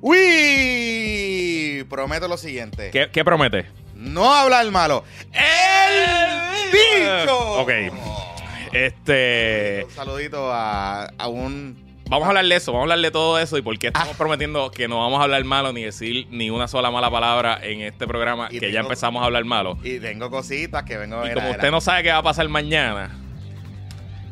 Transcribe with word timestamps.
Uy, 0.00 1.84
prometo 1.88 2.28
lo 2.28 2.36
siguiente. 2.36 2.90
¿Qué, 2.90 3.08
qué 3.12 3.24
promete? 3.24 3.66
No 3.94 4.32
hablar 4.32 4.70
malo. 4.70 5.04
¡El 5.32 6.70
bicho! 6.70 7.36
Ok. 7.60 7.70
Este. 8.72 9.82
Un 9.84 9.90
saludito 9.90 10.52
a, 10.52 11.04
a 11.18 11.28
un... 11.28 11.86
Vamos 12.10 12.24
a 12.24 12.28
hablar 12.28 12.46
de 12.46 12.54
eso, 12.56 12.72
vamos 12.72 12.84
a 12.84 12.94
hablar 12.94 13.00
de 13.00 13.10
todo 13.10 13.38
eso 13.38 13.58
y 13.58 13.62
por 13.62 13.78
qué 13.78 13.88
estamos 13.88 14.08
Ah. 14.10 14.14
prometiendo 14.16 14.70
que 14.70 14.88
no 14.88 14.98
vamos 15.00 15.20
a 15.20 15.24
hablar 15.24 15.44
malo 15.44 15.74
ni 15.74 15.82
decir 15.84 16.26
ni 16.30 16.48
una 16.48 16.66
sola 16.66 16.90
mala 16.90 17.10
palabra 17.10 17.58
en 17.62 17.82
este 17.82 18.06
programa, 18.06 18.48
Y 18.50 18.60
que 18.60 18.72
ya 18.72 18.80
empezamos 18.80 19.20
a 19.22 19.26
hablar 19.26 19.44
malo. 19.44 19.76
Y 19.84 19.98
tengo 19.98 20.30
cositas 20.30 20.84
que 20.84 20.96
vengo 20.96 21.16
a 21.20 21.24
Y 21.26 21.28
ver. 21.28 21.34
como 21.34 21.50
usted 21.50 21.70
no 21.70 21.82
sabe 21.82 22.04
qué 22.04 22.10
va 22.10 22.16
a 22.18 22.22
pasar 22.22 22.48
mañana, 22.48 23.10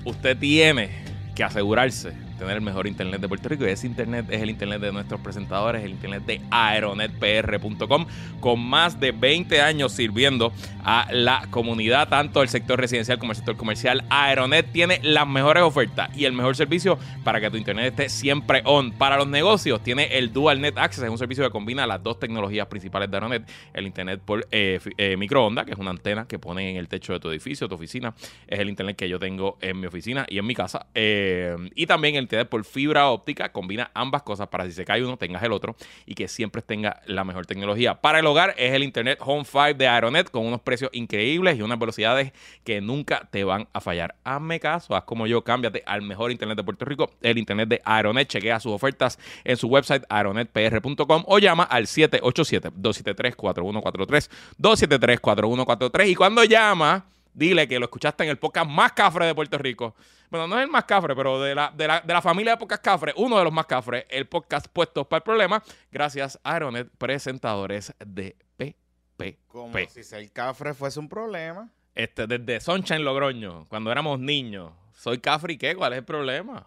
usted 0.04 0.38
tiene 0.38 0.88
que 1.34 1.44
asegurarse 1.44 2.12
tener 2.38 2.56
el 2.56 2.62
mejor 2.62 2.86
internet 2.86 3.20
de 3.20 3.28
Puerto 3.28 3.48
Rico. 3.48 3.66
Y 3.66 3.70
ese 3.70 3.86
internet 3.86 4.26
es 4.30 4.42
el 4.42 4.50
internet 4.50 4.80
de 4.80 4.92
nuestros 4.92 5.20
presentadores, 5.20 5.84
el 5.84 5.90
internet 5.90 6.24
de 6.24 6.40
aeronetpr.com, 6.50 8.06
con 8.40 8.60
más 8.60 9.00
de 9.00 9.12
20 9.12 9.60
años 9.60 9.92
sirviendo 9.92 10.52
a 10.84 11.08
la 11.10 11.46
comunidad, 11.50 12.08
tanto 12.08 12.42
el 12.42 12.48
sector 12.48 12.78
residencial 12.78 13.18
como 13.18 13.32
el 13.32 13.36
sector 13.36 13.56
comercial. 13.56 14.04
Aeronet 14.08 14.70
tiene 14.70 15.00
las 15.02 15.26
mejores 15.26 15.62
ofertas 15.62 16.16
y 16.16 16.24
el 16.24 16.32
mejor 16.32 16.56
servicio 16.56 16.98
para 17.24 17.40
que 17.40 17.50
tu 17.50 17.56
internet 17.56 17.86
esté 17.86 18.08
siempre 18.08 18.62
on. 18.64 18.92
Para 18.92 19.16
los 19.16 19.26
negocios, 19.26 19.82
tiene 19.82 20.16
el 20.16 20.32
Dual 20.32 20.60
Net 20.60 20.78
Access, 20.78 21.04
es 21.04 21.10
un 21.10 21.18
servicio 21.18 21.44
que 21.44 21.50
combina 21.50 21.86
las 21.86 22.02
dos 22.02 22.20
tecnologías 22.20 22.66
principales 22.68 23.10
de 23.10 23.16
Aeronet, 23.16 23.48
el 23.74 23.86
internet 23.86 24.20
por 24.24 24.46
eh, 24.50 24.78
eh, 24.96 25.16
microondas, 25.16 25.66
que 25.66 25.72
es 25.72 25.78
una 25.78 25.90
antena 25.90 26.26
que 26.28 26.38
ponen 26.38 26.68
en 26.68 26.76
el 26.76 26.88
techo 26.88 27.12
de 27.12 27.20
tu 27.20 27.30
edificio, 27.30 27.68
tu 27.68 27.74
oficina, 27.74 28.14
es 28.46 28.60
el 28.60 28.68
internet 28.68 28.96
que 28.96 29.08
yo 29.08 29.18
tengo 29.18 29.58
en 29.60 29.80
mi 29.80 29.86
oficina 29.86 30.24
y 30.28 30.38
en 30.38 30.46
mi 30.46 30.54
casa. 30.54 30.86
Eh, 30.94 31.56
y 31.74 31.86
también 31.86 32.14
el 32.14 32.25
internet 32.26 32.48
por 32.48 32.64
fibra 32.64 33.08
óptica, 33.08 33.52
combina 33.52 33.90
ambas 33.94 34.22
cosas 34.22 34.48
para 34.48 34.64
si 34.66 34.72
se 34.72 34.84
cae 34.84 35.04
uno, 35.04 35.16
tengas 35.16 35.42
el 35.42 35.52
otro 35.52 35.76
y 36.04 36.14
que 36.14 36.28
siempre 36.28 36.60
tenga 36.62 37.00
la 37.06 37.24
mejor 37.24 37.46
tecnología. 37.46 38.00
Para 38.00 38.18
el 38.18 38.26
hogar 38.26 38.54
es 38.58 38.74
el 38.74 38.82
internet 38.82 39.18
Home 39.22 39.44
5 39.44 39.74
de 39.74 39.86
Aeronet 39.88 40.30
con 40.30 40.44
unos 40.44 40.60
precios 40.60 40.90
increíbles 40.92 41.58
y 41.58 41.62
unas 41.62 41.78
velocidades 41.78 42.32
que 42.64 42.80
nunca 42.80 43.28
te 43.30 43.44
van 43.44 43.68
a 43.72 43.80
fallar. 43.80 44.16
Hazme 44.24 44.58
caso, 44.60 44.96
haz 44.96 45.04
como 45.04 45.26
yo, 45.26 45.44
cámbiate 45.44 45.82
al 45.86 46.02
mejor 46.02 46.32
internet 46.32 46.56
de 46.56 46.64
Puerto 46.64 46.84
Rico, 46.84 47.10
el 47.22 47.38
internet 47.38 47.68
de 47.68 47.80
Aeronet. 47.84 48.28
Chequea 48.28 48.58
sus 48.60 48.72
ofertas 48.72 49.18
en 49.44 49.56
su 49.56 49.68
website 49.68 50.04
aeronetpr.com 50.08 51.24
o 51.26 51.38
llama 51.38 51.62
al 51.64 51.86
787-273-4143, 51.86 54.30
273-4143 54.58 56.08
y 56.08 56.14
cuando 56.14 56.44
llama, 56.44 57.06
dile 57.36 57.68
que 57.68 57.78
lo 57.78 57.84
escuchaste 57.84 58.24
en 58.24 58.30
el 58.30 58.38
podcast 58.38 58.68
más 58.68 58.92
cafre 58.92 59.26
de 59.26 59.34
Puerto 59.34 59.58
Rico. 59.58 59.94
Bueno, 60.30 60.48
no 60.48 60.56
es 60.58 60.64
el 60.64 60.70
más 60.70 60.84
cafre, 60.84 61.14
pero 61.14 61.40
de 61.40 61.54
la, 61.54 61.70
de 61.70 61.86
la, 61.86 62.00
de 62.00 62.12
la 62.12 62.22
familia 62.22 62.52
de 62.52 62.58
podcast 62.58 62.82
cafre, 62.82 63.12
uno 63.16 63.38
de 63.38 63.44
los 63.44 63.52
más 63.52 63.66
cafres, 63.66 64.06
el 64.08 64.26
podcast 64.26 64.66
Puestos 64.68 65.06
para 65.06 65.18
el 65.18 65.22
Problema, 65.22 65.62
gracias 65.92 66.40
a 66.42 66.54
Aeronet, 66.54 66.88
presentadores 66.98 67.94
de 68.04 68.34
PPP. 68.56 69.38
Como 69.46 69.78
si 69.88 70.02
ser 70.02 70.28
cafre 70.32 70.74
fuese 70.74 70.98
un 70.98 71.08
problema. 71.08 71.70
Este, 71.94 72.26
desde 72.26 72.60
Sunshine 72.60 73.04
Logroño, 73.04 73.66
cuando 73.68 73.92
éramos 73.92 74.18
niños. 74.18 74.72
Soy 74.94 75.18
cafre 75.18 75.52
y 75.52 75.58
qué, 75.58 75.76
¿cuál 75.76 75.92
es 75.92 75.98
el 75.98 76.04
problema? 76.04 76.66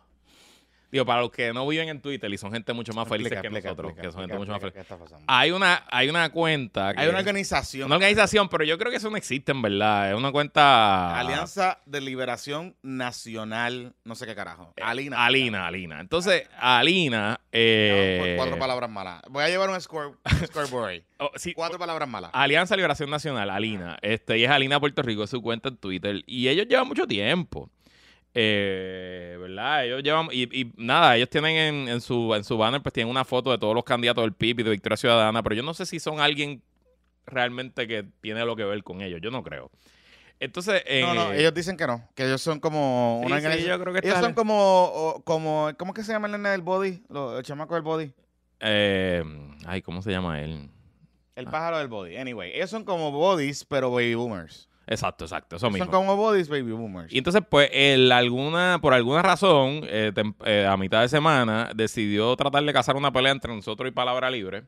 Digo, 0.91 1.05
para 1.05 1.21
los 1.21 1.29
que 1.31 1.53
no 1.53 1.67
viven 1.67 1.87
en 1.89 2.01
Twitter 2.01 2.31
y 2.33 2.37
son 2.37 2.51
gente 2.51 2.73
mucho 2.73 2.93
más 2.93 3.07
feliz 3.07 3.29
que 3.29 3.35
nosotros, 3.35 3.91
explica, 3.91 4.01
que 4.01 4.11
son 4.11 4.21
gente 4.21 4.35
explica, 4.35 4.37
mucho 4.39 4.51
más 4.51 4.59
feliz. 4.61 4.73
qué 4.73 4.79
está 4.81 4.97
pasando. 4.97 5.23
Hay 5.27 5.51
una, 5.51 5.83
hay 5.91 6.09
una 6.09 6.29
cuenta. 6.31 6.93
que- 6.93 7.01
Hay 7.01 7.07
una 7.09 7.19
organización. 7.19 7.85
una 7.85 7.95
organización, 7.95 8.49
pero 8.49 8.63
yo 8.63 8.77
creo 8.77 8.89
que 8.89 8.97
eso 8.97 9.09
no 9.09 9.17
existe 9.17 9.51
en 9.51 9.61
verdad. 9.61 10.11
Es 10.11 10.17
una 10.17 10.31
cuenta. 10.31 11.19
Alianza 11.19 11.79
de 11.85 12.01
Liberación 12.01 12.75
Nacional, 12.81 13.93
no 14.03 14.15
sé 14.15 14.25
qué 14.25 14.33
carajo. 14.35 14.73
Alina. 14.81 15.25
Alina, 15.25 15.67
Alina. 15.67 15.99
Entonces, 15.99 16.47
Alina. 16.57 17.39
Eh, 17.51 18.33
cuatro 18.37 18.57
palabras 18.57 18.89
malas. 18.89 19.21
Voy 19.29 19.43
a 19.43 19.49
llevar 19.49 19.69
un, 19.69 19.79
score, 19.81 20.17
scoreboard 20.45 21.03
oh, 21.19 21.31
sí, 21.35 21.53
Cuatro 21.53 21.77
palabras 21.77 22.07
malas. 22.07 22.31
Alianza 22.33 22.75
Liberación 22.75 23.09
Nacional, 23.09 23.49
Alina. 23.49 23.97
Este, 24.01 24.37
y 24.37 24.43
es 24.45 24.49
Alina 24.49 24.79
Puerto 24.79 25.01
Rico, 25.01 25.23
es 25.23 25.29
su 25.29 25.41
cuenta 25.41 25.69
en 25.69 25.77
Twitter. 25.77 26.23
Y 26.25 26.47
ellos 26.47 26.67
llevan 26.67 26.87
mucho 26.87 27.05
tiempo. 27.05 27.69
Eh, 28.41 29.37
¿Verdad? 29.37 29.85
Ellos 29.85 30.01
llevan. 30.01 30.29
Y, 30.31 30.43
y 30.61 30.71
nada, 30.77 31.17
ellos 31.17 31.29
tienen 31.29 31.55
en, 31.57 31.89
en 31.89 31.99
su, 32.01 32.33
en 32.33 32.43
su 32.45 32.57
banner, 32.57 32.81
pues 32.81 32.93
tienen 32.93 33.11
una 33.11 33.25
foto 33.25 33.51
de 33.51 33.57
todos 33.57 33.75
los 33.75 33.83
candidatos 33.83 34.23
del 34.23 34.31
PIB 34.33 34.61
y 34.61 34.63
de 34.63 34.69
Victoria 34.71 34.95
Ciudadana. 34.95 35.43
Pero 35.43 35.55
yo 35.55 35.63
no 35.63 35.73
sé 35.73 35.85
si 35.85 35.99
son 35.99 36.21
alguien 36.21 36.61
realmente 37.25 37.85
que 37.85 38.05
tiene 38.21 38.45
lo 38.45 38.55
que 38.55 38.63
ver 38.63 38.81
con 38.83 39.01
ellos. 39.01 39.19
Yo 39.21 39.29
no 39.29 39.43
creo. 39.43 39.69
Entonces. 40.39 40.81
No, 41.01 41.13
no, 41.13 41.33
eh, 41.33 41.41
ellos 41.41 41.53
dicen 41.53 41.75
que 41.75 41.85
no. 41.85 42.07
Que 42.15 42.23
ellos 42.25 42.41
son 42.41 42.61
como 42.61 43.19
Sí, 43.25 43.31
una 43.31 43.41
sí, 43.41 43.63
yo 43.65 43.77
creo 43.77 43.93
que 43.93 44.07
ellos 44.07 44.19
son 44.19 44.33
como, 44.33 45.21
como. 45.25 45.69
¿Cómo 45.77 45.93
que 45.93 46.03
se 46.05 46.13
llama 46.13 46.27
el 46.27 46.31
nene 46.31 46.49
del 46.49 46.61
body? 46.61 47.03
Lo- 47.09 47.37
el 47.37 47.43
chamaco 47.43 47.73
del 47.73 47.83
body. 47.83 48.13
eh, 48.61 49.21
ay, 49.65 49.81
¿cómo 49.81 50.01
se 50.01 50.11
llama 50.11 50.39
él? 50.41 50.69
El 51.35 51.47
Ah. 51.47 51.51
pájaro 51.51 51.77
del 51.79 51.89
body. 51.89 52.15
Anyway, 52.15 52.51
ellos 52.53 52.69
son 52.69 52.85
como 52.85 53.11
bodies, 53.11 53.65
pero 53.65 53.91
baby 53.91 54.15
boomers. 54.15 54.68
Exacto, 54.91 55.25
exacto. 55.25 55.55
Eso 55.57 55.69
mismo. 55.69 55.85
Son 55.85 55.93
como 55.93 56.15
bodies, 56.15 56.49
baby 56.49 56.71
boomers. 56.71 57.13
Y 57.13 57.19
entonces, 57.19 57.43
pues, 57.47 57.69
el, 57.71 58.11
alguna, 58.11 58.79
por 58.81 58.93
alguna 58.95 59.21
razón, 59.21 59.81
eh, 59.83 60.11
tem- 60.15 60.33
eh, 60.45 60.65
a 60.67 60.75
mitad 60.77 61.01
de 61.01 61.09
semana, 61.09 61.69
decidió 61.75 62.35
tratar 62.35 62.63
de 62.63 62.73
cazar 62.73 62.95
una 62.95 63.11
pelea 63.13 63.31
entre 63.31 63.53
nosotros 63.55 63.87
y 63.87 63.91
Palabra 63.91 64.31
Libre. 64.31 64.63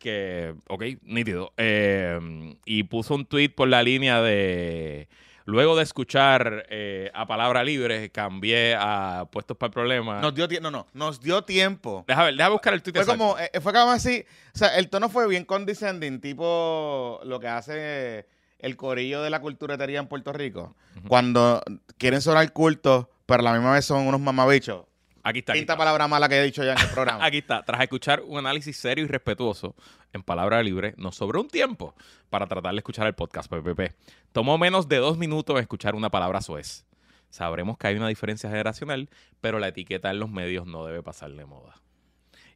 Que, 0.00 0.54
ok, 0.68 0.82
nítido. 1.02 1.52
Eh, 1.56 2.18
y 2.64 2.82
puso 2.84 3.14
un 3.14 3.26
tweet 3.26 3.50
por 3.50 3.68
la 3.68 3.82
línea 3.82 4.20
de. 4.20 5.08
Luego 5.44 5.76
de 5.76 5.82
escuchar 5.82 6.66
eh, 6.70 7.10
a 7.12 7.26
Palabra 7.26 7.62
Libre, 7.64 8.10
cambié 8.10 8.74
a 8.78 9.26
Puestos 9.30 9.56
para 9.56 9.68
el 9.68 9.72
Problema. 9.74 10.20
Nos 10.20 10.34
dio 10.34 10.46
tiempo. 10.48 10.70
No, 10.70 10.78
no. 10.78 10.86
Nos 10.94 11.20
dio 11.20 11.42
tiempo. 11.42 12.04
Deja 12.08 12.24
ver, 12.24 12.34
deja 12.36 12.48
buscar 12.50 12.72
el 12.74 12.82
tweet 12.82 12.92
Fue 12.94 13.02
exacto. 13.02 13.18
como, 13.18 13.38
eh, 13.38 13.50
fue 13.60 13.72
como 13.72 13.90
así, 13.90 14.24
o 14.54 14.58
sea, 14.58 14.76
el 14.78 14.88
tono 14.88 15.08
fue 15.08 15.26
bien 15.28 15.44
condescending, 15.44 16.20
tipo 16.20 17.20
lo 17.24 17.40
que 17.40 17.48
hace 17.48 18.26
el 18.62 18.76
corillo 18.76 19.22
de 19.22 19.30
la 19.30 19.40
culturetería 19.40 20.00
en 20.00 20.06
Puerto 20.06 20.32
Rico, 20.32 20.74
cuando 21.08 21.62
quieren 21.98 22.20
sonar 22.20 22.52
cultos, 22.52 23.06
pero 23.26 23.40
a 23.40 23.44
la 23.44 23.52
misma 23.52 23.72
vez 23.72 23.84
son 23.84 24.06
unos 24.06 24.20
mamabichos. 24.20 24.84
Aquí 25.22 25.40
está. 25.40 25.52
Quinta 25.52 25.76
palabra 25.76 26.08
mala 26.08 26.28
que 26.28 26.38
he 26.38 26.42
dicho 26.42 26.64
ya 26.64 26.72
en 26.72 26.80
el 26.80 26.88
programa. 26.94 27.24
Aquí 27.24 27.38
está. 27.38 27.62
Tras 27.62 27.80
escuchar 27.82 28.22
un 28.26 28.38
análisis 28.38 28.76
serio 28.76 29.04
y 29.04 29.08
respetuoso 29.08 29.74
en 30.12 30.22
palabra 30.22 30.62
libre, 30.62 30.94
nos 30.96 31.16
sobró 31.16 31.40
un 31.40 31.48
tiempo 31.48 31.94
para 32.30 32.46
tratar 32.46 32.72
de 32.72 32.78
escuchar 32.78 33.06
el 33.06 33.14
podcast 33.14 33.50
PPP. 33.50 33.94
Tomó 34.32 34.56
menos 34.58 34.88
de 34.88 34.96
dos 34.96 35.18
minutos 35.18 35.60
escuchar 35.60 35.94
una 35.94 36.10
palabra 36.10 36.40
soez. 36.40 36.86
Sabremos 37.28 37.78
que 37.78 37.86
hay 37.86 37.96
una 37.96 38.08
diferencia 38.08 38.50
generacional, 38.50 39.08
pero 39.40 39.58
la 39.58 39.68
etiqueta 39.68 40.10
en 40.10 40.18
los 40.18 40.30
medios 40.30 40.66
no 40.66 40.84
debe 40.84 41.02
pasar 41.02 41.30
de 41.30 41.44
moda. 41.44 41.80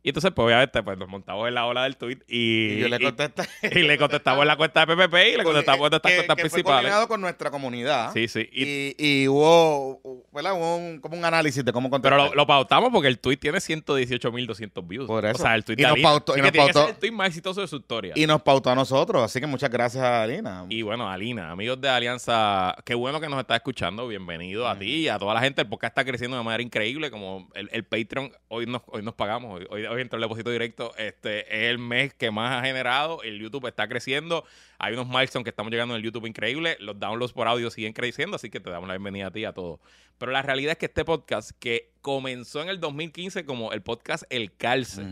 Y 0.04 0.10
entonces, 0.10 0.32
pues 0.32 0.44
obviamente, 0.44 0.82
pues 0.82 0.98
nos 0.98 1.09
montamos 1.09 1.48
en 1.48 1.54
la 1.54 1.65
ola 1.65 1.84
del 1.84 1.97
tweet 1.97 2.19
y, 2.28 2.75
y 2.75 2.78
yo 2.78 2.88
le 2.88 3.00
contesté. 3.00 3.42
y 3.62 3.78
le 3.84 3.97
contestamos 3.97 4.42
en 4.42 4.48
la 4.48 4.56
cuenta 4.56 4.84
de 4.84 4.94
PPP 4.94 5.15
y 5.32 5.37
le 5.38 5.44
contestamos 5.44 5.87
en 5.87 5.91
nuestras 5.92 6.12
que, 6.12 6.16
cuentas 6.19 6.37
que 6.37 6.42
fue 6.42 6.50
principales. 6.50 6.81
coordinado 6.82 7.09
con 7.09 7.20
nuestra 7.22 7.50
comunidad. 7.50 8.12
Sí, 8.12 8.28
sí. 8.28 8.47
Y- 8.53 8.94
Y, 8.98 9.28
hubo, 9.28 10.26
¿verdad? 10.31 10.53
Hubo 10.53 10.76
un, 10.76 11.00
como 11.00 11.16
un 11.16 11.25
análisis 11.25 11.65
de 11.65 11.72
cómo 11.72 11.88
pero 11.88 12.03
contestar. 12.03 12.19
lo, 12.31 12.34
lo 12.34 12.47
pautamos 12.47 12.91
porque 12.92 13.09
el 13.09 13.19
tweet 13.19 13.38
tiene 13.38 13.59
118.200 13.60 14.87
views. 14.87 15.06
Por 15.06 15.25
eso. 15.25 15.37
O 15.37 15.38
sea, 15.47 15.54
el 15.54 15.65
tweet 15.65 15.76
Y 15.78 15.82
de 15.82 15.82
nos 15.84 15.92
Alina. 15.94 16.09
pautó- 16.10 16.36
y 16.36 16.42
nos 16.42 16.53
que 16.53 16.59
pautó- 16.59 16.88
el 16.91 16.94
tweet 16.97 17.12
más 17.12 17.28
exitoso 17.28 17.60
de 17.62 17.66
su 17.69 17.76
historia. 17.76 18.12
Y 18.15 18.26
nos 18.26 18.42
pautó 18.42 18.71
a 18.71 18.75
nosotros, 18.75 19.22
así 19.22 19.41
que 19.41 19.47
muchas 19.47 19.71
gracias 19.71 20.04
a 20.04 20.22
Alina. 20.22 20.66
Y 20.69 20.82
bueno, 20.82 21.09
Alina, 21.10 21.50
amigos 21.50 21.81
de 21.81 21.88
Alianza, 21.88 22.76
qué 22.84 22.94
bueno 22.94 23.21
que 23.21 23.28
nos 23.31 23.41
está 23.41 23.56
escuchando. 23.56 24.06
Bienvenido 24.06 24.69
a 24.69 24.78
ti 24.78 24.84
y 25.04 25.09
a 25.09 25.19
toda 25.19 25.32
la 25.34 25.41
gente. 25.41 25.62
El 25.62 25.69
podcast 25.69 25.92
está 25.92 26.04
creciendo 26.04 26.36
de 26.36 26.42
manera 26.42 26.62
increíble. 26.62 27.10
Como 27.10 27.48
el, 27.54 27.71
el 27.72 27.84
Patreon, 27.84 28.31
hoy 28.48 28.66
nos, 28.66 28.82
hoy 28.88 29.03
nos 29.03 29.15
pagamos. 29.15 29.60
Hoy, 29.71 29.84
hoy, 29.86 29.86
entró 30.03 30.16
el 30.16 30.22
depósito 30.22 30.50
directo. 30.50 30.94
Este 30.97 31.41
es 31.41 31.71
el 31.71 31.78
mes 31.78 32.15
que 32.15 32.31
más 32.31 32.53
ha 32.53 32.65
generado. 32.65 33.22
El 33.22 33.38
YouTube 33.38 33.66
está 33.66 33.88
creciendo. 33.88 34.44
Hay 34.78 34.94
unos 34.94 35.09
milestones 35.09 35.44
que 35.44 35.50
estamos 35.50 35.71
llegando 35.71 35.94
en 35.94 35.99
el 36.00 36.05
YouTube 36.05 36.27
increíble. 36.27 36.77
Los 36.81 36.99
downloads 36.99 37.32
por 37.32 37.49
audio 37.49 37.71
siguen 37.71 37.93
creciendo. 37.93 38.37
Así 38.37 38.50
que 38.50 38.60
te 38.60 38.71
damos 38.71 38.88
la 38.88 38.94
bienvenida 38.94 39.28
a 39.28 39.31
ti 39.31 39.41
y 39.41 39.44
a 39.44 39.53
todos. 39.53 39.81
Pero 40.19 40.33
la 40.33 40.43
realidad 40.43 40.72
es 40.72 40.78
que 40.78 40.87
este 40.87 41.04
podcast, 41.04 41.50
que 41.59 41.91
comenzó 42.00 42.62
en 42.62 42.69
el 42.69 42.81
2015 42.81 43.44
como 43.44 43.72
el 43.72 43.83
podcast 43.83 44.25
El 44.31 44.54
Calce, 44.56 45.03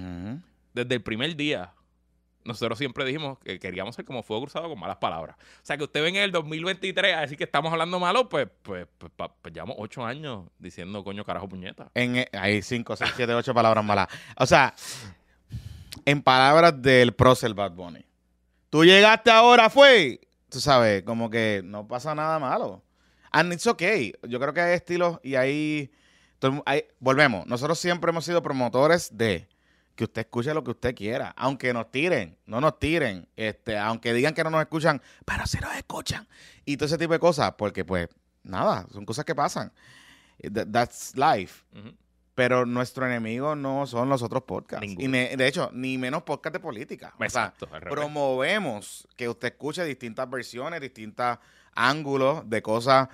desde 0.73 0.95
el 0.95 1.03
primer 1.03 1.37
día, 1.37 1.73
nosotros 2.45 2.79
siempre 2.79 3.05
dijimos 3.05 3.39
que 3.39 3.59
queríamos 3.59 3.95
ser 3.95 4.05
como 4.05 4.23
fuego 4.23 4.43
cruzado 4.43 4.69
con 4.69 4.79
malas 4.79 4.97
palabras. 4.97 5.37
O 5.39 5.65
sea, 5.65 5.77
que 5.77 5.85
usted 5.85 6.03
venga 6.03 6.19
en 6.19 6.25
el 6.25 6.33
2023 6.33 7.17
a 7.17 7.21
decir 7.23 7.39
que 7.39 7.45
estamos 7.45 7.73
hablando 7.73 7.99
malo, 8.01 8.29
pues, 8.29 8.49
pues, 8.63 8.87
pues, 8.99 9.13
pues 9.17 9.55
llevamos 9.55 9.77
ocho 9.79 10.05
años 10.05 10.47
diciendo 10.59 11.03
coño, 11.05 11.25
carajo, 11.25 11.49
puñeta. 11.49 11.91
En, 11.95 12.17
eh, 12.17 12.29
hay 12.33 12.63
5, 12.63 12.97
6, 12.97 13.13
7, 13.17 13.35
8 13.35 13.55
palabras 13.55 13.85
malas. 13.85 14.09
O 14.37 14.47
sea, 14.47 14.75
en 16.05 16.23
palabras 16.23 16.81
del 16.81 17.13
prócer 17.13 17.55
Bad 17.55 17.73
Bunny. 17.73 18.05
Tú 18.71 18.85
llegaste 18.85 19.31
ahora, 19.31 19.69
fue. 19.71 20.21
Tú 20.49 20.61
sabes, 20.61 21.03
como 21.03 21.31
que 21.31 21.63
no 21.65 21.87
pasa 21.87 22.15
nada 22.15 22.39
malo. 22.39 22.83
And 23.31 23.53
it's 23.53 23.67
okay. 23.67 24.13
Yo 24.29 24.39
creo 24.41 24.53
que 24.53 24.61
hay 24.61 24.75
estilos 24.75 25.19
y 25.23 25.35
hay, 25.37 25.91
hay- 26.67 26.85
Volvemos. 26.99 27.47
Nosotros 27.47 27.79
siempre 27.79 28.11
hemos 28.11 28.25
sido 28.25 28.43
promotores 28.43 29.17
de 29.17 29.47
que 29.95 30.05
usted 30.05 30.23
escuche 30.23 30.53
lo 30.55 30.63
que 30.65 30.71
usted 30.73 30.95
quiera. 30.95 31.35
Aunque 31.37 31.73
nos 31.73 31.91
tiren, 31.91 32.37
no 32.47 32.61
nos 32.61 32.79
tiren. 32.79 33.29
Este, 33.37 33.77
aunque 33.79 34.13
digan 34.13 34.35
que 34.35 34.43
no 34.45 34.51
nos 34.51 34.61
escuchan, 34.61 35.01
pero 35.25 35.47
sí 35.47 35.59
nos 35.61 35.75
escuchan. 35.77 36.27
Y 36.65 36.77
todo 36.77 36.87
ese 36.87 36.99
tipo 36.99 37.13
de 37.13 37.19
cosas. 37.19 37.53
Porque, 37.59 37.85
pues, 37.85 38.09
nada, 38.43 38.87
son 38.93 39.05
cosas 39.05 39.25
que 39.25 39.35
pasan. 39.35 39.73
That- 40.53 40.69
That's 40.73 41.17
life. 41.17 41.65
Pero 42.35 42.65
nuestro 42.65 43.05
enemigo 43.07 43.55
no 43.55 43.87
son 43.87 44.09
los 44.09 44.23
otros 44.23 44.45
podcasts. 44.45 44.81
Ninguno. 44.87 45.05
Y 45.05 45.09
ne- 45.09 45.37
de 45.37 45.47
hecho, 45.47 45.71
ni 45.75 45.99
menos 45.99 46.23
podcast 46.23 46.55
de 46.55 46.61
política. 46.61 47.09
O 47.15 47.19
sea, 47.19 47.27
Exacto, 47.27 47.69
promovemos 47.91 49.07
que 49.17 49.29
usted 49.29 49.49
escuche 49.49 49.85
distintas 49.85 50.29
versiones, 50.31 50.81
distintos 50.81 51.39
ángulos 51.75 52.49
de 52.49 52.63
cosas 52.63 53.09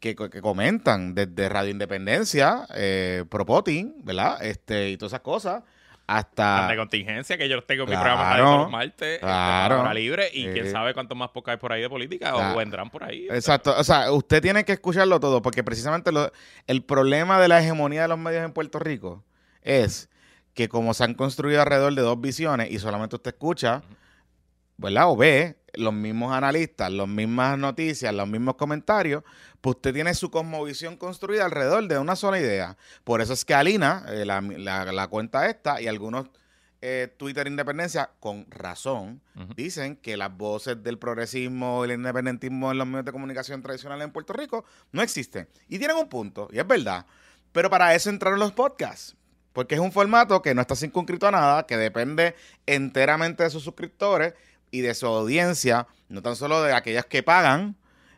que, 0.00 0.16
que 0.16 0.40
comentan, 0.40 1.14
desde 1.14 1.48
Radio 1.48 1.70
Independencia, 1.70 2.66
eh, 2.74 3.24
Propotin, 3.28 3.94
¿verdad? 4.04 4.42
Este, 4.44 4.90
y 4.90 4.96
todas 4.96 5.12
esas 5.12 5.20
cosas, 5.20 5.62
hasta... 6.06 6.68
de 6.68 6.76
contingencia, 6.76 7.38
que 7.38 7.48
yo 7.48 7.62
tengo 7.62 7.84
mi 7.86 7.92
Claro, 7.92 8.02
programa 8.04 8.36
de 8.36 8.42
todos 8.42 8.58
los 8.60 8.70
martes, 8.70 9.08
este, 9.14 9.18
claro. 9.20 9.80
hora 9.80 9.94
libre, 9.94 10.28
y 10.32 10.46
quién 10.48 10.70
sabe 10.70 10.92
cuántos 10.94 11.16
más 11.16 11.30
podcasts 11.30 11.56
hay 11.56 11.60
por 11.60 11.72
ahí 11.72 11.80
de 11.82 11.88
política, 11.88 12.32
Claro. 12.32 12.54
o 12.54 12.58
vendrán 12.58 12.90
por 12.90 13.04
ahí. 13.04 13.26
Exacto, 13.30 13.74
o 13.76 13.84
sea, 13.84 14.10
usted 14.12 14.42
tiene 14.42 14.64
que 14.64 14.72
escucharlo 14.72 15.18
todo, 15.20 15.40
porque 15.42 15.62
precisamente 15.64 16.12
lo- 16.12 16.30
el 16.66 16.82
problema 16.82 17.40
de 17.40 17.48
la 17.48 17.60
hegemonía 17.60 18.02
de 18.02 18.08
los 18.08 18.18
medios 18.18 18.44
en 18.44 18.52
Puerto 18.52 18.78
Rico 18.78 19.22
es 19.62 20.08
que 20.54 20.68
como 20.68 20.92
se 20.92 21.04
han 21.04 21.14
construido 21.14 21.60
alrededor 21.62 21.94
de 21.94 22.02
dos 22.02 22.20
visiones 22.20 22.70
y 22.70 22.78
solamente 22.78 23.16
usted 23.16 23.30
escucha, 23.32 23.82
¿verdad? 24.82 25.08
O 25.10 25.16
ve 25.16 25.56
los 25.74 25.94
mismos 25.94 26.32
analistas, 26.34 26.90
las 26.92 27.08
mismas 27.08 27.58
noticias, 27.58 28.12
los 28.14 28.28
mismos 28.28 28.56
comentarios, 28.56 29.22
pues 29.60 29.76
usted 29.76 29.94
tiene 29.94 30.12
su 30.14 30.30
cosmovisión 30.30 30.96
construida 30.96 31.44
alrededor 31.46 31.88
de 31.88 31.98
una 31.98 32.14
sola 32.16 32.38
idea. 32.38 32.76
Por 33.04 33.20
eso 33.22 33.32
es 33.32 33.44
que 33.44 33.54
Alina, 33.54 34.04
eh, 34.08 34.24
la, 34.26 34.40
la- 34.42 34.92
la 34.92 35.06
cuenta 35.08 35.48
esta 35.48 35.80
y 35.80 35.86
algunos 35.86 36.26
eh, 36.84 37.14
Twitter 37.16 37.46
Independencia, 37.46 38.10
con 38.18 38.44
razón, 38.50 39.22
dicen 39.56 39.94
que 39.94 40.16
las 40.16 40.36
voces 40.36 40.82
del 40.82 40.98
progresismo 40.98 41.84
y 41.84 41.88
el 41.90 41.94
independentismo 41.94 42.72
en 42.72 42.78
los 42.78 42.86
medios 42.88 43.04
de 43.04 43.12
comunicación 43.12 43.62
tradicionales 43.62 44.04
en 44.04 44.10
Puerto 44.12 44.32
Rico 44.32 44.64
no 44.90 45.00
existen. 45.00 45.48
Y 45.68 45.78
tienen 45.78 45.96
un 45.96 46.08
punto, 46.08 46.48
y 46.52 46.58
es 46.58 46.66
verdad. 46.66 47.06
Pero 47.52 47.70
para 47.70 47.94
eso 47.94 48.10
entraron 48.10 48.40
los 48.40 48.50
podcasts. 48.52 49.14
Porque 49.52 49.74
es 49.76 49.80
un 49.80 49.92
formato 49.92 50.40
que 50.42 50.54
no 50.54 50.62
está 50.62 50.74
circunscrito 50.74 51.28
a 51.28 51.30
nada, 51.30 51.66
que 51.66 51.76
depende 51.76 52.34
enteramente 52.66 53.42
de 53.44 53.50
sus 53.50 53.62
suscriptores 53.62 54.32
y 54.72 54.80
de 54.80 54.94
su 54.94 55.06
audiencia, 55.06 55.86
no 56.08 56.20
tan 56.22 56.34
solo 56.34 56.60
de 56.62 56.72
aquellas 56.72 57.06
que 57.06 57.22
pagan 57.22 57.76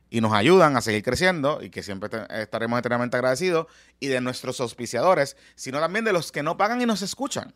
y 0.08 0.20
nos 0.22 0.32
ayudan 0.32 0.76
a 0.76 0.80
seguir 0.80 1.02
creciendo 1.02 1.60
y 1.62 1.68
que 1.68 1.82
siempre 1.82 2.08
estaremos 2.30 2.78
eternamente 2.78 3.16
agradecidos, 3.18 3.66
y 4.00 4.06
de 4.06 4.20
nuestros 4.22 4.60
auspiciadores, 4.60 5.36
sino 5.56 5.80
también 5.80 6.04
de 6.06 6.12
los 6.14 6.30
que 6.32 6.42
no 6.42 6.56
pagan 6.56 6.80
y 6.80 6.86
nos 6.86 7.02
escuchan, 7.02 7.52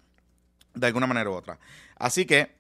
de 0.75 0.87
alguna 0.89 1.07
manera 1.07 1.31
u 1.31 1.35
otra. 1.35 1.59
Así 1.97 2.27
que, 2.27 2.55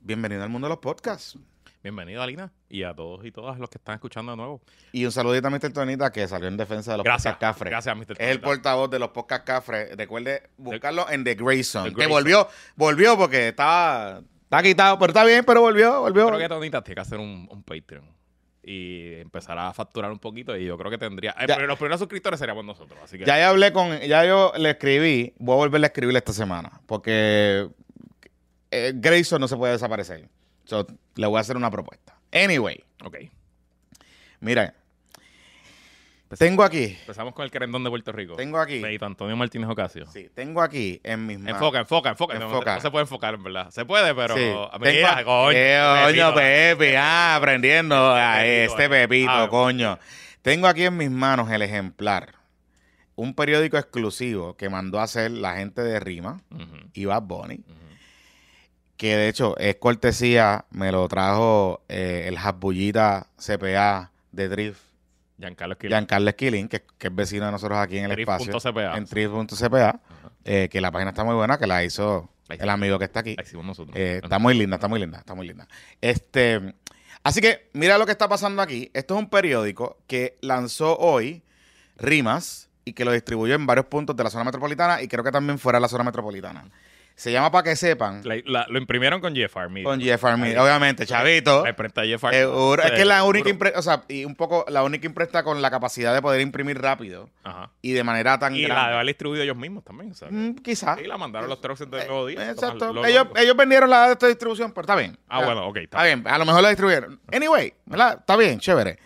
bienvenido 0.00 0.42
al 0.42 0.48
mundo 0.50 0.66
de 0.66 0.70
los 0.70 0.78
podcasts. 0.80 1.38
Bienvenido, 1.80 2.20
Alina, 2.20 2.50
y 2.68 2.82
a 2.82 2.92
todos 2.92 3.24
y 3.24 3.30
todas 3.30 3.56
los 3.60 3.70
que 3.70 3.78
están 3.78 3.94
escuchando 3.94 4.32
de 4.32 4.36
nuevo. 4.36 4.60
Y 4.90 5.04
un 5.04 5.12
saludito 5.12 5.46
a 5.46 5.50
Mr. 5.50 5.72
Tonita 5.72 6.10
que 6.10 6.26
salió 6.26 6.48
en 6.48 6.56
defensa 6.56 6.90
de 6.90 6.96
los 6.98 7.04
Gracias, 7.04 7.34
podcasts 7.34 7.58
Cafre. 7.58 7.70
gracias, 7.70 7.96
Mr. 7.96 8.02
Es 8.02 8.08
el 8.18 8.40
Tonita. 8.40 8.46
portavoz 8.46 8.90
de 8.90 8.98
los 8.98 9.10
podcasts 9.10 9.46
Cafre. 9.46 9.94
Recuerde 9.94 10.50
buscarlo 10.56 11.08
en 11.08 11.22
The 11.22 11.36
Grayson. 11.36 11.84
The 11.84 11.90
Que 11.90 11.94
Grayson. 11.94 12.10
volvió, 12.12 12.48
volvió 12.74 13.16
porque 13.16 13.48
estaba, 13.48 14.20
está 14.48 14.62
quitado, 14.62 14.98
pero 14.98 15.10
está 15.10 15.24
bien, 15.24 15.44
pero 15.44 15.60
volvió, 15.60 16.00
volvió. 16.00 16.26
Creo 16.28 16.38
que 16.38 16.48
Tonita 16.48 16.82
tiene 16.82 16.94
que 16.96 17.00
hacer 17.02 17.18
un, 17.18 17.46
un 17.50 17.62
Patreon 17.62 18.04
y 18.62 19.14
empezar 19.14 19.58
a 19.58 19.72
facturar 19.72 20.10
un 20.10 20.18
poquito, 20.18 20.54
y 20.56 20.66
yo 20.66 20.76
creo 20.76 20.90
que 20.90 20.98
tendría... 20.98 21.30
eh, 21.38 21.46
Ya. 21.48 21.54
pero 21.54 21.66
los 21.66 21.78
primeros 21.78 22.00
suscriptores 22.00 22.38
seríamos 22.38 22.64
nosotros, 22.66 22.98
así 23.02 23.16
que... 23.18 23.24
Ya 23.24 23.38
yo 23.40 23.46
hablé 23.48 23.72
con, 23.72 23.98
ya 24.00 24.26
yo 24.26 24.52
le 24.58 24.70
escribí, 24.70 25.32
voy 25.38 25.54
a 25.54 25.56
volverle 25.56 25.86
a 25.86 25.88
escribirle 25.88 26.18
esta 26.18 26.34
semana, 26.34 26.80
porque 26.86 27.68
eh, 28.70 28.92
Grayson 28.94 29.40
no 29.40 29.48
se 29.48 29.56
puede 29.56 29.72
desaparecer. 29.72 30.28
So, 30.64 30.86
le 31.14 31.26
voy 31.26 31.38
a 31.38 31.40
hacer 31.40 31.56
una 31.56 31.70
propuesta. 31.70 32.18
Anyway, 32.30 32.84
Ok. 33.04 33.16
mira, 34.40 34.74
Empezamos- 36.30 36.38
tengo 36.50 36.62
aquí, 36.62 36.84
Empezamos 37.00 37.32
con 37.34 37.44
el 37.46 37.50
querendón 37.50 37.82
de 37.84 37.88
Puerto 37.90 38.12
Rico. 38.12 38.36
tengo 38.36 38.58
aquí, 38.58 38.80
Benito 38.82 39.06
Antonio 39.06 39.34
Martínez 39.34 39.68
Ocasio. 39.70 40.06
sí, 40.12 40.28
tengo 40.34 40.60
aquí 40.60 41.00
en 41.02 41.26
mis 41.26 41.38
manos. 41.38 41.54
Enfoca, 41.54 41.78
enfoca, 41.80 42.10
enfoca. 42.10 42.38
No, 42.38 42.46
Enfoca. 42.46 42.74
no 42.74 42.80
se 42.82 42.90
puede 42.90 43.02
enfocar, 43.04 43.34
en 43.34 43.42
verdad. 43.42 43.70
Se 43.70 43.86
puede, 43.86 44.14
pero... 44.14 44.34
Sí. 44.36 44.42
Mira, 44.80 45.16
Tengo- 45.16 45.24
coño. 45.24 45.52
Eh, 45.56 46.02
coño, 46.04 46.34
Pepe, 46.34 46.96
ah, 46.98 47.36
aprendiendo 47.36 48.12
a 48.14 48.44
este 48.44 48.84
eh. 48.84 48.88
Pepito, 48.90 49.30
Ah, 49.30 49.48
coño. 49.48 49.98
Tengo 50.42 50.66
aquí 50.66 50.84
en 50.84 50.96
mis 50.98 51.10
manos 51.10 51.50
el 51.50 51.62
ejemplar. 51.62 52.34
Un 53.14 53.34
periódico 53.34 53.78
exclusivo 53.78 54.54
que 54.56 54.68
mandó 54.68 55.00
a 55.00 55.04
hacer 55.04 55.30
la 55.30 55.56
gente 55.56 55.80
de 55.82 55.98
Rima 55.98 56.42
Ujú, 56.52 56.76
y 56.92 57.04
Bad 57.06 57.22
Bunny. 57.22 57.60
Que 58.96 59.16
de 59.16 59.28
hecho 59.28 59.56
es 59.58 59.76
cortesía, 59.76 60.66
me 60.70 60.92
lo 60.92 61.08
trajo 61.08 61.82
eh, 61.88 62.24
el 62.28 62.36
Hasbullita 62.36 63.28
CPA 63.38 64.10
de 64.32 64.48
Drift, 64.48 64.80
Giancarlo 65.38 65.74
Esquilín. 65.74 65.90
Giancarlo 65.90 66.30
Esquilín, 66.30 66.68
que, 66.68 66.84
que 66.98 67.06
es 67.08 67.14
vecino 67.14 67.46
de 67.46 67.52
nosotros 67.52 67.78
aquí 67.78 67.98
en 67.98 68.10
el 68.10 68.18
espacio. 68.18 68.52
Drift.cpa. 68.52 68.96
En 68.96 69.04
Drift.cpa, 69.04 70.00
eh, 70.44 70.68
que 70.70 70.80
la 70.80 70.90
página 70.90 71.10
está 71.10 71.24
muy 71.24 71.34
buena, 71.34 71.58
que 71.58 71.66
la 71.66 71.84
hizo 71.84 72.30
el 72.48 72.68
amigo 72.68 72.98
que 72.98 73.04
está 73.04 73.20
aquí. 73.20 73.36
La 73.36 73.42
hicimos 73.42 73.64
nosotros. 73.64 73.96
Eh, 73.96 74.20
está 74.22 74.38
muy 74.38 74.54
linda, 74.54 74.76
está 74.76 74.88
muy 74.88 74.98
linda, 75.00 75.18
está 75.18 75.34
muy 75.34 75.46
linda. 75.46 75.68
Este, 76.00 76.74
así 77.22 77.40
que 77.40 77.68
mira 77.72 77.98
lo 77.98 78.06
que 78.06 78.12
está 78.12 78.28
pasando 78.28 78.62
aquí. 78.62 78.90
Esto 78.94 79.14
es 79.14 79.20
un 79.20 79.30
periódico 79.30 79.98
que 80.06 80.36
lanzó 80.40 80.96
hoy 80.98 81.42
Rimas 81.96 82.68
y 82.84 82.94
que 82.94 83.04
lo 83.04 83.12
distribuyó 83.12 83.54
en 83.54 83.66
varios 83.66 83.86
puntos 83.86 84.16
de 84.16 84.24
la 84.24 84.30
zona 84.30 84.44
metropolitana 84.44 85.02
y 85.02 85.08
creo 85.08 85.22
que 85.22 85.30
también 85.32 85.58
fuera 85.58 85.78
de 85.78 85.82
la 85.82 85.88
zona 85.88 86.04
metropolitana. 86.04 86.70
Se 87.18 87.32
llama 87.32 87.50
para 87.50 87.64
que 87.64 87.74
sepan 87.74 88.20
La- 88.22 88.36
la- 88.46 88.66
lo 88.68 88.78
imprimieron 88.78 89.20
con 89.20 89.34
GFR 89.34 89.68
Media. 89.68 89.82
con 89.84 90.00
Jeff 90.00 90.24
Ahí. 90.24 90.54
obviamente, 90.56 91.04
chavito. 91.04 91.64
La 91.64 91.70
imprenta 91.70 92.04
GFR. 92.04 92.32
Eh, 92.36 92.42
es 92.84 92.90
que 92.92 93.04
la 93.04 93.16
Seguro. 93.16 93.30
única 93.30 93.50
imprenta, 93.50 93.76
o 93.76 93.82
sea, 93.82 94.04
y 94.06 94.24
un 94.24 94.36
poco 94.36 94.64
la 94.68 94.84
única 94.84 95.04
imprenta 95.04 95.42
con 95.42 95.60
la 95.60 95.68
capacidad 95.68 96.14
de 96.14 96.22
poder 96.22 96.40
imprimir 96.40 96.80
rápido 96.80 97.28
Ajá. 97.42 97.72
y 97.82 97.90
de 97.90 98.04
manera 98.04 98.38
tan 98.38 98.54
Y 98.54 98.62
la 98.62 98.68
de 98.68 98.74
grande. 98.74 98.94
haber 98.94 99.06
distribuido 99.06 99.42
ellos 99.42 99.56
mismos 99.56 99.82
también. 99.82 100.12
Que- 100.14 100.26
Mm, 100.30 100.54
quizá. 100.62 100.94
Sí, 100.96 101.06
la 101.08 101.18
mandaron 101.18 101.48
los 101.48 101.60
trucks 101.60 101.80
del 101.80 101.90
nuevo 101.90 102.26
día. 102.26 102.50
Exacto. 102.50 102.92
lo 102.92 103.04
ellos, 103.04 103.26
ellos 103.34 103.56
vendieron 103.56 103.90
la 103.90 104.06
de 104.06 104.12
esta 104.12 104.28
distribución, 104.28 104.70
pero 104.70 104.82
está 104.82 104.94
bien. 104.94 105.18
Ah, 105.28 105.44
bueno, 105.44 105.66
ok. 105.66 105.76
Está 105.78 106.04
bien, 106.04 106.22
a 106.24 106.38
lo 106.38 106.44
mejor 106.44 106.62
la 106.62 106.68
distribuyeron. 106.68 107.20
Anyway, 107.32 107.74
¿verdad? 107.86 108.18
Está 108.20 108.36
bien, 108.36 108.60
chévere. 108.60 108.96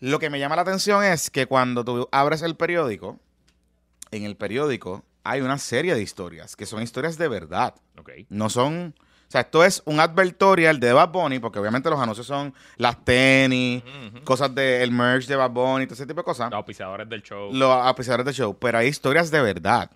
Lo 0.00 0.18
que 0.18 0.30
me 0.30 0.40
llama 0.40 0.56
la 0.56 0.62
atención 0.62 1.04
es 1.04 1.30
que 1.30 1.46
cuando 1.46 1.84
tú 1.84 2.08
abres 2.10 2.42
el 2.42 2.56
periódico, 2.56 3.20
en 4.10 4.24
el 4.24 4.34
periódico 4.36 5.04
hay 5.24 5.40
una 5.40 5.58
serie 5.58 5.94
de 5.94 6.02
historias 6.02 6.56
que 6.56 6.66
son 6.66 6.82
historias 6.82 7.16
de 7.18 7.28
verdad. 7.28 7.74
Ok. 7.98 8.10
No 8.28 8.48
son. 8.50 8.94
O 8.98 9.30
sea, 9.30 9.42
esto 9.42 9.62
es 9.64 9.80
un 9.84 10.00
advertorial 10.00 10.80
de 10.80 10.92
Bad 10.92 11.10
Bunny, 11.10 11.38
porque 11.38 11.60
obviamente 11.60 11.88
los 11.88 12.00
anuncios 12.00 12.26
son 12.26 12.52
las 12.78 13.04
tenis, 13.04 13.80
cosas 14.24 14.52
del 14.52 14.90
merch 14.90 15.26
de 15.26 15.36
Bad 15.36 15.50
Bunny, 15.50 15.86
todo 15.86 15.94
ese 15.94 16.04
tipo 16.06 16.20
de 16.20 16.24
cosas 16.24 16.50
Los 16.50 16.56
auspiciadores 16.58 17.08
del 17.08 17.22
show. 17.22 17.48
los 17.52 17.70
auspiciadores 17.70 18.26
del 18.26 18.34
show, 18.34 18.58
pero 18.58 18.78
hay 18.78 18.88
historias 18.88 19.30
de 19.30 19.40
verdad. 19.40 19.88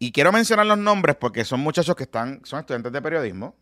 Y 0.00 0.10
quiero 0.10 0.32
mencionar 0.32 0.66
los 0.66 0.76
nombres 0.78 1.14
porque 1.14 1.44
son 1.44 1.60
muchachos 1.60 1.94
que 1.94 2.02
están, 2.02 2.40
son 2.42 2.58
estudiantes 2.58 2.90
de 2.90 3.00
periodismo, 3.00 3.54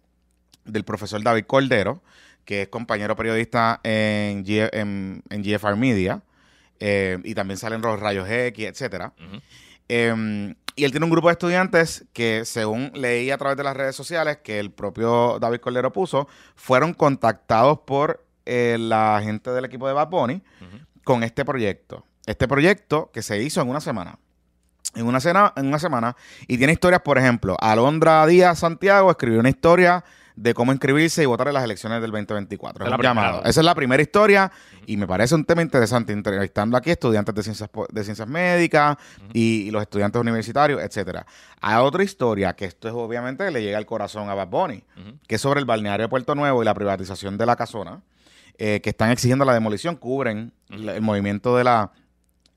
del 0.64 0.82
profesor 0.84 1.22
David 1.22 1.44
Cordero, 1.46 2.02
que 2.46 2.62
es 2.62 2.68
compañero 2.68 3.14
periodista 3.14 3.80
en, 3.82 4.46
G- 4.46 4.70
en, 4.72 5.22
en 5.28 5.42
GFR 5.42 5.76
Media, 5.76 6.22
eh, 6.80 7.18
y 7.22 7.34
también 7.34 7.58
salen 7.58 7.82
los 7.82 8.00
rayos 8.00 8.26
X, 8.30 8.64
etcétera. 8.66 9.12
Eh, 9.90 10.54
y 10.74 10.84
él 10.84 10.90
tiene 10.90 11.04
un 11.04 11.10
grupo 11.10 11.28
de 11.28 11.32
estudiantes 11.32 12.04
que, 12.12 12.44
según 12.44 12.90
leí 12.94 13.30
a 13.30 13.38
través 13.38 13.56
de 13.56 13.64
las 13.64 13.76
redes 13.76 13.94
sociales 13.94 14.38
que 14.42 14.58
el 14.58 14.70
propio 14.70 15.38
David 15.38 15.60
Cordero 15.60 15.92
puso, 15.92 16.28
fueron 16.56 16.94
contactados 16.94 17.80
por 17.80 18.24
eh, 18.46 18.76
la 18.78 19.20
gente 19.22 19.50
del 19.50 19.64
equipo 19.66 19.86
de 19.86 19.92
Bad 19.92 20.08
Bunny 20.08 20.42
con 21.04 21.22
este 21.22 21.44
proyecto. 21.44 22.06
Este 22.26 22.48
proyecto 22.48 23.10
que 23.12 23.22
se 23.22 23.42
hizo 23.42 23.60
en 23.60 23.68
una 23.68 23.80
semana. 23.80 24.18
En 24.94 25.06
una, 25.06 25.20
cena, 25.20 25.52
en 25.56 25.66
una 25.66 25.78
semana. 25.78 26.16
Y 26.46 26.58
tiene 26.58 26.72
historias, 26.72 27.02
por 27.02 27.18
ejemplo, 27.18 27.56
Alondra 27.60 28.26
Díaz 28.26 28.58
Santiago 28.58 29.10
escribió 29.10 29.40
una 29.40 29.48
historia 29.48 30.04
de 30.36 30.54
cómo 30.54 30.72
inscribirse 30.72 31.22
y 31.22 31.26
votar 31.26 31.48
en 31.48 31.54
las 31.54 31.64
elecciones 31.64 32.00
del 32.00 32.10
2024. 32.10 32.84
Es 32.84 32.90
la 32.90 32.96
un 32.96 33.02
llamado. 33.02 33.42
Esa 33.44 33.60
es 33.60 33.64
la 33.64 33.74
primera 33.74 34.02
historia 34.02 34.50
y 34.86 34.96
me 34.96 35.06
parece 35.06 35.34
un 35.34 35.44
tema 35.44 35.62
interesante 35.62 36.12
entrevistando 36.12 36.76
aquí 36.76 36.90
estudiantes 36.90 37.34
de 37.34 37.42
ciencias, 37.42 37.70
de 37.90 38.04
ciencias 38.04 38.28
médicas 38.28 38.96
y, 39.32 39.62
y 39.62 39.70
los 39.70 39.82
estudiantes 39.82 40.20
universitarios, 40.20 40.82
etcétera. 40.82 41.26
Hay 41.60 41.76
otra 41.76 42.02
historia 42.02 42.54
que 42.54 42.64
esto 42.64 42.88
es 42.88 42.94
obviamente 42.94 43.50
le 43.50 43.62
llega 43.62 43.78
al 43.78 43.86
corazón 43.86 44.28
a 44.28 44.34
Bad 44.34 44.48
Bunny, 44.48 44.82
que 45.26 45.36
es 45.36 45.40
sobre 45.40 45.60
el 45.60 45.66
balneario 45.66 46.04
de 46.04 46.08
Puerto 46.08 46.34
Nuevo 46.34 46.62
y 46.62 46.64
la 46.64 46.74
privatización 46.74 47.38
de 47.38 47.46
la 47.46 47.56
casona, 47.56 48.02
eh, 48.58 48.80
que 48.82 48.90
están 48.90 49.10
exigiendo 49.10 49.44
la 49.44 49.54
demolición, 49.54 49.96
cubren 49.96 50.52
el 50.70 51.00
movimiento 51.00 51.56
de 51.56 51.64
la 51.64 51.92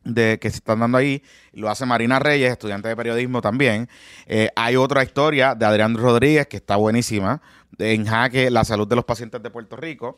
de 0.05 0.37
que 0.39 0.51
se 0.51 0.57
están 0.57 0.79
dando 0.79 0.99
ahí, 0.99 1.23
lo 1.51 1.67
hace 1.67 1.85
Marina 1.85 2.19
Reyes, 2.19 2.51
estudiante 2.51 2.87
de 2.87 2.95
periodismo 2.95 3.41
también. 3.41 3.89
Eh, 4.27 4.49
hay 4.55 4.75
otra 4.75 5.03
historia 5.03 5.55
de 5.55 5.65
Adrián 5.65 5.95
Rodríguez 5.95 6.45
que 6.45 6.57
está 6.57 6.75
buenísima, 6.75 7.41
en 7.79 8.05
jaque 8.05 8.49
la 8.49 8.63
salud 8.63 8.87
de 8.87 8.95
los 8.95 9.05
pacientes 9.05 9.41
de 9.43 9.49
Puerto 9.49 9.75
Rico. 9.75 10.17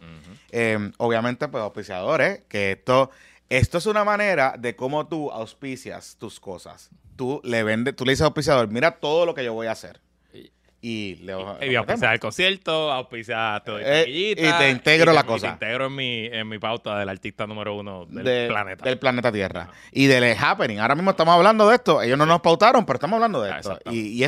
Eh, 0.52 0.92
obviamente, 0.98 1.48
pues 1.48 1.64
auspiciadores, 1.64 2.42
que 2.48 2.72
esto, 2.74 3.10
esto 3.50 3.78
es 3.78 3.86
una 3.86 4.04
manera 4.04 4.56
de 4.58 4.76
cómo 4.76 5.08
tú 5.08 5.32
auspicias 5.32 6.18
tus 6.20 6.40
cosas. 6.40 6.90
Tú 7.16 7.42
le 7.44 7.64
vendes, 7.64 7.96
tú 7.96 8.06
le 8.06 8.12
dices 8.12 8.22
al 8.22 8.28
auspiciador, 8.28 8.68
mira 8.70 8.92
todo 8.92 9.26
lo 9.26 9.34
que 9.34 9.44
yo 9.44 9.54
voy 9.54 9.68
a 9.68 9.72
hacer. 9.72 10.00
y 10.80 11.16
le 11.16 11.34
Y 11.68 11.76
auspiciar 11.76 12.14
el 12.14 12.20
concierto, 12.20 12.92
auspiciar 12.92 13.64
te 13.64 13.72
doy 13.72 13.82
Eh, 13.84 14.06
y 14.08 14.36
te 14.36 14.70
integro 14.70 15.12
la 15.12 15.22
y 15.22 15.24
cosa. 15.24 15.48
Te 15.48 15.54
integro 15.54 15.88
en 15.88 15.96
mi, 15.96 16.26
en 16.28 16.48
mi 16.48 16.60
pauta 16.60 17.00
del 17.00 17.10
artista 17.10 17.48
número 17.48 17.76
uno 17.76 18.06
del 18.06 18.24
de- 18.24 18.48
planeta. 18.48 18.86
Del 18.86 19.00
planeta 19.00 19.32
Tierra. 19.32 19.70
Y 19.92 20.06
del 20.06 20.36
happening. 20.40 20.78
Ahora 20.78 20.94
mismo 20.94 21.10
estamos 21.12 21.34
hablando 21.34 21.68
de 21.68 21.76
esto. 21.76 22.00
Ellos 22.04 22.18
no 22.18 22.28
nos 22.28 22.42
pautaron, 22.42 22.86
pero 22.86 22.98
estamos 22.98 23.16
hablando 23.16 23.42
de 23.42 23.52
Ah, 23.54 23.58
esto. 23.58 23.80
Y, 23.90 24.10
y 24.20 24.24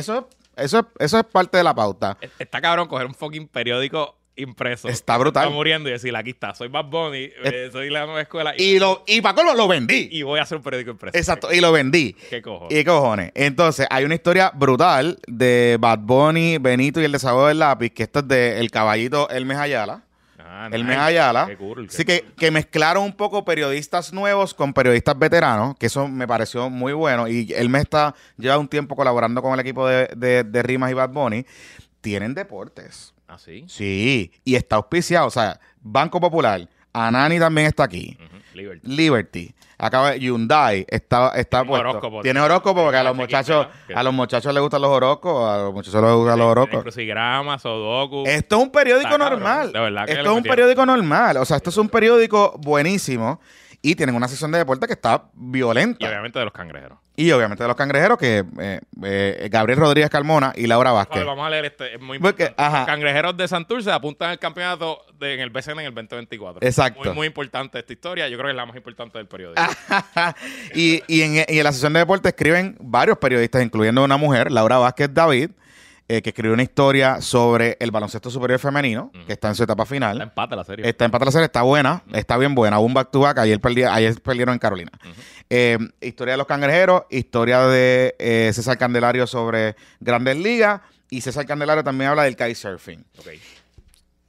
eso, 0.60 0.78
eso, 0.78 0.88
eso 0.98 1.18
es 1.18 1.24
parte 1.24 1.58
de 1.58 1.64
la 1.64 1.74
pauta. 1.74 2.16
E- 2.20 2.28
Está 2.38 2.60
cabrón 2.60 2.88
coger 2.88 3.06
un 3.06 3.14
fucking 3.14 3.48
periódico 3.48 4.16
impreso. 4.36 4.88
Está 4.88 5.18
brutal. 5.18 5.44
Está 5.44 5.54
muriendo 5.54 5.88
y 5.90 5.92
decir, 5.92 6.16
aquí 6.16 6.30
está, 6.30 6.54
soy 6.54 6.68
Bad 6.68 6.86
Bunny, 6.86 7.28
eh, 7.44 7.68
soy 7.72 7.90
la 7.90 8.06
nueva 8.06 8.22
escuela 8.22 8.54
y, 8.56 8.62
Y 8.62 8.78
lo, 8.78 9.04
y 9.06 9.20
para 9.20 9.34
colmo 9.34 9.52
lo 9.54 9.68
vendí. 9.68 10.08
y 10.10 10.22
voy 10.22 10.38
a 10.38 10.42
hacer 10.44 10.56
un 10.56 10.62
periódico 10.64 10.92
impreso. 10.92 11.18
Exacto, 11.18 11.52
y 11.52 11.60
lo 11.60 11.72
vendí. 11.72 12.14
¿Qué 12.30 12.40
cojo? 12.40 12.68
¿Y 12.70 12.82
cojones? 12.84 13.32
Entonces, 13.34 13.86
hay 13.90 14.04
una 14.04 14.14
historia 14.14 14.50
brutal 14.54 15.18
de 15.26 15.76
Bad 15.78 15.98
Bunny, 15.98 16.56
Benito 16.58 17.00
y 17.02 17.04
el 17.04 17.12
desagüe 17.12 17.48
del 17.48 17.58
lápiz, 17.58 17.90
que 17.90 18.04
esto 18.04 18.20
es 18.20 18.28
de 18.28 18.60
El 18.60 18.70
Caballito 18.70 19.28
Hermes 19.28 19.58
Ayala. 19.58 20.04
Ah, 20.52 20.66
El 20.66 20.82
nice. 20.82 20.84
Mes 20.84 20.98
Ayala. 20.98 21.46
Qué 21.46 21.56
cool, 21.56 21.86
qué 21.86 21.94
Así 21.94 22.04
que, 22.04 22.22
cool. 22.22 22.32
que 22.34 22.50
mezclaron 22.50 23.04
un 23.04 23.12
poco 23.12 23.44
periodistas 23.44 24.12
nuevos 24.12 24.52
con 24.52 24.72
periodistas 24.72 25.16
veteranos, 25.16 25.76
que 25.78 25.86
eso 25.86 26.08
me 26.08 26.26
pareció 26.26 26.68
muy 26.68 26.92
bueno. 26.92 27.28
Y 27.28 27.52
él 27.54 27.68
me 27.68 27.78
está 27.78 28.14
lleva 28.36 28.58
un 28.58 28.66
tiempo 28.66 28.96
colaborando 28.96 29.42
con 29.42 29.54
el 29.54 29.60
equipo 29.60 29.86
de, 29.86 30.08
de- 30.16 30.42
de 30.42 30.62
Rimas 30.62 30.90
y 30.90 30.94
Bad 30.94 31.10
Bunny. 31.10 31.46
Tienen 32.00 32.34
deportes. 32.34 33.14
Ah, 33.28 33.38
sí. 33.38 33.64
Sí, 33.68 34.32
y 34.44 34.56
está 34.56 34.74
auspiciado. 34.76 35.28
O 35.28 35.30
sea, 35.30 35.60
Banco 35.80 36.18
Popular, 36.20 36.68
Anani 36.92 37.38
también 37.38 37.68
está 37.68 37.84
aquí. 37.84 38.18
Ujú, 38.18 38.39
Liberty. 38.60 38.88
Liberty. 38.88 39.54
Acaba 39.78 40.14
Hyundai 40.16 40.84
está, 40.88 41.32
está 41.36 41.62
Tiene 41.62 41.68
puesto. 41.70 41.88
horóscopo. 41.88 42.20
Tiene 42.22 42.40
horóscopo 42.40 42.82
porque 42.82 42.98
a 42.98 43.02
los 43.02 43.16
muchachos, 43.16 43.66
a 43.94 44.02
los 44.02 44.12
muchachos 44.12 44.52
les 44.52 44.60
gustan 44.62 44.82
los 44.82 44.90
horóscopos, 44.90 45.50
a 45.50 45.56
los 45.58 45.72
muchachos 45.72 46.02
les 46.02 46.12
gustan 46.12 46.38
los 46.38 46.48
horóscopos. 46.48 46.82
Crucigrama, 46.82 47.58
Sudoku. 47.58 48.24
Esto 48.26 48.56
es 48.56 48.62
un 48.62 48.70
periódico 48.70 49.16
normal. 49.16 49.72
Esto 50.06 50.20
es 50.20 50.36
un 50.36 50.42
periódico 50.42 50.84
normal. 50.84 51.36
O 51.38 51.44
sea, 51.44 51.56
esto 51.56 51.70
es 51.70 51.76
un 51.78 51.88
periódico 51.88 52.54
buenísimo. 52.58 53.40
Y 53.82 53.94
tienen 53.94 54.14
una 54.14 54.28
sección 54.28 54.52
de 54.52 54.58
deporte 54.58 54.86
que 54.86 54.92
está 54.92 55.24
violenta. 55.32 56.04
Y 56.04 56.08
obviamente 56.08 56.38
de 56.38 56.44
los 56.44 56.52
cangrejeros. 56.52 56.98
Y 57.16 57.30
obviamente 57.32 57.64
de 57.64 57.68
los 57.68 57.76
cangrejeros, 57.76 58.18
que 58.18 58.44
eh, 58.60 58.80
eh, 59.02 59.48
Gabriel 59.50 59.78
Rodríguez 59.78 60.10
Carmona 60.10 60.52
y 60.54 60.66
Laura 60.66 60.92
Vázquez. 60.92 61.16
Vale, 61.16 61.24
vamos 61.26 61.46
a 61.46 61.50
leer 61.50 61.64
este. 61.66 61.94
Es 61.94 62.00
muy 62.00 62.18
Porque, 62.18 62.44
importante. 62.44 62.62
ajá. 62.62 62.78
Los 62.80 62.86
cangrejeros 62.86 63.36
de 63.38 63.48
Santurce 63.48 63.90
apuntan 63.90 64.30
al 64.30 64.38
campeonato 64.38 65.02
de- 65.18 65.34
en 65.34 65.40
el 65.40 65.48
BCN 65.50 65.80
en 65.80 65.86
el 65.86 65.94
2024. 65.94 66.66
Exacto. 66.66 67.00
Muy, 67.04 67.14
muy 67.14 67.26
importante 67.26 67.78
esta 67.78 67.92
historia. 67.92 68.28
Yo 68.28 68.36
creo 68.36 68.48
que 68.48 68.50
es 68.52 68.56
la 68.56 68.66
más 68.66 68.76
importante 68.76 69.16
del 69.18 69.26
periódico. 69.26 69.62
y, 70.74 71.02
y 71.06 71.22
en, 71.22 71.34
y 71.48 71.58
en 71.58 71.64
la 71.64 71.72
sección 71.72 71.92
de 71.92 72.00
deporte 72.00 72.28
escriben 72.28 72.76
varios 72.80 73.18
periodistas, 73.18 73.62
incluyendo 73.62 74.04
una 74.04 74.16
mujer, 74.16 74.50
Laura 74.52 74.78
Vázquez 74.78 75.08
David, 75.12 75.50
eh, 76.12 76.22
que 76.22 76.30
escribió 76.30 76.54
una 76.54 76.62
historia 76.64 77.20
sobre 77.20 77.76
el 77.78 77.90
baloncesto 77.92 78.30
superior 78.30 78.58
femenino, 78.58 79.12
que 79.26 79.32
está 79.32 79.48
en 79.48 79.54
su 79.54 79.62
etapa 79.62 79.84
Está 79.84 79.94
final. 79.94 80.20
empate 80.20 80.56
la 80.56 80.64
serie. 80.64 80.88
Está 80.88 81.04
en 81.04 81.12
la 81.12 81.30
serie, 81.30 81.44
está 81.44 81.62
buena, 81.62 82.02
está 82.12 82.36
bien 82.36 82.54
buena. 82.54 82.78
Un 82.80 82.92
back 82.92 83.10
to 83.12 83.20
back, 83.20 83.38
ayer, 83.38 83.60
perdi- 83.60 83.88
ayer 83.88 84.20
perdieron 84.20 84.54
en 84.54 84.58
Carolina. 84.58 84.90
Eh, 85.48 85.78
historia 86.00 86.32
de 86.34 86.38
los 86.38 86.46
cangrejeros, 86.48 87.04
historia 87.10 87.60
de 87.66 88.16
eh, 88.18 88.50
César 88.52 88.76
Candelario 88.76 89.26
sobre 89.26 89.76
Grandes 90.00 90.36
Ligas. 90.36 90.80
Y 91.10 91.20
César 91.20 91.46
Candelario 91.46 91.82
también 91.84 92.10
habla 92.10 92.22
del 92.24 92.36
kitesurfing. 92.36 93.04
Ok, 93.18 93.26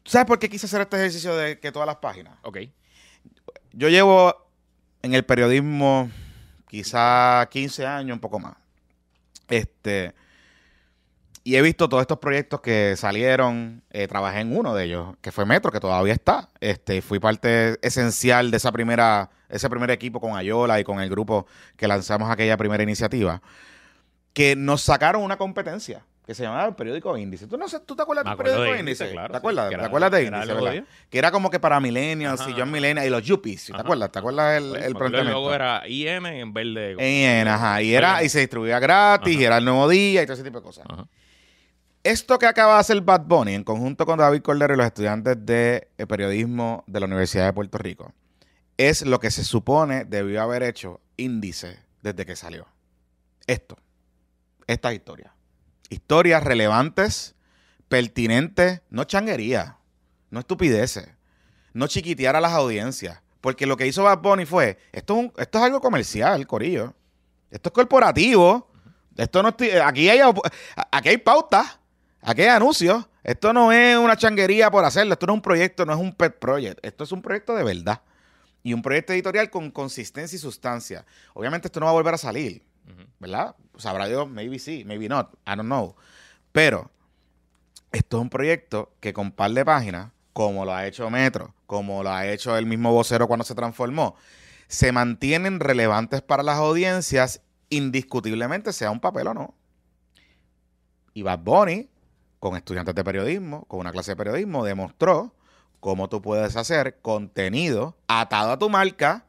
¿Sabes 0.05 0.25
por 0.27 0.39
qué 0.39 0.49
quise 0.49 0.65
hacer 0.65 0.81
este 0.81 0.97
ejercicio 0.97 1.35
de 1.35 1.59
que 1.59 1.71
todas 1.71 1.85
las 1.87 1.97
páginas? 1.97 2.33
ok. 2.43 2.57
Yo 3.73 3.87
llevo 3.89 4.35
en 5.01 5.13
el 5.13 5.23
periodismo 5.23 6.09
quizá 6.67 7.47
15 7.51 7.85
años, 7.87 8.15
un 8.15 8.19
poco 8.19 8.39
más. 8.39 8.55
Este. 9.49 10.13
Y 11.43 11.55
he 11.55 11.61
visto 11.63 11.89
todos 11.89 12.01
estos 12.01 12.19
proyectos 12.19 12.61
que 12.61 12.95
salieron. 12.95 13.81
eh, 13.89 14.07
trabajé 14.07 14.41
en 14.41 14.55
uno 14.55 14.75
de 14.75 14.83
ellos, 14.85 15.15
que 15.21 15.31
fue 15.31 15.45
Metro, 15.45 15.71
que 15.71 15.79
todavía 15.79 16.13
está. 16.13 16.49
Este, 16.59 17.01
fui 17.01 17.19
parte 17.19 17.79
esencial 17.81 18.51
de 18.51 18.57
esa 18.57 18.71
primera, 18.71 19.29
ese 19.49 19.67
primer 19.69 19.89
equipo 19.89 20.19
con 20.19 20.35
Ayola 20.37 20.79
y 20.79 20.83
con 20.83 20.99
el 21.01 21.09
grupo 21.09 21.47
que 21.77 21.87
lanzamos 21.87 22.29
aquella 22.29 22.57
primera 22.57 22.83
iniciativa. 22.83 23.41
Que 24.33 24.55
nos 24.55 24.83
sacaron 24.83 25.23
una 25.23 25.37
competencia 25.37 26.05
que 26.25 26.35
se 26.35 26.43
llamaba 26.43 26.67
el 26.67 26.75
periódico 26.75 27.17
Índice. 27.17 27.47
¿Tú, 27.47 27.57
no 27.57 27.67
sé, 27.67 27.79
¿tú 27.79 27.95
te 27.95 28.03
acuerdas 28.03 28.23
del 28.23 28.37
periódico 28.37 28.61
de 28.63 28.79
Índice? 28.79 29.03
Índice, 29.05 29.11
claro, 29.11 29.31
¿Te 29.31 29.37
acuerdas? 29.39 29.69
sí, 29.71 29.75
¿Te 29.75 29.81
acuerdas 29.85 30.11
de 30.11 30.23
Índice, 30.23 30.53
verdad? 30.53 30.83
Que 31.09 31.17
era 31.17 31.31
como 31.31 31.49
que 31.49 31.59
para 31.59 31.79
Millennials 31.79 32.39
Ajá, 32.39 32.49
y 32.51 32.53
John 32.53 32.61
ajá. 32.61 32.71
Millennials 32.71 33.07
y 33.07 33.09
los 33.09 33.23
Yuppies. 33.23 33.65
¿Te 33.65 33.81
acuerdas? 33.81 34.11
¿Te 34.11 34.19
acuerdas 34.19 34.57
el, 34.61 34.69
Pues, 34.69 34.83
el 34.83 34.93
planteamiento? 34.95 35.39
logo 35.39 35.53
era 35.53 35.81
IM 35.87 36.25
en 36.27 36.53
verde. 36.53 36.95
En, 36.99 37.47
ajá, 37.47 37.81
y, 37.81 37.93
era, 37.95 38.23
y 38.23 38.29
se 38.29 38.39
distribuía 38.39 38.79
gratis, 38.79 39.33
Ajá. 39.33 39.41
y 39.41 39.45
era 39.45 39.57
el 39.57 39.65
nuevo 39.65 39.89
día 39.89 40.21
y 40.21 40.25
todo 40.25 40.35
ese 40.35 40.43
tipo 40.43 40.59
de 40.59 40.63
cosas. 40.63 40.85
Ajá. 40.87 41.07
Esto 42.03 42.39
que 42.39 42.47
acaba 42.47 42.75
de 42.75 42.79
hacer 42.79 43.01
Bad 43.01 43.21
Bunny 43.25 43.53
en 43.53 43.63
conjunto 43.63 44.05
con 44.05 44.17
David 44.17 44.41
Cordero 44.41 44.73
y 44.73 44.77
los 44.77 44.85
estudiantes 44.87 45.37
de 45.45 45.89
eh, 45.97 46.07
periodismo 46.07 46.83
de 46.87 46.99
la 46.99 47.05
Universidad 47.05 47.45
de 47.45 47.53
Puerto 47.53 47.77
Rico 47.77 48.13
es 48.77 49.03
lo 49.05 49.19
que 49.19 49.29
se 49.29 49.43
supone 49.43 50.05
debió 50.05 50.41
haber 50.41 50.63
hecho 50.63 50.99
Índice 51.17 51.77
desde 52.01 52.25
que 52.25 52.35
salió. 52.35 52.65
Esto, 53.45 53.77
estas 54.65 54.93
historias. 54.93 55.31
Historias 55.89 56.43
relevantes, 56.43 57.35
pertinentes, 57.89 58.81
no 58.89 59.03
changuería, 59.03 59.77
no 60.31 60.39
estupideces, 60.39 61.07
no 61.73 61.85
chiquitear 61.85 62.35
a 62.35 62.41
las 62.41 62.53
audiencias. 62.53 63.21
Porque 63.41 63.67
lo 63.67 63.77
que 63.77 63.85
hizo 63.85 64.03
Bad 64.03 64.19
Bunny 64.19 64.45
fue, 64.45 64.79
esto 64.91 65.13
es, 65.13 65.19
un- 65.25 65.33
esto 65.37 65.57
es 65.59 65.63
algo 65.63 65.79
comercial, 65.81 66.47
Corillo. 66.47 66.95
Esto 67.51 67.69
es 67.69 67.73
corporativo. 67.73 68.71
Esto 69.17 69.43
no 69.43 69.49
aquí 69.83 70.09
hay 70.09 70.21
aquí 70.91 71.09
hay 71.09 71.17
pautas, 71.17 71.79
aquí 72.21 72.41
hay 72.41 72.49
anuncios. 72.49 73.07
Esto 73.23 73.53
no 73.53 73.71
es 73.71 73.97
una 73.97 74.17
changuería 74.17 74.71
por 74.71 74.83
hacerlo. 74.83 75.13
Esto 75.13 75.27
no 75.27 75.33
es 75.33 75.37
un 75.37 75.41
proyecto, 75.41 75.85
no 75.85 75.93
es 75.93 75.99
un 75.99 76.13
pet 76.13 76.39
project. 76.39 76.79
Esto 76.83 77.03
es 77.03 77.11
un 77.11 77.21
proyecto 77.21 77.55
de 77.55 77.63
verdad. 77.63 78.01
Y 78.63 78.73
un 78.73 78.81
proyecto 78.81 79.13
editorial 79.13 79.49
con 79.49 79.71
consistencia 79.71 80.35
y 80.35 80.39
sustancia. 80.39 81.05
Obviamente 81.33 81.67
esto 81.67 81.79
no 81.79 81.87
va 81.87 81.91
a 81.91 81.95
volver 81.95 82.13
a 82.13 82.17
salir. 82.17 82.63
¿verdad? 83.21 83.55
Sabrá 83.77 84.07
Dios, 84.07 84.27
maybe 84.27 84.57
sí, 84.57 84.83
maybe 84.83 85.07
not. 85.07 85.33
I 85.45 85.55
don't 85.55 85.65
know. 85.65 85.95
Pero 86.51 86.89
esto 87.91 88.17
es 88.17 88.21
un 88.21 88.29
proyecto 88.29 88.93
que 88.99 89.13
con 89.13 89.31
par 89.31 89.51
de 89.51 89.63
páginas, 89.63 90.11
como 90.33 90.65
lo 90.65 90.73
ha 90.73 90.87
hecho 90.87 91.09
Metro, 91.09 91.53
como 91.67 92.01
lo 92.01 92.11
ha 92.11 92.27
hecho 92.27 92.57
el 92.57 92.65
mismo 92.65 92.91
vocero 92.91 93.27
cuando 93.27 93.45
se 93.45 93.53
transformó, 93.53 94.15
se 94.67 94.91
mantienen 94.91 95.59
relevantes 95.59 96.23
para 96.23 96.41
las 96.41 96.57
audiencias, 96.57 97.41
indiscutiblemente 97.69 98.73
sea 98.73 98.89
un 98.89 98.99
papel 98.99 99.27
o 99.27 99.33
no. 99.35 99.53
Y 101.13 101.21
Bad 101.21 101.39
Bunny, 101.39 101.89
con 102.41 102.57
estudiantes 102.57 102.95
de 102.95 103.03
periodismo, 103.03 103.65
con 103.65 103.81
una 103.81 103.91
clase 103.91 104.13
de 104.13 104.15
periodismo, 104.15 104.65
demostró 104.65 105.35
cómo 105.79 106.09
tú 106.09 106.23
puedes 106.23 106.55
hacer 106.55 106.97
contenido 106.99 107.95
atado 108.07 108.51
a 108.51 108.57
tu 108.57 108.67
marca. 108.67 109.27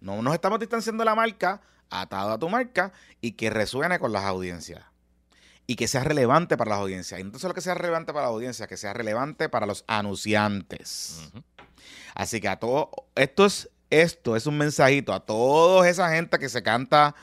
No 0.00 0.22
nos 0.22 0.32
estamos 0.32 0.58
distanciando 0.58 1.02
de 1.02 1.04
la 1.04 1.14
marca, 1.14 1.60
atado 1.90 2.32
a 2.32 2.38
tu 2.38 2.48
marca 2.48 2.90
y 3.20 3.32
que 3.32 3.50
resuene 3.50 3.98
con 3.98 4.12
las 4.12 4.24
audiencias. 4.24 4.82
Y 5.66 5.76
que 5.76 5.86
sea 5.86 6.04
relevante 6.04 6.56
para 6.56 6.70
las 6.70 6.78
audiencias. 6.78 7.20
Y 7.20 7.24
no 7.24 7.38
solo 7.38 7.52
que 7.52 7.60
sea 7.60 7.74
relevante 7.74 8.14
para 8.14 8.28
las 8.28 8.32
audiencias, 8.32 8.66
que 8.66 8.78
sea 8.78 8.94
relevante 8.94 9.50
para 9.50 9.66
los 9.66 9.84
anunciantes. 9.86 11.20
Así 12.14 12.40
que 12.40 12.48
a 12.48 12.56
todo, 12.56 12.90
esto 13.14 13.44
es, 13.44 13.68
esto 13.90 14.36
es 14.36 14.46
un 14.46 14.56
mensajito 14.56 15.12
a 15.12 15.20
toda 15.20 15.86
esa 15.86 16.10
gente 16.12 16.38
que 16.38 16.48
se 16.48 16.62
canta 16.62 17.14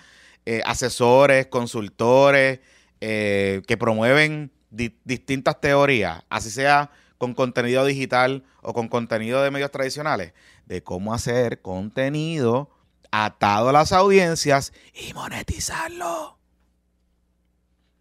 eh, 0.46 0.62
asesores, 0.68 1.48
consultores, 1.48 2.60
eh, 3.00 3.64
que 3.66 3.76
promueven 3.76 4.52
di- 4.72 4.98
distintas 5.04 5.62
teorías, 5.62 6.24
así 6.30 6.50
sea 6.50 6.90
con 7.20 7.36
contenido 7.36 7.86
digital 7.86 8.44
o 8.64 8.74
con 8.74 8.88
contenido 8.88 9.44
de 9.44 9.52
medios 9.52 9.70
tradicionales, 9.70 10.34
de 10.66 10.82
cómo 10.82 11.14
hacer 11.14 11.62
contenido 11.62 12.72
atado 13.12 13.70
a 13.70 13.74
las 13.74 13.92
audiencias 13.92 14.74
y 14.96 15.14
monetizarlo. 15.14 16.40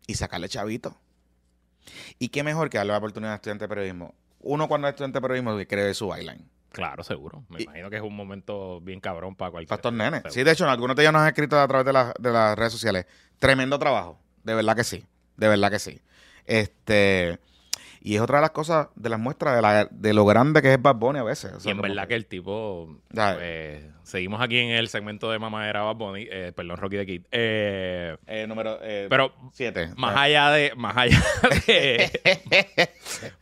Y 0.07 0.15
sacarle 0.15 0.49
chavito. 0.49 0.97
Y 2.19 2.29
qué 2.29 2.43
mejor 2.43 2.71
que 2.71 2.79
darle 2.79 2.93
la 2.93 2.99
oportunidad 2.99 3.33
a 3.33 3.37
estudiante 3.37 3.65
de 3.65 3.69
periodismo. 3.69 4.15
Uno 4.41 4.69
cuando 4.69 4.89
es 4.89 4.93
estudiante 4.93 5.19
de 5.19 5.23
periodismo 5.23 5.57
que 5.57 5.67
cree 5.67 5.93
su 5.95 6.09
byline. 6.09 6.49
Claro, 6.73 7.03
seguro. 7.03 7.45
Me 7.49 7.61
Y- 7.61 7.65
imagino 7.65 7.91
que 7.91 7.97
es 7.97 8.03
un 8.03 8.15
momento 8.15 8.81
bien 8.81 9.00
cabrón 9.00 9.35
para 9.35 9.50
cualquier. 9.50 9.69
Pastor 9.69 9.93
Nene. 9.93 10.19
seguro. 10.19 10.33
Sí, 10.33 10.43
de 10.45 10.53
hecho, 10.53 10.69
algunos 10.69 10.97
de 10.97 11.03
ellos 11.03 11.12
nos 11.12 11.23
han 11.23 11.29
escrito 11.29 11.59
a 11.61 11.67
través 11.69 11.85
de 11.87 12.31
las 12.33 12.57
redes 12.59 12.73
sociales. 12.73 13.07
Tremendo 13.39 13.79
trabajo. 13.79 14.19
De 14.45 14.55
verdad 14.55 14.77
que 14.77 14.85
sí. 14.85 15.05
De 15.37 15.49
verdad 15.49 15.71
que 15.71 15.79
sí. 15.79 16.00
Este. 16.50 17.38
Y 18.02 18.14
es 18.16 18.23
otra 18.23 18.38
de 18.38 18.42
las 18.42 18.52
cosas, 18.52 18.88
de 18.95 19.11
las 19.11 19.19
muestras 19.21 19.54
de, 19.57 19.61
la- 19.62 19.85
de 19.90 20.14
lo 20.14 20.25
grande 20.25 20.62
que 20.62 20.73
es 20.73 20.80
Bad 20.80 20.97
Bunny 20.97 21.19
a 21.19 21.23
veces. 21.23 21.52
O 21.64 21.69
Y 21.69 21.71
en 21.71 21.83
verdad 21.83 22.09
que 22.09 22.14
el 22.14 22.25
tipo. 22.25 22.97
Pues, 23.12 23.83
seguimos 24.04 24.40
aquí 24.40 24.57
en 24.59 24.71
el 24.71 24.88
segmento 24.88 25.30
de 25.30 25.38
Mamadera 25.38 25.83
Bad 25.83 25.97
Bunny. 25.97 26.26
eh, 26.30 26.52
perdón, 26.57 26.78
Rocky 26.78 26.97
de 26.97 27.04
Kid. 27.07 27.23
Eh, 27.30 28.16
Eh, 28.26 28.47
número 28.49 28.78
eh, 28.83 29.07
pero 29.11 29.35
siete. 29.52 29.90
más 29.99 30.16
allá 30.16 30.50
de. 30.50 30.73
Más 30.76 30.97
allá 30.97 31.23
de. 31.66 32.90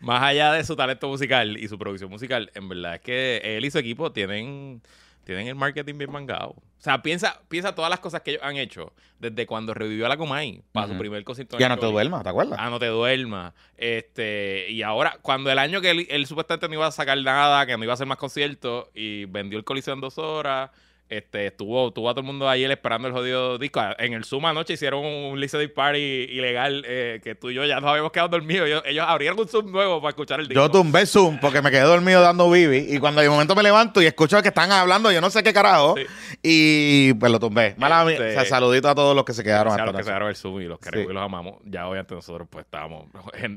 más 0.00 0.22
allá 0.24 0.52
de 0.54 0.64
su 0.64 0.74
talento 0.74 1.08
musical 1.08 1.56
y 1.56 1.68
su 1.68 1.78
producción 1.78 2.10
musical, 2.10 2.50
en 2.54 2.68
verdad 2.68 2.96
es 2.96 3.00
que 3.00 3.40
él 3.56 3.64
y 3.64 3.70
su 3.70 3.78
equipo 3.78 4.10
tienen. 4.12 4.82
Tienen 5.24 5.46
el 5.46 5.54
marketing 5.54 5.98
bien 5.98 6.10
mangado. 6.10 6.56
O 6.78 6.80
sea, 6.80 7.02
piensa, 7.02 7.40
piensa 7.48 7.74
todas 7.74 7.90
las 7.90 7.98
cosas 7.98 8.22
que 8.22 8.30
ellos 8.30 8.42
han 8.44 8.56
hecho 8.56 8.92
desde 9.18 9.46
cuando 9.46 9.74
revivió 9.74 10.06
a 10.06 10.08
la 10.08 10.16
Comay 10.16 10.62
para 10.70 10.86
su 10.86 10.96
primer 10.96 11.24
concierto. 11.24 11.58
Ya 11.58 11.68
no 11.68 11.76
te 11.76 11.86
duermas, 11.86 12.22
¿te 12.22 12.28
acuerdas? 12.28 12.56
Ah, 12.60 12.70
no 12.70 12.78
te 12.78 12.86
duermas. 12.86 13.52
Este, 13.76 14.70
y 14.70 14.82
ahora, 14.82 15.18
cuando 15.20 15.50
el 15.50 15.58
año 15.58 15.80
que 15.80 15.90
él, 15.90 16.06
él 16.08 16.26
supuestamente 16.26 16.68
no 16.68 16.74
iba 16.74 16.86
a 16.86 16.92
sacar 16.92 17.18
nada, 17.18 17.66
que 17.66 17.76
no 17.76 17.82
iba 17.82 17.92
a 17.92 17.94
hacer 17.94 18.06
más 18.06 18.18
conciertos, 18.18 18.86
y 18.94 19.24
vendió 19.24 19.58
el 19.58 19.64
Coliseo 19.64 19.94
en 19.94 20.00
dos 20.00 20.18
horas, 20.18 20.70
este, 21.08 21.46
estuvo, 21.46 21.90
tuvo 21.92 22.10
a 22.10 22.12
todo 22.12 22.20
el 22.20 22.26
mundo 22.26 22.48
ayer 22.48 22.70
esperando 22.70 23.08
el 23.08 23.14
jodido 23.14 23.58
disco. 23.58 23.80
En 23.98 24.12
el 24.12 24.24
Zoom 24.24 24.44
anoche 24.46 24.74
hicieron 24.74 25.04
un 25.04 25.40
listening 25.40 25.70
party 25.74 25.98
ilegal 26.30 26.84
eh, 26.86 27.20
que 27.24 27.34
tú 27.34 27.50
y 27.50 27.54
yo 27.54 27.64
ya 27.64 27.80
nos 27.80 27.90
habíamos 27.90 28.12
quedado 28.12 28.28
dormidos. 28.28 28.66
Ellos, 28.68 28.82
ellos 28.86 29.04
abrieron 29.08 29.38
un 29.40 29.48
Zoom 29.48 29.70
nuevo 29.72 30.00
para 30.00 30.10
escuchar 30.10 30.40
el 30.40 30.48
disco. 30.48 30.62
Yo 30.62 30.70
tumbé 30.70 31.06
Zoom 31.06 31.38
porque 31.40 31.62
me 31.62 31.70
quedé 31.70 31.82
dormido 31.82 32.20
dando 32.20 32.50
bibi 32.50 32.86
y 32.90 32.98
cuando 32.98 33.20
de 33.20 33.28
momento 33.30 33.54
me 33.54 33.62
levanto 33.62 34.02
y 34.02 34.06
escucho 34.06 34.40
que 34.42 34.48
están 34.48 34.70
hablando, 34.72 35.10
yo 35.10 35.20
no 35.20 35.30
sé 35.30 35.42
qué 35.42 35.52
carajo, 35.52 35.94
Sí. 35.96 36.04
y 36.42 37.14
pues 37.14 37.32
lo 37.32 37.40
tumbé. 37.40 37.74
Mala 37.78 38.04
mía. 38.04 38.12
Este- 38.14 38.28
O 38.28 38.32
sea, 38.32 38.44
saludito 38.44 38.88
a 38.88 38.94
todos 38.94 39.14
los 39.16 39.24
que 39.24 39.32
se 39.32 39.42
quedaron 39.42 39.72
hasta 39.72 39.86
los 39.86 39.96
que 39.96 40.04
se 40.04 40.10
dieron 40.10 40.28
el 40.28 40.36
Zoom 40.36 40.60
y 40.60 40.64
los 40.64 40.78
queremos 40.78 41.06
Sí. 41.06 41.10
y 41.10 41.14
los 41.14 41.22
amamos. 41.22 41.54
Ya 41.64 41.86
obviamente 41.88 42.14
nosotros 42.14 42.46
pues 42.50 42.64
estábamos 42.64 43.06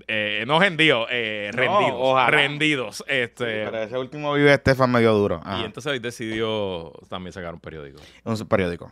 eh, 0.07 0.43
no 0.47 0.59
rendidos, 0.59 1.07
eh, 1.11 1.49
rendidos. 1.53 2.27
rendidos. 2.31 3.03
Este, 3.07 3.45
Pero 3.65 3.77
ese 3.83 3.97
último 3.97 4.33
vive 4.33 4.53
Estefan 4.53 4.91
medio 4.91 5.13
duro. 5.13 5.41
Ajá. 5.43 5.59
y 5.61 5.65
entonces 5.65 5.91
hoy 5.91 5.99
decidió 5.99 6.91
también 7.09 7.33
sacar 7.41 7.53
un 7.53 7.59
periódico. 7.59 7.99
Un 8.23 8.37
periódico. 8.47 8.91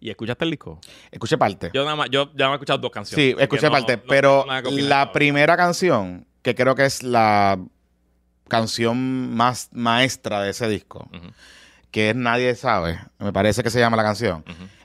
¿Y 0.00 0.10
escuchaste 0.10 0.44
el 0.44 0.50
disco? 0.52 0.80
Escuché 1.10 1.36
parte. 1.36 1.70
Yo 1.74 1.82
nada 1.84 1.96
más, 1.96 2.08
yo 2.10 2.30
ya 2.34 2.46
me 2.46 2.52
he 2.52 2.54
escuchado 2.54 2.78
dos 2.78 2.90
canciones. 2.90 3.34
Sí, 3.34 3.36
escuché 3.38 3.66
no- 3.66 3.72
parte. 3.72 3.96
no 3.96 4.02
pero 4.08 4.46
la 4.68 5.12
primera 5.12 5.56
canción, 5.56 6.26
que 6.42 6.54
creo 6.54 6.74
que 6.74 6.84
es 6.84 7.02
la 7.02 7.58
canción 8.46 9.34
más 9.34 9.68
maestra 9.72 10.40
de 10.42 10.50
ese 10.50 10.68
disco, 10.68 11.08
que 11.90 12.10
es 12.10 12.16
Nadie 12.16 12.54
Sabe, 12.54 13.00
me 13.18 13.32
parece 13.32 13.62
que 13.62 13.70
se 13.70 13.80
llama 13.80 13.96
la 13.96 14.02
canción. 14.04 14.44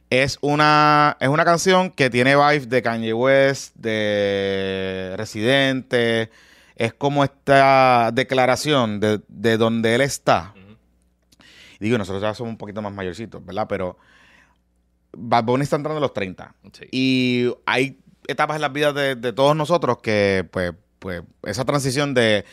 Es 0.09 0.37
una, 0.41 1.17
es 1.19 1.27
una 1.27 1.45
canción 1.45 1.89
que 1.89 2.09
tiene 2.09 2.35
vibes 2.35 2.69
de 2.69 2.81
Kanye 2.81 3.13
West, 3.13 3.75
de 3.75 5.13
Residente. 5.17 6.29
Es 6.75 6.93
como 6.93 7.23
esta 7.23 8.11
declaración 8.13 8.99
de, 8.99 9.21
de 9.27 9.57
donde 9.57 9.95
él 9.95 10.01
está. 10.01 10.53
Digo, 11.83 11.97
nosotros 11.97 12.21
ya 12.21 12.33
somos 12.33 12.51
un 12.51 12.57
poquito 12.57 12.81
más 12.81 12.93
mayorcitos, 12.93 13.45
¿verdad? 13.45 13.67
Pero 13.67 13.97
Bad 15.15 15.43
Bunny 15.43 15.63
está 15.63 15.75
entrando 15.75 15.97
en 15.97 16.01
los 16.01 16.13
30. 16.13 16.55
Sí. 16.71 16.85
Y 16.91 17.53
hay 17.65 17.99
etapas 18.27 18.55
en 18.55 18.61
las 18.61 18.73
vidas 18.73 18.95
de, 18.95 19.15
de 19.15 19.33
todos 19.33 19.55
nosotros 19.55 19.99
que, 20.01 20.47
pues, 20.51 20.73
pues, 20.99 21.23
esa 21.43 21.65
transición 21.65 22.13
de 22.13 22.45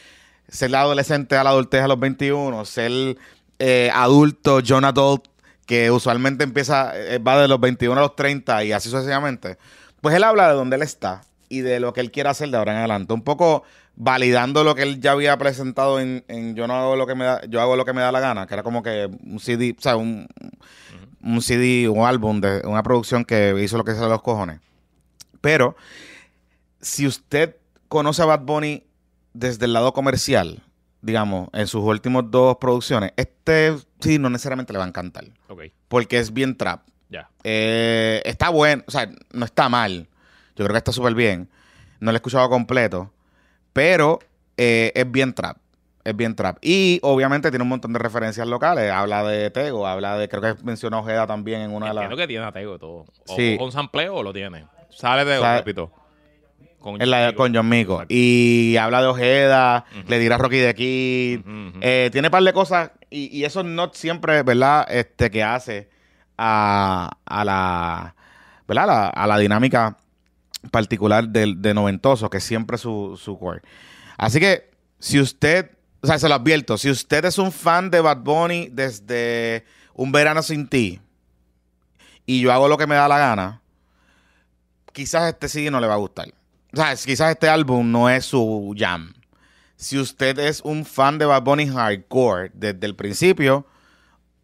ser 0.48 0.74
adolescente 0.74 1.36
a 1.36 1.44
la 1.44 1.50
adultez 1.50 1.82
a 1.82 1.88
los 1.88 1.98
21, 1.98 2.64
ser 2.64 3.16
eh, 3.58 3.90
adulto, 3.94 4.60
John 4.66 4.84
Adult, 4.84 5.26
que 5.66 5.90
usualmente 5.90 6.44
empieza, 6.44 6.92
eh, 6.94 7.18
va 7.18 7.40
de 7.40 7.46
los 7.46 7.60
21 7.60 7.96
a 7.98 8.02
los 8.02 8.16
30 8.16 8.64
y 8.64 8.72
así 8.72 8.90
sucesivamente, 8.90 9.58
pues 10.00 10.14
él 10.14 10.24
habla 10.24 10.48
de 10.48 10.54
dónde 10.54 10.76
él 10.76 10.82
está 10.82 11.22
y 11.48 11.60
de 11.60 11.78
lo 11.78 11.92
que 11.92 12.00
él 12.00 12.10
quiere 12.10 12.28
hacer 12.28 12.48
de 12.50 12.56
ahora 12.56 12.72
en 12.72 12.78
adelante. 12.78 13.12
Un 13.12 13.22
poco 13.22 13.62
validando 14.02 14.64
lo 14.64 14.74
que 14.74 14.82
él 14.82 14.98
ya 14.98 15.12
había 15.12 15.36
presentado 15.36 16.00
en, 16.00 16.24
en 16.26 16.54
Yo 16.54 16.66
no 16.66 16.74
hago 16.74 16.96
lo 16.96 17.06
que 17.06 17.14
me 17.14 17.26
da, 17.26 17.42
yo 17.46 17.60
hago 17.60 17.76
lo 17.76 17.84
que 17.84 17.92
me 17.92 18.00
da 18.00 18.10
la 18.10 18.20
gana, 18.20 18.46
que 18.46 18.54
era 18.54 18.62
como 18.62 18.82
que 18.82 19.10
un 19.24 19.38
CD, 19.40 19.76
o 19.78 19.80
sea, 19.80 19.96
un, 19.96 20.26
un 21.22 21.42
CD, 21.42 21.86
un 21.86 22.06
álbum 22.06 22.40
de 22.40 22.62
una 22.64 22.82
producción 22.82 23.26
que 23.26 23.54
hizo 23.62 23.76
lo 23.76 23.84
que 23.84 23.92
se 23.94 24.00
los 24.00 24.22
cojones. 24.22 24.58
Pero 25.42 25.76
si 26.80 27.06
usted 27.06 27.56
conoce 27.88 28.22
a 28.22 28.24
Bad 28.24 28.40
Bunny 28.40 28.84
desde 29.34 29.66
el 29.66 29.74
lado 29.74 29.92
comercial, 29.92 30.62
digamos, 31.02 31.50
en 31.52 31.66
sus 31.66 31.82
últimas 31.82 32.24
dos 32.30 32.56
producciones, 32.56 33.12
este 33.16 33.76
sí 34.00 34.18
no 34.18 34.30
necesariamente 34.30 34.72
le 34.72 34.78
va 34.78 34.86
a 34.86 34.88
encantar. 34.88 35.24
Porque 35.88 36.18
es 36.18 36.32
bien 36.32 36.56
trap. 36.56 36.88
ya. 37.10 37.28
Eh, 37.44 38.22
está 38.24 38.48
bueno, 38.48 38.82
o 38.86 38.90
sea, 38.90 39.10
no 39.30 39.44
está 39.44 39.68
mal. 39.68 40.08
Yo 40.56 40.64
creo 40.64 40.72
que 40.72 40.78
está 40.78 40.92
súper 40.92 41.14
bien. 41.14 41.50
No 42.00 42.12
lo 42.12 42.16
he 42.16 42.16
escuchado 42.16 42.48
completo. 42.48 43.12
Pero 43.72 44.18
eh, 44.56 44.92
es 44.94 45.10
bien 45.10 45.32
trap. 45.34 45.56
Es 46.02 46.16
bien 46.16 46.34
trap. 46.34 46.56
Y 46.62 46.98
obviamente 47.02 47.50
tiene 47.50 47.62
un 47.62 47.68
montón 47.68 47.92
de 47.92 47.98
referencias 47.98 48.46
locales. 48.48 48.90
Habla 48.90 49.22
de 49.24 49.50
Tego, 49.50 49.86
habla 49.86 50.16
de. 50.16 50.28
Creo 50.28 50.40
que 50.56 50.62
mencionó 50.64 51.00
Ojeda 51.00 51.26
también 51.26 51.60
en 51.60 51.72
una 51.74 51.86
de 51.86 51.92
Entiendo 51.92 52.16
las. 52.16 52.22
que 52.24 52.28
tiene 52.28 52.44
a 52.46 52.52
Tego 52.52 52.78
todo. 52.78 53.04
O 53.28 53.36
Sí. 53.36 53.56
con 53.58 53.70
sampleo 53.70 54.14
o 54.16 54.22
lo 54.22 54.32
tiene. 54.32 54.64
Sale 54.90 55.24
de 55.24 55.38
Sale- 55.38 55.58
repito. 55.58 55.92
Con 56.80 57.00
En 57.02 57.10
la, 57.10 57.34
con 57.34 57.54
John 57.54 57.68
Mico. 57.68 58.02
Y 58.08 58.76
habla 58.78 59.02
de 59.02 59.08
Ojeda, 59.08 59.84
le 60.08 60.18
dirá 60.18 60.38
Rocky 60.38 60.56
de 60.56 60.74
Kid. 60.74 61.40
Eh, 61.82 62.08
tiene 62.10 62.28
un 62.28 62.32
par 62.32 62.42
de 62.42 62.54
cosas. 62.54 62.90
Y, 63.10 63.26
y 63.38 63.44
eso 63.44 63.62
no 63.62 63.90
siempre, 63.92 64.42
¿verdad? 64.42 64.86
Este, 64.90 65.30
que 65.30 65.42
hace 65.44 65.90
a, 66.38 67.10
a 67.26 67.44
la. 67.44 68.14
¿Verdad? 68.66 68.86
La, 68.86 69.06
a 69.08 69.26
la 69.26 69.36
dinámica 69.38 69.98
particular 70.70 71.28
del 71.28 71.60
de 71.62 71.74
noventoso, 71.74 72.28
que 72.30 72.38
es 72.38 72.44
siempre 72.44 72.78
su, 72.78 73.18
su 73.20 73.38
core. 73.38 73.62
Así 74.16 74.40
que, 74.40 74.70
si 74.98 75.20
usted. 75.20 75.70
O 76.02 76.06
sea, 76.06 76.18
se 76.18 76.28
lo 76.28 76.34
advierto. 76.34 76.78
Si 76.78 76.90
usted 76.90 77.24
es 77.26 77.36
un 77.36 77.52
fan 77.52 77.90
de 77.90 78.00
Bad 78.00 78.18
Bunny 78.18 78.68
desde 78.72 79.66
Un 79.94 80.12
Verano 80.12 80.42
Sin 80.42 80.66
Ti. 80.66 81.00
Y 82.24 82.40
yo 82.40 82.52
hago 82.52 82.68
lo 82.68 82.78
que 82.78 82.86
me 82.86 82.94
da 82.94 83.06
la 83.06 83.18
gana. 83.18 83.62
Quizás 84.92 85.28
este 85.28 85.48
CD 85.48 85.70
no 85.70 85.80
le 85.80 85.86
va 85.86 85.94
a 85.94 85.98
gustar. 85.98 86.32
O 86.72 86.76
sea, 86.76 86.94
quizás 86.96 87.32
este 87.32 87.48
álbum 87.48 87.90
no 87.90 88.08
es 88.08 88.24
su 88.24 88.74
jam. 88.78 89.12
Si 89.76 89.98
usted 89.98 90.38
es 90.38 90.60
un 90.62 90.84
fan 90.84 91.18
de 91.18 91.26
Bad 91.26 91.42
Bunny 91.42 91.66
hardcore 91.66 92.50
desde 92.54 92.86
el 92.86 92.94
principio, 92.94 93.66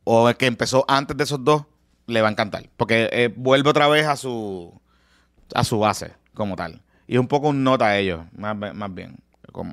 o 0.05 0.29
el 0.29 0.37
que 0.37 0.47
empezó 0.47 0.85
antes 0.89 1.17
de 1.17 1.25
esos 1.25 1.45
dos, 1.45 1.65
le 2.07 2.23
va 2.23 2.29
a 2.29 2.33
encantar. 2.33 2.69
Porque 2.77 3.09
eh, 3.13 3.33
vuelve 3.35 3.71
otra 3.71 3.89
vez 3.89 4.07
a 4.07 4.17
su 4.17 4.81
a 5.55 5.65
su 5.65 5.79
base, 5.79 6.13
como 6.35 6.57
tal. 6.57 6.81
Y 7.07 7.15
es 7.15 7.21
un 7.21 7.29
poco 7.29 7.49
un 7.49 7.63
nota 7.65 7.87
a 7.87 7.99
ellos, 7.99 8.21
más, 8.37 8.57
más 8.57 8.95
bien. 8.95 9.17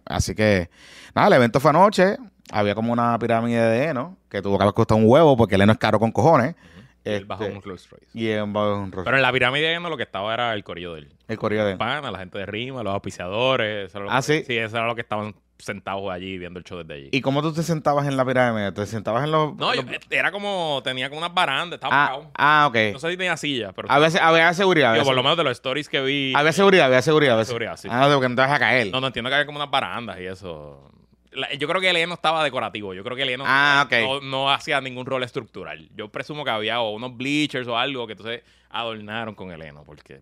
Así 0.06 0.34
que, 0.36 0.70
nada, 1.14 1.28
el 1.28 1.34
evento 1.34 1.60
fue 1.60 1.72
anoche. 1.72 2.18
Había 2.52 2.76
como 2.76 2.94
una 2.94 3.18
pirámide 3.20 3.60
de 3.62 3.86
heno, 3.86 4.18
que 4.30 4.42
tuvo 4.42 4.58
que 4.58 4.64
haber 4.64 4.74
costado 4.74 5.00
un 5.00 5.10
huevo, 5.10 5.36
porque 5.36 5.56
el 5.56 5.62
heno 5.62 5.72
es 5.74 5.78
caro 5.78 6.00
con 6.00 6.12
cojones. 6.12 6.56
Él 7.04 7.14
Este, 7.16 7.26
bajó 7.26 7.46
un 7.48 7.62
Rolls 7.62 7.90
Royce. 7.90 8.08
y 8.14 8.28
él 8.28 8.46
bajó 8.48 8.76
un 8.78 8.92
Rolls- 8.92 9.04
Pero 9.04 9.18
en 9.18 9.24
la 9.24 9.32
pirámide 9.34 9.78
no 9.80 9.90
lo 9.90 9.98
que 9.98 10.04
estaba 10.04 10.34
era 10.34 10.54
el 10.54 10.64
corillo 10.64 10.94
de 10.94 11.00
él. 11.02 11.14
el 11.28 11.38
correo 11.38 11.66
de 11.66 11.76
Pana, 11.76 12.12
la 12.12 12.20
gente 12.20 12.38
de 12.38 12.46
Rima, 12.46 12.82
los 12.84 12.94
auspiciadores. 12.94 13.88
eso 13.90 13.98
era 13.98 14.06
lo 14.06 14.12
Ah, 14.12 14.18
que- 14.18 14.22
¿sí? 14.24 14.44
Sí, 14.46 14.58
eso 14.58 14.78
era 14.78 14.88
lo 14.88 14.96
que 14.96 15.02
estaban 15.02 15.36
sentados 15.58 16.10
allí 16.12 16.38
viendo 16.38 16.60
el 16.60 16.66
show 16.66 16.80
desde 16.80 16.94
allí. 16.96 17.10
¿Y 17.12 17.22
cómo 17.22 17.42
tú 17.42 17.54
te 17.54 17.64
sentabas 17.64 18.08
en 18.08 18.18
la 18.18 18.26
pirámide? 18.26 18.72
¿Te 18.72 18.86
sentabas 18.86 19.24
en 19.24 19.32
los...? 19.32 19.56
no, 19.56 19.74
yo- 19.74 19.84
era 20.10 20.32
como, 20.32 20.82
tenía 20.84 21.10
como 21.10 21.20
unas 21.20 21.34
barandas, 21.34 21.78
estaba 21.78 22.06
ah, 22.06 22.22
ah, 22.36 22.66
ok. 22.70 22.76
No 22.94 23.00
sé 23.00 23.12
si 23.12 23.18
tenía 23.18 23.38
silla, 23.38 23.72
pero 23.74 23.90
A 23.92 24.00
veces 24.00 24.20
había 24.22 24.54
seguridad. 24.54 24.92
Había, 24.92 25.04
por 25.04 25.16
lo 25.16 25.24
menos 25.24 25.38
de 25.38 25.44
los 25.44 25.54
stories 25.54 25.88
que 25.90 26.02
vi. 26.02 26.34
había 26.36 26.52
seguridad, 26.52 26.88
había 26.88 27.02
seguridad. 27.02 27.34
había 27.34 27.46
seguridad, 27.46 27.78
sí. 27.78 27.88
Ah, 27.92 28.10
porque 28.14 28.30
no 28.30 28.36
te 28.36 28.42
vas 28.42 28.52
a 28.52 28.60
caer. 28.60 28.92
No, 28.92 29.00
no 29.02 29.08
entiendo 29.08 29.30
que 29.30 29.36
había 29.36 29.46
como 29.46 29.58
unas 29.60 29.72
barandas 29.72 30.20
y 30.20 30.26
eso. 30.26 30.90
La- 31.32 31.52
yo 31.54 31.68
creo 31.68 31.82
que 31.82 31.90
el 31.90 32.08
no 32.08 32.14
estaba 32.16 32.44
decorativo. 32.44 32.94
Yo 32.94 33.04
creo 33.04 33.16
que 33.18 33.24
el 33.24 33.38
no, 33.38 33.44
Ah, 33.48 33.84
ok. 33.88 33.94
no, 34.02 34.22
no 34.22 34.52
hacía 34.52 34.82
ningún 34.82 35.06
rol 35.06 35.24
estructural. 35.24 35.90
Yo 35.96 36.10
presumo 36.10 36.44
que 36.44 36.52
había 36.52 36.80
o 36.82 36.92
unos 36.92 37.16
bleachers 37.18 37.68
o 37.68 37.78
algo 37.78 38.06
que 38.06 38.14
entonces 38.14 38.44
adornaron 38.70 39.34
con 39.36 39.52
el 39.52 39.62
heno, 39.62 39.84
porque. 39.84 40.20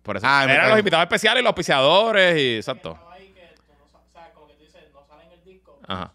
Eh, 0.00 0.02
Por 0.02 0.16
eso. 0.16 0.26
Ah, 0.28 0.44
eran 0.44 0.56
cago. 0.56 0.68
los 0.70 0.78
invitados 0.78 1.02
especiales 1.04 1.40
y 1.40 1.44
los 1.44 1.50
auspiciadores 1.50 2.36
y. 2.40 2.56
Exacto. 2.56 2.98
Ajá. 5.86 6.12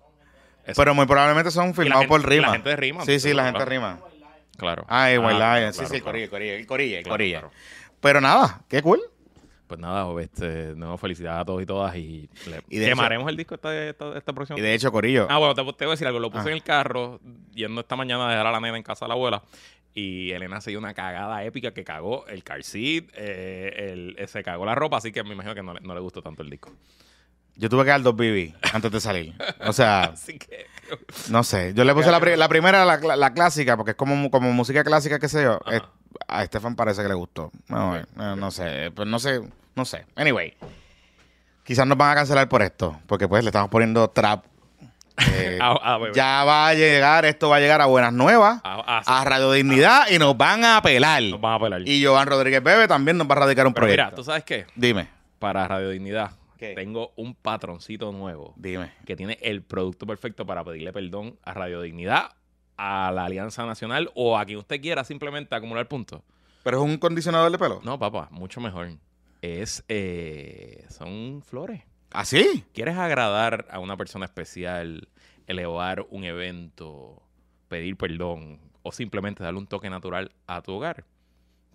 Eso. 0.66 0.82
Pero 0.82 0.96
muy 0.96 1.06
probablemente 1.06 1.52
son 1.52 1.70
Y 1.70 1.74
filmados 1.74 2.06
por 2.08 2.20
y 2.22 2.24
la 2.24 2.30
Rima. 2.30 2.52
gente 2.54 2.70
de 2.70 2.76
Rima, 2.76 3.06
Sí, 3.06 3.20
sí, 3.20 3.34
la 3.34 3.44
gente 3.46 3.60
de 3.60 3.66
Rima. 3.66 4.00
Claro. 4.58 4.86
Ah, 4.88 5.08
White 5.10 5.22
claro, 5.36 5.60
Lion. 5.60 5.74
Sí, 5.74 5.80
claro, 5.80 5.90
sí, 5.90 5.96
el 5.98 6.02
claro. 6.02 6.12
corilla, 6.14 6.24
el 6.24 6.30
corilla, 6.30 6.58
el 6.58 6.68
corilla, 6.68 6.98
el 6.98 7.04
Claro, 7.04 7.14
corilla. 7.14 7.40
claro. 7.42 7.54
Pero 8.00 8.22
nada, 8.22 8.62
qué 8.70 8.82
cool. 8.82 9.02
Pues 9.68 9.80
nada, 9.80 10.22
este, 10.22 10.74
no, 10.76 10.98
felicidades 10.98 11.42
a 11.42 11.46
todos 11.46 11.62
y 11.62 11.66
todas 11.66 11.96
y, 11.96 12.30
le- 12.48 12.62
Y 12.70 12.78
de 12.78 12.86
quemaremos 12.88 13.28
el 13.30 13.36
disco 13.36 13.56
esta, 13.56 13.76
esta, 13.76 14.16
esta 14.18 14.32
próxima 14.34 14.58
Y 14.60 14.62
de 14.62 14.74
hecho, 14.76 14.92
Corillo, 14.92 15.28
Ah, 15.30 15.40
bueno, 15.40 15.56
te, 15.56 15.62
te 15.74 15.86
voy 15.86 15.92
a 15.92 15.96
decir 15.96 16.08
algo. 16.08 16.20
Lo 16.20 16.30
puse 16.32 16.44
Ah. 16.48 16.52
en 16.52 16.54
el 16.54 16.64
carro, 16.64 17.20
yendo 17.54 17.82
esta 17.82 17.96
mañana 17.96 18.28
a 18.28 18.30
dejar 18.32 18.48
a 18.48 18.52
la 18.52 18.60
nena 18.60 18.78
en 18.78 18.84
casa 18.84 19.06
de 19.06 19.10
la 19.10 19.16
abuela. 19.16 19.42
Y 19.98 20.32
Elena 20.32 20.60
se 20.60 20.72
dio 20.72 20.80
una 20.80 20.94
cagada 20.94 21.44
épica 21.46 21.72
que 21.74 21.86
cagó 21.86 22.28
el 22.28 22.44
car 22.44 22.62
seat, 22.64 23.06
eh, 23.16 23.92
el- 23.94 24.16
eh, 24.20 24.28
se 24.28 24.44
cagó 24.44 24.66
la 24.66 24.76
ropa, 24.76 24.98
así 24.98 25.12
que 25.14 25.24
me 25.24 25.32
imagino 25.34 25.56
que 25.56 25.64
no, 25.64 25.74
le- 25.74 25.80
no 25.80 25.94
le 25.96 26.02
gustó 26.02 26.22
tanto 26.22 26.44
el 26.44 26.50
disco. 26.50 26.72
yo 27.58 27.70
tuve 27.70 27.86
que 27.86 27.92
dar 27.92 28.02
dos 28.02 28.14
BB 28.14 28.54
antes 28.74 28.92
de 28.92 29.00
salir. 29.00 29.34
O 29.66 29.72
sea, 29.72 30.02
Así 30.14 30.38
que. 30.38 30.66
no 31.30 31.42
sé. 31.46 31.74
Yo 31.74 31.86
le 31.86 31.94
puse 31.94 32.12
la, 32.12 32.20
pri- 32.20 32.36
la 32.36 32.50
primera, 32.50 32.84
la, 32.84 32.98
la 33.16 33.34
clásica, 33.34 33.78
porque 33.78 33.92
es 33.92 33.98
como, 33.98 34.30
como 34.30 34.52
música 34.52 34.84
clásica, 34.84 35.18
qué 35.20 35.30
sé 35.30 35.44
yo. 35.44 35.60
Es- 35.72 35.82
a 36.28 36.44
Estefan 36.44 36.76
parece 36.76 37.02
que 37.02 37.08
le 37.08 37.14
gustó. 37.14 37.52
No, 37.70 37.96
eh, 37.96 38.04
no 38.16 38.52
sé, 38.52 38.92
pues 38.94 39.08
no 39.08 39.20
sé, 39.20 39.42
no 39.76 39.86
sé. 39.86 40.06
Anyway, 40.16 40.54
quizás 41.64 41.88
nos 41.88 41.98
van 41.98 42.12
a 42.12 42.16
cancelar 42.16 42.50
por 42.50 42.62
esto, 42.62 43.00
porque 43.08 43.28
pues 43.30 43.44
le 43.44 43.50
estamos 43.50 43.70
poniendo 43.70 44.10
trap. 44.10 44.44
Eh, 45.18 45.58
Ah, 45.62 45.80
ah, 45.82 46.00
ya 46.14 46.44
va 46.44 46.68
a 46.68 46.74
llegar, 46.74 47.26
esto 47.26 47.50
va 47.50 47.56
a 47.58 47.60
llegar 47.60 47.82
a 47.82 47.86
Buenas 47.86 48.12
Nuevas, 48.14 48.60
Ah, 48.64 48.84
ah, 48.86 49.02
sí. 49.04 49.12
a 49.14 49.24
Radio 49.24 49.52
Dignidad 49.52 50.10
y 50.12 50.20
nos 50.20 50.36
van 50.38 50.64
a 50.66 50.78
apelar. 50.78 51.24
Nos 51.24 51.40
van 51.42 51.54
a 51.54 51.60
pelar. 51.60 51.88
Y 51.88 52.04
Joan 52.04 52.28
Rodríguez 52.28 52.62
Bebe 52.62 52.88
también 52.88 53.18
nos 53.18 53.28
va 53.30 53.34
a 53.34 53.40
radicar 53.40 53.66
un 53.66 53.74
Pero 53.74 53.86
proyecto. 53.86 54.04
mira, 54.06 54.16
¿tú 54.16 54.24
sabes 54.24 54.44
qué? 54.44 54.66
Dime. 54.76 55.08
Para 55.40 55.68
Radio 55.68 55.90
Dignidad, 55.90 56.32
¿Qué? 56.58 56.74
tengo 56.76 57.12
un 57.16 57.34
patroncito 57.36 58.12
nuevo 58.12 58.54
Dime. 58.58 58.92
que 59.06 59.16
tiene 59.16 59.38
el 59.42 59.62
producto 59.64 60.06
perfecto 60.06 60.46
para 60.46 60.64
pedirle 60.64 60.92
perdón 60.94 61.38
a 61.44 61.54
Radio 61.54 61.82
Dignidad, 61.82 62.32
a 62.78 63.12
la 63.14 63.26
Alianza 63.26 63.66
Nacional 63.66 64.12
o 64.16 64.38
a 64.38 64.46
quien 64.46 64.58
usted 64.60 64.82
quiera 64.82 65.04
simplemente 65.04 65.56
acumular 65.56 65.88
puntos. 65.88 66.22
¿Pero 66.64 66.78
es 66.84 66.84
un 66.90 66.98
condicionador 66.98 67.52
de 67.52 67.58
pelo? 67.58 67.80
No, 67.84 67.98
papá, 68.00 68.28
mucho 68.32 68.60
mejor. 68.60 68.90
Es, 69.42 69.84
eh, 69.88 70.84
son 70.90 71.42
flores. 71.46 71.82
¿Así? 72.12 72.64
¿Quieres 72.74 72.98
agradar 72.98 73.68
a 73.70 73.80
una 73.80 73.98
persona 73.98 74.26
especial, 74.26 75.10
elevar 75.48 76.06
un 76.10 76.24
evento, 76.24 77.22
pedir 77.68 77.98
perdón 77.98 78.60
o 78.84 78.92
simplemente 78.92 79.44
darle 79.44 79.60
un 79.60 79.68
toque 79.68 79.90
natural 79.90 80.32
a 80.48 80.62
tu 80.62 80.74
hogar? 80.74 81.06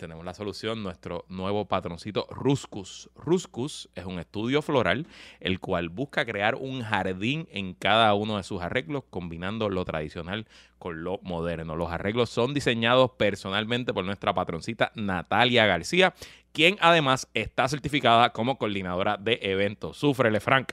Tenemos 0.00 0.24
la 0.24 0.32
solución, 0.32 0.82
nuestro 0.82 1.26
nuevo 1.28 1.66
patroncito 1.66 2.26
Ruscus. 2.30 3.10
Ruscus 3.14 3.90
es 3.94 4.06
un 4.06 4.18
estudio 4.18 4.62
floral 4.62 5.06
el 5.40 5.60
cual 5.60 5.90
busca 5.90 6.24
crear 6.24 6.54
un 6.54 6.80
jardín 6.80 7.46
en 7.52 7.74
cada 7.74 8.14
uno 8.14 8.38
de 8.38 8.42
sus 8.42 8.62
arreglos, 8.62 9.04
combinando 9.10 9.68
lo 9.68 9.84
tradicional 9.84 10.46
con 10.78 11.04
lo 11.04 11.18
moderno. 11.22 11.76
Los 11.76 11.90
arreglos 11.90 12.30
son 12.30 12.54
diseñados 12.54 13.10
personalmente 13.18 13.92
por 13.92 14.06
nuestra 14.06 14.32
patroncita 14.32 14.90
Natalia 14.94 15.66
García, 15.66 16.14
quien 16.52 16.76
además 16.80 17.28
está 17.34 17.68
certificada 17.68 18.30
como 18.30 18.58
coordinadora 18.58 19.16
de 19.16 19.38
eventos. 19.42 19.96
Súfrele, 19.96 20.40
Frank. 20.40 20.72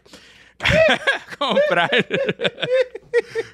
comprar, 1.37 1.89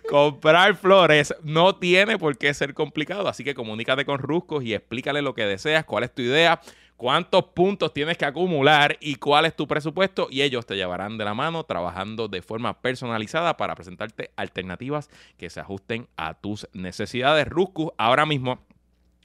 comprar 0.09 0.75
flores 0.75 1.35
no 1.43 1.75
tiene 1.75 2.17
por 2.17 2.37
qué 2.37 2.53
ser 2.53 2.73
complicado, 2.73 3.27
así 3.27 3.43
que 3.43 3.53
comunícate 3.53 4.05
con 4.05 4.19
Ruscos 4.19 4.63
y 4.63 4.73
explícale 4.73 5.21
lo 5.21 5.33
que 5.33 5.45
deseas, 5.45 5.83
cuál 5.83 6.05
es 6.05 6.13
tu 6.13 6.21
idea, 6.21 6.61
cuántos 6.95 7.43
puntos 7.45 7.93
tienes 7.93 8.17
que 8.17 8.23
acumular 8.23 8.97
y 9.01 9.15
cuál 9.15 9.45
es 9.45 9.55
tu 9.55 9.67
presupuesto 9.67 10.27
y 10.29 10.41
ellos 10.41 10.65
te 10.65 10.75
llevarán 10.75 11.17
de 11.17 11.25
la 11.25 11.33
mano 11.33 11.65
trabajando 11.65 12.29
de 12.29 12.41
forma 12.41 12.81
personalizada 12.81 13.57
para 13.57 13.75
presentarte 13.75 14.31
alternativas 14.37 15.09
que 15.37 15.49
se 15.49 15.59
ajusten 15.59 16.07
a 16.15 16.35
tus 16.35 16.67
necesidades. 16.71 17.47
Ruscus 17.47 17.91
ahora 17.97 18.25
mismo 18.25 18.59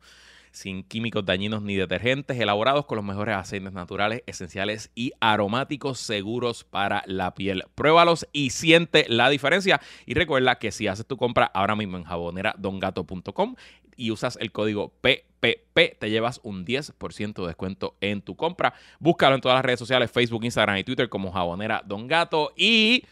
sin 0.54 0.84
químicos 0.84 1.26
dañinos 1.26 1.62
ni 1.62 1.74
detergentes, 1.74 2.38
elaborados 2.38 2.86
con 2.86 2.94
los 2.94 3.04
mejores 3.04 3.34
aceites 3.34 3.72
naturales, 3.72 4.22
esenciales 4.26 4.92
y 4.94 5.12
aromáticos 5.18 5.98
seguros 5.98 6.62
para 6.62 7.02
la 7.06 7.34
piel. 7.34 7.64
Pruébalos 7.74 8.28
y 8.32 8.50
siente 8.50 9.04
la 9.08 9.28
diferencia. 9.30 9.80
Y 10.06 10.14
recuerda 10.14 10.60
que 10.60 10.70
si 10.70 10.86
haces 10.86 11.06
tu 11.06 11.16
compra 11.16 11.46
ahora 11.46 11.74
mismo 11.74 11.96
en 11.96 12.04
jaboneradongato.com 12.04 13.56
y 13.96 14.12
usas 14.12 14.38
el 14.40 14.52
código 14.52 14.92
PPP, 15.00 15.98
te 15.98 16.10
llevas 16.10 16.40
un 16.44 16.64
10% 16.64 17.34
de 17.34 17.46
descuento 17.48 17.96
en 18.00 18.22
tu 18.22 18.36
compra. 18.36 18.74
Búscalo 19.00 19.34
en 19.34 19.40
todas 19.40 19.56
las 19.56 19.64
redes 19.64 19.80
sociales, 19.80 20.12
Facebook, 20.12 20.44
Instagram 20.44 20.76
y 20.78 20.84
Twitter 20.84 21.08
como 21.08 21.32
Jabonera 21.32 21.82
Don 21.84 22.06
Gato 22.06 22.52
y 22.56 23.04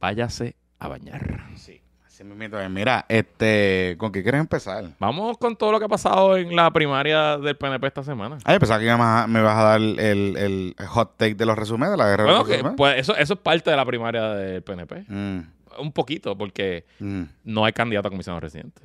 váyase 0.00 0.56
a 0.80 0.88
bañar. 0.88 1.46
Sí, 1.54 1.81
así 2.22 2.28
mismito 2.28 2.60
es. 2.60 2.70
Mira, 2.70 3.04
este, 3.08 3.96
¿con 3.98 4.10
qué 4.12 4.22
quieres 4.22 4.40
empezar? 4.40 4.84
Vamos 4.98 5.36
con 5.38 5.56
todo 5.56 5.72
lo 5.72 5.78
que 5.78 5.84
ha 5.86 5.88
pasado 5.88 6.36
en 6.36 6.54
la 6.54 6.70
primaria 6.70 7.36
del 7.38 7.56
PNP 7.56 7.86
esta 7.86 8.02
semana. 8.02 8.38
Ay, 8.44 8.58
pensaba 8.58 8.80
que 8.80 8.86
me 8.86 8.94
vas 8.96 9.24
a- 9.24 9.26
me 9.26 9.40
vas 9.42 9.58
a 9.58 9.62
dar 9.62 9.80
el, 9.80 9.96
el 9.98 10.74
hot 10.88 11.16
take 11.16 11.34
de 11.34 11.46
los 11.46 11.56
resúmenes, 11.58 11.90
de 11.90 11.96
la 11.96 12.06
guerra 12.08 12.24
de 12.24 12.30
Bueno, 12.30 12.44
los 12.48 12.70
que, 12.70 12.76
pues 12.76 12.98
eso, 12.98 13.16
eso 13.16 13.34
es 13.34 13.40
parte 13.40 13.70
de 13.70 13.76
la 13.76 13.84
primaria 13.84 14.22
del 14.30 14.62
PNP. 14.62 15.04
Mm, 15.08 15.40
Un 15.78 15.92
poquito, 15.92 16.36
porque 16.36 16.84
mm, 17.00 17.22
no 17.44 17.64
hay 17.64 17.72
candidato 17.72 18.08
a 18.08 18.10
comisionado 18.10 18.40
residente. 18.40 18.82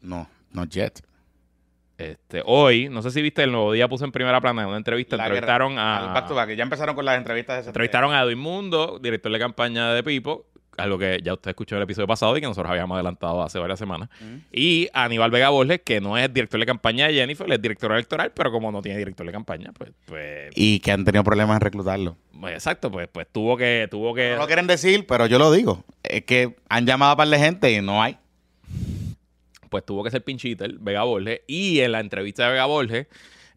no, 0.00 0.28
not 0.52 0.68
yet. 0.70 1.00
Este, 1.96 2.42
hoy, 2.44 2.88
no 2.88 3.02
sé 3.02 3.12
si 3.12 3.22
viste, 3.22 3.44
el 3.44 3.52
nuevo 3.52 3.70
día 3.72 3.86
puso 3.86 4.04
en 4.04 4.10
primera 4.10 4.40
plana 4.40 4.66
una 4.66 4.76
entrevista, 4.76 5.16
La 5.16 5.24
entrevistaron 5.26 5.74
guerra- 5.74 5.98
al 6.08 6.12
back 6.14 6.26
to 6.26 6.32
a 6.32 6.44
back, 6.44 6.56
Ya 6.56 6.64
empezaron 6.64 6.96
con 6.96 7.04
las 7.04 7.16
entrevistas 7.18 7.54
de 7.56 7.60
ese 7.60 7.70
entrevistaron 7.70 8.12
a 8.12 8.22
Edwin 8.22 8.38
Mundo, 8.38 8.98
director 9.00 9.30
de 9.30 9.38
campaña 9.38 9.92
de 9.94 10.02
Pipo, 10.02 10.46
algo 10.76 10.98
que 10.98 11.20
ya 11.22 11.34
usted 11.34 11.50
escuchó 11.50 11.74
en 11.74 11.78
el 11.78 11.84
episodio 11.84 12.06
pasado 12.06 12.36
y 12.36 12.40
que 12.40 12.46
nosotros 12.46 12.70
habíamos 12.70 12.94
adelantado 12.94 13.42
hace 13.42 13.58
varias 13.58 13.78
semanas. 13.78 14.08
Mm. 14.20 14.36
Y 14.52 14.88
Aníbal 14.92 15.30
Vega 15.30 15.50
Borges, 15.50 15.80
que 15.84 16.00
no 16.00 16.16
es 16.18 16.32
director 16.32 16.60
de 16.60 16.66
campaña 16.66 17.06
de 17.08 17.14
Jennifer, 17.14 17.50
es 17.52 17.60
director 17.60 17.92
electoral, 17.92 18.32
pero 18.34 18.50
como 18.50 18.70
no 18.72 18.82
tiene 18.82 18.98
director 18.98 19.26
de 19.26 19.32
campaña, 19.32 19.72
pues, 19.76 19.92
pues, 20.06 20.50
Y 20.54 20.80
que 20.80 20.92
han 20.92 21.04
tenido 21.04 21.24
problemas 21.24 21.56
en 21.56 21.60
reclutarlo. 21.60 22.16
pues, 22.38 22.54
exacto, 22.54 22.90
pues, 22.90 23.08
pues 23.08 23.26
tuvo 23.30 23.56
que, 23.56 23.88
tuvo 23.90 24.14
que 24.14 24.32
No 24.32 24.38
lo 24.38 24.46
quieren 24.46 24.66
decir, 24.66 25.06
pero 25.06 25.26
yo 25.26 25.38
lo 25.38 25.52
digo. 25.52 25.84
Es 26.02 26.24
que 26.24 26.56
han 26.68 26.86
llamado 26.86 27.12
a 27.12 27.16
par 27.16 27.28
de 27.28 27.38
gente 27.38 27.72
y 27.72 27.80
no 27.80 28.02
hay. 28.02 28.16
pues 29.70 29.84
tuvo 29.84 30.04
que 30.04 30.10
ser 30.10 30.22
pinchita 30.22 30.64
el 30.64 30.78
Vega 30.78 31.02
Borges. 31.02 31.40
Y 31.46 31.80
en 31.80 31.92
la 31.92 32.00
entrevista 32.00 32.44
de 32.44 32.52
Vega 32.52 32.66
Borges 32.66 33.06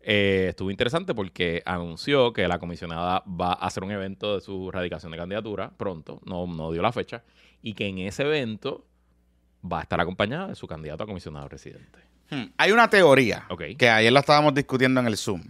eh, 0.02 0.48
estuvo 0.50 0.72
interesante 0.72 1.14
porque 1.14 1.62
anunció 1.66 2.34
que 2.34 2.48
la 2.48 2.60
comisionada 2.60 3.24
va 3.28 3.50
a 3.54 3.68
hacer 3.68 3.84
un 3.84 3.92
evento 3.92 4.36
de 4.36 4.42
su 4.42 4.72
radicación 4.72 5.12
de 5.12 5.18
candidatura 5.18 5.72
pronto, 5.76 6.22
no, 6.26 6.48
no 6.48 6.72
dio 6.72 6.82
la 6.82 6.92
fecha, 6.92 7.24
y 7.62 7.74
que 7.74 7.88
en 7.88 8.00
ese 8.00 8.24
evento 8.24 8.86
va 9.70 9.80
a 9.80 9.82
estar 9.82 10.00
acompañada 10.00 10.48
de 10.48 10.56
su 10.56 10.68
candidato 10.68 11.04
a 11.04 11.08
comisionado 11.08 11.48
residente. 11.50 12.00
Hmm. 12.30 12.46
Hay 12.58 12.72
una 12.72 12.90
teoría 12.90 13.48
que 13.78 13.90
ayer 13.90 14.12
la 14.12 14.20
estábamos 14.20 14.54
discutiendo 14.54 15.00
en 15.00 15.08
el 15.08 15.18
Zoom 15.18 15.44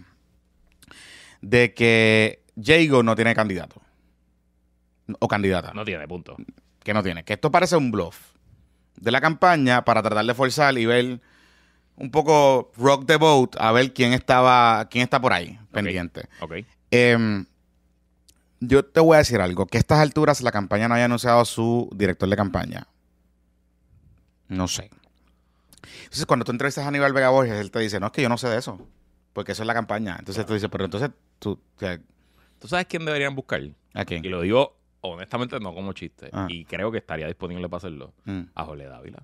de 1.40 1.74
que 1.74 2.44
Jago 2.60 3.02
no 3.02 3.14
tiene 3.14 3.34
candidato 3.34 3.80
o 5.18 5.28
candidata. 5.28 5.72
No 5.72 5.84
tiene 5.84 6.06
punto. 6.06 6.36
que 6.82 6.94
no 6.94 7.02
tiene. 7.02 7.24
Que 7.24 7.34
esto 7.34 7.50
parece 7.50 7.76
un 7.76 7.90
bluff 7.90 8.32
de 8.96 9.10
la 9.10 9.20
campaña 9.20 9.84
para 9.84 10.02
tratar 10.02 10.24
de 10.24 10.34
forzar 10.34 10.76
y 10.78 10.86
ver 10.86 11.20
un 11.98 12.10
poco 12.10 12.70
rock 12.76 13.06
the 13.06 13.16
boat 13.16 13.56
a 13.58 13.72
ver 13.72 13.92
quién 13.92 14.12
estaba, 14.12 14.88
quién 14.88 15.04
está 15.04 15.20
por 15.20 15.32
ahí 15.32 15.58
pendiente. 15.72 16.28
Ok. 16.40 16.54
Em, 16.90 17.44
yo 18.60 18.84
te 18.84 19.00
voy 19.00 19.16
a 19.16 19.18
decir 19.18 19.40
algo, 19.40 19.66
que 19.66 19.78
a 19.78 19.80
estas 19.80 19.98
alturas 19.98 20.40
la 20.40 20.52
campaña 20.52 20.88
no 20.88 20.94
haya 20.94 21.04
anunciado 21.04 21.40
a 21.40 21.44
su 21.44 21.88
director 21.94 22.28
de 22.28 22.36
campaña. 22.36 22.86
No 24.48 24.66
sé. 24.66 24.90
Entonces, 26.04 26.26
cuando 26.26 26.44
tú 26.44 26.52
entrevistas 26.52 26.84
a 26.84 26.88
Aníbal 26.88 27.12
Vega 27.12 27.28
Borges, 27.28 27.54
él 27.54 27.70
te 27.70 27.80
dice, 27.80 28.00
no, 28.00 28.06
es 28.06 28.12
que 28.12 28.22
yo 28.22 28.28
no 28.28 28.38
sé 28.38 28.48
de 28.48 28.58
eso, 28.58 28.80
porque 29.32 29.52
eso 29.52 29.62
es 29.62 29.66
la 29.66 29.74
campaña. 29.74 30.16
Entonces 30.18 30.46
tú 30.46 30.54
dices, 30.54 30.68
pero 30.70 30.84
entonces 30.84 31.10
tú, 31.38 31.52
o 31.52 31.78
sea, 31.78 32.00
¿Tú 32.58 32.66
sabes 32.66 32.86
quién 32.86 33.04
deberían 33.04 33.34
buscar? 33.34 33.60
¿a 33.94 34.04
quién? 34.04 34.24
Y 34.24 34.28
lo 34.28 34.40
digo 34.40 34.76
honestamente, 35.00 35.58
no 35.60 35.72
como 35.74 35.92
chiste. 35.92 36.28
Ah. 36.32 36.46
Y 36.48 36.64
creo 36.64 36.90
que 36.90 36.98
estaría 36.98 37.26
disponible 37.26 37.68
para 37.68 37.78
hacerlo. 37.78 38.14
Mm. 38.24 38.42
A 38.54 38.64
Jorge 38.64 38.84
Dávila. 38.84 39.22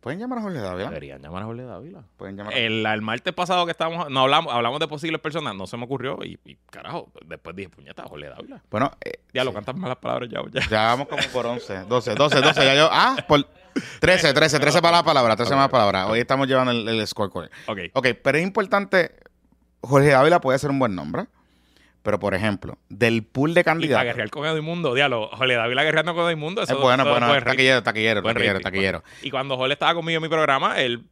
¿Pueden 0.00 0.20
llamar 0.20 0.38
a 0.38 0.42
Jorge 0.42 0.58
Dávila? 0.60 0.88
Deberían 0.88 1.20
llamar 1.20 1.42
a 1.42 1.46
Jorge 1.46 1.62
Dávila. 1.64 2.04
Pueden 2.16 2.36
llamar 2.36 2.54
a... 2.54 2.56
El, 2.56 2.86
el 2.86 3.02
martes 3.02 3.32
pasado 3.34 3.64
que 3.66 3.72
estábamos, 3.72 4.08
no 4.08 4.20
hablamos, 4.20 4.54
hablamos 4.54 4.78
de 4.78 4.86
posibles 4.86 5.20
personas, 5.20 5.54
no 5.56 5.66
se 5.66 5.76
me 5.76 5.84
ocurrió 5.84 6.18
y, 6.22 6.38
y, 6.44 6.56
carajo, 6.70 7.10
después 7.24 7.56
dije, 7.56 7.68
puñeta, 7.70 8.04
Jorge 8.04 8.28
Dávila. 8.28 8.62
Bueno, 8.70 8.92
eh, 9.04 9.14
Ya 9.34 9.42
lo 9.42 9.50
sí. 9.50 9.56
cantas 9.56 9.74
malas 9.76 9.96
palabras 9.98 10.28
ya. 10.30 10.40
ya. 10.52 10.68
Ya 10.68 10.82
vamos 10.86 11.08
como 11.08 11.22
por 11.32 11.46
11, 11.46 11.84
12, 11.88 12.14
12, 12.14 12.40
12. 12.40 12.64
Ya 12.64 12.74
yo, 12.76 12.88
ah, 12.92 13.16
por 13.26 13.44
13, 14.00 14.32
13, 14.32 14.60
13 14.60 14.80
para 14.80 14.98
la 14.98 15.02
palabra, 15.02 15.34
13 15.34 15.56
más 15.56 15.68
palabras. 15.70 16.08
Hoy 16.08 16.20
estamos 16.20 16.46
llevando 16.46 16.70
el, 16.70 16.88
el 16.88 17.06
scorecard. 17.06 17.50
Ok. 17.66 17.78
Ok, 17.94 18.06
pero 18.22 18.38
es 18.38 18.44
importante, 18.44 19.12
Jorge 19.80 20.10
Dávila 20.10 20.40
puede 20.40 20.58
ser 20.60 20.70
un 20.70 20.78
buen 20.78 20.94
nombre, 20.94 21.26
pero 22.06 22.18
por 22.18 22.34
ejemplo, 22.34 22.78
del 22.88 23.22
pool 23.24 23.52
de 23.52 23.60
Y 23.60 23.64
candidatos. 23.64 24.04
guerrear 24.06 24.30
con 24.30 24.46
Edmundo, 24.46 24.94
diablo, 24.94 25.28
Jorge 25.32 25.54
Dávila 25.54 25.82
guerreando 25.84 26.14
con 26.14 26.30
Edmundo, 26.30 26.62
eso 26.62 26.72
Es 26.74 26.80
bueno, 26.80 27.02
eso 27.02 27.10
bueno, 27.10 27.26
buen 27.28 27.40
rating. 27.40 27.50
taquillero, 27.52 27.82
taquillero, 27.82 28.22
Buen 28.22 28.34
taquillero, 28.34 28.60
taquillero. 28.60 29.04
Y 29.22 29.30
cuando 29.30 29.56
Jorge 29.58 29.74
estaba 29.74 29.94
conmigo 29.94 30.16
en 30.16 30.22
mi 30.22 30.28
programa, 30.28 30.80
él, 30.80 31.04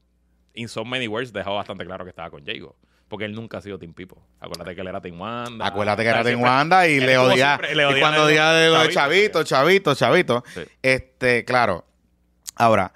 in 0.55 0.69
so 0.69 0.85
many 0.85 1.07
words, 1.09 1.33
dejó 1.33 1.55
bastante 1.57 1.85
claro 1.85 2.05
que 2.05 2.11
estaba 2.11 2.31
con 2.31 2.45
Jago. 2.47 2.77
Porque 3.09 3.27
él 3.27 3.35
nunca 3.35 3.59
ha 3.59 3.61
sido 3.61 3.79
Team 3.79 3.93
Pipo. 3.93 4.17
Acuérdate 4.41 4.75
que 4.75 4.81
él 4.81 4.87
era 4.89 5.01
Team 5.01 5.21
Wanda. 5.21 5.67
Acuérdate 5.67 6.03
que 6.05 6.09
O 6.09 6.13
sea, 6.13 6.21
era 6.23 6.31
Team 6.31 6.41
Wanda 6.43 6.89
y 6.89 7.01
le 7.01 7.13
estuvo 7.13 7.27
odia. 7.33 7.47
siempre- 7.59 7.75
le 7.75 7.99
Y 7.99 8.01
cuando 8.01 8.27
de 8.27 8.33
odia 8.33 8.51
de 8.53 8.69
lo 8.71 8.79
de 8.83 8.89
Chavito, 8.89 9.45
Chavito, 9.45 9.95
Chavito, 9.95 10.43
Chavito. 10.43 10.45
Sí. 10.55 10.63
Este, 10.83 11.45
claro. 11.45 11.85
Ahora, 12.57 12.93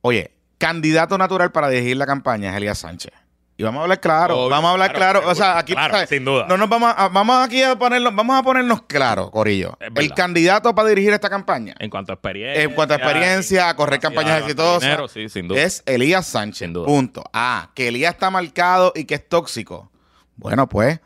oye, 0.00 0.30
candidato 0.58 1.18
natural 1.18 1.50
para 1.50 1.68
dirigir 1.70 1.96
la 1.96 2.06
campaña 2.06 2.50
es 2.50 2.56
Elías 2.56 2.78
Sánchez. 2.78 3.12
Y 3.56 3.62
vamos 3.62 3.78
a 3.80 3.82
hablar 3.84 4.00
claro, 4.00 4.36
Obvio, 4.36 4.50
vamos 4.50 4.68
a 4.68 4.72
hablar 4.72 4.92
claro. 4.92 5.20
claro, 5.20 5.30
o 5.32 5.34
sea, 5.36 5.58
aquí 5.58 5.74
claro, 5.74 5.94
¿sabes? 5.94 6.08
sin 6.08 6.24
duda. 6.24 6.46
No 6.48 6.56
nos 6.56 6.68
vamos 6.68 6.92
a, 6.96 7.08
vamos 7.08 7.36
aquí 7.46 7.62
a 7.62 7.76
ponernos, 7.78 8.12
vamos 8.12 8.36
a 8.36 8.42
ponernos 8.42 8.82
claro, 8.82 9.30
Corillo. 9.30 9.78
El 9.94 10.12
candidato 10.12 10.74
para 10.74 10.88
dirigir 10.88 11.12
esta 11.12 11.30
campaña, 11.30 11.72
En 11.78 11.88
cuanto 11.88 12.10
a 12.10 12.14
experiencia. 12.16 12.62
en 12.64 12.72
cuanto 12.74 12.94
a 12.94 12.96
experiencia, 12.96 13.68
a 13.68 13.76
correr 13.76 14.00
campañas 14.00 14.40
exitosas, 14.40 14.80
dinero, 14.82 15.06
sí, 15.06 15.28
sin 15.28 15.46
duda. 15.46 15.62
es 15.62 15.84
Elías 15.86 16.26
Sánchez. 16.26 16.58
Sin 16.58 16.72
duda. 16.72 16.86
Punto. 16.86 17.22
Ah, 17.32 17.70
que 17.74 17.88
Elías 17.88 18.14
está 18.14 18.28
marcado 18.28 18.92
y 18.96 19.04
que 19.04 19.14
es 19.14 19.28
tóxico. 19.28 19.88
Bueno, 20.34 20.68
pues, 20.68 20.98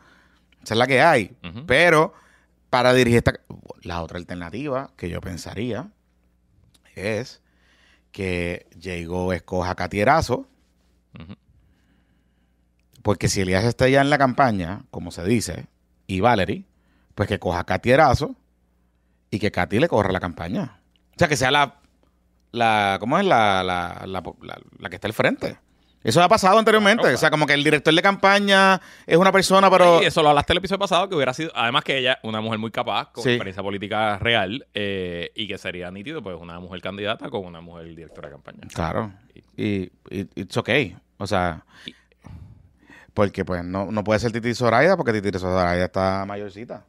esa 0.63 0.73
es 0.73 0.77
la 0.79 0.87
que 0.87 1.01
hay. 1.03 1.35
Pero 1.67 2.15
para 2.71 2.93
dirigir 2.93 3.17
esta. 3.19 3.33
La 3.83 4.01
otra 4.01 4.17
alternativa 4.17 4.89
que 4.97 5.07
yo 5.07 5.21
pensaría 5.21 5.87
es 6.95 7.41
que 8.11 8.65
Diego 8.75 9.33
escoja 9.33 9.69
a 9.69 9.75
Catierazo. 9.75 10.47
Ujú. 11.19 11.35
Porque 13.01 13.27
si 13.29 13.41
Elías 13.41 13.63
está 13.63 13.87
ya 13.87 14.01
en 14.01 14.09
la 14.09 14.17
campaña, 14.17 14.81
como 14.91 15.11
se 15.11 15.23
dice, 15.23 15.67
y 16.07 16.19
Valerie, 16.19 16.65
pues 17.15 17.27
que 17.29 17.39
coja 17.39 17.59
a 17.59 17.63
Catierazo 17.65 18.35
y 19.31 19.39
que 19.39 19.51
Katy 19.51 19.79
le 19.79 19.87
corra 19.87 20.11
la 20.11 20.19
campaña. 20.19 20.79
O 21.15 21.19
sea, 21.19 21.27
que 21.27 21.37
sea 21.37 21.51
la. 21.51 21.75
la 22.51 22.97
¿Cómo 22.99 23.17
es? 23.19 23.25
La, 23.25 23.63
la, 23.63 24.03
la, 24.05 24.21
la- 24.79 24.89
que 24.89 24.95
está 24.95 25.07
al 25.07 25.13
frente. 25.13 25.57
Eso 26.01 26.23
ha 26.23 26.29
pasado 26.29 26.57
anteriormente. 26.57 27.01
Claro, 27.01 27.15
O 27.15 27.19
sea, 27.19 27.29
como 27.29 27.45
que 27.45 27.53
el 27.53 27.63
director 27.63 27.93
de 27.93 28.01
campaña 28.01 28.79
es 29.05 29.17
una 29.17 29.31
persona, 29.33 29.69
pero. 29.69 30.01
Y 30.01 30.05
eso 30.05 30.23
lo 30.23 30.29
hablaste 30.29 30.53
el 30.53 30.59
episodio 30.59 30.79
pasado, 30.79 31.09
que 31.09 31.15
hubiera 31.15 31.33
sido, 31.33 31.51
además 31.53 31.83
que 31.83 31.97
ella, 31.97 32.19
una 32.23 32.39
mujer 32.39 32.57
muy 32.57 32.71
capaz, 32.71 33.11
con 33.11 33.21
Sí. 33.23 33.31
experiencia 33.31 33.61
política 33.61 34.17
real, 34.17 34.65
eh, 34.73 35.29
y 35.35 35.47
que 35.47 35.57
sería 35.57 35.91
nítido, 35.91 36.23
pues 36.23 36.37
una 36.39 36.57
mujer 36.61 36.81
candidata 36.81 37.29
con 37.29 37.45
una 37.45 37.59
mujer 37.59 37.93
directora 37.95 38.29
de 38.29 38.33
campaña. 38.35 38.59
Claro. 38.73 39.11
Y, 39.57 39.91
y 40.09 40.27
it's 40.35 40.55
okay. 40.57 40.95
O 41.17 41.27
sea. 41.27 41.65
Porque 43.19 43.43
pues 43.45 43.63
no, 43.65 43.91
no 43.91 44.03
puede 44.03 44.19
ser 44.19 44.31
Titi 44.31 44.53
Zoraida 44.53 44.95
porque 44.95 45.11
Titi 45.13 45.37
Zoraida 45.37 45.85
está 45.85 46.23
mayorcita. 46.25 46.85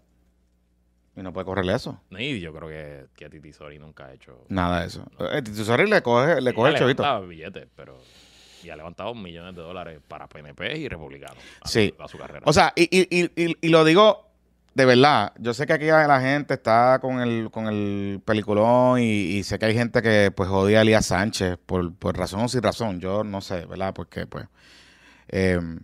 Y 1.17 1.23
no 1.23 1.33
puede 1.33 1.45
correrle 1.45 1.75
eso. 1.75 2.01
Y 2.11 2.39
yo 2.41 2.53
creo 2.55 2.69
que, 2.69 3.07
que 3.17 3.29
Titi 3.29 3.53
Sori 3.53 3.79
nunca 3.81 4.07
ha 4.07 4.13
hecho... 4.13 4.45
Nada 4.49 4.81
de 4.83 4.87
eso. 4.87 5.05
Eh, 5.33 5.43
Titi 5.43 5.65
Zoraida 5.65 5.97
le 5.97 6.03
coge, 6.03 6.41
le 6.41 6.55
coge 6.55 6.69
el 6.69 6.75
levanta 6.75 7.19
billetes, 7.21 7.67
pero... 7.75 7.99
Y 8.63 8.71
ha 8.71 8.77
levantado 8.77 9.15
millones 9.15 9.57
de 9.57 9.63
dólares 9.63 10.01
para 10.07 10.29
PNP 10.29 10.77
y 10.79 10.89
republicanos 10.89 11.39
a, 11.63 11.67
Sí. 11.69 11.93
su, 11.97 12.03
a 12.03 12.09
su 12.09 12.17
carrera. 12.19 12.43
O 12.45 12.53
sea, 12.53 12.73
y, 12.77 12.83
y, 12.85 13.09
y, 13.11 13.31
y- 13.45 13.57
y 13.61 13.69
lo 13.71 13.85
digo 13.85 14.29
de 14.75 14.85
verdad. 14.85 15.33
Yo 15.39 15.53
sé 15.53 15.67
que 15.67 15.73
aquí 15.73 15.87
la 15.87 16.21
gente 16.21 16.55
está 16.55 16.99
con 17.01 17.21
el, 17.21 17.51
con 17.51 17.67
el 17.67 18.21
peliculón 18.25 19.01
y, 19.01 19.05
y 19.39 19.43
sé 19.43 19.59
que 19.59 19.65
hay 19.67 19.75
gente 19.75 20.01
que 20.03 20.31
pues 20.31 20.49
odia 20.49 20.79
a 20.79 20.83
Elías 20.83 21.07
Sánchez 21.07 21.59
por, 21.67 21.93
por 21.95 22.17
razón 22.17 22.41
o 22.43 22.49
sin 22.49 22.63
razón. 22.63 23.01
Yo 23.01 23.25
no 23.25 23.41
sé, 23.41 23.67
¿verdad? 23.67 23.93
Porque 23.95 24.27
pues... 24.29 24.47
em, 25.29 25.81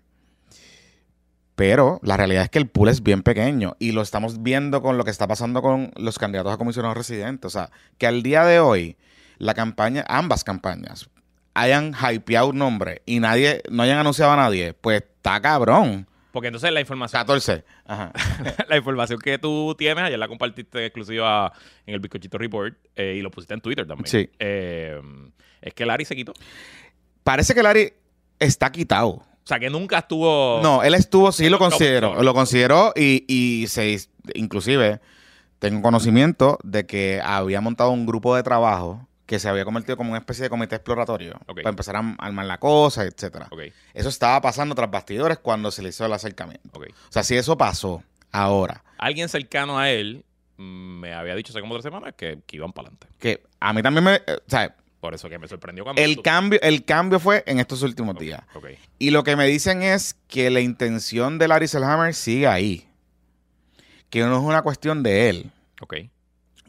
pero 1.56 1.98
la 2.02 2.18
realidad 2.18 2.44
es 2.44 2.50
que 2.50 2.58
el 2.58 2.68
pool 2.68 2.90
es 2.90 3.02
bien 3.02 3.22
pequeño 3.22 3.76
y 3.78 3.92
lo 3.92 4.02
estamos 4.02 4.42
viendo 4.42 4.82
con 4.82 4.98
lo 4.98 5.04
que 5.04 5.10
está 5.10 5.26
pasando 5.26 5.62
con 5.62 5.90
los 5.96 6.18
candidatos 6.18 6.52
a 6.52 6.58
comisionados 6.58 6.98
residentes. 6.98 7.46
O 7.46 7.58
sea, 7.58 7.70
que 7.96 8.06
al 8.06 8.22
día 8.22 8.44
de 8.44 8.60
hoy 8.60 8.96
la 9.38 9.54
campaña, 9.54 10.04
ambas 10.06 10.44
campañas, 10.44 11.08
hayan 11.54 11.94
hypeado 11.94 12.48
un 12.48 12.58
nombre 12.58 13.00
y 13.06 13.20
nadie, 13.20 13.62
no 13.70 13.82
hayan 13.82 13.98
anunciado 13.98 14.32
a 14.32 14.36
nadie, 14.36 14.74
pues 14.74 15.02
está 15.02 15.40
cabrón. 15.40 16.06
Porque 16.30 16.48
entonces 16.48 16.70
la 16.70 16.80
información 16.80 17.20
14. 17.20 17.64
Ajá. 17.86 18.12
la 18.68 18.76
información 18.76 19.18
que 19.18 19.38
tú 19.38 19.74
tienes, 19.78 20.04
ayer 20.04 20.18
la 20.18 20.28
compartiste 20.28 20.84
exclusiva 20.84 21.50
en 21.86 21.94
el 21.94 22.00
Bizcochito 22.00 22.36
Report 22.36 22.76
eh, 22.94 23.14
y 23.16 23.22
lo 23.22 23.30
pusiste 23.30 23.54
en 23.54 23.62
Twitter 23.62 23.86
también. 23.86 24.06
Sí. 24.06 24.28
Eh, 24.38 25.00
es 25.62 25.72
que 25.72 25.86
Larry 25.86 26.04
se 26.04 26.14
quitó. 26.14 26.34
Parece 27.24 27.54
que 27.54 27.62
Larry 27.62 27.94
está 28.38 28.70
quitado. 28.70 29.24
O 29.46 29.48
sea, 29.48 29.60
que 29.60 29.70
nunca 29.70 29.98
estuvo... 29.98 30.58
No, 30.60 30.82
él 30.82 30.94
estuvo, 30.94 31.30
sí 31.30 31.48
lo 31.48 31.58
consideró. 31.60 32.20
Lo 32.20 32.34
consideró 32.34 32.92
y, 32.96 33.24
y 33.28 33.68
se 33.68 33.96
inclusive 34.34 35.00
tengo 35.60 35.82
conocimiento 35.82 36.58
de 36.64 36.84
que 36.84 37.20
había 37.24 37.60
montado 37.60 37.90
un 37.90 38.06
grupo 38.06 38.34
de 38.34 38.42
trabajo 38.42 39.06
que 39.24 39.38
se 39.38 39.48
había 39.48 39.64
convertido 39.64 39.96
como 39.96 40.10
una 40.10 40.18
especie 40.18 40.42
de 40.44 40.50
comité 40.50 40.74
exploratorio 40.76 41.34
Ok. 41.46 41.56
para 41.62 41.70
empezar 41.70 41.94
a 41.96 42.14
armar 42.18 42.46
la 42.46 42.58
cosa, 42.58 43.04
etcétera. 43.04 43.46
Ok, 43.50 43.60
Eso 43.94 44.08
estaba 44.08 44.40
pasando 44.40 44.74
tras 44.74 44.90
bastidores 44.90 45.38
cuando 45.38 45.70
se 45.70 45.80
le 45.82 45.90
hizo 45.90 46.04
el 46.04 46.12
acercamiento. 46.12 46.68
ok. 46.72 46.86
O 46.90 47.12
sea, 47.12 47.22
si 47.22 47.36
eso 47.36 47.56
pasó 47.56 48.02
ahora, 48.32 48.82
Alguien 48.98 49.28
cercano 49.28 49.78
a 49.78 49.90
él 49.90 50.24
mm, 50.56 51.00
me 51.00 51.14
había 51.14 51.34
dicho 51.36 51.52
hace 51.52 51.60
como 51.60 51.74
tres 51.74 51.84
semanas 51.84 52.14
que, 52.16 52.40
que 52.46 52.56
iban 52.56 52.72
para 52.72 52.88
adelante. 52.88 53.06
que 53.20 53.42
a 53.60 53.72
mí 53.72 53.80
también 53.82 54.02
me, 54.04 54.14
eh, 54.16 54.22
o 54.38 54.50
sea, 54.50 54.74
Por 55.06 55.14
eso 55.14 55.28
que 55.28 55.38
me 55.38 55.46
sorprendió 55.46 55.84
cuando... 55.84 56.02
el 56.02 56.16
tú- 56.16 56.22
cambio, 56.22 56.58
el 56.62 56.84
cambio 56.84 57.20
fue 57.20 57.44
en 57.46 57.60
estos 57.60 57.82
últimos 57.82 58.18
días. 58.18 58.40
Y 58.98 59.10
lo 59.10 59.22
que 59.22 59.36
me 59.36 59.46
dicen 59.46 59.84
es 59.84 60.16
que 60.26 60.50
la 60.50 60.58
intención 60.58 61.38
de 61.38 61.46
Larry 61.46 61.68
Selhammer 61.68 62.12
sigue 62.12 62.48
ahí. 62.48 62.88
Que 64.10 64.18
no 64.22 64.36
es 64.36 64.42
una 64.42 64.62
cuestión 64.62 65.04
de 65.04 65.28
él, 65.28 65.52
ok. 65.80 65.94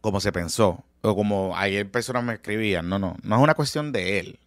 como 0.02 0.20
se 0.20 0.32
pensó, 0.32 0.84
o 1.02 1.16
como 1.16 1.58
ayer 1.58 1.90
personas 1.90 2.24
me 2.24 2.34
escribían. 2.36 2.88
No, 2.90 3.00
no, 3.00 3.18
no 3.24 3.36
es 3.38 3.42
una 3.42 3.56
cuestión 3.56 3.92
de 3.92 4.20
él. 4.20 4.40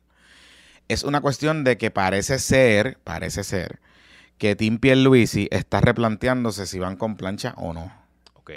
Es 0.87 1.03
una 1.03 1.21
cuestión 1.21 1.65
de 1.65 1.77
que 1.77 1.91
parece 1.91 2.39
ser, 2.39 2.97
parece 3.03 3.43
ser, 3.43 3.81
que 4.39 4.55
Tim 4.55 4.79
Pierluisi 4.79 5.49
está 5.51 5.81
replanteándose 5.81 6.65
si 6.67 6.79
van 6.79 6.95
con 6.97 7.17
plancha 7.17 7.55
o 7.57 7.73
no. 7.73 7.93
Ok. 8.35 8.53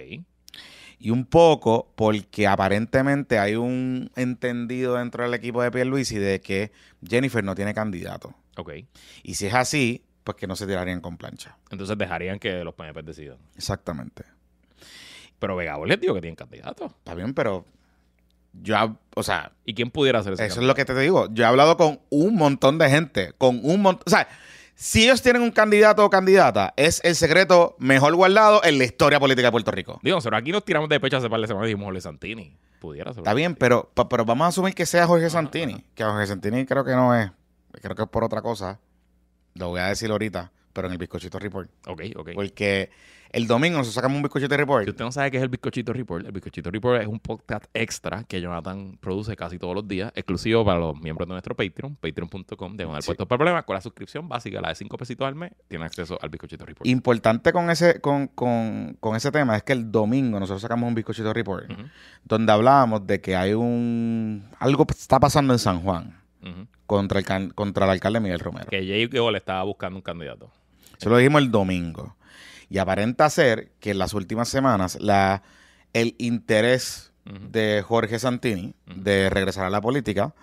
Y 1.03 1.09
un 1.09 1.25
poco 1.25 1.91
porque 1.97 2.47
aparentemente 2.47 3.37
hay 3.37 3.55
un 3.55 4.09
entendido 4.15 4.95
dentro 4.95 5.25
del 5.25 5.33
equipo 5.33 5.61
de 5.61 5.69
Pierluisi 5.69 6.17
de 6.17 6.39
que 6.39 6.71
Jennifer 7.05 7.43
no 7.43 7.55
tiene 7.55 7.73
candidato. 7.73 8.33
Ok. 8.55 8.71
Y 9.21 9.33
si 9.33 9.47
es 9.47 9.53
así, 9.53 10.05
pues 10.23 10.37
que 10.37 10.47
no 10.47 10.55
se 10.55 10.65
tirarían 10.65 11.01
con 11.01 11.17
plancha. 11.17 11.57
Entonces 11.71 11.97
dejarían 11.97 12.39
que 12.39 12.63
los 12.63 12.73
PNP 12.73 13.03
decidan. 13.03 13.37
Exactamente. 13.57 14.23
Pero 15.39 15.57
Vega 15.57 15.77
les 15.85 15.99
digo 15.99 16.13
que 16.13 16.21
tienen 16.21 16.37
candidato. 16.37 16.85
Está 16.85 17.13
bien, 17.15 17.33
pero 17.33 17.65
yo, 18.53 18.97
o 19.13 19.23
sea, 19.23 19.51
¿Y 19.65 19.73
quién 19.73 19.91
pudiera 19.91 20.19
hacer 20.19 20.31
ese 20.31 20.45
eso 20.45 20.61
es 20.61 20.65
lo 20.65 20.73
que 20.73 20.85
te 20.85 20.97
digo. 20.97 21.27
Yo 21.33 21.43
he 21.43 21.47
hablado 21.47 21.75
con 21.75 21.99
un 22.11 22.35
montón 22.35 22.77
de 22.77 22.89
gente, 22.89 23.33
con 23.37 23.59
un 23.61 23.81
montón, 23.81 24.03
o 24.05 24.09
sea, 24.09 24.29
si 24.75 25.03
ellos 25.03 25.21
tienen 25.21 25.41
un 25.41 25.51
candidato 25.51 26.03
o 26.03 26.09
candidata, 26.09 26.73
es 26.75 26.99
el 27.03 27.15
secreto 27.15 27.75
mejor 27.79 28.15
guardado 28.15 28.63
en 28.63 28.77
la 28.77 28.85
historia 28.85 29.19
política 29.19 29.47
de 29.47 29.51
Puerto 29.51 29.71
Rico. 29.71 29.99
Digo, 30.03 30.19
pero 30.21 30.37
aquí 30.37 30.51
nos 30.51 30.65
tiramos 30.65 30.89
de 30.89 30.99
pecho 30.99 31.17
hace 31.17 31.29
par 31.29 31.39
de 31.39 31.47
semanas 31.47 31.67
y 31.67 31.69
dijimos 31.69 31.85
Jorge 31.85 32.01
Santini. 32.01 32.57
Pudiera 32.79 33.13
ser. 33.13 33.21
Está 33.21 33.33
bien, 33.33 33.55
pero, 33.55 33.91
pero 34.09 34.25
vamos 34.25 34.45
a 34.45 34.47
asumir 34.49 34.73
que 34.73 34.85
sea 34.85 35.07
Jorge 35.07 35.29
Santini. 35.29 35.83
Que 35.95 36.03
Jorge 36.03 36.27
Santini 36.27 36.65
creo 36.65 36.83
que 36.83 36.91
no 36.91 37.15
es. 37.15 37.31
Creo 37.81 37.95
que 37.95 38.03
es 38.03 38.09
por 38.09 38.23
otra 38.23 38.41
cosa. 38.41 38.79
Lo 39.55 39.69
voy 39.69 39.79
a 39.79 39.87
decir 39.87 40.11
ahorita, 40.11 40.51
pero 40.73 40.87
en 40.87 40.93
el 40.93 40.97
bizcochito 40.97 41.39
report. 41.39 41.69
Ok, 41.87 42.01
ok. 42.15 42.29
Porque 42.33 42.89
el 43.33 43.47
domingo 43.47 43.77
nosotros 43.77 43.95
sacamos 43.95 44.15
un 44.17 44.21
bizcochito 44.23 44.55
report. 44.55 44.83
Si 44.85 44.91
usted 44.91 45.03
no 45.03 45.11
sabe 45.11 45.31
qué 45.31 45.37
es 45.37 45.43
el 45.43 45.49
Bizcochito 45.49 45.91
Report, 45.91 46.25
el 46.25 46.31
Bizcochito 46.31 46.69
Report 46.69 47.01
es 47.01 47.07
un 47.07 47.19
podcast 47.19 47.65
extra 47.73 48.23
que 48.23 48.39
Jonathan 48.39 48.97
produce 49.01 49.35
casi 49.35 49.57
todos 49.57 49.73
los 49.73 49.87
días, 49.87 50.11
exclusivo 50.15 50.63
para 50.63 50.79
los 50.79 50.95
miembros 51.01 51.27
de 51.27 51.33
nuestro 51.33 51.55
Patreon, 51.55 51.95
patreon.com, 51.95 52.77
de 52.77 52.85
Sí. 52.85 53.07
puestos 53.07 53.27
para 53.27 53.37
problemas. 53.37 53.63
Con 53.65 53.73
la 53.73 53.81
suscripción 53.81 54.29
básica, 54.29 54.61
la 54.61 54.69
de 54.69 54.75
5 54.75 54.97
pesitos 54.97 55.27
al 55.27 55.33
mes, 55.35 55.51
tiene 55.67 55.83
acceso 55.83 56.17
al 56.21 56.29
Bizcochito 56.29 56.63
Report. 56.65 56.85
Importante 56.87 57.51
con 57.51 57.69
ese, 57.71 57.99
con, 57.99 58.27
con, 58.27 58.95
con 58.99 59.15
ese 59.15 59.31
tema 59.31 59.57
es 59.57 59.63
que 59.63 59.73
el 59.73 59.91
domingo 59.91 60.39
nosotros 60.39 60.61
sacamos 60.61 60.87
un 60.87 60.93
bizcochito 60.95 61.33
report 61.33 61.71
donde 62.23 62.51
hablábamos 62.51 63.05
de 63.07 63.19
que 63.19 63.35
hay 63.35 63.53
un 63.53 64.47
algo 64.59 64.85
está 64.89 65.19
pasando 65.19 65.53
en 65.53 65.59
San 65.59 65.81
Juan 65.81 66.15
contra 66.85 67.19
el 67.19 67.53
contra 67.55 67.85
el 67.85 67.91
alcalde 67.91 68.19
Miguel 68.19 68.39
Romero. 68.39 68.67
Que 68.69 68.85
Jay 68.85 69.07
le 69.07 69.37
estaba 69.37 69.63
buscando 69.63 69.97
un 69.97 70.03
candidato. 70.03 70.51
Eso 70.99 71.09
lo 71.09 71.17
dijimos 71.17 71.41
el 71.41 71.49
domingo. 71.51 72.15
Y 72.73 72.79
aparenta 72.79 73.29
ser 73.29 73.69
que 73.79 73.91
en 73.91 73.99
las 73.99 74.15
últimas 74.15 74.49
semanas 74.49 74.97
la, 74.99 75.43
el 75.93 76.15
interés 76.17 77.13
de 77.23 77.83
Jorge 77.85 78.17
Santini 78.17 78.73
de 78.87 79.29
regresar 79.29 79.65
a 79.65 79.69
la 79.69 79.79
política 79.79 80.33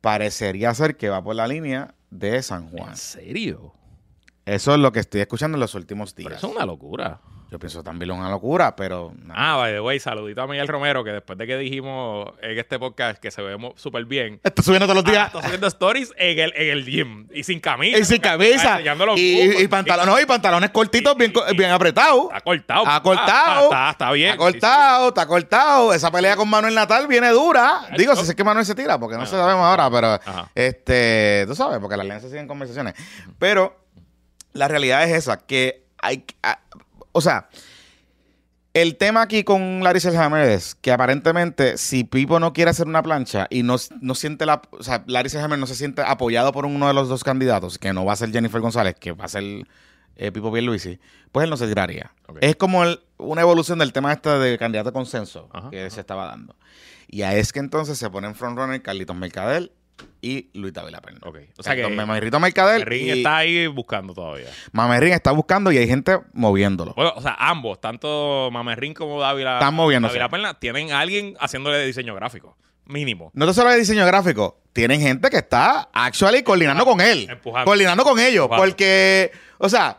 parecería 0.00 0.72
ser 0.72 0.96
que 0.96 1.10
va 1.10 1.22
por 1.22 1.36
la 1.36 1.46
línea 1.46 1.94
de 2.08 2.42
San 2.42 2.70
Juan. 2.70 2.92
¿En 2.92 2.96
serio? 2.96 3.74
Eso 4.46 4.72
es 4.72 4.80
lo 4.80 4.90
que 4.90 5.00
estoy 5.00 5.20
escuchando 5.20 5.56
en 5.56 5.60
los 5.60 5.74
últimos 5.74 6.14
Pero 6.14 6.30
días. 6.30 6.38
eso 6.38 6.48
es 6.48 6.56
una 6.56 6.64
locura. 6.64 7.20
Yo 7.50 7.58
pienso 7.58 7.82
también 7.82 8.12
una 8.12 8.30
locura, 8.30 8.76
pero 8.76 9.12
nada. 9.24 9.34
Ah, 9.54 9.56
by 9.56 9.72
the 9.72 9.80
way, 9.80 9.98
saludito 9.98 10.40
a 10.40 10.46
Miguel 10.46 10.68
Romero, 10.68 11.02
que 11.02 11.10
después 11.10 11.36
de 11.36 11.48
que 11.48 11.56
dijimos 11.56 12.30
en 12.42 12.56
este 12.56 12.78
podcast 12.78 13.20
que 13.20 13.32
se 13.32 13.42
vemos 13.42 13.72
súper 13.74 14.04
bien, 14.04 14.40
Está 14.44 14.62
subiendo 14.62 14.86
todos 14.86 15.02
los 15.02 15.04
ah, 15.06 15.10
días. 15.10 15.26
está 15.26 15.42
subiendo 15.42 15.66
stories 15.66 16.12
en 16.16 16.38
el, 16.38 16.52
en 16.54 16.68
el 16.70 16.84
gym 16.86 17.26
y 17.32 17.42
sin 17.42 17.58
camisa. 17.58 17.98
Y 17.98 18.04
sin 18.04 18.20
camisa. 18.20 18.78
Los 18.80 19.18
Y, 19.18 19.42
muslos. 19.46 19.62
y 19.62 19.66
pantalones, 19.68 20.14
no, 20.14 20.20
y 20.20 20.26
pantalones 20.26 20.70
cortitos, 20.70 21.16
bien, 21.16 21.32
y- 21.50 21.56
bien 21.56 21.70
apretados. 21.70 22.26
Está 22.28 22.40
cortado. 22.40 22.82
Está 22.84 22.94
Ah, 22.96 23.02
cortado. 23.02 23.64
Está, 23.64 23.90
está 23.90 24.12
bien. 24.12 24.28
Está 24.30 24.38
cortado, 24.38 25.08
está 25.08 25.26
cortado. 25.26 25.92
Esa 25.92 26.10
pelea 26.12 26.36
con 26.36 26.48
Manuel 26.48 26.74
Natal 26.76 27.08
viene 27.08 27.30
dura. 27.30 27.80
Ay, 27.90 27.98
Digo, 27.98 28.14
no. 28.14 28.22
si 28.22 28.30
es 28.30 28.34
que 28.36 28.44
Manuel 28.44 28.64
se 28.64 28.76
tira, 28.76 28.96
porque 29.00 29.16
no 29.16 29.22
Ajá. 29.22 29.30
sabemos 29.32 29.64
ahora, 29.66 29.90
pero 29.90 30.06
Ajá. 30.24 30.48
este, 30.54 31.44
tú 31.48 31.56
sabes, 31.56 31.80
porque 31.80 31.96
las 31.96 32.04
alianzas 32.04 32.30
siguen 32.30 32.46
conversaciones. 32.46 32.94
Pero 33.40 33.76
La 34.52 34.68
realidad 34.68 35.02
es 35.02 35.16
esa, 35.16 35.38
que 35.44 35.84
hay... 36.00 36.24
a- 36.44 36.60
o 37.12 37.20
sea, 37.20 37.48
el 38.72 38.96
tema 38.96 39.22
aquí 39.22 39.42
con 39.42 39.82
Larry 39.82 39.98
Selhammer 40.00 40.48
es 40.48 40.76
que 40.76 40.92
aparentemente 40.92 41.76
si 41.76 42.04
Pipo 42.04 42.38
no 42.38 42.52
quiere 42.52 42.70
hacer 42.70 42.86
una 42.86 43.02
plancha 43.02 43.48
y 43.50 43.64
no, 43.64 43.76
no 44.00 44.14
siente 44.14 44.46
la... 44.46 44.62
O 44.70 44.82
sea, 44.84 45.02
Larry 45.08 45.28
Selhammer 45.28 45.58
no 45.58 45.66
se 45.66 45.74
siente 45.74 46.02
apoyado 46.02 46.52
por 46.52 46.66
uno 46.66 46.86
de 46.86 46.94
los 46.94 47.08
dos 47.08 47.24
candidatos, 47.24 47.78
que 47.78 47.92
no 47.92 48.04
va 48.04 48.12
a 48.12 48.16
ser 48.16 48.30
Jennifer 48.30 48.60
González, 48.60 48.94
que 48.94 49.10
va 49.10 49.24
a 49.24 49.28
ser 49.28 49.42
eh, 50.14 50.30
Pipo 50.30 50.52
Pierluisi, 50.52 51.00
pues 51.32 51.44
él 51.44 51.50
no 51.50 51.56
se 51.56 51.66
tiraría. 51.66 52.12
Es 52.40 52.54
como 52.54 52.84
el- 52.84 53.00
una 53.18 53.40
evolución 53.42 53.80
del 53.80 53.92
tema 53.92 54.12
este 54.12 54.30
de 54.30 54.56
candidato 54.56 54.90
a 54.90 54.92
consenso 54.92 55.48
Ajá, 55.52 55.70
que 55.70 55.80
ajá. 55.80 55.90
se 55.90 56.00
estaba 56.00 56.26
dando. 56.26 56.54
Y 57.08 57.22
a 57.22 57.34
es 57.34 57.52
que 57.52 57.58
entonces 57.58 57.98
se 57.98 58.08
ponen 58.08 58.36
frontrunner 58.36 58.82
Carlitos 58.82 59.16
Mercadel 59.16 59.72
y 60.22 60.50
Luis 60.54 60.72
Dávila 60.72 61.00
Perna. 61.00 61.20
Ok. 61.22 61.38
O 61.58 61.62
sea 61.62 61.74
que 61.74 61.88
Mamerrito 61.88 62.38
Ring 62.84 63.06
y 63.06 63.10
está 63.10 63.38
ahí 63.38 63.66
buscando 63.66 64.14
todavía. 64.14 64.48
Mamerrín 64.72 65.12
está 65.12 65.32
buscando 65.32 65.72
y 65.72 65.78
hay 65.78 65.88
gente 65.88 66.18
moviéndolo. 66.32 66.94
Bueno, 66.94 67.12
o 67.16 67.22
sea, 67.22 67.36
ambos, 67.38 67.80
tanto 67.80 68.50
Mamerrín 68.52 68.94
como 68.94 69.20
Dávila, 69.20 69.54
Están 69.54 69.74
moviéndose. 69.74 70.12
Dávila 70.12 70.28
Perna, 70.28 70.54
tienen 70.54 70.92
a 70.92 71.00
alguien 71.00 71.36
haciéndole 71.40 71.84
diseño 71.84 72.14
gráfico. 72.14 72.56
Mínimo. 72.86 73.30
No 73.34 73.46
te 73.46 73.54
solo 73.54 73.70
de 73.70 73.78
diseño 73.78 74.04
gráfico, 74.04 74.60
tienen 74.72 75.00
gente 75.00 75.30
que 75.30 75.36
está 75.36 75.88
actually 75.92 76.42
coordinando 76.42 76.84
con 76.84 77.00
él. 77.00 77.28
Empujando. 77.30 77.64
Coordinando 77.64 78.02
con 78.02 78.18
ellos. 78.18 78.44
Empujando. 78.44 78.66
Porque, 78.66 79.30
o 79.58 79.68
sea, 79.68 79.98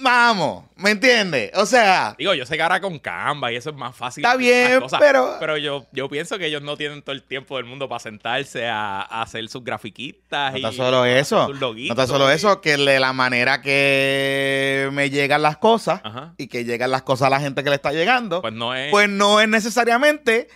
vamos, 0.00 0.64
¿me 0.76 0.90
entiendes? 0.90 1.50
O 1.54 1.66
sea, 1.66 2.14
Digo, 2.18 2.34
yo 2.34 2.44
sé 2.46 2.56
que 2.56 2.62
ahora 2.62 2.80
con 2.80 2.98
Canva 2.98 3.52
y 3.52 3.56
eso 3.56 3.70
es 3.70 3.76
más 3.76 3.94
fácil. 3.96 4.24
Está 4.24 4.36
bien, 4.36 4.82
pero- 4.98 5.36
Pero 5.38 5.56
yo, 5.56 5.86
yo 5.92 6.08
pienso 6.08 6.38
que 6.38 6.46
ellos 6.46 6.62
no 6.62 6.76
tienen 6.76 7.02
todo 7.02 7.12
el 7.12 7.22
tiempo 7.22 7.56
del 7.56 7.66
mundo 7.66 7.88
para 7.88 7.98
sentarse 8.00 8.66
a, 8.66 9.00
a 9.02 9.22
hacer 9.22 9.48
sus 9.48 9.62
grafiquitas. 9.64 10.52
no 10.52 10.58
y 10.58 10.64
está 10.64 10.72
solo 10.72 11.04
eso. 11.04 11.52
loguitos 11.52 11.96
No 11.96 12.02
está 12.02 12.12
solo 12.12 12.30
y- 12.30 12.34
eso, 12.34 12.60
que 12.60 12.76
de 12.76 13.00
la 13.00 13.12
manera 13.12 13.60
que 13.62 14.88
me 14.92 15.10
llegan 15.10 15.42
las 15.42 15.56
cosas 15.58 16.00
Ajá. 16.04 16.34
y 16.38 16.46
que 16.48 16.64
llegan 16.64 16.90
las 16.90 17.02
cosas 17.02 17.26
a 17.26 17.30
la 17.30 17.40
gente 17.40 17.62
que 17.62 17.70
le 17.70 17.76
está 17.76 17.92
llegando, 17.92 18.40
Pues 18.40 18.52
no 18.54 18.74
es. 18.74 18.90
pues 18.90 19.08
no 19.08 19.40
es 19.40 19.48
necesariamente 19.48 20.48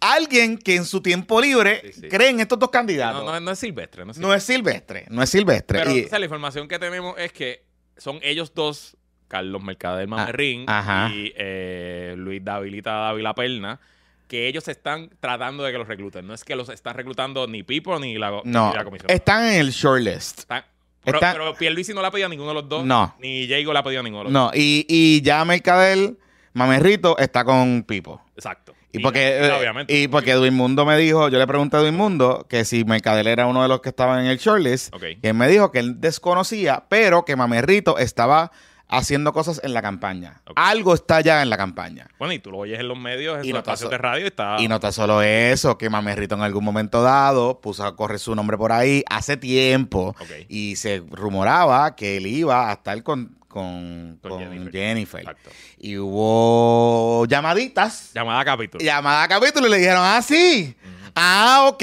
alguien 0.00 0.58
que 0.58 0.76
en 0.76 0.84
su 0.84 1.00
tiempo 1.00 1.40
libre 1.40 1.80
Sí, 1.94 2.00
sí. 2.02 2.08
cree 2.08 2.28
en 2.28 2.40
estos 2.40 2.58
dos 2.58 2.70
candidatos. 2.70 3.24
no, 3.24 3.40
no 3.40 3.50
es 3.50 3.58
silvestre. 3.58 4.04
No 4.04 4.12
es, 4.12 4.18
No 4.18 4.34
es 4.34 4.42
silvestre, 4.42 5.06
no 5.08 5.22
es 5.22 5.30
silvestre. 5.30 5.78
Pero 5.78 5.90
Y- 5.92 6.04
o 6.04 6.08
sea, 6.08 6.18
la 6.18 6.26
información 6.26 6.68
que 6.68 6.78
tenemos 6.78 7.14
es 7.18 7.32
que 7.32 7.64
son 7.96 8.18
ellos 8.22 8.52
dos, 8.54 8.96
Carlos 9.28 9.62
Mercader 9.62 10.06
Mamerrín 10.08 10.64
Ah, 10.68 10.78
ajá. 10.78 11.14
y 11.14 11.32
eh, 11.36 12.14
Luis 12.16 12.44
Davilita 12.44 12.92
Dávila 12.92 13.34
Perna, 13.34 13.80
que 14.28 14.48
ellos 14.48 14.66
están 14.68 15.10
tratando 15.20 15.62
de 15.64 15.72
que 15.72 15.78
los 15.78 15.86
recluten. 15.88 16.26
No 16.26 16.34
es 16.34 16.44
que 16.44 16.56
los 16.56 16.68
están 16.68 16.94
reclutando 16.96 17.46
ni 17.46 17.62
Pipo 17.62 17.98
ni 17.98 18.18
la, 18.18 18.30
no, 18.44 18.70
ni 18.70 18.76
la 18.76 18.84
comisión. 18.84 19.10
están 19.10 19.44
en 19.46 19.60
el 19.60 19.70
shortlist. 19.70 20.40
Están- 20.40 20.64
pero, 21.04 21.18
están- 21.18 21.32
pero 21.34 21.54
Pierluisi 21.54 21.94
no 21.94 22.00
le 22.00 22.08
ha 22.08 22.10
pedido 22.10 22.26
a 22.26 22.30
ninguno 22.30 22.48
de 22.48 22.54
los 22.54 22.68
dos. 22.68 22.84
No. 22.84 23.14
Ni 23.20 23.46
Diego 23.46 23.72
le 23.72 23.78
ha 23.78 23.82
pedido 23.84 24.00
a 24.00 24.02
ninguno 24.02 24.24
de 24.24 24.24
los 24.24 24.32
No, 24.32 24.50
y, 24.52 24.84
y 24.88 25.22
ya 25.22 25.44
Mercadel, 25.44 26.18
Mamerrito, 26.52 27.16
está 27.18 27.44
con 27.44 27.84
Pipo. 27.84 28.20
dos. 28.24 28.32
Exacto. 28.36 28.65
Y 28.98 29.02
porque, 29.02 29.20
y, 29.20 29.44
eh, 29.44 29.52
obviamente. 29.52 29.98
y 29.98 30.08
porque 30.08 30.32
Edwin 30.32 30.54
Mundo 30.54 30.84
me 30.86 30.96
dijo, 30.96 31.28
yo 31.28 31.38
le 31.38 31.46
pregunté 31.46 31.76
a 31.76 31.80
Edwin 31.80 31.96
Mundo 31.96 32.46
que 32.48 32.64
si 32.64 32.84
Mercadel 32.84 33.26
era 33.26 33.46
uno 33.46 33.62
de 33.62 33.68
los 33.68 33.80
que 33.80 33.88
estaban 33.90 34.20
en 34.20 34.26
el 34.26 34.38
shortlist, 34.38 34.94
Ok. 34.94 35.00
que 35.22 35.28
él 35.28 35.34
me 35.34 35.48
dijo 35.48 35.70
que 35.72 35.78
él 35.80 36.00
desconocía, 36.00 36.84
pero 36.88 37.24
que 37.24 37.36
Mamerrito 37.36 37.98
estaba 37.98 38.50
haciendo 38.88 39.32
cosas 39.32 39.60
en 39.64 39.74
la 39.74 39.82
campaña. 39.82 40.42
Algo 40.54 40.94
está 40.94 41.20
ya 41.20 41.42
en 41.42 41.50
la 41.50 41.56
campaña. 41.56 42.06
Bueno, 42.20 42.32
y 42.34 42.38
tú 42.38 42.52
lo 42.52 42.58
oyes 42.58 42.78
en 42.78 42.86
los 42.86 42.96
medios, 42.96 43.38
en 43.38 43.42
sus 43.42 43.52
no 43.52 43.58
espacios 43.58 43.90
de 43.90 43.98
radio 43.98 44.24
y 44.24 44.28
está... 44.28 44.56
Y 44.60 44.68
no 44.68 44.78
tan 44.78 44.92
solo 44.92 45.22
eso, 45.22 45.76
que 45.76 45.90
Mamerrito 45.90 46.36
en 46.36 46.42
algún 46.42 46.64
momento 46.64 47.02
dado 47.02 47.60
puso 47.60 47.84
a 47.84 47.96
correr 47.96 48.20
su 48.20 48.34
nombre 48.36 48.56
por 48.56 48.70
ahí 48.70 49.02
hace 49.10 49.36
tiempo 49.36 50.14
y 50.48 50.76
se 50.76 51.02
rumoraba 51.10 51.96
que 51.96 52.18
él 52.18 52.26
iba 52.28 52.70
a 52.70 52.74
estar 52.74 53.02
con, 53.02 53.35
con, 53.56 54.18
Con 54.22 54.30
con 54.32 54.40
Jennifer. 54.40 54.72
Jennifer. 54.72 55.20
Exacto. 55.20 55.50
Y 55.78 55.96
hubo 55.96 57.24
llamaditas, 57.26 58.10
Llamada 58.14 58.40
a 58.40 58.44
capítulo. 58.44 58.84
llamada 58.84 59.22
a 59.22 59.28
capítulo 59.28 59.66
y 59.66 59.70
le 59.70 59.78
dijeron, 59.78 60.02
ah, 60.04 60.20
sí, 60.22 60.76
ah, 61.14 61.66
ok, 61.68 61.82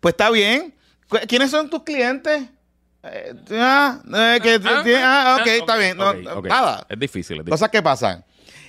pues 0.00 0.12
está 0.12 0.30
bien. 0.30 0.74
¿Quiénes 1.26 1.50
son 1.50 1.68
tus 1.70 1.82
clientes? 1.82 2.42
Eh, 3.02 3.34
ah, 3.52 3.98
eh, 4.06 4.38
que, 4.42 4.60
Ah, 4.64 4.80
tiene- 4.84 5.02
ah, 5.02 5.38
ok, 5.40 5.46
ah, 5.48 5.54
está 5.56 5.76
bien, 5.76 5.96
no, 5.96 6.12
nada. 6.42 6.86
Es 6.88 6.98
difícil, 6.98 7.38
es 7.38 7.44
difícil. 7.44 7.50
Cosas 7.50 7.68
que 7.70 7.82
pasan. 7.82 8.24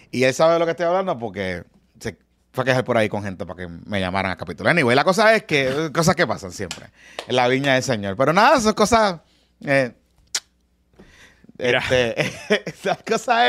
Y 0.10 0.24
él 0.24 0.34
sabe 0.34 0.54
de 0.54 0.60
lo 0.60 0.65
que 0.65 0.72
estoy 0.72 0.86
hablando 0.86 1.17
porque 1.20 1.63
se 2.00 2.17
fue 2.54 2.63
a 2.63 2.65
quejar 2.65 2.84
por 2.84 2.98
ahí 2.98 3.10
con 3.10 3.24
gente 3.24 3.46
para 3.46 3.58
que 3.58 3.67
me 3.67 4.00
llamaran 4.00 4.32
a 4.32 4.38
capítulo. 4.38 4.70
Anyway, 4.70 4.96
la 4.96 5.04
cosa 5.04 5.36
es 5.36 5.44
que, 5.44 5.89
cosas 5.94 6.15
que 6.15 6.26
pasan 6.26 6.52
siempre. 6.52 6.88
En 7.28 7.36
la 7.36 7.48
viña 7.48 7.74
del 7.76 7.84
Señor. 7.84 8.15
Pero 8.17 8.34
nada, 8.34 8.60
son 8.62 8.74
cosas. 8.74 9.20
eh. 9.65 9.94
Este, 11.69 12.21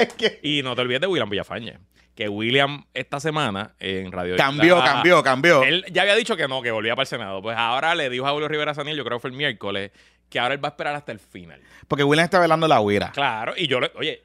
es 0.02 0.14
que 0.14 0.40
Y 0.42 0.62
no 0.62 0.74
te 0.74 0.82
olvides 0.82 1.00
de 1.00 1.06
William 1.06 1.28
Villafañe. 1.30 1.78
Que 2.14 2.28
William 2.28 2.84
esta 2.92 3.20
semana 3.20 3.74
en 3.80 4.12
Radio 4.12 4.36
cambió, 4.36 4.76
Isla- 4.78 4.84
cambió, 4.84 5.22
cambió. 5.22 5.62
Él 5.62 5.84
ya 5.90 6.02
había 6.02 6.14
dicho 6.14 6.36
que 6.36 6.46
no, 6.46 6.60
que 6.60 6.70
volvía 6.70 6.94
para 6.94 7.04
el 7.04 7.08
Senado. 7.08 7.40
Pues 7.40 7.56
ahora 7.56 7.94
le 7.94 8.10
dijo 8.10 8.26
a 8.26 8.32
Julio 8.32 8.48
Rivera 8.48 8.74
Saniel, 8.74 8.96
yo 8.98 9.04
creo 9.04 9.16
que 9.18 9.22
fue 9.22 9.30
el 9.30 9.36
miércoles, 9.36 9.92
que 10.28 10.38
ahora 10.38 10.52
él 10.54 10.62
va 10.62 10.68
a 10.68 10.72
esperar 10.72 10.94
hasta 10.94 11.10
el 11.12 11.18
final. 11.18 11.60
Porque 11.88 12.04
William 12.04 12.24
está 12.24 12.38
velando 12.38 12.68
la 12.68 12.80
huira. 12.80 13.12
Claro, 13.12 13.54
y 13.56 13.66
yo 13.66 13.80
le, 13.80 13.90
oye, 13.94 14.22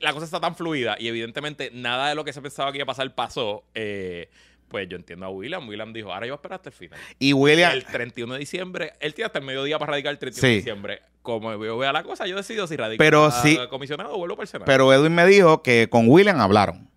la 0.00 0.12
cosa 0.12 0.24
está 0.24 0.40
tan 0.40 0.54
fluida 0.56 0.96
y 0.98 1.08
evidentemente 1.08 1.70
nada 1.72 2.08
de 2.08 2.14
lo 2.14 2.24
que 2.24 2.32
se 2.32 2.40
pensaba 2.40 2.70
que 2.72 2.78
iba 2.78 2.84
a 2.84 2.86
pasar 2.86 3.14
pasó. 3.14 3.64
eh, 3.74 4.30
pues 4.68 4.88
yo 4.88 4.96
entiendo 4.96 5.26
a 5.26 5.30
William. 5.30 5.68
William 5.68 5.92
dijo, 5.92 6.12
ahora 6.12 6.26
yo 6.26 6.32
voy 6.32 6.36
a 6.36 6.40
esperar 6.40 6.56
hasta 6.56 6.68
el 6.70 6.74
final. 6.74 6.98
Y 7.18 7.32
William. 7.32 7.72
El 7.72 7.84
31 7.84 8.34
de 8.34 8.40
diciembre, 8.40 8.92
él 9.00 9.14
tiene 9.14 9.26
hasta 9.26 9.38
el 9.38 9.44
mediodía 9.44 9.78
para 9.78 9.92
radicar 9.92 10.12
el 10.12 10.18
31 10.18 10.48
de 10.48 10.52
Sí. 10.52 10.56
diciembre. 10.56 11.02
Como 11.22 11.52
yo 11.64 11.78
vea 11.78 11.92
la 11.92 12.02
cosa, 12.02 12.26
yo 12.26 12.36
decido 12.36 12.66
si 12.66 12.76
radico 12.76 12.98
Pero 12.98 13.26
a 13.26 13.30
sí- 13.42 13.58
comisionado 13.70 14.12
o 14.14 14.18
vuelvo 14.18 14.36
para 14.36 14.44
el 14.44 14.48
Senado. 14.48 14.66
Pero 14.66 14.92
Edwin 14.92 15.14
me 15.14 15.24
dijo 15.26 15.62
que 15.62 15.88
con 15.88 16.08
William 16.08 16.40
hablaron. 16.40 16.88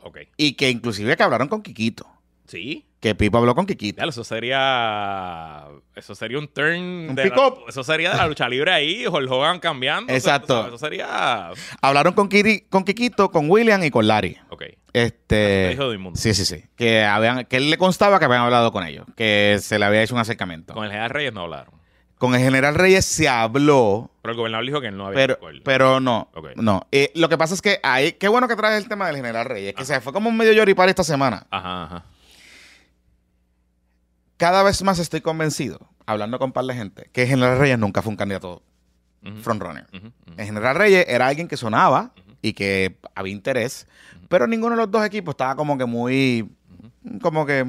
ok. 0.00 0.18
Y 0.36 0.54
que 0.54 0.70
inclusive 0.70 1.16
que 1.16 1.22
hablaron 1.22 1.48
con 1.48 1.62
Kikito. 1.62 2.06
Sí. 2.46 2.84
Que 3.00 3.14
Pipo 3.14 3.38
habló 3.38 3.54
con 3.54 3.66
Kikito. 3.66 4.02
Ya, 4.02 4.08
eso 4.08 4.24
sería. 4.24 5.64
Eso 5.94 6.14
sería 6.14 6.38
un 6.38 6.48
turn. 6.48 7.08
Un 7.10 7.14
de 7.14 7.24
pick 7.24 7.36
la- 7.36 7.48
up. 7.48 7.58
eso 7.68 7.84
sería 7.84 8.10
de 8.12 8.16
la 8.16 8.26
lucha 8.26 8.48
libre 8.48 8.72
ahí, 8.72 9.06
Hulk 9.06 9.30
Hogan 9.30 9.60
cambiando. 9.60 10.06
o 10.06 10.08
sea, 10.08 10.36
Exacto. 10.36 10.66
Eso 10.68 10.78
sería. 10.78 11.50
Hablaron 11.82 12.14
con, 12.14 12.28
Kiri- 12.28 12.66
con 12.68 12.84
Kikito, 12.84 13.30
con 13.30 13.50
William 13.50 13.82
y 13.84 13.90
con 13.90 14.06
Larry. 14.06 14.36
Ok. 14.48 14.64
Este. 14.92 15.70
Hijo 15.74 15.90
de 15.90 15.96
inmundo. 15.96 16.18
Sí, 16.18 16.32
sí, 16.34 16.44
sí. 16.46 16.64
Que, 16.74 17.04
habían, 17.04 17.44
que 17.44 17.58
él 17.58 17.68
le 17.70 17.76
constaba 17.78 18.18
que 18.18 18.24
habían 18.24 18.40
hablado 18.42 18.72
con 18.72 18.84
ellos, 18.86 19.06
que 19.14 19.58
se 19.60 19.78
le 19.78 19.84
había 19.84 20.02
hecho 20.02 20.14
un 20.14 20.20
acercamiento. 20.20 20.72
Con 20.74 20.84
el 20.84 20.90
general 20.90 21.10
Reyes 21.10 21.32
no 21.34 21.42
hablaron. 21.42 21.74
Con 22.18 22.34
el 22.34 22.40
general 22.40 22.74
Reyes 22.76 23.04
se 23.04 23.28
habló, 23.28 24.10
Pero 24.22 24.32
el 24.32 24.38
gobernador 24.38 24.64
dijo 24.64 24.80
que 24.80 24.86
él 24.86 24.96
no 24.96 25.06
había 25.08 25.16
pero, 25.16 25.38
pero 25.62 26.00
no. 26.00 26.30
Ok. 26.34 26.46
No. 26.56 26.86
Eh, 26.90 27.12
lo 27.14 27.28
que 27.28 27.36
pasa 27.36 27.52
es 27.52 27.60
que 27.60 27.78
ahí, 27.82 28.12
qué 28.12 28.26
bueno 28.28 28.48
que 28.48 28.56
traes 28.56 28.82
el 28.82 28.88
tema 28.88 29.06
del 29.06 29.16
general 29.16 29.44
Reyes, 29.44 29.74
que 29.74 29.84
se 29.84 30.00
fue 30.00 30.14
como 30.14 30.30
un 30.30 30.36
medio 30.38 30.54
yoripar 30.54 30.88
esta 30.88 31.04
semana. 31.04 31.46
Ajá, 31.50 31.82
ajá. 31.84 32.04
Cada 34.36 34.62
vez 34.62 34.82
más 34.82 34.98
estoy 34.98 35.20
convencido, 35.22 35.80
hablando 36.04 36.38
con 36.38 36.48
un 36.48 36.52
par 36.52 36.64
de 36.64 36.74
gente, 36.74 37.08
que 37.12 37.22
el 37.22 37.28
general 37.28 37.58
Reyes 37.58 37.78
nunca 37.78 38.02
fue 38.02 38.10
un 38.10 38.16
candidato 38.16 38.62
Ujú, 39.24 39.36
frontrunner. 39.38 39.86
ujú, 39.92 40.06
ujú. 40.06 40.34
El 40.36 40.44
general 40.46 40.76
Reyes 40.76 41.06
era 41.08 41.26
alguien 41.26 41.48
que 41.48 41.56
sonaba 41.56 42.12
y 42.42 42.52
que 42.52 42.96
había 43.14 43.32
interés, 43.32 43.88
pero 44.28 44.46
ninguno 44.46 44.76
de 44.76 44.82
los 44.82 44.90
dos 44.90 45.04
equipos 45.06 45.32
estaba 45.32 45.56
como 45.56 45.76
que 45.78 45.86
muy, 45.86 46.48
como 47.22 47.46
que 47.46 47.64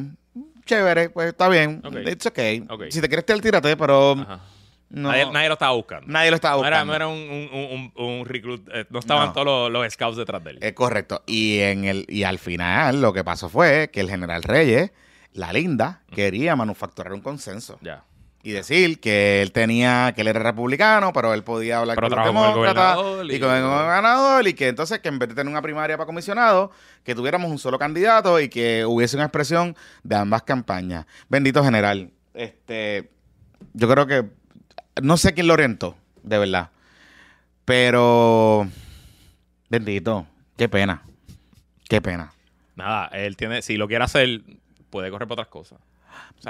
chévere, 0.65 1.09
pues 1.09 1.29
está 1.29 1.47
bien, 1.47 1.81
Ok. 1.85 1.95
it's 2.07 2.25
okay. 2.25 2.63
Ok. 2.69 2.83
Si 2.89 2.99
te 2.99 3.07
quieres 3.07 3.25
tirar, 3.25 3.41
tírate, 3.41 3.77
pero 3.77 4.11
Ajá. 4.19 4.41
no, 4.89 5.09
Nadie, 5.09 5.31
nadie 5.31 5.47
lo 5.47 5.53
estaba 5.53 5.71
buscando. 5.73 6.05
nadie 6.11 6.29
lo 6.29 6.35
estaba 6.35 6.61
No 6.61 6.67
era, 6.67 6.83
buscando. 6.83 6.91
no 6.91 6.95
era 6.95 7.07
un, 7.07 7.49
un, 7.53 7.91
un, 7.95 8.05
un 8.05 8.25
reclut. 8.25 8.67
eh, 8.73 8.85
no 8.89 8.99
estaban 8.99 9.27
No. 9.27 9.33
todos 9.33 9.45
los, 9.45 9.71
los 9.71 9.93
scouts 9.93 10.17
detrás 10.17 10.43
de 10.43 10.51
él. 10.51 10.57
Es 10.61 10.73
correcto. 10.73 11.23
Y 11.25 11.59
en 11.59 11.85
el 11.85 12.05
y 12.09 12.23
al 12.23 12.37
final 12.37 13.01
lo 13.01 13.13
que 13.13 13.23
pasó 13.23 13.47
fue 13.47 13.89
que 13.91 14.01
el 14.01 14.09
general 14.09 14.43
Reyes, 14.43 14.91
la 15.33 15.53
linda, 15.53 16.01
quería 16.13 16.55
manufacturar 16.55 17.13
un 17.13 17.21
consenso 17.21 17.77
ya. 17.81 18.03
y 18.43 18.51
decir 18.51 18.99
que 18.99 19.41
él 19.41 19.51
tenía, 19.51 20.13
que 20.15 20.21
él 20.21 20.27
era 20.27 20.39
republicano, 20.39 21.11
pero 21.13 21.33
él 21.33 21.43
podía 21.43 21.79
hablar 21.79 21.95
Pero 21.95 22.09
con 22.09 22.17
los 22.17 22.25
demócratas 22.25 22.97
y- 23.29 23.39
con 23.39 23.51
el 23.53 23.63
gobernador 23.63 24.47
y 24.47 24.53
que 24.53 24.67
entonces 24.69 24.99
que 24.99 25.09
en 25.09 25.19
vez 25.19 25.29
de 25.29 25.35
tener 25.35 25.51
una 25.51 25.61
primaria 25.61 25.97
para 25.97 26.05
comisionado, 26.07 26.71
que 27.03 27.13
tuviéramos 27.13 27.51
un 27.51 27.59
solo 27.59 27.77
candidato 27.77 28.39
y 28.39 28.47
que 28.49 28.85
hubiese 28.85 29.15
una 29.17 29.25
expresión 29.25 29.75
de 30.03 30.15
ambas 30.15 30.43
campañas. 30.43 31.05
Bendito 31.29 31.63
general. 31.63 32.11
Este, 32.33 33.09
yo 33.73 33.89
creo 33.89 34.07
que 34.07 34.25
no 35.01 35.17
sé 35.17 35.33
quién 35.33 35.47
lo 35.47 35.53
orientó, 35.53 35.95
de 36.23 36.37
verdad. 36.37 36.69
Pero 37.65 38.67
bendito, 39.69 40.25
qué 40.55 40.69
pena. 40.69 41.03
Qué 41.89 42.01
pena. 42.01 42.31
Nada, 42.75 43.07
él 43.07 43.35
tiene. 43.35 43.61
Si 43.61 43.75
lo 43.77 43.87
quiere 43.87 44.03
hacer, 44.05 44.41
puede 44.89 45.09
correr 45.11 45.27
para 45.27 45.41
otras 45.41 45.47
cosas. 45.49 45.79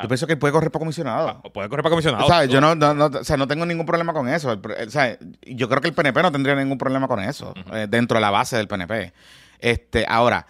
Yo 0.01 0.07
pienso 0.07 0.27
que 0.27 0.37
puede 0.37 0.53
correr 0.53 0.71
para 0.71 0.79
comisionado. 0.79 1.41
o 1.43 1.51
puede 1.51 1.67
correr 1.69 1.83
para 1.83 1.91
comisionado. 1.91 2.25
O 2.25 2.27
sea, 2.27 2.45
yo 2.45 2.61
no, 2.61 2.75
no- 2.75 2.93
no- 2.93 3.05
o 3.07 3.23
sea, 3.23 3.35
no 3.37 3.47
tengo 3.47 3.65
ningún 3.65 3.85
problema 3.85 4.13
con 4.13 4.29
eso. 4.29 4.51
O 4.85 4.89
sea, 4.89 5.17
yo 5.45 5.67
creo 5.67 5.81
que 5.81 5.89
el 5.89 5.93
PNP 5.93 6.21
no 6.21 6.31
tendría 6.31 6.55
ningún 6.55 6.77
problema 6.77 7.07
con 7.07 7.19
eso, 7.19 7.53
eh, 7.73 7.87
dentro 7.89 8.15
de 8.17 8.21
la 8.21 8.29
base 8.31 8.55
del 8.57 8.67
PNP. 8.67 9.13
Este, 9.59 10.05
ahora, 10.07 10.45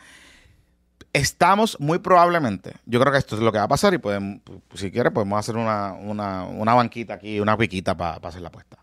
estamos 1.13 1.79
muy 1.79 1.99
probablemente, 1.99 2.73
yo 2.85 2.99
creo 2.99 3.11
que 3.11 3.17
esto 3.19 3.35
es 3.35 3.41
lo 3.41 3.51
que 3.51 3.57
va 3.57 3.63
a 3.63 3.67
pasar 3.69 3.93
y 3.93 3.97
podemos, 3.97 4.39
si 4.75 4.91
quieres 4.91 5.11
podemos 5.11 5.39
hacer 5.39 5.55
una, 5.55 5.93
una, 5.93 6.43
una 6.43 6.73
banquita 6.73 7.15
aquí, 7.15 7.39
una 7.39 7.57
piquita 7.57 7.95
para 7.97 8.27
hacer 8.27 8.41
la 8.41 8.49
apuesta. 8.49 8.77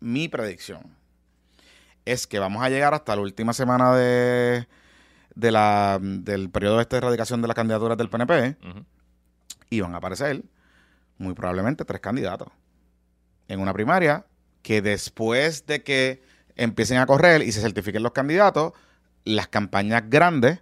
mi 0.00 0.28
predicción 0.28 0.80
es 2.04 2.26
que 2.26 2.38
vamos 2.38 2.62
a 2.62 2.70
llegar 2.70 2.94
hasta 2.94 3.14
la 3.16 3.20
última 3.22 3.52
semana 3.52 3.94
de, 3.94 4.66
de 5.38 5.52
la, 5.52 5.98
del 6.02 6.50
periodo 6.50 6.80
este 6.80 6.96
de 6.96 6.98
erradicación 6.98 7.40
de 7.40 7.46
las 7.46 7.54
candidaturas 7.54 7.96
del 7.96 8.08
PNP 8.10 8.56
van 9.80 9.94
a 9.94 9.98
aparecer 9.98 10.42
muy 11.16 11.34
probablemente 11.34 11.84
tres 11.84 12.00
candidatos 12.00 12.48
en 13.46 13.60
una 13.60 13.72
primaria 13.72 14.26
que 14.62 14.82
después 14.82 15.64
de 15.66 15.84
que 15.84 16.22
empiecen 16.56 16.98
a 16.98 17.06
correr 17.06 17.42
y 17.42 17.52
se 17.52 17.60
certifiquen 17.60 18.02
los 18.02 18.10
candidatos, 18.12 18.72
las 19.24 19.46
campañas 19.46 20.02
grandes 20.10 20.60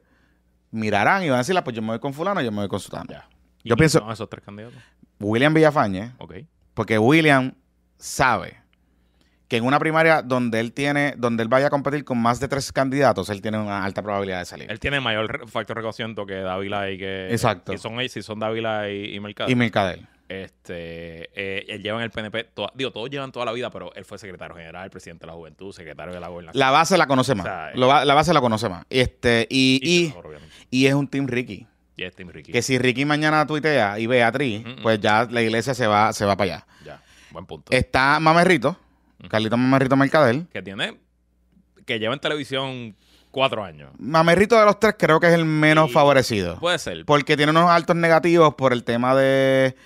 mirarán 0.70 1.22
y 1.22 1.28
van 1.30 1.36
a 1.36 1.38
decir, 1.38 1.56
"Ah, 1.56 1.64
pues 1.64 1.74
yo 1.74 1.80
me 1.80 1.88
voy 1.88 1.98
con 2.00 2.12
fulano, 2.12 2.42
yo 2.42 2.52
me 2.52 2.58
voy 2.58 2.68
con 2.68 2.78
sutano. 2.80 3.06
Ya. 3.08 3.26
¿Y 3.62 3.70
Yo 3.70 3.76
pienso- 3.76 4.00
son 4.00 4.10
esos 4.10 4.28
tres 4.28 4.44
candidatos? 4.44 4.78
William 5.18 5.54
Villafañe, 5.54 6.12
Ok. 6.18 6.34
porque 6.74 6.98
William 6.98 7.54
sabe 7.96 8.58
que 9.48 9.56
en 9.58 9.64
una 9.64 9.78
primaria 9.78 10.22
donde 10.22 10.58
él 10.60 10.72
tiene, 10.72 11.14
donde 11.16 11.42
él 11.42 11.48
vaya 11.48 11.68
a 11.68 11.70
competir 11.70 12.04
con 12.04 12.18
más 12.18 12.40
de 12.40 12.48
tres 12.48 12.72
candidatos, 12.72 13.28
él 13.30 13.40
tiene 13.40 13.58
una 13.58 13.84
alta 13.84 14.02
probabilidad 14.02 14.40
de 14.40 14.44
salir. 14.44 14.70
Él 14.70 14.80
tiene 14.80 15.00
mayor 15.00 15.48
factor 15.48 15.74
de 15.76 15.80
reconocimiento 15.80 16.26
que 16.26 16.34
Dávila 16.34 16.90
y 16.90 16.98
que. 16.98 17.28
Exacto. 17.30 17.72
que 17.72 17.78
son, 17.78 17.96
si 18.08 18.22
son 18.22 18.38
Dávila 18.40 18.90
y, 18.90 19.14
y 19.14 19.20
Mercado. 19.20 19.50
y 19.50 19.54
Mercadel. 19.54 20.06
Este, 20.28 21.30
eh, 21.34 21.64
él 21.68 21.82
lleva 21.82 21.98
en 21.98 22.04
el 22.04 22.10
PNP, 22.10 22.44
toda- 22.52 22.72
digo, 22.74 22.90
todos 22.90 23.08
llevan 23.10 23.30
toda 23.30 23.46
la 23.46 23.52
vida, 23.52 23.70
pero 23.70 23.94
él 23.94 24.04
fue 24.04 24.18
secretario 24.18 24.56
general, 24.56 24.90
presidente 24.90 25.24
de 25.24 25.28
la 25.28 25.34
juventud, 25.34 25.72
secretario 25.72 26.12
de 26.12 26.18
la 26.20 26.28
gobernación. 26.28 26.58
La 26.58 26.70
base 26.72 26.98
la 26.98 27.06
conoce 27.06 27.34
más. 27.36 27.46
O 27.46 27.48
sea, 27.48 27.70
Lo 27.74 27.86
va- 27.86 28.04
la 28.04 28.14
base 28.14 28.34
la 28.34 28.40
conoce 28.40 28.68
más. 28.68 28.84
Este, 28.90 29.46
y, 29.50 29.80
y, 29.82 30.14
y, 30.70 30.86
es 30.86 30.94
un 30.94 31.06
team 31.08 31.26
Ricky. 31.28 31.66
Y 31.96 32.02
es 32.02 32.14
Tim 32.14 32.28
Ricky. 32.28 32.52
Que 32.52 32.60
si 32.60 32.76
Ricky 32.78 33.04
mañana 33.06 33.46
tuitea 33.46 33.98
y 33.98 34.20
a 34.20 34.30
Tri, 34.32 34.58
Ujú, 34.66 34.82
pues 34.82 35.00
ya 35.00 35.26
la 35.30 35.40
iglesia 35.40 35.72
se 35.74 35.86
va, 35.86 36.12
se 36.12 36.26
va 36.26 36.36
para 36.36 36.56
allá. 36.56 36.66
Ya, 36.84 37.00
buen 37.30 37.46
punto. 37.46 37.72
Está 37.72 38.20
Mamerrito, 38.20 38.78
Carlito 39.28 39.56
Mamerrito 39.56 39.96
Mercadel. 39.96 40.46
que 40.52 40.62
tiene, 40.62 40.98
que 41.84 41.98
lleva 41.98 42.14
en 42.14 42.20
televisión 42.20 42.96
cuatro 43.30 43.62
años. 43.64 43.90
Mamerrito 43.98 44.58
de 44.58 44.64
los 44.64 44.80
tres 44.80 44.94
creo 44.98 45.20
que 45.20 45.26
es 45.28 45.34
el 45.34 45.44
menos 45.44 45.92
favorecido. 45.92 46.58
Puede 46.58 46.78
ser. 46.78 47.04
Porque 47.04 47.36
tiene 47.36 47.50
unos 47.50 47.68
altos 47.70 47.94
negativos 47.96 48.54
por 48.54 48.72
el 48.72 48.82
tema 48.84 49.14
de. 49.14 49.76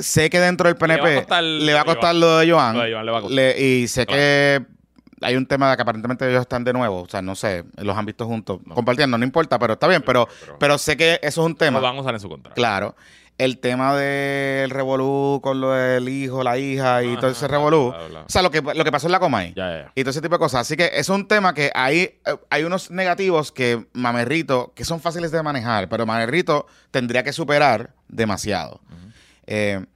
Sé 0.00 0.28
que 0.30 0.38
dentro 0.40 0.68
del 0.68 0.76
Le 0.78 0.86
va 0.86 0.94
a 0.94 0.98
PNP 0.98 1.14
costar 1.20 1.42
le 1.42 1.74
va 1.74 1.80
a 1.80 1.84
costar 1.84 2.14
lo 2.14 2.38
de 2.38 2.50
Joan. 2.50 2.76
Lo 2.76 2.82
de 2.84 2.92
Joan 2.92 3.06
le 3.06 3.12
va 3.12 3.18
a 3.18 3.20
costar. 3.22 3.34
Le- 3.36 3.60
y 3.60 3.88
sé 3.88 4.04
Claro. 4.06 4.18
que 4.20 4.66
hay 5.22 5.36
un 5.36 5.46
tema 5.46 5.70
de 5.70 5.76
que 5.76 5.82
aparentemente 5.82 6.28
ellos 6.28 6.42
están 6.42 6.62
de 6.64 6.72
nuevo. 6.72 7.02
O 7.02 7.08
sea, 7.08 7.22
no 7.22 7.34
sé, 7.34 7.64
los 7.76 7.96
han 7.96 8.04
visto 8.06 8.26
juntos 8.26 8.60
No. 8.64 8.74
compartiendo, 8.74 9.16
no 9.18 9.24
importa, 9.24 9.58
pero 9.58 9.74
está 9.74 9.86
bien. 9.88 10.02
Pero, 10.04 10.28
pero- 10.40 10.58
pero 10.58 10.78
sé 10.78 10.96
que 10.96 11.14
eso 11.22 11.40
es 11.42 11.46
un 11.46 11.54
tema. 11.56 11.78
Lo 11.80 11.86
van 11.86 11.96
a 11.96 12.00
usar 12.00 12.14
en 12.14 12.20
su 12.20 12.28
contra. 12.28 12.52
Claro. 12.54 12.94
El 13.38 13.58
tema 13.60 13.94
del 13.94 14.68
revolú 14.70 15.40
con 15.42 15.60
lo 15.60 15.70
del 15.70 16.08
hijo, 16.08 16.42
la 16.42 16.58
hija 16.58 17.04
y 17.04 17.16
todo 17.16 17.30
ese 17.30 17.46
revolú. 17.46 17.90
bla, 17.90 18.06
bla. 18.08 18.20
O 18.22 18.28
sea, 18.28 18.42
lo 18.42 18.50
que, 18.50 18.60
lo 18.60 18.84
que 18.84 18.90
pasó 18.90 19.06
en 19.06 19.12
la 19.12 19.20
Comay. 19.20 19.54
Y 19.94 20.02
todo 20.02 20.10
ese 20.10 20.20
tipo 20.20 20.34
de 20.34 20.40
cosas. 20.40 20.62
Así 20.62 20.76
que 20.76 20.90
es 20.92 21.08
un 21.08 21.28
tema 21.28 21.54
que 21.54 21.70
hay, 21.72 21.98
eh, 21.98 22.20
hay 22.50 22.64
unos 22.64 22.90
negativos 22.90 23.52
que 23.52 23.86
Mamerrito, 23.92 24.72
que 24.74 24.84
son 24.84 25.00
fáciles 25.00 25.30
de 25.30 25.40
manejar, 25.42 25.88
pero 25.88 26.04
Mamerrito 26.04 26.66
tendría 26.90 27.22
que 27.22 27.32
superar 27.32 27.94
demasiado. 28.08 28.80
Eh, 29.46 29.86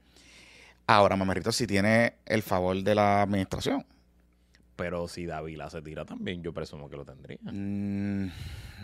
ahora, 0.87 1.17
Mamerrito 1.17 1.51
sí 1.51 1.67
tiene 1.67 2.15
el 2.25 2.43
favor 2.43 2.81
de 2.81 2.95
la 2.95 3.23
administración. 3.23 3.85
Pero 4.75 5.07
si 5.07 5.25
Dávila 5.25 5.69
se 5.69 5.81
tira 5.81 6.05
también, 6.05 6.41
yo 6.41 6.53
presumo 6.53 6.89
que 6.89 6.95
lo 6.95 7.05
tendría. 7.05 7.37
Mm, 7.43 8.31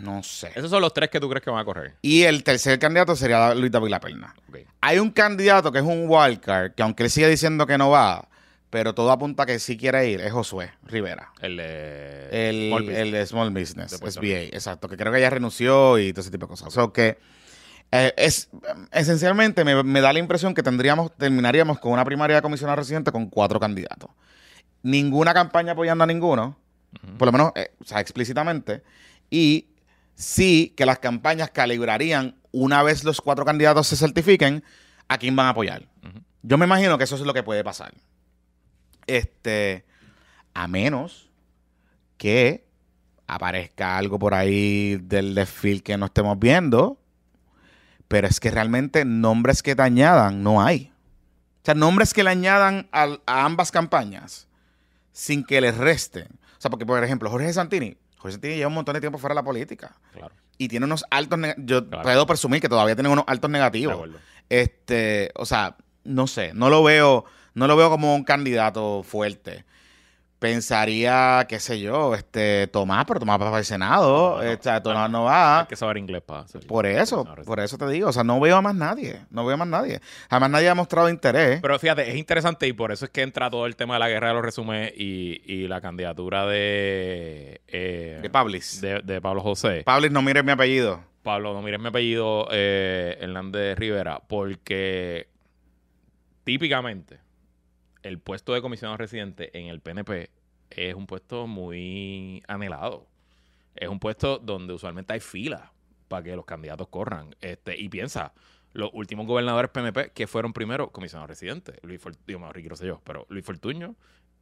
no 0.02 0.22
sé. 0.22 0.50
Esos 0.54 0.70
son 0.70 0.80
los 0.82 0.92
tres 0.92 1.10
que 1.10 1.20
tú 1.20 1.28
crees 1.28 1.44
que 1.44 1.50
van 1.50 1.60
a 1.60 1.64
correr. 1.64 1.94
Y 2.02 2.22
el 2.22 2.42
tercer 2.42 2.78
candidato 2.78 3.16
sería 3.16 3.54
Luis 3.54 3.70
David 3.70 3.88
La 3.88 4.00
Perna. 4.00 4.34
Ok. 4.48 4.58
Hay 4.80 4.98
un 4.98 5.10
candidato 5.10 5.70
que 5.72 5.78
es 5.78 5.84
un 5.84 6.06
wildcard, 6.08 6.74
que 6.74 6.82
aunque 6.82 7.04
él 7.04 7.10
sigue 7.10 7.28
diciendo 7.28 7.66
que 7.66 7.78
no 7.78 7.90
va, 7.90 8.28
pero 8.70 8.94
todo 8.94 9.10
apunta 9.10 9.42
a 9.42 9.46
que 9.46 9.58
sí 9.58 9.76
quiere 9.76 10.08
ir, 10.08 10.20
es 10.20 10.32
Josué 10.32 10.72
Rivera. 10.84 11.32
El 11.40 11.56
de. 11.56 12.28
El, 12.30 12.68
Small 12.68 12.82
Business. 12.82 12.98
el 13.00 13.10
de 13.10 13.26
Small 13.26 13.50
Business, 13.50 13.90
De 13.90 13.98
Puerto 13.98 14.20
SBA, 14.20 14.56
exacto, 14.56 14.88
que 14.88 14.96
creo 14.96 15.12
que 15.12 15.20
ya 15.20 15.28
renunció 15.28 15.98
y 15.98 16.12
todo 16.12 16.20
ese 16.20 16.30
tipo 16.30 16.46
de 16.46 16.50
cosas. 16.50 16.68
O 16.68 16.70
sea, 16.70 16.88
que 16.92 17.18
eh, 17.92 18.14
es 18.16 18.48
esencialmente 18.92 19.64
me, 19.64 19.82
me 19.82 20.00
da 20.00 20.12
la 20.12 20.20
impresión 20.20 20.54
que 20.54 20.62
tendríamos, 20.62 21.16
terminaríamos 21.16 21.80
con 21.80 21.92
una 21.92 22.04
primaria 22.04 22.36
de 22.36 22.42
comisionado 22.42 22.76
residente 22.76 23.10
con 23.10 23.28
cuatro 23.28 23.58
candidatos. 23.58 24.10
Ninguna 24.82 25.34
campaña 25.34 25.72
apoyando 25.72 26.04
a 26.04 26.06
ninguno, 26.06 26.56
por 27.18 27.26
lo 27.26 27.32
menos, 27.32 27.52
eh, 27.56 27.72
o 27.80 27.84
sea, 27.84 28.00
explícitamente, 28.00 28.82
y 29.28 29.66
sí 30.20 30.74
que 30.76 30.84
las 30.86 30.98
campañas 30.98 31.50
calibrarían 31.50 32.36
una 32.52 32.82
vez 32.82 33.04
los 33.04 33.20
cuatro 33.20 33.44
candidatos 33.44 33.86
se 33.86 33.96
certifiquen 33.96 34.62
a 35.08 35.16
quién 35.18 35.34
van 35.34 35.46
a 35.46 35.50
apoyar. 35.50 35.88
Yo 36.42 36.58
me 36.58 36.66
imagino 36.66 36.98
que 36.98 37.04
eso 37.04 37.16
es 37.16 37.22
lo 37.22 37.32
que 37.34 37.42
puede 37.42 37.64
pasar. 37.64 37.94
Este, 39.06 39.84
a 40.54 40.68
menos 40.68 41.30
que 42.16 42.66
aparezca 43.26 43.96
algo 43.96 44.18
por 44.18 44.34
ahí 44.34 44.96
del 44.96 45.34
desfile 45.34 45.82
que 45.82 45.96
no 45.96 46.06
estemos 46.06 46.38
viendo, 46.38 47.00
pero 48.08 48.26
es 48.26 48.40
que 48.40 48.50
realmente 48.50 49.04
nombres 49.04 49.62
que 49.62 49.74
te 49.74 49.82
añadan 49.82 50.42
no 50.42 50.62
hay. 50.62 50.92
O 51.62 51.64
sea, 51.64 51.74
nombres 51.74 52.12
que 52.12 52.24
le 52.24 52.30
añadan 52.30 52.88
al- 52.92 53.22
a, 53.26 53.44
ambas 53.44 53.70
campañas 53.70 54.48
sin 55.12 55.44
que 55.44 55.60
les 55.60 55.76
resten. 55.76 56.26
O 56.58 56.60
sea, 56.60 56.70
porque, 56.70 56.86
por 56.86 57.02
ejemplo, 57.02 57.30
Jorge 57.30 57.52
Santini, 57.52 57.96
Jorge 58.20 58.32
Santini 58.32 58.54
lleva 58.56 58.68
un 58.68 58.74
montón 58.74 58.94
de 58.94 59.00
tiempo 59.00 59.18
fuera 59.18 59.32
de 59.34 59.40
la 59.40 59.44
política 59.44 59.96
Claro. 60.12 60.34
y 60.58 60.68
tiene 60.68 60.86
unos 60.86 61.04
altos, 61.10 61.38
yo 61.58 61.88
Claro. 61.88 62.02
puedo 62.04 62.26
presumir 62.26 62.60
que 62.60 62.68
todavía 62.68 62.94
tiene 62.94 63.08
unos 63.08 63.24
altos 63.26 63.50
negativos. 63.50 64.08
Este, 64.48 65.30
o 65.36 65.46
sea, 65.46 65.76
no 66.04 66.26
sé, 66.26 66.52
no 66.54 66.70
lo 66.70 66.82
veo, 66.82 67.24
no 67.54 67.66
lo 67.66 67.76
veo 67.76 67.88
como 67.90 68.14
un 68.14 68.24
candidato 68.24 69.02
fuerte. 69.02 69.64
Pensaría, 70.40 71.44
qué 71.48 71.60
sé 71.60 71.78
yo, 71.80 72.14
este, 72.14 72.66
Tomás, 72.68 73.04
pero 73.06 73.20
Tomás 73.20 73.38
va 73.40 73.44
para 73.44 73.58
el 73.58 73.64
Senado, 73.66 74.30
Tomás 74.38 74.44
no. 74.44 74.50
este, 74.50 74.80
Tomás 74.80 75.10
no 75.10 75.24
va. 75.24 75.60
Hay 75.60 75.66
que 75.66 75.76
saber 75.76 75.98
inglés 75.98 76.22
para 76.22 76.40
hacer- 76.40 76.66
Por 76.66 76.86
eso, 76.86 77.24
por 77.44 77.60
eso 77.60 77.76
te 77.76 77.86
digo, 77.88 78.08
o 78.08 78.12
sea, 78.12 78.24
no 78.24 78.40
veo 78.40 78.56
a 78.56 78.62
más 78.62 78.74
nadie, 78.74 79.20
no 79.30 79.44
veo 79.44 79.54
a 79.54 79.58
más 79.58 79.68
nadie. 79.68 80.00
Además, 80.30 80.50
nadie 80.50 80.70
ha 80.70 80.74
mostrado 80.74 81.10
interés. 81.10 81.60
Pero 81.60 81.78
fíjate, 81.78 82.08
es 82.10 82.16
interesante 82.16 82.66
y 82.66 82.72
por 82.72 82.90
eso 82.90 83.04
es 83.04 83.10
que 83.10 83.20
entra 83.20 83.50
todo 83.50 83.66
el 83.66 83.76
tema 83.76 83.94
de 83.94 84.00
la 84.00 84.08
guerra 84.08 84.28
de 84.28 84.34
los 84.34 84.42
resúmenes 84.42 84.92
y, 84.96 85.42
y 85.44 85.68
la 85.68 85.82
candidatura 85.82 86.46
de, 86.46 87.60
eh, 87.68 88.18
de 88.22 88.30
Pablis. 88.30 88.80
de, 88.80 89.00
de 89.02 89.20
Pablo 89.20 89.42
José. 89.42 89.82
Pablis, 89.84 90.10
no 90.10 90.22
mires 90.22 90.42
mi 90.42 90.52
apellido. 90.52 91.04
Pablo, 91.22 91.52
no 91.52 91.60
mires 91.60 91.78
mi 91.78 91.88
apellido, 91.88 92.48
eh, 92.50 93.18
Hernández 93.20 93.78
Rivera, 93.78 94.20
porque 94.26 95.28
típicamente 96.44 97.18
el 98.02 98.18
puesto 98.18 98.54
de 98.54 98.62
comisionado 98.62 98.96
residente 98.96 99.56
en 99.58 99.66
el 99.66 99.80
PNP 99.80 100.30
es 100.70 100.94
un 100.94 101.06
puesto 101.06 101.46
muy 101.46 102.42
anhelado. 102.48 103.06
Es 103.74 103.88
un 103.88 103.98
puesto 104.00 104.38
donde 104.38 104.72
usualmente 104.74 105.12
hay 105.12 105.20
fila 105.20 105.72
para 106.08 106.22
que 106.22 106.36
los 106.36 106.44
candidatos 106.44 106.88
corran. 106.88 107.34
Este, 107.40 107.78
y 107.80 107.88
piensa, 107.88 108.32
los 108.72 108.90
últimos 108.92 109.26
gobernadores 109.26 109.70
PNP 109.70 110.10
que 110.12 110.26
fueron 110.26 110.52
primero 110.52 110.90
comisionados 110.90 111.30
residentes, 111.30 111.76
Luis 111.82 112.00
Fort- 112.00 112.18
digo, 112.26 112.40
no, 112.40 112.52
Ricky 112.52 112.68
Rosselló, 112.68 113.00
pero 113.04 113.26
Luis 113.28 113.44
Fortuño 113.44 113.94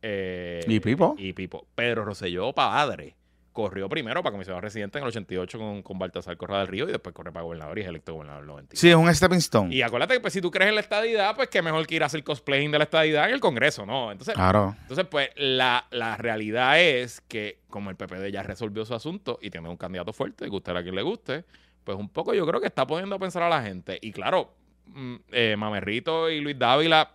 eh, 0.02 0.64
¿Y 0.66 0.80
Pipo? 0.80 1.14
y 1.18 1.32
Pipo. 1.32 1.66
Pedro 1.74 2.04
Rosselló, 2.04 2.52
padre, 2.52 3.16
corrió 3.62 3.88
primero 3.88 4.22
para 4.22 4.30
comisionado 4.32 4.60
residente 4.60 4.98
en 4.98 5.04
el 5.04 5.08
88 5.08 5.58
con, 5.58 5.82
con 5.82 5.98
Baltasar 5.98 6.36
Correa 6.36 6.58
del 6.60 6.68
Río 6.68 6.88
y 6.88 6.92
después 6.92 7.14
corre 7.14 7.32
para 7.32 7.42
gobernador 7.42 7.78
y 7.78 7.82
es 7.82 7.88
electo 7.88 8.12
gobernador 8.14 8.40
en 8.44 8.44
el 8.44 8.48
91. 8.54 8.78
Sí, 8.80 8.88
es 8.90 8.94
un 8.96 9.14
stepping 9.14 9.38
stone. 9.38 9.74
Y 9.74 9.82
acuérdate 9.82 10.14
que 10.14 10.20
pues, 10.20 10.32
si 10.32 10.40
tú 10.40 10.50
crees 10.50 10.68
en 10.68 10.74
la 10.76 10.80
estadidad, 10.80 11.34
pues 11.34 11.48
que 11.48 11.60
mejor 11.62 11.86
que 11.86 11.96
ir 11.96 12.02
a 12.02 12.06
hacer 12.06 12.22
cosplaying 12.22 12.70
de 12.70 12.78
la 12.78 12.84
estadidad 12.84 13.28
en 13.28 13.34
el 13.34 13.40
Congreso, 13.40 13.84
¿no? 13.84 14.12
Entonces, 14.12 14.34
Claro. 14.34 14.76
entonces 14.82 15.06
pues 15.10 15.30
la, 15.36 15.86
la 15.90 16.16
realidad 16.16 16.80
es 16.80 17.20
que 17.22 17.58
como 17.68 17.90
el 17.90 17.96
PPD 17.96 18.28
ya 18.30 18.42
resolvió 18.42 18.84
su 18.84 18.94
asunto 18.94 19.38
y 19.42 19.50
tiene 19.50 19.68
un 19.68 19.76
candidato 19.76 20.12
fuerte, 20.12 20.46
guste 20.48 20.70
a 20.70 20.82
quien 20.82 20.94
le 20.94 21.02
guste, 21.02 21.44
pues 21.84 21.98
un 21.98 22.08
poco 22.08 22.34
yo 22.34 22.46
creo 22.46 22.60
que 22.60 22.66
está 22.68 22.86
poniendo 22.86 23.16
a 23.16 23.18
pensar 23.18 23.42
a 23.42 23.48
la 23.48 23.62
gente. 23.62 23.98
Y 24.00 24.12
claro, 24.12 24.52
mm, 24.86 25.14
eh, 25.32 25.56
Mamerrito 25.58 26.30
y 26.30 26.40
Luis 26.40 26.58
Dávila, 26.58 27.10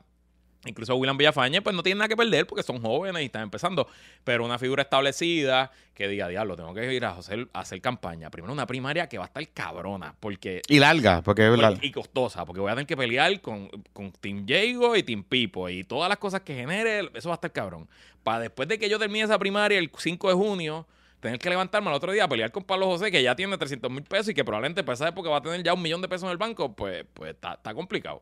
incluso 0.65 0.95
William 0.95 1.17
Villafañe, 1.17 1.61
pues 1.61 1.75
no 1.75 1.83
tienen 1.83 1.99
nada 1.99 2.07
que 2.09 2.15
perder 2.15 2.47
porque 2.47 2.63
son 2.63 2.81
jóvenes 2.81 3.21
y 3.21 3.25
están 3.25 3.43
empezando. 3.43 3.87
Pero 4.23 4.45
una 4.45 4.57
figura 4.57 4.83
establecida 4.83 5.71
que 5.93 6.07
diga, 6.07 6.27
diablo, 6.27 6.55
tengo 6.55 6.73
que 6.73 6.93
ir 6.93 7.05
a 7.05 7.11
hacer, 7.11 7.47
a 7.53 7.59
hacer 7.59 7.79
campaña. 7.81 8.29
Primero 8.29 8.51
una 8.53 8.65
primaria 8.65 9.07
que 9.07 9.17
va 9.17 9.25
a 9.25 9.27
estar 9.27 9.47
cabrona, 9.49 10.15
porque 10.19 10.61
Y 10.67 10.79
larga, 10.79 11.21
porque 11.21 11.43
es 11.43 11.49
porque- 11.49 11.61
larga. 11.61 11.79
y 11.85 11.91
costosa, 11.91 12.45
porque 12.45 12.61
voy 12.61 12.71
a 12.71 12.75
tener 12.75 12.87
que 12.87 12.97
pelear 12.97 13.39
con, 13.41 13.69
con 13.93 14.11
Team 14.13 14.45
Jago 14.47 14.95
y 14.95 15.03
Team 15.03 15.23
Pipo 15.23 15.69
y 15.69 15.83
todas 15.83 16.09
las 16.09 16.17
cosas 16.17 16.41
que 16.41 16.55
genere, 16.55 17.09
eso 17.13 17.29
va 17.29 17.35
a 17.35 17.37
estar 17.37 17.51
cabrón. 17.51 17.87
Para 18.23 18.39
después 18.39 18.67
de 18.69 18.79
que 18.79 18.89
yo 18.89 18.97
termine 18.97 19.25
esa 19.25 19.37
primaria 19.37 19.77
el 19.77 19.91
5 19.95 20.29
de 20.29 20.33
junio, 20.33 20.87
tener 21.19 21.39
que 21.39 21.49
levantarme 21.49 21.87
al 21.89 21.93
otro 21.95 22.11
día 22.11 22.25
a 22.25 22.27
pelear 22.27 22.51
con 22.51 22.63
Pablo 22.63 22.85
José, 22.87 23.09
que 23.11 23.21
ya 23.23 23.33
tiene 23.35 23.57
300 23.57 23.89
mil 23.91 24.03
pesos 24.03 24.29
y 24.29 24.33
que 24.33 24.43
probablemente 24.43 24.83
para 24.83 24.95
esa 24.95 25.07
época 25.07 25.29
va 25.29 25.37
a 25.37 25.41
tener 25.41 25.63
ya 25.63 25.73
un 25.73 25.81
millón 25.81 26.01
de 26.01 26.09
pesos 26.09 26.23
en 26.25 26.31
el 26.31 26.37
banco, 26.37 26.73
pues, 26.75 27.05
pues 27.13 27.31
está, 27.31 27.53
está 27.53 27.73
complicado. 27.73 28.21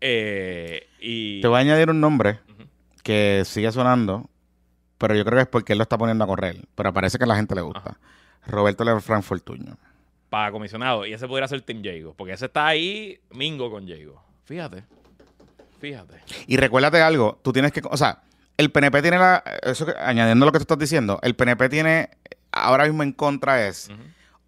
Eh, 0.00 0.86
y 1.00 1.40
Te 1.40 1.48
voy 1.48 1.56
a 1.56 1.60
añadir 1.60 1.90
un 1.90 2.00
nombre 2.00 2.40
que 3.02 3.42
sigue 3.44 3.70
sonando, 3.72 4.28
pero 4.98 5.14
yo 5.14 5.24
creo 5.24 5.36
que 5.36 5.42
es 5.42 5.48
porque 5.48 5.72
él 5.72 5.78
lo 5.78 5.82
está 5.82 5.98
poniendo 5.98 6.24
a 6.24 6.26
correr. 6.26 6.56
Pero 6.74 6.92
parece 6.92 7.18
que 7.18 7.24
a 7.24 7.26
la 7.26 7.36
gente 7.36 7.54
le 7.54 7.60
gusta. 7.62 7.96
Roberto 8.46 8.84
Lefranc 8.84 9.22
Fortuño. 9.22 9.76
para 10.30 10.50
comisionado, 10.52 11.04
y 11.06 11.12
ese 11.12 11.26
podría 11.26 11.48
ser 11.48 11.60
Team 11.62 11.82
Jago, 11.84 12.14
porque 12.16 12.32
ese 12.34 12.46
está 12.46 12.66
ahí 12.68 13.18
mingo 13.32 13.70
con 13.70 13.86
Jago. 13.88 14.22
Fíjate, 14.44 14.84
fíjate. 15.80 16.14
Y 16.46 16.56
recuérdate 16.56 17.00
algo, 17.02 17.38
tú 17.42 17.52
tienes 17.52 17.72
que, 17.72 17.82
o 17.84 17.96
sea, 17.96 18.22
el 18.56 18.70
PNP 18.70 19.02
tiene 19.02 19.18
la. 19.18 19.42
Eso 19.62 19.86
que- 19.86 19.94
añadiendo 19.98 20.46
lo 20.46 20.52
que 20.52 20.58
tú 20.58 20.62
estás 20.62 20.78
diciendo, 20.78 21.18
el 21.22 21.34
PNP 21.34 21.68
tiene 21.68 22.10
ahora 22.52 22.84
mismo 22.84 23.02
en 23.02 23.12
contra 23.12 23.66
es. 23.66 23.90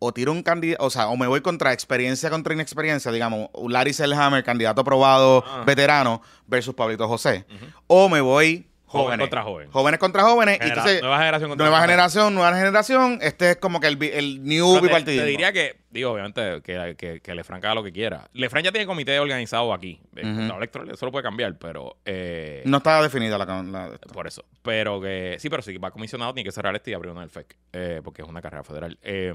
O 0.05 0.12
tiro 0.12 0.32
un 0.32 0.42
candidato, 0.42 0.84
o 0.84 0.90
sea, 0.90 1.09
o 1.09 1.16
me 1.16 1.26
voy 1.26 1.40
contra 1.42 1.72
experiencia 1.72 2.28
contra 2.30 2.53
inexperiencia, 2.55 3.12
digamos, 3.12 3.48
Larry 3.68 3.92
Selhammer, 3.92 4.42
candidato 4.42 4.80
aprobado, 4.80 5.44
Ah. 5.46 5.62
veterano, 5.64 6.22
versus 6.46 6.74
Pablito 6.74 7.07
José. 7.09 7.44
O 7.86 8.09
me 8.09 8.20
voy 8.20 8.66
Joven 8.86 9.05
jóvenes. 9.07 9.22
contra 9.24 9.42
joven. 9.42 9.70
Jóvenes 9.70 10.00
contra 10.00 10.22
jóvenes. 10.24 10.57
y 10.57 10.59
Genera- 10.59 10.74
entonces, 10.74 11.00
nueva 11.00 11.18
generación 11.18 11.48
contra 11.50 11.66
nueva 11.66 11.80
generación, 11.80 12.34
nueva 12.34 12.55
generación. 12.59 13.18
Este 13.22 13.50
es 13.53 13.57
como 13.57 13.80
que 13.80 13.86
el, 13.86 14.03
el 14.03 14.44
new 14.44 14.80
bipartidismo. 14.82 15.24
te 15.24 15.30
diría 15.30 15.50
que, 15.50 15.76
digo, 15.88 16.11
obviamente, 16.11 16.61
que, 16.61 16.94
que, 16.98 17.20
que 17.20 17.34
Lefranc 17.34 17.64
haga 17.64 17.74
lo 17.74 17.82
que 17.82 17.90
quiera. 17.90 18.28
Lefranc 18.34 18.66
ya 18.66 18.70
tiene 18.70 18.84
comité 18.86 19.18
organizado 19.18 19.72
aquí. 19.72 19.98
Ujú. 20.12 20.20
contador 20.22 20.57
electoral, 20.59 20.90
eso 20.90 21.07
lo 21.07 21.12
puede 21.12 21.22
cambiar, 21.22 21.57
pero... 21.57 21.96
eh, 22.05 22.62
No 22.66 22.76
estaba 22.76 23.03
definida 23.03 23.38
la... 23.38 23.46
la- 23.62 23.98
Por 24.12 24.26
eso. 24.26 24.44
Pero 24.61 25.00
que... 25.00 25.36
Sí, 25.38 25.48
pero 25.48 25.62
si 25.62 25.74
va 25.78 25.90
comisionado, 25.90 26.34
tiene 26.34 26.46
que 26.46 26.53
cerrar 26.53 26.76
este 26.76 26.90
y 26.90 26.94
abrir 26.94 27.12
uno 27.12 27.20
del 27.20 27.30
FEC. 27.30 27.57
eh, 27.72 28.03
porque 28.05 28.20
es 28.20 28.28
una 28.28 28.42
carrera 28.42 28.62
federal. 28.62 28.98
Eh, 29.03 29.32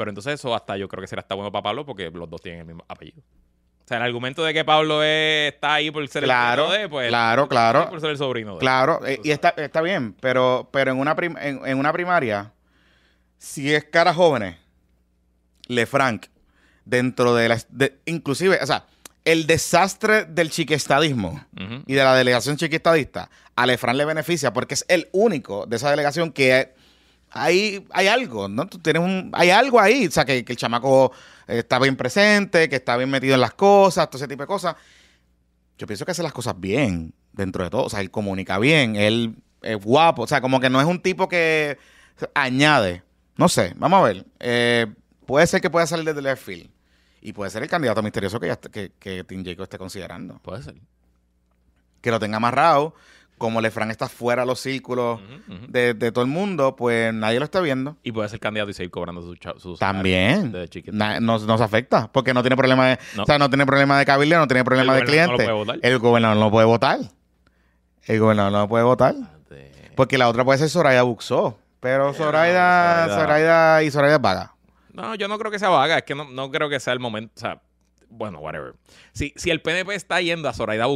pero 0.00 0.10
entonces 0.10 0.32
eso 0.34 0.54
hasta 0.54 0.78
yo 0.78 0.88
creo 0.88 1.02
que 1.02 1.06
será 1.06 1.20
hasta 1.20 1.34
bueno 1.34 1.52
para 1.52 1.62
Pablo 1.62 1.84
porque 1.84 2.10
los 2.10 2.30
dos 2.30 2.40
tienen 2.40 2.60
el 2.62 2.66
mismo 2.68 2.84
apellido. 2.88 3.20
O 3.20 3.86
sea, 3.90 3.98
el 3.98 4.04
argumento 4.04 4.42
de 4.44 4.54
que 4.54 4.64
Pablo 4.64 5.02
es- 5.02 5.52
está 5.52 5.74
ahí 5.74 5.90
por 5.90 6.06
ser 6.08 6.24
Claro, 6.24 6.62
el 6.62 6.68
sobrino 6.68 6.82
de, 6.82 6.88
pues... 6.88 7.08
claro, 7.08 7.48
claro. 7.48 7.90
Por 7.90 8.00
ser 8.00 8.10
el 8.10 8.16
sobrino 8.16 8.54
de. 8.54 8.60
Claro, 8.60 9.04
eh, 9.06 9.20
y 9.22 9.30
está, 9.30 9.50
está 9.50 9.82
bien, 9.82 10.14
pero, 10.20 10.68
pero 10.72 10.92
en, 10.92 10.98
una 10.98 11.14
prim- 11.14 11.36
en, 11.38 11.60
en 11.66 11.78
una 11.78 11.92
primaria, 11.92 12.52
si 13.36 13.74
es 13.74 13.84
cara 13.84 14.14
jóvenes, 14.14 14.56
Lefranc, 15.68 16.26
dentro 16.84 17.34
de 17.34 17.48
la... 17.48 17.58
de- 17.68 17.98
inclusive, 18.06 18.58
o 18.62 18.66
sea, 18.66 18.86
el 19.24 19.46
desastre 19.46 20.24
del 20.24 20.50
chiquestadismo 20.50 21.44
y 21.86 21.92
de 21.94 22.02
la 22.02 22.14
delegación 22.14 22.56
chiquistadista, 22.56 23.28
a 23.54 23.66
Lefranc 23.66 23.96
le 23.96 24.04
beneficia 24.06 24.52
porque 24.52 24.74
es 24.74 24.84
el 24.88 25.08
único 25.12 25.66
de 25.66 25.76
esa 25.76 25.90
delegación 25.90 26.32
que 26.32 26.74
hay, 27.30 27.86
hay 27.90 28.06
algo, 28.08 28.48
¿no? 28.48 28.66
Tú 28.66 28.78
tienes 28.78 29.02
un, 29.02 29.30
hay 29.34 29.50
algo 29.50 29.80
ahí, 29.80 30.06
o 30.06 30.10
sea, 30.10 30.24
que, 30.24 30.44
que 30.44 30.52
el 30.52 30.58
chamaco 30.58 31.12
eh, 31.46 31.58
está 31.60 31.78
bien 31.78 31.96
presente, 31.96 32.68
que 32.68 32.76
está 32.76 32.96
bien 32.96 33.10
metido 33.10 33.34
en 33.34 33.40
las 33.40 33.54
cosas, 33.54 34.08
todo 34.10 34.18
ese 34.18 34.28
tipo 34.28 34.42
de 34.42 34.46
cosas. 34.48 34.76
Yo 35.78 35.86
pienso 35.86 36.04
que 36.04 36.10
hace 36.12 36.22
las 36.22 36.32
cosas 36.32 36.58
bien, 36.58 37.14
dentro 37.32 37.64
de 37.64 37.70
todo. 37.70 37.84
O 37.84 37.90
sea, 37.90 38.00
él 38.00 38.10
comunica 38.10 38.58
bien, 38.58 38.96
él 38.96 39.36
es 39.62 39.76
guapo, 39.82 40.22
o 40.22 40.26
sea, 40.26 40.40
como 40.40 40.60
que 40.60 40.68
no 40.70 40.80
es 40.80 40.86
un 40.86 41.00
tipo 41.00 41.28
que 41.28 41.78
añade. 42.34 43.02
No 43.36 43.48
sé, 43.48 43.72
vamos 43.76 44.00
a 44.00 44.02
ver. 44.02 44.26
Eh, 44.40 44.86
puede 45.26 45.46
ser 45.46 45.60
que 45.60 45.70
pueda 45.70 45.86
salir 45.86 46.04
desde 46.04 46.20
left 46.22 46.44
field. 46.44 46.70
Y 47.22 47.32
puede 47.32 47.50
ser 47.50 47.62
el 47.62 47.68
candidato 47.68 48.02
misterioso 48.02 48.40
que, 48.40 48.46
ya 48.46 48.54
está- 48.54 48.70
que, 48.70 48.92
que 48.98 49.24
Tim 49.24 49.44
Jacob 49.44 49.64
esté 49.64 49.76
considerando 49.76 50.38
Puede 50.38 50.62
ser. 50.62 50.74
que 52.00 52.10
lo 52.10 52.18
tenga 52.18 52.38
amarrado, 52.38 52.94
como 53.40 53.60
Lefran 53.60 53.90
está 53.90 54.08
fuera 54.08 54.42
de 54.42 54.46
los 54.46 54.60
círculos 54.60 55.18
de, 55.68 55.94
de 55.94 56.12
todo 56.12 56.22
el 56.22 56.30
mundo, 56.30 56.76
pues 56.76 57.12
nadie 57.12 57.38
lo 57.38 57.44
está 57.46 57.60
viendo. 57.60 57.96
Y 58.02 58.12
puede 58.12 58.28
ser 58.28 58.38
candidato 58.38 58.70
y 58.70 58.74
seguir 58.74 58.90
cobrando 58.90 59.22
sus 59.22 59.38
sus 59.56 59.78
También. 59.80 60.54
Na- 60.92 61.18
nos, 61.20 61.46
nos 61.46 61.60
afecta, 61.60 62.10
porque 62.12 62.34
no 62.34 62.42
tiene 62.42 62.56
problema 62.56 62.86
de, 62.90 62.98
No. 63.16 63.22
o 63.22 63.26
sea, 63.26 63.38
no 63.38 63.48
tiene 63.48 63.64
problema 63.66 63.98
de 63.98 64.04
cabildo, 64.04 64.38
no 64.38 64.46
tiene 64.46 64.62
problema 64.62 64.92
El 64.92 65.00
de 65.00 65.04
no 65.04 65.10
cliente. 65.34 65.52
votar. 65.52 65.78
El 65.82 65.98
gobernador 65.98 66.36
no 66.36 66.50
puede 66.50 66.66
votar. 66.66 66.98
El 68.04 68.20
gobernador 68.20 68.52
no 68.52 68.68
puede 68.68 68.84
votar. 68.84 69.14
Porque 69.96 70.18
la 70.18 70.28
otra 70.28 70.44
puede 70.44 70.58
ser 70.58 70.68
Soraya 70.68 71.02
Buxó. 71.02 71.58
Pero 71.80 72.12
Zoraida 72.12 73.82
y 73.82 73.90
Zoraida 73.90 74.16
es 74.16 74.22
vaga. 74.22 74.54
No, 74.92 75.14
yo 75.14 75.28
no 75.28 75.38
creo 75.38 75.50
que 75.50 75.58
sea 75.58 75.68
vaga, 75.70 75.98
es 75.98 76.04
que 76.04 76.14
no, 76.14 76.24
no 76.30 76.50
creo 76.50 76.68
que 76.68 76.78
sea 76.80 76.92
el 76.92 77.00
momento, 77.00 77.32
o 77.36 77.40
sea, 77.40 77.62
bueno, 78.08 78.38
whatever. 78.40 78.74
Si, 79.12 79.32
si 79.36 79.50
el 79.50 79.62
PNP 79.62 79.94
está 79.94 80.20
yendo 80.20 80.48
a 80.48 80.52
Zoraida 80.52 80.86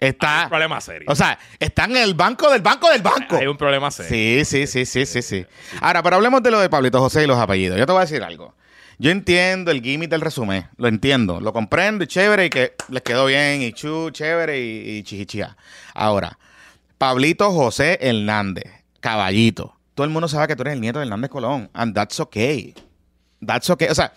Hay 0.00 0.08
un 0.08 0.14
Está, 0.14 0.46
problema 0.48 0.80
serio. 0.80 1.06
o 1.10 1.14
sea, 1.16 1.38
están 1.58 1.90
en 1.92 2.02
el 2.04 2.14
banco 2.14 2.50
del 2.50 2.62
banco 2.62 2.88
del 2.90 3.02
banco. 3.02 3.36
hay 3.36 3.46
un 3.46 3.56
problema 3.56 3.90
serio. 3.90 4.44
Sí, 4.44 4.44
sí, 4.44 4.66
sí, 4.66 4.86
sí, 4.86 5.06
sí, 5.06 5.22
sí. 5.22 5.46
Ahora, 5.80 6.02
pero 6.02 6.16
hablemos 6.16 6.42
de 6.42 6.50
lo 6.52 6.60
de 6.60 6.68
Pablito 6.70 7.00
José 7.00 7.24
y 7.24 7.26
los 7.26 7.38
apellidos. 7.38 7.78
Yo 7.78 7.84
te 7.86 7.92
voy 7.92 7.98
a 8.00 8.04
decir 8.04 8.22
algo. 8.22 8.54
Yo 9.00 9.10
entiendo 9.12 9.70
el 9.70 9.80
gimmick 9.80 10.10
del 10.10 10.20
resumen, 10.20 10.68
lo 10.76 10.88
entiendo, 10.88 11.40
lo 11.40 11.52
comprendo 11.52 12.02
y 12.02 12.08
chévere 12.08 12.46
y 12.46 12.50
que 12.50 12.74
les 12.88 13.02
quedó 13.02 13.26
bien 13.26 13.62
y 13.62 13.72
chu, 13.72 14.10
chévere 14.10 14.58
y, 14.60 14.90
y 14.98 15.02
chichichía. 15.04 15.56
Ahora, 15.94 16.36
Pablito 16.98 17.52
José 17.52 17.98
Hernández, 18.00 18.64
caballito. 19.00 19.76
Todo 19.94 20.04
el 20.04 20.10
mundo 20.10 20.26
sabe 20.28 20.48
que 20.48 20.56
tú 20.56 20.62
eres 20.62 20.74
el 20.74 20.80
nieto 20.80 20.98
de 20.98 21.04
Hernández 21.04 21.30
Colón. 21.30 21.70
And 21.74 21.94
that's 21.94 22.18
okay. 22.18 22.74
That's 23.44 23.70
okay. 23.70 23.86
O 23.88 23.94
sea, 23.94 24.12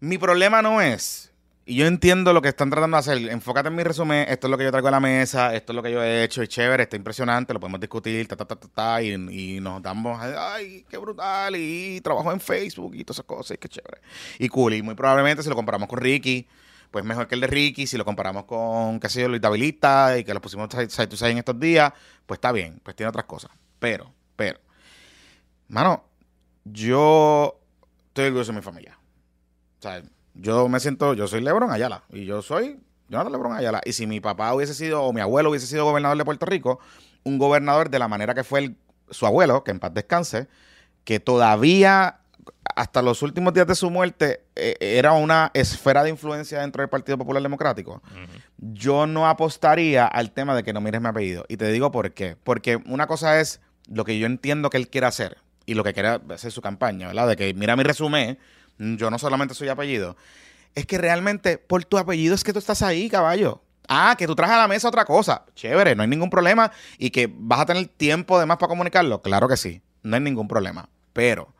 mi 0.00 0.18
problema 0.18 0.60
no 0.60 0.82
es, 0.82 1.31
y 1.64 1.76
yo 1.76 1.86
entiendo 1.86 2.32
lo 2.32 2.42
que 2.42 2.48
están 2.48 2.70
tratando 2.70 2.96
de 2.96 2.98
hacer, 3.00 3.18
enfócate 3.30 3.68
en 3.68 3.76
mi 3.76 3.84
resumen, 3.84 4.26
esto 4.28 4.46
es 4.46 4.50
lo 4.50 4.58
que 4.58 4.64
yo 4.64 4.70
traigo 4.70 4.88
a 4.88 4.90
la 4.90 5.00
mesa, 5.00 5.54
esto 5.54 5.72
es 5.72 5.76
lo 5.76 5.82
que 5.82 5.92
yo 5.92 6.02
he 6.02 6.24
hecho, 6.24 6.42
es 6.42 6.48
chévere, 6.48 6.82
está 6.82 6.96
impresionante, 6.96 7.54
lo 7.54 7.60
podemos 7.60 7.78
discutir, 7.80 8.26
ta, 8.26 8.36
ta, 8.36 8.44
ta, 8.44 8.56
ta, 8.56 9.02
y, 9.02 9.12
y 9.12 9.60
nos 9.60 9.80
damos, 9.80 10.20
ay, 10.20 10.84
qué 10.88 10.98
brutal, 10.98 11.54
y 11.56 12.00
trabajo 12.00 12.32
en 12.32 12.40
Facebook 12.40 12.94
y 12.96 13.04
todas 13.04 13.16
esas 13.18 13.26
cosas, 13.26 13.54
y 13.54 13.58
qué 13.58 13.68
chévere. 13.68 14.00
Y 14.38 14.48
cool, 14.48 14.74
y 14.74 14.82
muy 14.82 14.94
probablemente 14.96 15.42
si 15.42 15.48
lo 15.48 15.54
comparamos 15.54 15.88
con 15.88 16.00
Ricky, 16.00 16.48
pues 16.90 17.04
mejor 17.04 17.28
que 17.28 17.36
el 17.36 17.40
de 17.40 17.46
Ricky, 17.46 17.86
si 17.86 17.96
lo 17.96 18.04
comparamos 18.04 18.44
con, 18.44 18.98
qué 18.98 19.08
sé 19.08 19.22
yo, 19.22 19.28
Luis 19.28 19.40
Davilista, 19.40 20.18
y 20.18 20.24
que 20.24 20.34
lo 20.34 20.40
pusimos 20.40 20.68
side 20.70 21.06
to 21.06 21.16
side 21.16 21.30
en 21.30 21.38
estos 21.38 21.58
días, 21.58 21.92
pues 22.26 22.38
está 22.38 22.50
bien, 22.52 22.80
pues 22.82 22.96
tiene 22.96 23.08
otras 23.08 23.24
cosas. 23.24 23.50
Pero, 23.78 24.12
pero, 24.36 24.60
mano, 25.68 26.04
yo 26.64 27.58
estoy 28.08 28.26
orgulloso 28.26 28.52
de 28.52 28.56
mi 28.58 28.62
familia. 28.62 28.98
O 29.78 29.82
sea, 29.82 30.02
yo 30.34 30.68
me 30.68 30.80
siento, 30.80 31.14
yo 31.14 31.26
soy 31.28 31.40
Lebron 31.40 31.70
Ayala 31.70 32.02
y 32.10 32.24
yo 32.24 32.42
soy 32.42 32.80
Jonathan 33.08 33.32
Lebron 33.32 33.52
Ayala. 33.52 33.80
Y 33.84 33.92
si 33.92 34.06
mi 34.06 34.20
papá 34.20 34.54
hubiese 34.54 34.74
sido, 34.74 35.02
o 35.02 35.12
mi 35.12 35.20
abuelo 35.20 35.50
hubiese 35.50 35.66
sido 35.66 35.84
gobernador 35.84 36.16
de 36.18 36.24
Puerto 36.24 36.46
Rico, 36.46 36.78
un 37.24 37.38
gobernador 37.38 37.90
de 37.90 37.98
la 37.98 38.08
manera 38.08 38.34
que 38.34 38.44
fue 38.44 38.60
el- 38.60 38.76
su 39.10 39.26
abuelo, 39.26 39.62
que 39.64 39.70
en 39.70 39.78
paz 39.78 39.92
descanse, 39.92 40.48
que 41.04 41.20
todavía 41.20 42.18
hasta 42.74 43.02
los 43.02 43.22
últimos 43.22 43.52
días 43.52 43.66
de 43.66 43.74
su 43.74 43.90
muerte 43.90 44.44
eh, 44.56 44.76
era 44.80 45.12
una 45.12 45.50
esfera 45.52 46.02
de 46.02 46.10
influencia 46.10 46.60
dentro 46.60 46.80
del 46.82 46.88
Partido 46.88 47.18
Popular 47.18 47.42
Democrático, 47.42 48.02
yo 48.58 49.06
no 49.06 49.28
apostaría 49.28 50.06
al 50.06 50.30
tema 50.32 50.54
de 50.56 50.62
que 50.62 50.72
no 50.72 50.80
mires 50.80 51.00
mi 51.00 51.08
apellido. 51.08 51.44
Y 51.48 51.56
te 51.58 51.70
digo 51.70 51.90
por 51.92 52.12
qué. 52.12 52.36
Porque 52.42 52.76
una 52.86 53.06
cosa 53.06 53.40
es 53.40 53.60
lo 53.88 54.04
que 54.04 54.18
yo 54.18 54.26
entiendo 54.26 54.70
que 54.70 54.76
él 54.78 54.88
quiere 54.88 55.06
hacer 55.08 55.38
y 55.66 55.74
lo 55.74 55.84
que 55.84 55.92
quiere 55.92 56.18
hacer 56.30 56.50
su 56.52 56.62
campaña, 56.62 57.08
¿verdad? 57.08 57.28
De 57.28 57.36
que 57.36 57.52
mira 57.54 57.76
mi 57.76 57.82
resumen, 57.82 58.38
yo 58.78 59.10
no 59.10 59.18
solamente 59.18 59.54
soy 59.54 59.68
apellido. 59.68 60.16
Es 60.74 60.86
que 60.86 60.98
realmente 60.98 61.58
por 61.58 61.84
tu 61.84 61.98
apellido 61.98 62.34
es 62.34 62.44
que 62.44 62.52
tú 62.52 62.58
estás 62.58 62.82
ahí, 62.82 63.08
caballo. 63.08 63.62
Ah, 63.88 64.14
que 64.16 64.26
tú 64.26 64.34
traes 64.34 64.52
a 64.52 64.58
la 64.58 64.68
mesa 64.68 64.88
otra 64.88 65.04
cosa. 65.04 65.44
Chévere, 65.54 65.94
no 65.94 66.02
hay 66.02 66.08
ningún 66.08 66.30
problema. 66.30 66.72
Y 66.98 67.10
que 67.10 67.30
vas 67.32 67.60
a 67.60 67.66
tener 67.66 67.86
tiempo 67.88 68.38
de 68.38 68.46
más 68.46 68.56
para 68.56 68.68
comunicarlo. 68.68 69.20
Claro 69.20 69.48
que 69.48 69.56
sí, 69.56 69.82
no 70.02 70.16
hay 70.16 70.22
ningún 70.22 70.48
problema. 70.48 70.88
Pero 71.12 71.52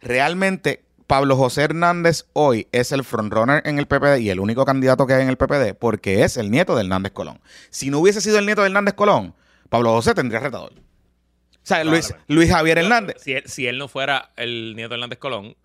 realmente 0.00 0.84
Pablo 1.06 1.36
José 1.36 1.62
Hernández 1.62 2.26
hoy 2.32 2.68
es 2.72 2.92
el 2.92 3.04
frontrunner 3.04 3.62
en 3.66 3.78
el 3.78 3.86
PPD 3.86 4.18
y 4.20 4.30
el 4.30 4.40
único 4.40 4.64
candidato 4.64 5.06
que 5.06 5.14
hay 5.14 5.22
en 5.22 5.28
el 5.28 5.36
PPD 5.36 5.74
porque 5.78 6.22
es 6.22 6.36
el 6.36 6.50
nieto 6.50 6.74
de 6.74 6.82
Hernández 6.82 7.12
Colón. 7.12 7.40
Si 7.70 7.90
no 7.90 7.98
hubiese 7.98 8.20
sido 8.20 8.38
el 8.38 8.46
nieto 8.46 8.62
de 8.62 8.68
Hernández 8.68 8.94
Colón, 8.94 9.34
Pablo 9.68 9.90
José 9.90 10.14
tendría 10.14 10.40
retador. 10.40 10.72
O 10.72 11.64
sea, 11.64 11.84
Luis, 11.84 12.14
Javier 12.50 12.78
Hernández. 12.78 13.16
Si 13.20 13.34
él, 13.34 13.42
si 13.46 13.66
él 13.66 13.78
no 13.78 13.88
fuera 13.88 14.32
el 14.36 14.74
nieto 14.74 14.90
de 14.90 14.94
Hernández 14.96 15.18
Colón 15.18 15.56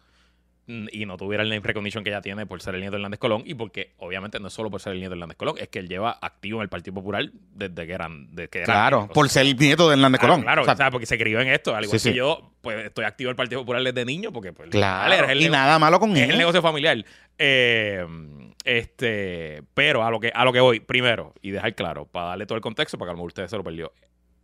y 0.67 1.05
no 1.05 1.15
tuviera 1.15 1.43
el 1.43 1.49
name 1.49 1.61
recognition 1.61 2.03
que 2.03 2.09
ya 2.09 2.21
tiene 2.21 2.45
por 2.45 2.61
ser 2.61 2.75
el 2.75 2.81
nieto 2.81 2.95
de 2.95 2.97
Hernández 2.97 3.19
Colón 3.19 3.43
y 3.45 3.53
porque 3.53 3.93
obviamente 3.97 4.37
no 4.39 4.47
es 4.49 4.53
solo 4.53 4.69
por 4.69 4.81
ser 4.81 4.93
el 4.93 4.99
nieto 4.99 5.11
de 5.11 5.15
Hernández 5.15 5.37
Colón, 5.37 5.55
es 5.59 5.69
que 5.69 5.79
él 5.79 5.87
lleva 5.87 6.17
activo 6.21 6.59
en 6.59 6.63
el 6.63 6.69
Partido 6.69 6.93
Popular 6.95 7.29
desde 7.53 7.87
que 7.87 7.93
eran... 7.93 8.27
Desde 8.35 8.49
que 8.49 8.63
Claro, 8.63 9.07
por 9.13 9.29
ser 9.29 9.45
el 9.45 9.55
nieto 9.55 9.87
de 9.87 9.95
Hernández 9.95 10.19
Claro, 10.19 10.33
Colón. 10.33 10.43
Claro, 10.43 10.61
O 10.63 10.65
sea, 10.65 10.73
o 10.73 10.77
sea, 10.77 10.91
porque 10.91 11.05
se 11.05 11.17
crió 11.17 11.39
en 11.39 11.47
esto, 11.47 11.73
al 11.73 11.85
igual 11.85 11.99
Sí, 11.99 12.09
que 12.09 12.11
sí. 12.11 12.17
yo, 12.17 12.51
pues 12.61 12.85
estoy 12.85 13.05
activo 13.05 13.29
en 13.29 13.31
el 13.31 13.37
Partido 13.37 13.61
Popular 13.61 13.81
desde 13.81 14.03
niño 14.03 14.33
porque 14.33 14.51
pues 14.51 14.69
claro, 14.69 15.09
vale, 15.09 15.23
es 15.23 15.29
el 15.31 15.41
y 15.43 15.49
nada 15.49 15.79
malo 15.79 15.99
con 15.99 16.15
es 16.17 16.29
el 16.29 16.37
negocio 16.37 16.61
familiar. 16.61 17.03
Eh, 17.37 18.05
este, 18.65 19.63
pero 19.73 20.03
a 20.03 20.11
lo 20.11 20.19
que 20.19 20.31
a 20.33 20.43
lo 20.43 20.51
que 20.51 20.59
voy, 20.59 20.81
primero, 20.81 21.33
y 21.41 21.51
dejar 21.51 21.73
claro, 21.75 22.05
para 22.05 22.27
darle 22.27 22.45
todo 22.45 22.57
el 22.57 22.61
contexto, 22.61 22.97
para 22.97 23.07
que 23.07 23.11
a 23.11 23.13
lo 23.13 23.17
mejor 23.19 23.27
ustedes 23.27 23.49
se 23.49 23.55
lo 23.57 23.63
perdió. 23.63 23.93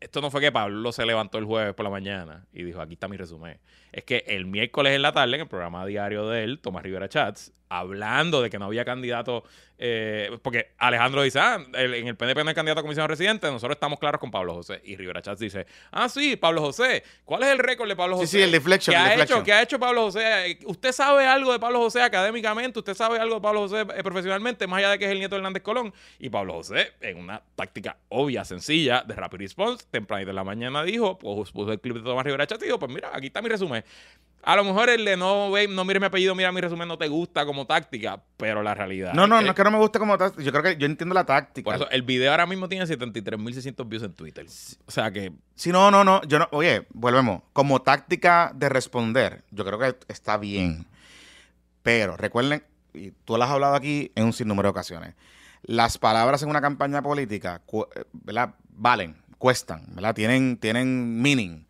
Esto 0.04 0.20
no 0.20 0.30
fue 0.30 0.42
que 0.42 0.52
Pablo 0.52 0.92
se 0.92 1.06
levantó 1.06 1.38
el 1.38 1.46
jueves 1.46 1.74
por 1.76 1.86
la 1.86 1.90
mañana 1.90 2.46
y 2.52 2.64
dijo, 2.64 2.82
aquí 2.82 2.96
está 2.96 3.08
mi 3.08 3.16
resumen. 3.16 3.58
Es 3.94 4.04
que 4.04 4.26
el 4.28 4.46
miércoles 4.46 4.94
en 4.94 5.02
la 5.02 5.14
tarde, 5.14 5.36
en 5.36 5.42
el 5.42 5.48
programa 5.48 5.86
diario 5.86 6.28
de 6.28 6.44
él, 6.44 6.60
Tomás 6.60 6.84
Rivera 6.84 7.08
Chats, 7.08 7.54
hablando 7.80 8.42
de 8.42 8.50
que 8.50 8.60
no 8.60 8.66
había 8.66 8.86
candidato, 8.86 9.44
eh, 9.78 10.38
porque 10.42 10.72
Alejandro 10.78 11.24
dice, 11.24 11.40
ah, 11.40 11.60
el- 11.74 11.94
en 11.96 12.08
el 12.08 12.16
PNP 12.16 12.44
no 12.44 12.50
hay 12.50 12.56
candidato 12.56 12.80
a 12.80 12.84
comisión 12.84 13.08
residente, 13.10 13.48
nosotros 13.52 13.76
estamos 13.76 14.00
claros 14.00 14.20
con 14.22 14.32
Pablo 14.32 14.54
José. 14.54 14.82
Y 14.86 14.96
Rivera 14.96 15.22
Chats 15.22 15.40
dice, 15.40 15.66
ah, 15.92 16.08
sí, 16.10 16.36
Pablo 16.36 16.62
José, 16.62 17.04
¿cuál 17.26 17.44
es 17.44 17.50
el 17.50 17.58
récord 17.60 17.88
de 17.90 17.96
Pablo 17.96 18.16
Sí, 18.18 18.22
José? 18.22 18.38
sí, 18.38 18.42
el 18.44 18.52
deflection, 18.52 18.94
¿Qué 18.94 18.98
el 19.00 19.06
ha, 19.06 19.10
deflection. 19.10 19.40
hecho, 19.40 19.46
¿Qué 19.46 19.54
ha 19.54 19.62
hecho 19.62 19.80
Pablo 19.80 20.02
José? 20.04 20.60
¿Usted 20.66 20.92
sabe 20.92 21.26
algo 21.26 21.52
de 21.52 21.60
Pablo 21.60 21.80
José 21.80 22.02
académicamente? 22.02 22.80
¿Usted 22.80 22.94
sabe 22.94 23.20
algo 23.20 23.36
de 23.36 23.42
Pablo 23.42 23.62
José 23.62 23.82
eh, 23.82 24.04
profesionalmente, 24.04 24.68
más 24.68 24.80
allá 24.80 24.92
de 24.92 25.00
que 25.00 25.06
es 25.06 25.12
el 25.12 25.20
nieto 25.20 25.36
de 25.36 25.40
Hernández 25.40 25.64
Colón? 25.64 25.94
Y 26.20 26.30
Pablo 26.30 26.54
José, 26.54 26.94
en 27.02 27.18
una 27.18 27.42
táctica 27.56 27.98
obvia, 28.10 28.46
sencilla, 28.46 29.04
de 29.06 29.16
Rapid 29.16 29.40
Response, 29.40 29.86
tempranito 29.90 30.30
en 30.30 30.36
la 30.36 30.44
mañana 30.44 30.84
dijo, 30.84 31.18
pues 31.18 31.52
puso 31.52 31.72
el 31.72 31.80
clip 31.80 31.96
de 31.98 32.04
Tomás 32.04 32.24
Rivera 32.26 32.48
Chat 32.48 32.62
y 32.62 32.66
dijo, 32.66 32.80
pues 32.80 32.92
mira, 32.92 33.10
aquí 33.14 33.28
está 33.28 33.42
mi 33.42 33.50
resumen. 33.50 33.84
A 34.46 34.58
lo 34.58 34.66
mejor 34.66 34.90
el 34.90 35.06
de 35.06 35.16
no, 35.16 35.52
ve, 35.52 35.70
no 35.70 35.86
mire 35.86 36.02
mi 36.02 36.06
apellido, 36.06 36.36
mira 36.36 36.52
mi 36.52 36.60
resumen, 36.60 36.86
no 36.86 36.98
te 36.98 37.08
gusta 37.08 37.46
como 37.46 37.66
táctica, 37.66 38.22
pero 38.36 38.62
la 38.62 38.74
realidad. 38.74 39.14
No, 39.14 39.26
no, 39.26 39.40
es 39.40 39.46
no 39.46 39.52
es 39.52 39.56
que 39.56 39.64
no 39.64 39.72
me 39.72 39.78
guste 39.78 40.00
como 40.00 40.18
tal. 40.18 40.36
Yo 40.36 40.52
creo 40.52 40.64
que 40.64 40.76
yo 40.76 40.86
entiendo 40.86 41.16
la 41.16 41.26
táctica. 41.26 41.64
Por 41.64 41.76
eso, 41.76 41.90
el 41.90 42.02
video 42.02 42.32
ahora 42.32 42.46
mismo 42.46 42.68
tiene 42.68 42.86
73.600 42.86 43.88
views 43.88 44.04
en 44.04 44.14
Twitter. 44.14 44.46
O 44.86 44.92
sea 44.92 45.12
que. 45.12 45.32
Sí, 45.56 45.72
no, 45.72 45.90
no, 45.92 46.04
no. 46.04 46.22
Yo 46.24 46.40
no. 46.40 46.50
Oye, 46.52 46.86
volvemos. 46.94 47.42
Como 47.54 47.82
táctica 47.82 48.52
de 48.54 48.68
responder, 48.68 49.46
yo 49.52 49.64
creo 49.64 49.80
que 49.80 49.96
está 50.10 50.38
bien. 50.38 50.88
Pero 51.82 52.18
recuerden, 52.18 52.64
y 52.94 53.12
tú 53.12 53.38
lo 53.38 53.44
has 53.46 53.50
hablado 53.50 53.76
aquí 53.76 54.12
en 54.16 54.26
un 54.26 54.34
sinnúmero 54.34 54.68
de 54.68 54.72
ocasiones. 54.72 55.16
Las 55.62 55.98
palabras 55.98 56.44
en 56.44 56.50
una 56.50 56.60
campaña 56.60 57.02
política, 57.02 57.62
eh, 57.72 58.04
¿verdad? 58.12 58.56
Valen, 58.70 59.16
cuestan, 59.38 59.86
¿verdad? 59.96 60.14
Tienen, 60.14 60.58
tienen 60.58 61.22
meaning. 61.22 61.66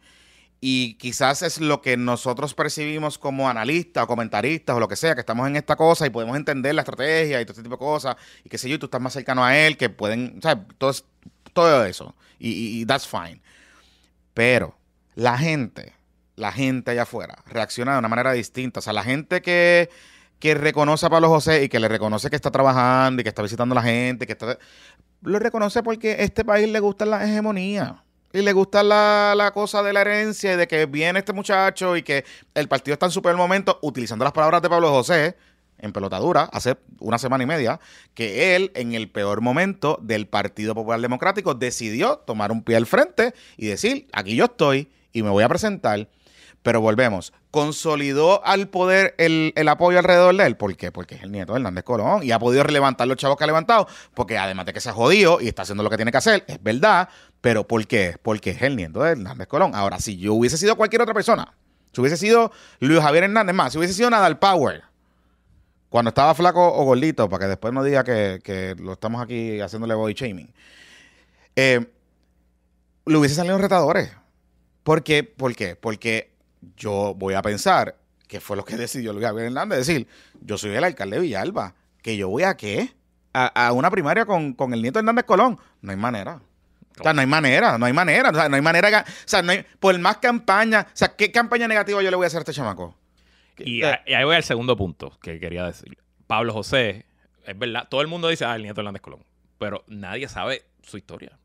Y 0.65 0.93
quizás 0.93 1.41
es 1.41 1.59
lo 1.59 1.81
que 1.81 1.97
nosotros 1.97 2.53
percibimos 2.53 3.17
como 3.17 3.49
analistas 3.49 4.05
o 4.05 4.07
comentaristas 4.07 4.73
o 4.73 4.79
lo 4.79 4.87
que 4.87 4.95
sea, 4.95 5.13
que 5.13 5.19
estamos 5.19 5.45
en 5.45 5.57
esta 5.57 5.75
cosa 5.75 6.05
y 6.07 6.09
podemos 6.09 6.37
entender 6.37 6.73
la 6.73 6.83
estrategia 6.83 7.41
y 7.41 7.43
todo 7.43 7.51
este 7.51 7.63
tipo 7.63 7.75
de 7.75 7.79
cosas. 7.79 8.15
Y 8.45 8.49
qué 8.49 8.57
sé 8.57 8.69
yo, 8.69 8.75
y 8.75 8.77
tú 8.77 8.85
estás 8.85 9.01
más 9.01 9.11
cercano 9.11 9.43
a 9.43 9.57
él, 9.57 9.75
que 9.75 9.89
pueden, 9.89 10.35
o 10.37 10.41
sea, 10.41 10.65
todo, 10.77 10.93
todo 11.51 11.83
eso. 11.83 12.15
Y 12.39 12.85
that's 12.85 13.05
fine. 13.05 13.41
Pero 14.33 14.77
la 15.15 15.37
gente, 15.37 15.95
la 16.37 16.53
gente 16.53 16.91
allá 16.91 17.01
afuera, 17.01 17.43
reacciona 17.45 17.91
de 17.91 17.99
una 17.99 18.07
manera 18.07 18.31
distinta. 18.31 18.79
O 18.79 18.83
sea, 18.83 18.93
la 18.93 19.03
gente 19.03 19.41
que, 19.41 19.89
que 20.39 20.53
reconoce 20.53 21.05
a 21.05 21.09
Pablo 21.09 21.27
José 21.27 21.65
y 21.65 21.67
que 21.67 21.81
le 21.81 21.89
reconoce 21.89 22.29
que 22.29 22.37
está 22.37 22.51
trabajando 22.51 23.19
y 23.19 23.23
que 23.23 23.29
está 23.29 23.41
visitando 23.41 23.73
a 23.73 23.81
la 23.81 23.83
gente, 23.83 24.25
que 24.25 24.31
está, 24.31 24.57
lo 25.23 25.39
reconoce 25.39 25.83
porque 25.83 26.11
a 26.11 26.15
este 26.19 26.45
país 26.45 26.69
le 26.69 26.79
gusta 26.79 27.05
la 27.05 27.25
hegemonía. 27.25 28.02
Y 28.33 28.41
le 28.41 28.51
gusta 28.51 28.81
la, 28.81 29.35
la 29.37 29.51
cosa 29.51 29.83
de 29.83 29.93
la 29.93 30.01
herencia 30.01 30.53
y 30.53 30.55
de 30.57 30.67
que 30.67 30.87
viene 30.87 31.19
este 31.19 31.33
muchacho 31.33 31.95
y 31.95 32.01
que 32.01 32.25
el 32.55 32.67
partido 32.67 32.93
está 32.93 33.05
en 33.05 33.11
su 33.11 33.21
peor 33.21 33.37
momento, 33.37 33.77
utilizando 33.83 34.25
las 34.25 34.33
palabras 34.33 34.61
de 34.61 34.69
Pablo 34.69 34.89
José 34.89 35.37
en 35.77 35.91
pelotadura 35.91 36.49
hace 36.51 36.77
una 36.99 37.19
semana 37.19 37.43
y 37.43 37.47
media, 37.47 37.79
que 38.13 38.55
él 38.55 38.71
en 38.73 38.93
el 38.93 39.11
peor 39.11 39.41
momento 39.41 39.99
del 40.01 40.27
Partido 40.27 40.73
Popular 40.73 40.99
Democrático 41.01 41.53
decidió 41.53 42.17
tomar 42.25 42.51
un 42.51 42.63
pie 42.63 42.77
al 42.77 42.85
frente 42.85 43.33
y 43.57 43.67
decir, 43.67 44.07
aquí 44.13 44.35
yo 44.35 44.45
estoy 44.45 44.89
y 45.11 45.23
me 45.23 45.29
voy 45.29 45.43
a 45.43 45.49
presentar. 45.49 46.09
Pero 46.61 46.79
volvemos, 46.79 47.33
consolidó 47.51 48.43
al 48.45 48.69
poder 48.69 49.15
el, 49.17 49.51
el 49.57 49.67
apoyo 49.67 49.99
alrededor 49.99 50.33
de 50.37 50.45
él. 50.45 50.55
¿Por 50.55 50.77
qué? 50.77 50.93
Porque 50.93 51.15
es 51.15 51.23
el 51.23 51.31
nieto 51.33 51.51
de 51.51 51.59
Hernández 51.59 51.83
Colón 51.83 52.23
y 52.23 52.31
ha 52.31 52.39
podido 52.39 52.63
levantar 52.63 53.05
los 53.05 53.17
chavos 53.17 53.37
que 53.37 53.43
ha 53.43 53.47
levantado, 53.47 53.85
porque 54.13 54.37
además 54.37 54.65
de 54.65 54.71
que 54.71 54.79
se 54.79 54.89
ha 54.89 54.93
jodido 54.93 55.41
y 55.41 55.49
está 55.49 55.63
haciendo 55.63 55.83
lo 55.83 55.89
que 55.89 55.97
tiene 55.97 56.11
que 56.11 56.17
hacer, 56.17 56.45
es 56.47 56.63
verdad, 56.63 57.09
pero 57.43 57.67
¿por 57.67 57.85
qué? 57.87 58.15
Porque 58.21 58.51
es 58.51 58.61
el 58.61 58.77
nieto 58.77 59.03
de 59.03 59.11
Hernández 59.11 59.49
Colón. 59.49 59.75
Ahora, 59.75 59.99
si 59.99 60.15
yo 60.15 60.33
hubiese 60.33 60.57
sido 60.57 60.77
cualquier 60.77 61.01
otra 61.01 61.13
persona, 61.13 61.53
si 61.91 61.99
hubiese 61.99 62.15
sido 62.15 62.53
Luis 62.79 63.01
Javier 63.01 63.25
Hernández 63.25 63.53
más, 63.53 63.73
si 63.73 63.77
hubiese 63.77 63.93
sido 63.93 64.09
Nadal 64.09 64.39
Power, 64.39 64.83
cuando 65.89 66.07
estaba 66.07 66.33
flaco 66.35 66.65
o 66.65 66.85
gordito, 66.85 67.27
para 67.27 67.43
que 67.43 67.49
después 67.49 67.73
no 67.73 67.83
diga 67.83 68.05
que, 68.05 68.77
lo 68.79 68.93
estamos 68.93 69.21
aquí 69.21 69.59
haciéndole 69.59 69.93
body 69.93 70.13
shaming, 70.13 70.53
eh, 71.57 71.85
le 73.05 73.17
hubiese 73.17 73.35
salido 73.35 73.57
retadores. 73.57 74.13
¿Por 74.83 75.03
qué? 75.03 75.25
¿Por 75.25 75.53
qué? 75.53 75.75
Porque 75.75 76.31
yo 76.77 77.13
voy 77.13 77.33
a 77.33 77.41
pensar 77.41 77.97
que 78.25 78.39
fue 78.39 78.55
lo 78.55 78.63
que 78.63 78.77
decidió 78.77 79.11
Luis 79.11 79.25
Javier 79.25 79.47
Hernández, 79.47 79.79
decir, 79.79 80.07
yo 80.39 80.57
soy 80.57 80.71
el 80.71 80.83
alcalde 80.85 81.17
de 81.17 81.23
Villalba, 81.23 81.75
que 82.01 82.15
yo 82.15 82.29
voy 82.29 82.43
a 82.43 82.55
qué? 82.55 82.93
A, 83.33 83.67
a 83.67 83.73
una 83.73 83.91
primaria 83.91 84.25
con, 84.25 84.53
con 84.53 84.73
el 84.73 84.81
nieto 84.81 84.99
de 84.99 85.01
Hernández 85.01 85.25
Colón. 85.25 85.59
No 85.81 85.91
hay 85.91 85.97
manera. 85.97 86.39
O 86.99 87.03
sea, 87.03 87.13
no 87.13 87.21
hay 87.21 87.27
manera, 87.27 87.77
no 87.77 87.85
hay 87.85 87.93
manera. 87.93 88.29
O 88.29 88.33
sea, 88.35 88.49
no 88.49 88.55
hay 88.55 88.61
manera. 88.61 88.89
que- 88.89 89.09
o 89.09 89.13
sea, 89.25 89.41
no 89.41 89.51
hay, 89.51 89.65
por 89.79 89.97
más 89.99 90.17
campaña. 90.17 90.85
O 90.87 90.91
sea, 90.95 91.15
¿qué 91.15 91.31
campaña 91.31 91.67
negativa 91.67 92.01
yo 92.01 92.09
le 92.09 92.15
voy 92.15 92.25
a 92.25 92.27
hacer 92.27 92.37
a 92.37 92.41
este 92.41 92.53
chamaco? 92.53 92.95
Y, 93.57 93.83
Eh, 93.83 93.99
ahí 94.15 94.23
voy 94.23 94.35
al 94.35 94.43
segundo 94.43 94.75
punto 94.75 95.17
que 95.21 95.39
quería 95.39 95.65
decir. 95.65 95.97
Pablo 96.27 96.53
José, 96.53 97.05
es 97.45 97.57
verdad, 97.57 97.87
todo 97.89 98.01
el 98.01 98.07
mundo 98.07 98.27
dice, 98.27 98.45
ah, 98.45 98.55
el 98.55 98.61
nieto 98.63 98.75
de 98.75 98.81
Hernández 98.81 99.01
Colón. 99.01 99.23
Pero 99.59 99.83
nadie 99.87 100.27
sabe 100.27 100.63
su 100.81 100.97
historia. 100.97 101.37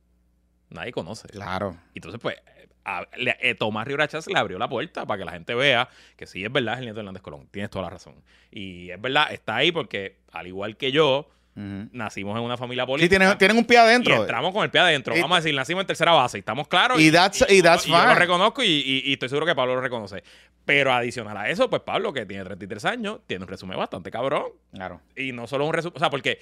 Nadie 0.71 0.93
conoce. 0.93 1.29
Claro. 1.29 1.77
Entonces, 1.95 2.21
pues, 2.21 2.37
a- 2.85 3.07
le- 3.17 3.37
eh, 3.41 3.55
Tomás 3.55 3.87
Rivera 3.87 4.09
Chávez 4.09 4.27
le 4.27 4.39
abrió 4.39 4.59
la 4.59 4.69
puerta 4.69 5.07
para 5.07 5.19
que 5.19 5.25
la 5.25 5.33
gente 5.33 5.55
vea 5.55 5.89
que 6.17 6.27
sí 6.27 6.45
es 6.45 6.51
verdad 6.53 6.75
es 6.75 6.79
el 6.81 6.85
nieto 6.87 6.97
de 6.97 7.01
Hernández 7.03 7.23
Colón. 7.23 7.49
Tienes 7.51 7.71
toda 7.71 7.85
la 7.85 7.91
razón. 7.91 8.15
Y 8.51 8.91
es 8.91 9.01
verdad, 9.01 9.33
está 9.33 9.57
ahí 9.57 9.73
porque, 9.73 10.19
al 10.33 10.47
igual 10.47 10.77
que 10.77 10.93
yo, 10.93 11.29
Nacimos 11.93 12.39
en 12.39 12.45
una 12.45 12.57
familia 12.57 12.85
Sí, 12.85 12.87
política. 12.87 13.19
tienen, 13.19 13.39
tienen 13.39 13.57
un 13.57 13.65
pie 13.65 13.77
y 13.77 13.81
adentro. 13.81 14.15
entramos 14.21 14.53
con 14.53 14.63
el 14.65 14.71
pie 14.71 14.81
adentro. 14.81 15.15
Vamos 15.21 15.39
a 15.39 15.41
decir, 15.41 15.55
nacimos 15.55 15.81
en 15.83 15.87
tercera 15.89 16.13
base 16.13 16.39
y 16.39 16.41
estamos 16.41 16.69
claros. 16.69 17.01
Y 17.01 17.11
that's- 17.11 17.45
y 17.51 17.61
that's 17.63 17.85
yo 17.87 17.97
lo 17.97 18.01
fine. 18.03 18.15
reconozco 18.15 18.63
y, 18.63 19.03
estoy 19.13 19.29
seguro 19.29 19.45
que 19.47 19.55
Pablo 19.55 19.75
lo 19.75 19.81
reconoce. 19.81 20.23
Pero 20.65 20.93
adicional 20.93 21.37
a 21.37 21.49
eso, 21.49 21.69
pues 21.69 21.83
Pablo, 21.83 22.13
que 22.13 22.27
tiene 22.27 22.45
33 22.45 22.85
años, 22.85 23.21
tiene 23.27 23.45
un 23.45 23.49
resumen 23.49 23.77
bastante 23.79 24.11
cabrón. 24.11 24.45
Claro. 24.73 25.01
Y 25.17 25.33
no 25.33 25.47
solo 25.47 25.67
un 25.67 25.73
resumen, 25.73 25.97
o 25.97 25.99
sea, 25.99 26.11
porque 26.11 26.39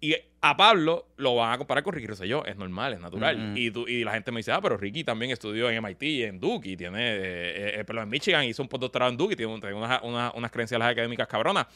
y 0.00 0.14
a 0.42 0.56
Pablo 0.56 1.06
lo 1.16 1.36
van 1.36 1.52
a 1.52 1.58
comparar 1.58 1.82
con 1.82 1.94
Ricky 1.94 2.06
Rosselló, 2.08 2.44
es 2.44 2.56
normal, 2.56 2.92
es 2.94 3.00
natural. 3.00 3.52
Y, 3.56 3.70
tú- 3.70 3.86
y 3.88 4.04
la 4.04 4.12
gente 4.12 4.30
me 4.32 4.38
dice, 4.40 4.52
ah, 4.52 4.60
pero 4.60 4.76
Ricky 4.76 5.04
también 5.04 5.30
estudió 5.30 5.70
en 5.70 5.76
MIT 5.82 6.02
y 6.02 6.22
en 6.24 6.38
Duke 6.38 6.68
y 6.68 6.76
tiene, 6.76 6.98
eh, 7.00 7.80
eh, 7.80 7.84
perdón, 7.86 8.02
en 8.04 8.08
Michigan 8.10 8.44
hizo 8.44 8.62
un 8.62 8.68
postdoctorado 8.68 9.10
en 9.10 9.16
Duke 9.16 9.32
y 9.34 9.36
tiene 9.36 9.54
unas, 9.54 10.02
unas, 10.02 10.34
unas 10.34 10.50
credenciales 10.50 10.86
académicas 10.88 11.26
cabronas. 11.28 11.66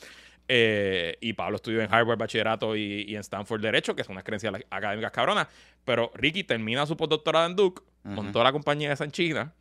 Eh, 0.52 1.16
y 1.20 1.32
Pablo 1.34 1.54
estudió 1.56 1.80
en 1.80 1.94
Harvard 1.94 2.18
Bachillerato 2.18 2.74
y, 2.74 3.02
y 3.06 3.14
en 3.14 3.20
Stanford 3.20 3.60
Derecho, 3.60 3.94
que 3.94 4.02
son 4.02 4.12
unas 4.14 4.24
credenciales 4.24 4.64
académicas 4.68 5.12
cabronas. 5.12 5.46
Pero 5.84 6.10
Ricky 6.14 6.42
termina 6.42 6.84
su 6.86 6.96
postdoctorado 6.96 7.46
en 7.46 7.54
Duke, 7.54 7.82
Ujú. 8.04 8.14
montó 8.14 8.42
la 8.42 8.50
compañía 8.50 8.92
esa 8.92 9.04
en 9.04 9.12
China 9.12 9.52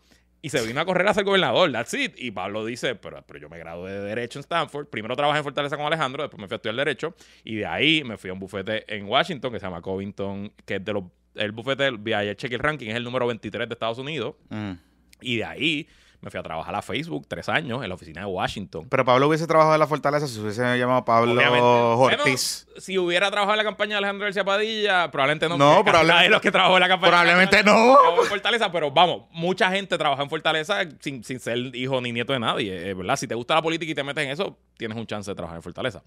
y 0.42 0.50
se 0.50 0.66
vino 0.66 0.80
a 0.82 0.86
correr 0.86 1.08
a 1.08 1.14
ser 1.14 1.26
gobernador. 1.26 1.72
That's 1.72 1.94
it. 1.94 2.14
Y 2.18 2.32
Pablo 2.32 2.66
dice, 2.66 2.96
pero, 2.96 3.22
pero 3.28 3.38
yo 3.40 3.50
me 3.50 3.60
gradué 3.60 3.92
de 3.92 4.00
Derecho 4.02 4.40
en 4.40 4.42
Stanford. 4.42 4.88
Primero 4.88 5.16
trabajé 5.16 5.38
en 5.40 5.44
Fortaleza 5.44 5.78
con 5.78 5.86
Alejandro, 5.86 6.24
después 6.24 6.42
me 6.42 6.48
fui 6.48 6.56
a 6.56 6.58
estudiar 6.58 6.76
Derecho. 6.76 7.14
Y 7.44 7.58
de 7.58 7.66
ahí 7.68 8.04
me 8.04 8.18
fui 8.18 8.32
a 8.32 8.34
un 8.34 8.40
bufete 8.40 8.84
en 8.92 9.06
Washington 9.06 9.52
que 9.54 9.60
se 9.60 9.66
llama 9.68 9.82
Covington, 9.82 10.52
que 10.66 10.78
es 10.78 10.84
de 10.86 10.94
los... 10.94 11.04
El 11.36 11.52
bufete 11.52 11.84
del 11.84 11.96
VIH 12.00 12.36
Check 12.36 12.54
el 12.54 12.60
Ranking 12.60 12.88
es 12.88 12.96
el 12.96 13.04
número 13.04 13.28
23 13.28 13.70
de 13.70 13.74
Estados 13.74 14.00
Unidos. 14.00 14.36
Ujú. 14.50 14.76
Y 15.22 15.38
de 15.38 15.44
ahí 15.46 15.88
me 16.22 16.30
fui 16.30 16.40
a 16.40 16.44
trabajar 16.44 16.76
a 16.76 16.82
Facebook 16.82 17.26
tres 17.28 17.48
años 17.48 17.82
en 17.82 17.88
la 17.90 17.96
oficina 17.96 18.22
de 18.22 18.28
Washington. 18.28 18.88
Pero 18.90 19.06
Pablo 19.06 19.28
hubiese 19.28 19.48
trabajado 19.48 19.76
en 19.76 19.80
la 19.80 19.88
fortaleza 19.88 20.28
si 20.28 20.34
se 20.36 20.42
hubiese 20.42 20.78
llamado 20.78 21.06
Pablo 21.06 21.32
Obviamente. 21.32 21.62
Ortiz. 21.62 22.66
Bueno, 22.68 22.82
si 22.82 22.98
hubiera 22.98 23.32
trabajado 23.32 23.54
en 23.54 23.58
la 23.60 23.64
campaña 23.64 23.92
de 23.92 23.98
Alejandro 24.00 24.26
García 24.26 24.44
Padilla, 24.44 25.10
probablemente 25.12 25.48
no. 25.48 25.58
No, 25.58 25.76
porque 25.78 25.92
casi 25.92 26.06
probable- 26.06 26.14
nadie 26.14 26.24
de 26.28 26.30
los 26.32 26.42
que 26.42 26.52
trabajó 26.52 26.76
en 26.76 26.82
la 26.82 26.88
campaña. 26.88 27.10
Probablemente 27.12 27.64
no. 27.64 28.22
en 28.22 28.26
Fortaleza, 28.28 28.72
pero 28.72 28.92
vamos, 28.92 29.24
mucha 29.32 29.72
gente 29.72 29.98
trabaja 29.98 30.22
en 30.24 30.30
Fortaleza 30.30 30.80
sin, 31.00 31.24
sin 31.24 31.40
ser 31.40 31.58
hijo 31.74 32.02
ni 32.02 32.12
nieto 32.12 32.34
de 32.34 32.40
nadie, 32.40 32.90
eh, 32.90 32.94
¿verdad? 32.94 33.16
Si 33.16 33.28
te 33.28 33.36
gusta 33.36 33.56
la 33.56 33.62
política 33.62 33.92
y 33.92 33.96
te 33.96 34.04
metes 34.04 34.24
en 34.26 34.32
eso, 34.32 34.58
tienes 34.78 34.98
un 34.98 35.08
chance 35.08 35.32
de 35.32 35.36
trabajar 35.36 35.58
en 35.58 35.64
Fortaleza. 35.64 36.04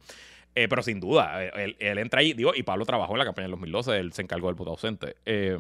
Eh, 0.55 0.69
pero 0.69 0.83
sin 0.83 1.01
duda, 1.01 1.43
eh, 1.43 1.51
él, 1.57 1.77
él 1.79 1.97
entra 1.97 2.21
ahí, 2.21 2.35
digo, 2.35 2.53
y 2.55 2.63
Pablo 2.63 2.85
trabajó 2.85 3.13
en 3.15 3.19
la 3.21 3.25
campaña 3.25 3.45
del 3.45 3.53
2012, 3.53 3.97
él 3.99 4.13
se 4.13 4.21
encargó 4.21 4.49
del 4.49 4.55
voto 4.57 4.73
ausente. 4.73 5.17
Eh, 5.25 5.57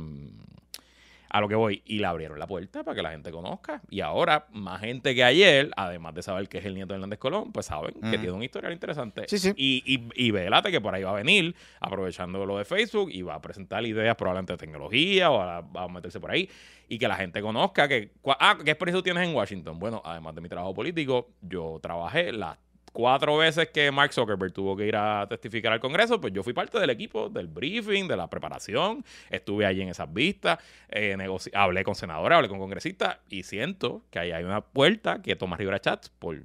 a 1.33 1.41
lo 1.41 1.49
que 1.49 1.55
voy, 1.55 1.83
y 1.87 1.99
le 1.99 2.07
abrieron 2.07 2.39
la 2.39 2.47
puerta 2.47 2.85
para 2.85 2.95
que 2.95 3.03
la 3.03 3.11
gente 3.11 3.31
conozca. 3.31 3.81
Y 3.89 4.01
ahora, 4.03 4.47
más 4.53 4.81
gente 4.81 5.15
que 5.15 5.25
ayer, 5.25 5.71
además 5.77 6.15
de 6.15 6.23
saber 6.23 6.47
que 6.47 6.59
es 6.59 6.65
el 6.67 6.75
nieto 6.75 6.89
de 6.89 6.97
Hernández 6.97 7.19
Colón, 7.19 7.53
pues 7.53 7.67
saben 7.67 7.95
que 7.95 8.19
tiene 8.19 8.33
un 8.33 8.43
historial 8.43 8.73
interesante. 8.73 9.25
Sí, 9.29 9.39
sí. 9.39 9.53
Y, 9.57 9.83
y, 9.87 10.27
y 10.27 10.31
velate 10.31 10.71
que 10.71 10.81
por 10.81 10.95
ahí 10.95 11.03
va 11.03 11.11
a 11.11 11.15
venir, 11.15 11.55
aprovechando 11.81 12.45
lo 12.45 12.59
de 12.59 12.67
Facebook, 12.67 13.09
y 13.11 13.23
va 13.23 13.37
a 13.37 13.41
presentar 13.41 13.85
ideas 13.87 14.15
probablemente 14.15 14.53
de 14.53 14.59
tecnología, 14.59 15.31
o 15.31 15.41
a- 15.41 15.63
va 15.63 15.85
a 15.85 15.89
meterse 15.89 16.21
por 16.21 16.31
ahí, 16.31 16.49
y 16.87 16.99
que 16.99 17.09
la 17.09 17.17
gente 17.17 17.41
conozca 17.41 17.89
que... 17.89 18.11
Ah, 18.39 18.59
¿qué 18.63 18.71
experiencia 18.73 19.03
tienes 19.03 19.27
en 19.27 19.35
Washington? 19.35 19.79
Bueno, 19.79 20.03
además 20.05 20.35
de 20.35 20.43
mi 20.43 20.51
trabajo 20.51 20.75
político, 20.75 21.31
yo 21.41 21.79
trabajé 21.83 22.31
las 22.33 22.59
cuatro 22.93 23.37
veces 23.39 23.69
que 23.71 23.91
Mark 23.91 24.13
Zuckerberg 24.13 24.53
tuvo 24.53 24.77
que 24.77 24.87
ir 24.87 24.97
a 24.97 25.27
testificar 25.29 25.73
al 25.73 25.81
Congreso, 25.81 26.21
pues 26.21 26.33
yo 26.33 26.43
fui 26.43 26.53
parte 26.53 26.79
del 26.79 26.91
equipo, 26.91 27.29
del 27.29 27.47
briefing, 27.49 28.07
de 28.07 28.17
la 28.17 28.29
preparación, 28.29 29.05
estuve 29.31 29.65
allí 29.67 29.81
en 29.83 29.89
esas 29.89 30.13
vistas, 30.13 30.59
eh, 30.91 31.17
hablé 31.55 31.85
con 31.85 31.95
senadores, 31.95 32.37
hablé 32.37 32.49
con 32.49 32.59
congresistas, 32.59 33.19
y 33.29 33.43
siento 33.45 34.03
que 34.11 34.19
ahí 34.19 34.33
hay 34.33 34.45
una 34.45 34.61
puerta 34.61 35.23
que 35.23 35.37
Tomás 35.37 35.59
Rivera 35.59 35.81
Chats, 35.81 36.11
por 36.11 36.43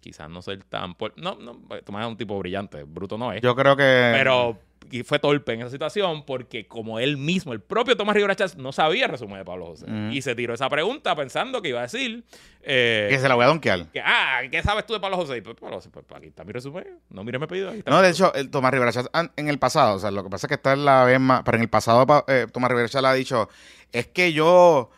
quizás 0.00 0.30
no 0.30 0.40
ser 0.40 0.62
tan... 0.64 0.94
por- 0.94 1.12
no, 1.20 1.34
no, 1.34 1.60
Tomás 1.84 2.04
es 2.04 2.08
un 2.08 2.16
tipo 2.16 2.38
brillante, 2.38 2.82
bruto 2.84 3.18
no 3.18 3.32
es, 3.32 3.42
Yo 3.42 3.54
creo 3.54 3.76
que. 3.76 4.12
pero 4.14 4.58
y 4.90 5.02
fue 5.02 5.18
torpe 5.18 5.52
en 5.54 5.60
esa 5.60 5.70
situación 5.70 6.24
porque 6.24 6.66
como 6.66 6.98
él 6.98 7.16
mismo, 7.16 7.52
el 7.52 7.60
propio 7.60 7.96
Tomás 7.96 8.14
Rivera 8.16 8.34
Chats, 8.34 8.56
no 8.56 8.72
sabía 8.72 9.06
el 9.06 9.10
resumen 9.10 9.38
de 9.38 9.44
Pablo 9.44 9.66
José. 9.66 9.84
Ujú. 9.86 10.12
Y 10.12 10.22
se 10.22 10.34
tiró 10.34 10.54
esa 10.54 10.68
pregunta 10.68 11.14
pensando 11.16 11.62
que 11.62 11.68
iba 11.70 11.80
a 11.80 11.82
decir... 11.82 12.24
eh, 12.62 13.08
Que 13.10 13.18
se 13.18 13.28
la 13.28 13.34
voy 13.34 13.44
a 13.44 13.48
donkear. 13.48 13.86
que, 13.92 14.00
ah, 14.00 14.40
¿qué 14.50 14.62
sabes 14.62 14.86
tú 14.86 14.94
de 14.94 15.00
Pablo 15.00 15.16
José? 15.16 15.38
Y 15.38 15.40
pues, 15.40 15.56
Pablo 15.56 15.76
José, 15.76 15.90
pues, 15.90 16.04
aquí 16.14 16.26
está 16.26 16.44
mi 16.44 16.52
resumen. 16.52 16.84
No 17.10 17.24
mires 17.24 17.40
mi 17.40 17.46
pedido. 17.46 17.72
No, 17.86 18.02
de 18.02 18.10
hecho, 18.10 18.32
el 18.34 18.50
Tomás 18.50 18.72
Rivera 18.72 18.92
Chávez, 18.92 19.10
en 19.36 19.48
el 19.48 19.58
pasado, 19.58 19.96
o 19.96 19.98
sea, 19.98 20.10
lo 20.10 20.22
que 20.24 20.30
pasa 20.30 20.46
es 20.46 20.48
que 20.48 20.54
está 20.54 20.72
en 20.72 20.84
la 20.84 21.04
vez 21.04 21.20
más, 21.20 21.42
pero 21.44 21.56
en 21.56 21.62
el 21.62 21.68
pasado 21.70 22.06
pa- 22.06 22.24
eh, 22.28 22.46
Tomás 22.52 22.70
Rivera 22.70 22.88
Chávez 22.88 23.10
ha 23.10 23.14
dicho, 23.14 23.48
es 23.92 24.06
que 24.08 24.32
yo, 24.32 24.90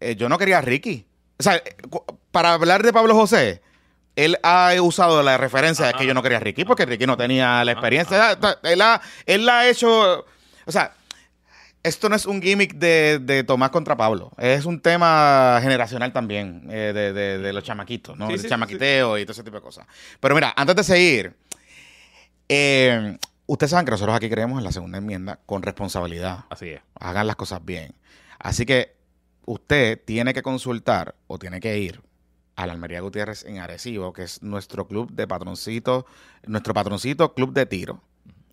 eh, 0.00 0.16
yo 0.16 0.28
no 0.28 0.38
quería 0.38 0.58
a 0.58 0.62
Ricky. 0.62 1.06
O 1.38 1.42
sea, 1.42 1.56
eh, 1.56 1.62
para 2.30 2.52
hablar 2.54 2.82
de 2.82 2.92
Pablo 2.92 3.14
José, 3.14 3.62
él 4.24 4.38
ha 4.42 4.72
usado 4.80 5.22
la 5.22 5.36
referencia 5.38 5.86
de 5.86 5.94
que 5.94 6.06
yo 6.06 6.14
no 6.14 6.22
quería 6.22 6.38
a 6.38 6.40
Ricky, 6.40 6.64
porque 6.64 6.86
Ricky 6.86 7.06
no 7.06 7.16
tenía 7.16 7.64
la 7.64 7.72
experiencia. 7.72 8.32
Él 8.62 8.80
ha- 8.82 9.00
Él, 9.26 9.48
ha, 9.48 9.68
hecho, 9.68 10.24
o 10.66 10.72
sea, 10.72 10.92
esto 11.82 12.08
no 12.08 12.16
es 12.16 12.26
un 12.26 12.42
gimmick 12.42 12.74
de, 12.74 13.18
de 13.20 13.42
Tomás 13.44 13.70
contra 13.70 13.96
Pablo. 13.96 14.32
Es 14.38 14.64
un 14.66 14.80
tema 14.80 15.58
generacional 15.62 16.12
también, 16.12 16.66
eh, 16.70 16.92
de, 16.94 17.12
de- 17.12 17.38
de 17.38 17.52
los 17.52 17.64
chamaquitos, 17.64 18.18
¿no? 18.18 18.26
Sí, 18.26 18.32
El 18.34 18.38
sí, 18.38 18.42
sí, 18.44 18.48
chamaquiteo 18.50 19.16
y 19.18 19.24
todo 19.24 19.32
ese 19.32 19.42
tipo 19.44 19.56
de 19.56 19.62
cosas. 19.62 19.86
Pero 20.20 20.34
mira, 20.34 20.52
antes 20.56 20.76
de 20.76 20.84
seguir, 20.84 21.34
eh, 22.48 23.16
ustedes 23.46 23.70
saben 23.70 23.84
que 23.84 23.92
nosotros 23.92 24.16
aquí 24.16 24.28
creemos 24.28 24.58
en 24.58 24.64
la 24.64 24.72
segunda 24.72 24.98
enmienda 24.98 25.38
con 25.46 25.62
responsabilidad. 25.62 26.44
Así 26.50 26.68
es. 26.70 26.80
Hagan 26.98 27.26
las 27.26 27.36
cosas 27.36 27.64
bien. 27.64 27.94
Así 28.38 28.66
que 28.66 28.94
usted 29.46 30.00
tiene 30.04 30.34
que 30.34 30.42
consultar 30.42 31.14
o 31.26 31.38
tiene 31.38 31.60
que 31.60 31.78
ir 31.78 32.00
a 32.60 32.66
la 32.66 32.74
Almería 32.74 33.00
Gutiérrez 33.00 33.46
en 33.46 33.58
Arecibo, 33.58 34.12
que 34.12 34.22
es 34.22 34.42
nuestro 34.42 34.86
club 34.86 35.10
de 35.12 35.26
patroncito, 35.26 36.04
nuestro 36.46 36.74
patroncito 36.74 37.32
club 37.32 37.54
de 37.54 37.64
tiro, 37.64 38.02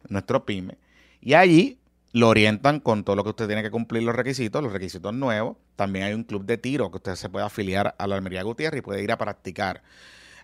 nuestro 0.07 0.45
pyme. 0.45 0.77
Y 1.19 1.33
allí 1.33 1.77
lo 2.13 2.29
orientan 2.29 2.79
con 2.79 3.03
todo 3.03 3.17
lo 3.17 3.25
que 3.25 3.31
usted 3.31 3.47
tiene 3.47 3.63
que 3.63 3.69
cumplir 3.69 4.03
los 4.03 4.15
requisitos, 4.15 4.63
los 4.63 4.71
requisitos 4.71 5.13
nuevos. 5.13 5.57
También 5.75 6.05
hay 6.05 6.13
un 6.13 6.23
club 6.23 6.45
de 6.45 6.57
tiro 6.57 6.89
que 6.89 6.97
usted 6.97 7.15
se 7.15 7.27
puede 7.27 7.45
afiliar 7.45 7.95
a 7.97 8.07
la 8.07 8.15
Almería 8.15 8.43
Gutiérrez 8.43 8.79
y 8.79 8.81
puede 8.81 9.03
ir 9.03 9.11
a 9.11 9.17
practicar 9.17 9.83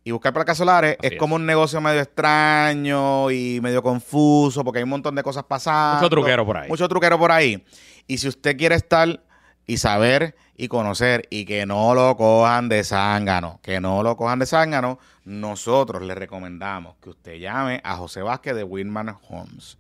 Y 0.05 0.11
buscar 0.11 0.33
placas 0.33 0.59
solares 0.59 0.97
es. 1.01 1.17
como 1.17 1.37
un 1.37 1.47
negocio 1.47 1.81
medio 1.81 2.01
extraño 2.01 3.31
y 3.31 3.61
medio 3.61 3.83
confuso 3.83 4.65
porque 4.65 4.79
hay 4.79 4.85
un 4.85 4.91
montón 4.91 5.15
de 5.15 5.23
cosas 5.23 5.45
pasando. 5.45 6.01
Mucho 6.01 6.11
truquero 6.11 6.45
por 6.45 6.57
ahí. 6.57 6.69
Mucho 6.69 6.89
truquero 6.89 7.19
por 7.19 7.31
ahí. 7.31 7.65
Y 8.09 8.19
si 8.19 8.27
usted 8.27 8.57
quiere 8.57 8.75
estar 8.75 9.23
y 9.65 9.77
saber 9.77 10.35
y 10.57 10.67
conocer 10.67 11.29
y 11.31 11.45
que 11.45 11.67
no 11.67 11.95
lo 11.95 12.17
cojan 12.17 12.69
de 12.69 12.83
zángano, 12.83 13.61
que 13.63 13.81
no 13.81 14.03
lo 14.03 14.17
cojan 14.17 14.41
de 14.41 14.47
zángano, 14.47 14.99
nosotros 15.25 16.03
le 16.03 16.17
recomendamos 16.17 16.97
que 17.01 17.11
usted 17.11 17.35
llame 17.37 17.81
a 17.85 17.97
José 17.97 18.23
Vázquez 18.23 18.57
de 18.57 18.65
Winman 18.65 19.17
Homes. 19.29 19.79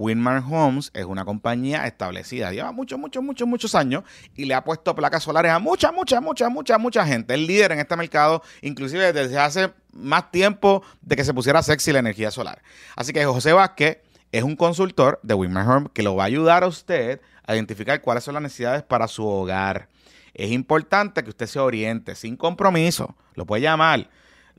Winman 0.00 0.42
Homes 0.50 0.90
es 0.94 1.04
una 1.04 1.26
compañía 1.26 1.86
establecida, 1.86 2.50
lleva 2.52 2.72
muchos, 2.72 2.98
muchos, 2.98 3.22
muchos, 3.22 3.46
muchos 3.46 3.74
años 3.74 4.02
y 4.34 4.46
le 4.46 4.54
ha 4.54 4.64
puesto 4.64 4.94
placas 4.94 5.22
solares 5.24 5.52
a 5.52 5.58
mucha, 5.58 5.92
mucha, 5.92 6.22
mucha, 6.22 6.48
mucha, 6.48 6.78
mucha 6.78 7.06
gente. 7.06 7.34
Es 7.34 7.40
líder 7.40 7.72
en 7.72 7.80
este 7.80 7.94
mercado, 7.96 8.42
inclusive 8.62 9.12
desde 9.12 9.38
hace 9.38 9.74
más 9.92 10.30
tiempo 10.30 10.82
de 11.02 11.16
que 11.16 11.24
se 11.24 11.34
pusiera 11.34 11.62
sexy 11.62 11.92
la 11.92 11.98
energía 11.98 12.30
solar. 12.30 12.62
Así 12.96 13.12
que 13.12 13.22
José 13.26 13.52
Vázquez 13.52 13.98
es 14.32 14.42
un 14.42 14.56
consultor 14.56 15.20
de 15.22 15.34
Winman 15.34 15.68
Homes 15.68 15.90
que 15.92 16.02
lo 16.02 16.16
va 16.16 16.22
a 16.22 16.26
ayudar 16.26 16.64
a 16.64 16.68
usted 16.68 17.20
a 17.44 17.54
identificar 17.54 18.00
cuáles 18.00 18.24
son 18.24 18.32
las 18.32 18.42
necesidades 18.42 18.82
para 18.82 19.06
su 19.06 19.26
hogar. 19.26 19.88
Es 20.32 20.50
importante 20.50 21.22
que 21.22 21.28
usted 21.28 21.46
se 21.46 21.58
oriente 21.58 22.14
sin 22.14 22.38
compromiso. 22.38 23.16
Lo 23.34 23.44
puede 23.44 23.60
llamar. 23.60 24.08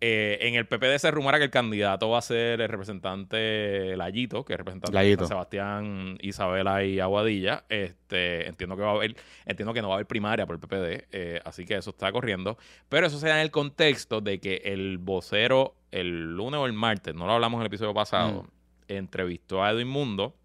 Eh, 0.00 0.38
en 0.42 0.54
el 0.56 0.66
PPD 0.66 0.98
se 0.98 1.10
rumora 1.10 1.38
que 1.38 1.44
el 1.44 1.50
candidato 1.50 2.10
va 2.10 2.18
a 2.18 2.22
ser 2.22 2.60
el 2.60 2.68
representante 2.68 3.96
Layito, 3.96 4.44
que 4.44 4.52
es 4.52 4.58
representante 4.58 4.94
Layito. 4.94 5.22
de 5.22 5.28
San 5.28 5.34
Sebastián, 5.36 6.18
Isabela 6.20 6.84
y 6.84 7.00
Aguadilla. 7.00 7.64
Este, 7.70 8.46
entiendo 8.46 8.76
que 8.76 8.82
va 8.82 8.90
a 8.90 8.94
haber, 8.94 9.16
entiendo 9.46 9.72
que 9.72 9.80
no 9.80 9.88
va 9.88 9.94
a 9.94 9.96
haber 9.96 10.06
primaria 10.06 10.44
por 10.46 10.56
el 10.56 10.60
PPD, 10.60 11.06
eh, 11.12 11.40
así 11.44 11.64
que 11.64 11.76
eso 11.76 11.90
está 11.90 12.12
corriendo. 12.12 12.58
Pero 12.90 13.06
eso 13.06 13.18
se 13.18 13.28
da 13.28 13.36
en 13.36 13.42
el 13.42 13.50
contexto 13.50 14.20
de 14.20 14.38
que 14.38 14.56
el 14.64 14.98
vocero 14.98 15.74
el 15.90 16.36
lunes 16.36 16.60
o 16.60 16.66
el 16.66 16.74
martes, 16.74 17.14
no 17.14 17.26
lo 17.26 17.32
hablamos 17.32 17.56
en 17.58 17.62
el 17.62 17.66
episodio 17.68 17.94
pasado, 17.94 18.42
Mm. 18.42 18.46
entrevistó 18.88 19.64
a 19.64 19.70
Edwin 19.70 19.88
Mundo 19.88 20.36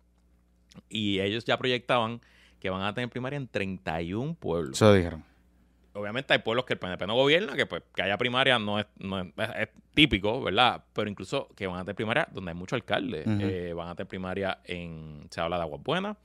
y 0.89 1.19
ellos 1.19 1.43
ya 1.45 1.57
proyectaban 1.57 2.21
que 2.59 2.69
van 2.69 2.83
a 2.83 2.93
tener 2.93 3.09
primaria 3.09 3.37
en 3.37 3.47
31 3.47 4.35
pueblos. 4.35 4.77
Eso 4.77 4.93
dijeron. 4.93 5.25
Obviamente 5.93 6.31
hay 6.33 6.39
pueblos 6.39 6.65
que 6.65 6.73
el 6.73 6.79
PNP 6.79 7.05
no 7.05 7.15
gobierna, 7.15 7.53
que 7.55 7.65
pues 7.65 7.83
que 7.93 8.01
haya 8.01 8.17
primaria 8.17 8.57
no 8.59 8.79
es, 8.79 8.85
no 8.97 9.19
es, 9.19 9.27
es- 9.59 9.69
típico, 9.93 10.41
¿verdad? 10.41 10.85
Pero 10.93 11.09
incluso 11.09 11.49
que 11.53 11.67
van 11.67 11.75
a 11.77 11.81
tener 11.81 11.95
primaria 11.95 12.25
donde 12.31 12.51
hay 12.51 12.57
muchos 12.57 12.77
alcaldes. 12.77 13.27
Ujú. 13.27 13.39
Eh, 13.41 13.73
van 13.73 13.89
a 13.89 13.95
tener 13.95 14.07
primaria 14.07 14.59
en... 14.63 15.27
Se 15.29 15.41
habla 15.41 15.57
de 15.57 15.63
Aguas 15.63 15.81
Buenas, 15.83 16.15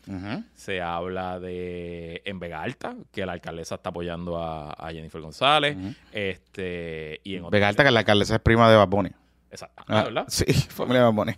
se 0.55 0.81
habla 0.81 1.41
de 1.41 2.23
en 2.25 2.39
Vega 2.39 2.63
Alta, 2.63 2.95
que 3.11 3.27
la 3.27 3.33
alcaldesa 3.33 3.75
está 3.75 3.91
apoyando 3.91 4.39
a, 4.41 4.71
a 4.71 4.93
Jennifer 4.93 5.21
González. 5.21 5.77
Este 6.13 7.21
Y 7.25 7.35
en 7.37 7.51
Vega 7.51 7.69
Alta, 7.69 7.83
que 7.85 7.91
la 7.91 8.01
alcaldesa 8.01 8.35
es 8.37 8.41
prima 8.41 8.71
de 8.71 8.77
Bad 8.77 8.89
Bunny. 8.89 9.11
Exacto. 9.51 9.83
Ah, 9.89 10.05
¿verdad? 10.05 10.25
Sí, 10.29 10.45
familia 10.53 11.05
de 11.05 11.11
Bad 11.13 11.37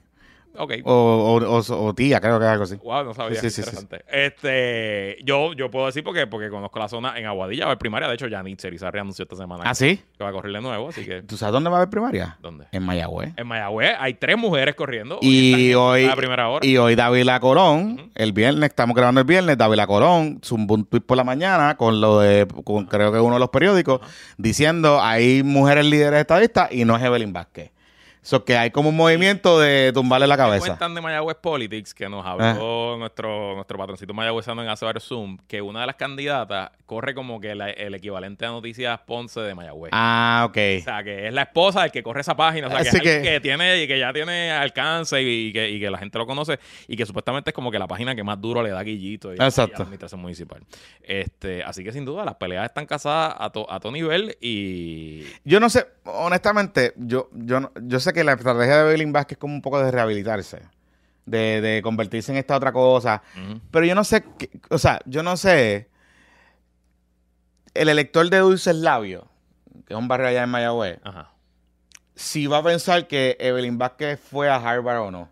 Bunny. 0.58 0.80
Ok. 0.80 0.86
O, 0.86 0.92
o, 0.92 1.58
o- 1.58 1.86
o 1.86 1.94
tía, 1.94 2.20
creo 2.20 2.38
que 2.38 2.44
es 2.44 2.50
algo 2.50 2.64
así. 2.64 2.76
Wow, 2.76 3.04
no 3.04 3.14
sabía. 3.14 3.40
Sí, 3.40 3.50
sí, 3.50 3.62
sí, 3.62 3.68
interesante. 3.70 4.04
Este, 4.10 5.16
yo, 5.24 5.52
yo 5.54 5.70
puedo 5.70 5.86
decir 5.86 6.02
porque, 6.04 6.26
porque 6.26 6.50
conozco 6.50 6.78
la 6.78 6.88
zona 6.88 7.18
en 7.18 7.26
Aguadilla, 7.26 7.64
va 7.64 7.68
a 7.68 7.72
haber 7.72 7.78
primaria. 7.78 8.08
De 8.08 8.14
hecho, 8.14 8.26
Yanit 8.28 8.60
Cerizarri 8.60 8.98
anunció 9.00 9.22
esta 9.24 9.36
semana 9.36 9.64
¿Ah, 9.66 9.74
sí? 9.74 10.00
que 10.16 10.24
va 10.24 10.30
a 10.30 10.32
correr 10.32 10.52
de 10.52 10.60
nuevo, 10.60 10.88
así 10.88 11.04
que. 11.04 11.22
¿Tú 11.22 11.36
sabes 11.36 11.52
dónde 11.52 11.70
va 11.70 11.76
a 11.76 11.80
haber 11.80 11.90
primaria? 11.90 12.36
¿Dónde? 12.40 12.66
En 12.72 12.82
Mayagüez. 12.82 13.32
En 13.36 13.46
Mayagüez 13.46 13.94
hay 13.98 14.14
tres 14.14 14.36
mujeres 14.38 14.74
corriendo. 14.74 15.18
Y 15.22 15.74
hoy, 15.74 16.04
a 16.04 16.08
la 16.08 16.16
primera 16.16 16.48
hora. 16.48 16.66
y 16.66 16.76
hoy 16.76 16.94
Dávila 16.94 17.40
Colón, 17.40 18.10
el 18.14 18.32
viernes, 18.32 18.70
estamos 18.70 18.94
grabando 18.96 19.20
el 19.20 19.26
viernes, 19.26 19.56
Dávila 19.58 19.86
Colón 19.86 20.40
zumbó 20.44 20.74
un 20.74 20.84
tweet 20.84 21.02
por 21.02 21.16
la 21.16 21.24
mañana 21.24 21.76
con 21.76 22.00
lo 22.00 22.20
de, 22.20 22.46
con 22.64 22.86
creo 22.86 23.12
que 23.12 23.20
uno 23.20 23.34
de 23.34 23.40
los 23.40 23.50
periódicos, 23.50 24.00
diciendo 24.36 25.00
hay 25.00 25.42
mujeres 25.42 25.86
líderes 25.86 26.20
estadistas 26.20 26.70
y 26.72 26.84
no 26.84 26.96
es 26.96 27.02
Evelyn 27.02 27.32
Vázquez. 27.32 27.70
Eso 28.28 28.44
que 28.44 28.58
hay 28.58 28.70
como 28.70 28.90
un 28.90 28.96
movimiento 28.96 29.58
de 29.58 29.90
tumbarle 29.94 30.26
la 30.26 30.36
cabeza. 30.36 30.58
cuentan 30.66 30.94
de 30.94 31.00
Mayagüez 31.00 31.38
Politics 31.40 31.94
que 31.94 32.10
nos 32.10 32.26
habló 32.26 32.98
nuestro, 32.98 33.54
nuestro 33.54 33.78
patroncito 33.78 34.12
mayagüezano 34.12 34.62
en 34.62 34.68
hace 34.68 34.84
varios 34.84 35.04
Zoom 35.08 35.38
que 35.48 35.62
una 35.62 35.80
de 35.80 35.86
las 35.86 35.96
candidatas 35.96 36.70
corre 36.84 37.14
como 37.14 37.40
que 37.40 37.54
la- 37.54 37.70
el 37.70 37.94
equivalente 37.94 38.44
a 38.44 38.50
Noticias 38.50 39.00
Ponce 39.06 39.40
de 39.40 39.54
Mayagüez. 39.54 39.92
Ah, 39.94 40.44
ok. 40.46 40.58
O 40.80 40.84
sea, 40.84 41.02
que 41.02 41.26
es 41.28 41.32
la 41.32 41.40
esposa 41.42 41.80
del 41.80 41.90
que 41.90 42.02
corre 42.02 42.20
esa 42.20 42.36
página. 42.36 42.66
O 42.66 42.70
sea, 42.70 42.82
que, 42.82 42.88
es 42.88 42.94
alguien 42.96 43.22
que- 43.22 43.28
que 43.30 43.40
tiene, 43.40 43.86
que 43.86 43.98
ya 43.98 44.12
tiene 44.12 44.50
alcance 44.52 45.22
y, 45.22 45.50
que, 45.50 45.70
y 45.70 45.80
que 45.80 45.88
la 45.90 45.96
gente 45.96 46.18
lo 46.18 46.26
conoce. 46.26 46.58
Y 46.86 46.96
que 46.96 47.06
supuestamente 47.06 47.48
es 47.48 47.54
como 47.54 47.70
que 47.70 47.78
la 47.78 47.86
página 47.88 48.14
que 48.14 48.24
más 48.24 48.38
duro 48.38 48.62
le 48.62 48.68
da 48.68 48.82
Guillito 48.82 49.32
y, 49.32 49.36
y 49.36 49.40
a 49.40 49.44
la 49.78 49.84
administración 49.84 50.20
municipal. 50.20 50.60
Este, 51.02 51.62
así 51.62 51.82
que 51.82 51.92
sin 51.92 52.04
duda, 52.04 52.26
las 52.26 52.34
peleas 52.34 52.66
están 52.66 52.84
casadas 52.84 53.34
a, 53.38 53.48
to- 53.48 53.70
a 53.72 53.80
todo 53.80 53.92
nivel 53.92 54.36
y. 54.42 55.24
Yo 55.44 55.60
no 55.60 55.70
sé, 55.70 55.86
honestamente, 56.04 56.92
yo, 56.96 57.30
yo, 57.32 57.70
yo 57.82 58.00
sé 58.00 58.12
que 58.12 58.17
la 58.24 58.32
estrategia 58.32 58.76
de 58.82 58.88
Evelyn 58.90 59.12
Vázquez 59.12 59.36
es 59.36 59.38
como 59.40 59.54
un 59.54 59.62
poco 59.62 59.80
de 59.82 59.90
rehabilitarse, 59.90 60.60
de, 61.26 61.60
de 61.60 61.82
convertirse 61.82 62.32
en 62.32 62.38
esta 62.38 62.56
otra 62.56 62.72
cosa. 62.72 63.22
Pero 63.70 63.84
yo 63.86 63.94
no 63.94 64.04
sé, 64.04 64.24
qué- 64.38 64.50
o 64.70 64.78
sea, 64.78 65.00
yo 65.06 65.22
no 65.22 65.36
sé. 65.36 65.88
El 67.74 67.88
elector 67.88 68.28
de 68.28 68.38
Dulces 68.38 68.74
Labios, 68.74 69.24
que 69.86 69.94
es 69.94 69.98
un 69.98 70.08
barrio 70.08 70.28
allá 70.28 70.42
en 70.42 70.50
Mayagüez, 70.50 70.98
Ajá. 71.04 71.30
si 72.14 72.46
va 72.46 72.58
a 72.58 72.62
pensar 72.62 73.06
que 73.06 73.36
Evelyn 73.38 73.78
Vázquez 73.78 74.18
fue 74.18 74.48
a 74.48 74.56
Harvard 74.56 75.00
o 75.00 75.10
no, 75.10 75.28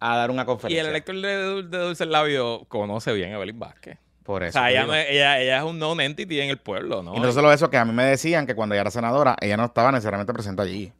a 0.00 0.16
dar 0.16 0.30
una 0.30 0.42
Y 0.42 0.46
conferencia. 0.46 0.80
el 0.82 0.88
elector 0.88 1.14
de, 1.14 1.62
de 1.62 1.78
Dulce 1.78 2.06
Labio 2.06 2.64
conoce 2.68 3.12
bien 3.12 3.32
a 3.32 3.36
Evelyn 3.36 3.58
Vázquez. 3.58 3.98
Por 4.24 4.42
O 4.42 4.46
eso. 4.46 4.58
sea, 4.58 4.70
ella, 4.70 4.86
no 4.86 4.94
es, 4.94 5.06
ella, 5.10 5.38
ella 5.40 5.58
es 5.58 5.64
un 5.64 5.76
known 5.76 6.00
entity 6.00 6.40
en 6.40 6.48
el 6.48 6.56
pueblo, 6.56 7.02
¿no? 7.02 7.14
Y 7.14 7.20
no 7.20 7.30
solo 7.30 7.52
eso, 7.52 7.68
que 7.68 7.76
a 7.76 7.84
mí 7.84 7.92
me 7.92 8.04
decían 8.04 8.46
que 8.46 8.54
cuando 8.54 8.74
ella 8.74 8.80
era 8.80 8.90
senadora, 8.90 9.36
ella 9.40 9.58
no 9.58 9.66
estaba 9.66 9.92
necesariamente 9.92 10.32
presente 10.32 10.62
allí. 10.62 10.92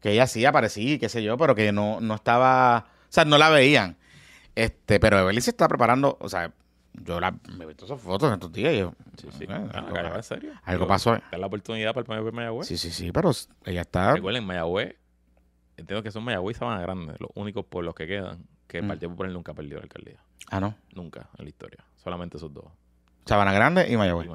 Que 0.00 0.12
ella 0.12 0.26
sí 0.26 0.44
aparecía 0.44 0.94
y 0.94 0.98
qué 0.98 1.08
sé 1.08 1.22
yo, 1.22 1.36
pero 1.36 1.54
que 1.54 1.72
no, 1.72 2.00
no 2.00 2.14
estaba. 2.14 2.86
O 3.02 3.12
sea, 3.12 3.24
no 3.24 3.36
la 3.38 3.50
veían. 3.50 3.96
Este, 4.54 4.98
pero 5.00 5.18
Evelyn 5.18 5.42
se 5.42 5.50
está 5.50 5.68
preparando. 5.68 6.16
O 6.20 6.28
sea, 6.28 6.52
yo 6.94 7.20
la, 7.20 7.32
me 7.56 7.64
he 7.64 7.66
visto 7.68 7.84
esas 7.84 8.00
fotos 8.00 8.28
en 8.28 8.34
estos 8.34 8.52
días 8.52 8.74
y 8.74 8.78
yo. 8.78 8.92
Sí, 9.20 9.28
sí. 9.38 9.46
Ah, 9.48 9.66
algo, 9.74 9.92
carajo, 9.92 10.16
¿En 10.16 10.22
serio? 10.22 10.52
algo 10.64 10.86
pasó. 10.86 11.14
Es 11.14 11.38
la 11.38 11.46
oportunidad 11.46 11.90
para 11.94 12.00
el 12.00 12.06
PNP 12.06 12.24
de 12.26 12.32
Mayagüez. 12.32 12.66
Sí, 12.66 12.76
sí, 12.78 12.90
sí, 12.90 13.12
pero 13.12 13.30
ella 13.64 13.82
está. 13.82 14.14
Recuerden, 14.14 14.44
Mayagüez, 14.44 14.96
entiendo 15.76 16.02
que 16.02 16.10
son 16.10 16.24
Mayagüez 16.24 16.56
y 16.56 16.58
Sabana 16.58 16.80
Grande, 16.80 17.14
los 17.18 17.30
únicos 17.34 17.64
pueblos 17.66 17.94
que 17.94 18.06
quedan 18.06 18.44
que 18.66 18.78
el 18.78 18.84
Mm. 18.84 18.88
Partido 18.88 19.10
Popular 19.10 19.32
nunca 19.32 19.52
ha 19.52 19.54
perdido 19.54 19.78
la 19.78 19.82
alcaldía. 19.84 20.22
Ah, 20.50 20.60
no. 20.60 20.74
Nunca 20.94 21.28
en 21.38 21.44
la 21.44 21.48
historia. 21.48 21.84
Solamente 22.02 22.36
esos 22.38 22.52
dos. 22.52 22.64
Sabana 23.26 23.52
Grande 23.52 23.86
y 23.88 23.92
Y 23.94 23.96
Mayagüez. 23.96 24.28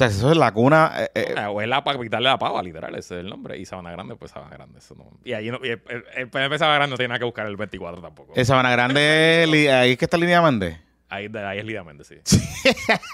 O 0.00 0.02
sea, 0.02 0.06
eso 0.08 0.30
es 0.30 0.36
la 0.38 0.50
cuna. 0.50 0.92
eh, 0.96 1.10
eh, 1.14 1.32
Mayagüez 1.34 1.64
es 1.64 1.68
la 1.68 1.84
capital 1.84 2.22
de 2.22 2.30
la 2.30 2.38
pava, 2.38 2.62
literal, 2.62 2.94
ese 2.94 3.16
es 3.16 3.20
el 3.20 3.28
nombre. 3.28 3.58
Y 3.58 3.66
Sabana 3.66 3.92
Grande, 3.92 4.16
pues 4.16 4.30
Sabana 4.30 4.56
Grande. 4.56 4.78
Eso 4.78 4.94
no. 4.94 5.04
Y 5.22 5.34
ahí 5.34 5.50
no, 5.50 5.58
y 5.62 5.68
el, 5.68 5.82
el, 5.88 6.04
el 6.16 6.28
PNP 6.30 6.58
Sabana 6.58 6.76
Grande 6.76 6.92
no 6.92 6.96
tiene 6.96 7.08
nada 7.08 7.18
que 7.18 7.26
buscar 7.26 7.46
el 7.46 7.58
24 7.58 8.00
tampoco. 8.00 8.32
Sabana 8.42 8.70
Grande, 8.70 9.68
ahí 9.74 9.92
es 9.92 9.98
que 9.98 10.06
está 10.06 10.16
Línea 10.16 10.40
Méndez. 10.40 10.78
Ahí, 11.10 11.28
ahí 11.34 11.58
es 11.58 11.64
Lidia 11.64 11.82
Méndez, 11.84 12.06
sí. 12.06 12.14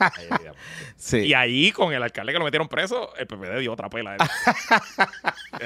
Ahí 0.00 0.24
es 0.24 0.30
Lidia 0.30 0.52
Méndez. 0.52 0.56
Sí. 0.96 1.18
Y 1.18 1.34
ahí, 1.34 1.72
con 1.72 1.92
el 1.92 2.02
alcalde 2.02 2.32
que 2.32 2.38
lo 2.38 2.44
metieron 2.44 2.68
preso, 2.68 3.14
el 3.16 3.26
PPD 3.26 3.58
dio 3.60 3.72
otra 3.72 3.88
pela. 3.90 4.16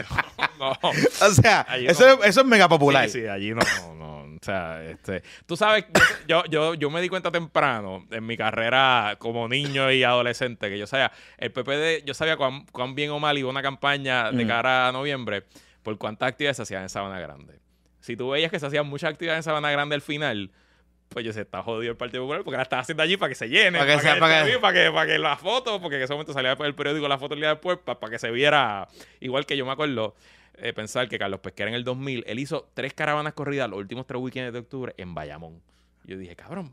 no. 0.59 0.73
O 0.83 1.31
sea, 1.33 1.67
eso, 1.79 2.17
no. 2.17 2.25
eso 2.25 2.41
es 2.41 2.47
mega 2.47 2.69
popular. 2.69 3.09
Sí, 3.09 3.21
sí, 3.21 3.27
allí 3.27 3.53
no, 3.53 3.61
no, 3.95 4.19
o 4.23 4.39
sea, 4.43 4.83
este, 4.85 5.23
tú 5.47 5.57
sabes, 5.57 5.85
yo, 6.27 6.45
yo, 6.47 6.75
yo 6.75 6.91
me 6.91 7.01
di 7.01 7.09
cuenta 7.09 7.31
temprano 7.31 8.07
en 8.11 8.27
mi 8.27 8.37
carrera 8.37 9.17
como 9.19 9.49
niño 9.49 9.91
y 9.93 10.03
adolescente 10.03 10.69
que 10.69 10.79
yo 10.79 10.87
sabía, 10.87 11.13
el 11.39 11.53
PPD, 11.53 12.05
yo 12.05 12.15
sabía 12.15 12.37
cuán, 12.37 12.67
cuán 12.67 12.95
bien 12.95 13.11
o 13.11 13.19
mal 13.19 13.37
iba 13.39 13.49
una 13.51 13.63
campaña 13.63 14.33
de 14.33 14.45
Mm. 14.45 14.49
cara 14.49 14.89
a 14.89 14.93
noviembre 14.93 15.45
por 15.83 15.97
cuántas 15.99 16.29
actividades 16.31 16.57
se 16.57 16.63
hacían 16.65 16.83
en 16.83 16.89
Sabana 16.89 17.21
Grande. 17.21 17.61
Si 18.01 18.17
tú 18.17 18.31
veías 18.31 18.51
que 18.51 18.59
se 18.59 18.67
hacían 18.67 18.87
muchas 18.87 19.11
actividades 19.11 19.41
en 19.41 19.43
Sabana 19.45 19.71
Grande 19.71 19.95
al 19.95 20.03
final, 20.03 20.51
pues 21.11 21.25
yo 21.27 21.33
se 21.33 21.41
está 21.41 21.63
jodido 21.63 21.91
el 21.91 21.97
Partido 21.97 22.23
Popular 22.23 22.45
porque 22.45 22.57
la 22.57 22.63
estaba 22.63 22.83
haciendo 22.83 23.03
allí 23.03 23.17
para 23.17 23.29
que 23.31 23.35
se 23.35 23.49
llene, 23.49 23.79
Para 23.79 23.81
para 23.81 23.87
que 23.87 23.97
que, 23.97 24.03
sea- 24.03 24.21
para 24.21 24.45
que- 24.45 24.59
para 24.59 24.73
que, 24.85 24.91
para 24.93 25.07
que 25.13 25.19
la 25.19 25.37
foto, 25.37 25.81
porque 25.81 25.97
en 25.97 26.03
ese 26.03 26.13
momento 26.13 26.33
salía 26.33 26.51
después 26.51 26.69
del 26.69 26.75
periódico 26.77 27.09
la 27.09 27.19
foto 27.19 27.35
el 27.35 27.41
día 27.41 27.51
después, 27.51 27.79
para, 27.85 27.99
para 27.99 28.13
que 28.13 28.19
se 28.21 28.31
viera, 28.31 28.87
igual 29.19 29.45
que 29.45 29.57
yo 29.57 29.67
me 29.67 29.73
acuerdo 29.73 30.15
eh, 30.59 30.73
pensar 30.73 31.09
que 31.09 31.19
Carlos 31.19 31.41
Pesquera 31.41 31.69
en 31.69 31.75
el 31.75 31.83
2000, 31.85 32.23
él 32.29 32.39
hizo 32.39 32.71
tres 32.75 32.95
caravanas 32.95 33.33
corridas 33.33 33.69
los 33.69 33.79
últimos 33.81 34.07
tres 34.07 34.21
weekends 34.23 34.53
de 34.53 34.61
octubre 34.61 34.95
en 34.99 35.13
Bayamón. 35.15 35.61
Yo 36.05 36.17
dije, 36.17 36.37
cabrón. 36.37 36.73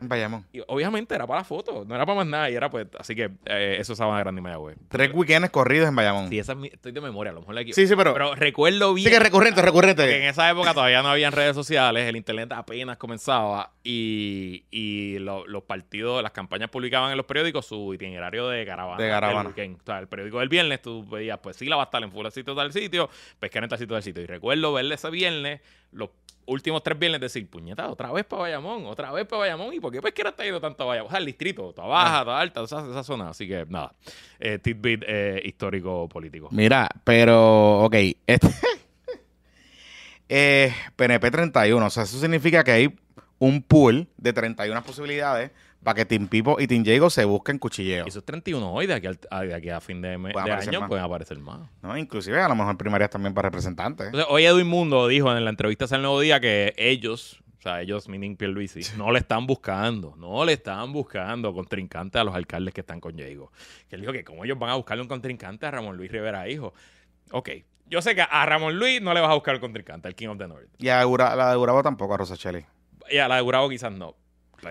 Bayamón. 0.00 0.46
Y 0.52 0.60
obviamente 0.66 1.14
era 1.14 1.26
para 1.26 1.40
la 1.40 1.44
foto, 1.44 1.84
no 1.86 1.94
era 1.94 2.04
para 2.06 2.16
más 2.18 2.26
nada, 2.26 2.50
y 2.50 2.54
era 2.54 2.70
pues, 2.70 2.86
así 2.98 3.14
que 3.14 3.30
eh, 3.46 3.76
eso 3.78 3.92
es 3.92 3.98
Sabana 3.98 4.20
Grande 4.20 4.40
y 4.40 4.42
Mayagüez. 4.42 4.76
Tres 4.88 5.10
weekends 5.12 5.50
corridos 5.50 5.88
en 5.88 5.94
Bayamón. 5.96 6.28
Sí, 6.28 6.38
esa 6.38 6.52
es 6.52 6.58
mi- 6.58 6.68
estoy 6.68 6.92
de 6.92 7.00
memoria, 7.00 7.30
a 7.30 7.34
lo 7.34 7.40
mejor 7.40 7.54
la 7.54 7.60
equivoco. 7.62 7.74
Sí, 7.80 7.86
sí, 7.86 7.94
pero. 7.96 8.12
Pero 8.12 8.34
recuerdo 8.34 8.94
bien. 8.94 9.06
sí 9.08 9.12
que 9.12 9.18
recurrente, 9.20 9.60
porque 9.62 9.68
en 9.68 9.74
recurrente. 9.96 10.28
esa 10.28 10.50
época 10.50 10.74
todavía 10.74 11.02
no 11.02 11.08
habían 11.08 11.32
redes 11.32 11.54
sociales, 11.54 12.08
el 12.08 12.16
internet 12.16 12.52
apenas 12.52 12.96
comenzaba 12.96 13.70
y, 13.84 14.64
y 14.70 15.18
lo- 15.18 15.46
los 15.46 15.62
partidos, 15.64 16.22
las 16.22 16.32
campañas 16.32 16.70
publicaban 16.70 17.10
en 17.10 17.16
los 17.16 17.26
periódicos 17.26 17.66
su 17.66 17.92
itinerario 17.94 18.48
de 18.48 18.64
caravana. 18.66 19.02
De 19.02 19.08
caravana. 19.08 19.38
del 19.40 19.48
weekend. 19.48 19.80
O 19.80 19.84
sea, 19.84 19.98
el 19.98 20.08
periódico 20.08 20.38
del 20.40 20.48
viernes 20.48 20.82
tú 20.82 21.04
veías, 21.08 21.38
pues 21.38 21.56
sí, 21.56 21.66
la 21.66 21.76
va 21.76 21.82
a 21.82 21.84
estar 21.86 22.02
en 22.02 22.10
full 22.12 22.26
sitio 22.30 22.54
tal 22.54 22.72
sitio, 22.72 23.08
pescar 23.38 23.62
en 23.64 23.68
tal 23.68 23.78
sitio 23.78 23.94
tal 23.94 24.02
sitio. 24.02 24.22
Y 24.22 24.26
recuerdo 24.26 24.72
verle 24.72 24.94
ese 24.94 25.10
viernes, 25.10 25.60
los 25.92 26.10
últimos 26.46 26.82
tres 26.82 26.98
viernes, 26.98 27.20
decir, 27.20 27.48
puñeta, 27.48 27.88
otra 27.88 28.12
vez 28.12 28.24
para 28.24 28.42
Bayamón, 28.42 28.86
otra 28.86 29.12
vez 29.12 29.26
para 29.26 29.40
Bayamón. 29.40 29.72
¿Y 29.74 29.80
por 29.80 29.92
qué 29.92 30.02
pesquera 30.02 30.30
está 30.30 30.44
yendo 30.44 30.60
tanto 30.60 30.82
a 30.84 30.86
Bayamón? 30.86 31.08
O 31.08 31.10
sea, 31.10 31.20
el 31.20 31.26
distrito, 31.26 31.72
toda 31.72 31.88
baja, 31.88 32.24
toda 32.24 32.40
alta, 32.40 32.62
esa, 32.62 32.88
esa 32.88 33.04
zona. 33.04 33.30
Así 33.30 33.46
que 33.46 33.64
nada, 33.68 33.94
eh, 34.38 34.58
tidbit 34.58 35.04
eh, 35.06 35.42
histórico 35.44 36.08
político. 36.08 36.48
Mira, 36.50 36.88
pero, 37.04 37.80
ok. 37.84 37.94
Este, 38.26 38.48
eh, 40.28 40.74
PNP 40.96 41.30
31. 41.30 41.84
O 41.84 41.90
sea, 41.90 42.04
eso 42.04 42.18
significa 42.18 42.64
que 42.64 42.70
hay 42.70 42.98
un 43.38 43.62
pool 43.62 44.08
de 44.16 44.32
31 44.32 44.82
posibilidades 44.82 45.50
para 45.82 45.94
que 45.96 46.04
Team 46.04 46.28
Pipo 46.28 46.60
y 46.60 46.66
Team 46.66 46.84
Jago 46.84 47.10
se 47.10 47.24
busquen 47.24 47.58
cuchilleo. 47.58 48.04
Y 48.06 48.08
esos 48.08 48.24
31 48.24 48.72
hoy, 48.72 48.86
de 48.86 48.94
aquí, 48.94 49.06
al- 49.08 49.18
a, 49.30 49.40
de 49.42 49.54
aquí 49.54 49.68
a 49.70 49.80
fin 49.80 50.00
de, 50.00 50.10
año, 50.10 50.80
más. 50.80 50.88
pueden 50.88 51.04
aparecer 51.04 51.38
más. 51.38 51.60
¿no? 51.82 51.96
Inclusive 51.96 52.40
a 52.40 52.48
lo 52.48 52.54
mejor 52.54 52.76
primarias 52.76 53.10
también 53.10 53.34
para 53.34 53.48
representantes. 53.48 54.06
Entonces, 54.06 54.28
hoy 54.30 54.44
Edwin 54.44 54.66
Mundo 54.68 55.08
dijo 55.08 55.34
en 55.36 55.42
la 55.44 55.50
entrevista 55.50 55.86
al 55.90 56.02
Nuevo 56.02 56.20
Día 56.20 56.38
que 56.40 56.72
ellos, 56.76 57.42
o 57.58 57.62
sea, 57.62 57.80
ellos, 57.80 58.08
meaning 58.08 58.36
Pierluisi, 58.36 58.80
no 58.96 59.10
le 59.10 59.18
están 59.18 59.46
buscando, 59.46 60.14
no 60.16 60.44
le 60.44 60.52
están 60.52 60.92
buscando 60.92 61.52
contrincante 61.52 62.18
a 62.18 62.24
los 62.24 62.34
alcaldes 62.34 62.72
que 62.74 62.80
están 62.82 63.00
con 63.00 63.16
Diego. 63.16 63.50
Que 63.88 63.96
él 63.96 64.02
dijo 64.02 64.12
que 64.12 64.24
como 64.24 64.44
ellos 64.44 64.58
van 64.58 64.70
a 64.70 64.74
buscarle 64.74 65.02
un 65.02 65.08
contrincante 65.08 65.66
a 65.66 65.70
Ramón 65.72 65.96
Luis 65.96 66.10
Rivera, 66.12 66.48
hijo. 66.48 66.74
Ok, 67.32 67.50
yo 67.86 68.00
sé 68.02 68.14
que 68.14 68.22
a 68.22 68.46
Ramón 68.46 68.78
Luis 68.78 69.02
no 69.02 69.12
le 69.14 69.20
vas 69.20 69.30
a 69.30 69.34
buscar 69.34 69.54
el 69.54 69.60
contrincante, 69.60 70.06
el 70.08 70.14
King 70.14 70.28
of 70.28 70.38
the 70.38 70.46
North. 70.46 70.68
Y 70.78 70.88
a 70.88 71.04
la 71.04 71.50
de 71.50 71.56
Urabo 71.56 71.82
tampoco, 71.82 72.14
a 72.14 72.18
Rosacheli. 72.18 72.64
Y 73.10 73.18
a 73.18 73.26
la 73.28 73.36
de 73.36 73.42
Gurabo 73.42 73.68
quizás 73.68 73.92
no. 73.92 74.14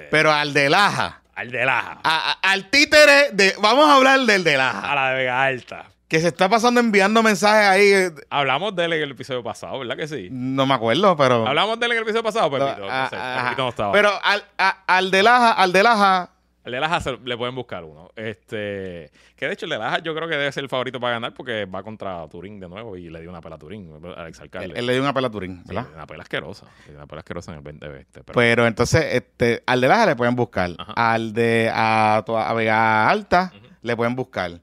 Pero 0.10 0.32
al 0.32 0.54
de 0.54 0.70
Laja. 0.70 1.22
al 1.36 1.52
de 1.52 1.66
Laja. 1.66 2.00
a- 2.04 2.32
a- 2.44 2.52
al 2.52 2.70
títere 2.70 3.32
de. 3.34 3.56
Vamos 3.62 3.88
a 3.90 3.96
hablar 3.96 4.20
del 4.22 4.44
de 4.44 4.56
A 4.56 4.58
Laja. 4.58 4.96
la 4.96 5.10
de 5.12 5.16
Vega 5.18 5.44
Alta. 5.44 5.86
Que 6.08 6.20
se 6.20 6.28
está 6.28 6.50
pasando 6.50 6.82
enviando 6.82 7.24
mensajes 7.24 7.68
ahí. 7.70 7.88
eh, 7.94 8.12
Hablamos 8.30 8.76
de 8.76 8.84
él 8.84 8.94
en 8.94 9.02
el 9.04 9.12
episodio 9.12 9.42
pasado, 9.44 9.80
¿verdad 9.80 9.96
que 9.96 10.08
sí? 10.10 10.28
No 10.30 10.66
me 10.66 10.74
acuerdo, 10.74 11.16
pero. 11.16 11.48
Hablamos 11.48 11.80
de 11.80 11.86
él 11.86 11.92
en 11.94 11.98
el 12.00 12.04
episodio 12.04 12.24
pasado, 12.24 12.52
Pepito. 12.52 12.86
Ah, 12.90 13.10
no 13.12 13.18
sé. 13.18 13.44
Pepito 13.44 13.62
no 13.64 13.70
estaba. 13.70 13.92
Pero 13.94 14.12
al, 14.22 14.44
a- 14.58 14.78
al 14.88 15.10
de 15.10 15.24
Laja, 15.24 15.52
al 15.54 15.72
de 15.72 15.84
Laja. 15.84 16.30
El 16.64 16.74
de 16.74 16.80
Laja 16.80 17.00
se- 17.02 17.18
le 17.18 17.38
pueden 17.38 17.56
buscar 17.56 17.84
uno. 17.84 18.10
Este, 18.16 19.12
que 19.36 19.48
de 19.48 19.54
hecho 19.54 19.66
el 19.66 19.72
de 19.72 20.02
yo 20.04 20.14
creo 20.14 20.28
que 20.28 20.36
debe 20.38 20.52
ser 20.52 20.64
el 20.64 20.70
favorito 20.70 21.00
para 21.00 21.14
ganar 21.14 21.34
porque 21.34 21.66
va 21.66 21.82
contra 21.82 22.28
Turín 22.30 22.60
de 22.60 22.70
nuevo 22.70 22.96
y 22.98 23.10
le 23.10 23.20
dio 23.22 23.30
una 23.32 23.42
pela 23.42 23.56
a 23.56 23.58
Turín, 23.60 23.92
al 24.16 24.28
exalcalde. 24.28 24.68
Él, 24.68 24.78
él 24.78 24.86
le 24.86 24.94
dio 24.94 25.02
una 25.02 25.14
pela 25.14 25.28
a 25.28 25.32
Turín, 25.32 25.64
Sí, 25.68 25.74
¿verdad? 25.74 25.88
una 25.94 26.06
pela 26.06 26.22
asquerosa. 26.24 26.68
sí, 26.86 26.92
Una 26.92 27.08
pela 27.08 27.20
asquerosa 27.20 27.52
en 27.52 27.58
el 27.58 27.64
2020. 27.64 28.24
Pero, 28.24 28.34
Pero 28.36 28.68
entonces, 28.68 29.06
este, 29.16 29.64
al 29.66 29.82
de 29.82 29.88
Laja 29.88 30.06
le 30.06 30.16
pueden 30.16 30.36
buscar. 30.36 30.70
Ajá. 30.78 30.94
Al 30.96 31.34
de 31.34 31.72
a, 31.74 32.18
a 32.18 32.54
Vega 32.54 33.10
Alta 33.10 33.52
le 33.82 33.96
pueden 33.96 34.16
buscar. 34.16 34.62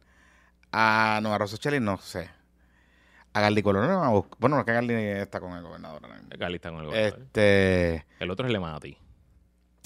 A 0.70 1.18
Nueva 1.22 1.38
Rosacheli, 1.38 1.80
no 1.80 1.96
sé. 1.98 2.30
A 3.32 3.40
Gardi 3.40 3.62
Colón 3.62 3.88
no 3.88 3.98
van 4.00 4.08
a 4.08 4.12
buscar. 4.12 4.36
Bueno, 4.38 4.56
no 4.56 4.60
es 4.60 4.66
que 4.66 4.72
Gardi 4.72 4.94
está 4.94 5.40
con 5.40 5.52
el 5.52 5.62
gobernador. 5.62 6.02
Gali 6.38 6.54
está 6.56 6.70
con 6.70 6.80
el 6.80 6.86
gobernador. 6.86 7.18
Este, 7.20 8.04
El 8.20 8.30
otro 8.30 8.46
es 8.46 8.52
el 8.54 8.60
Manatí. 8.60 8.96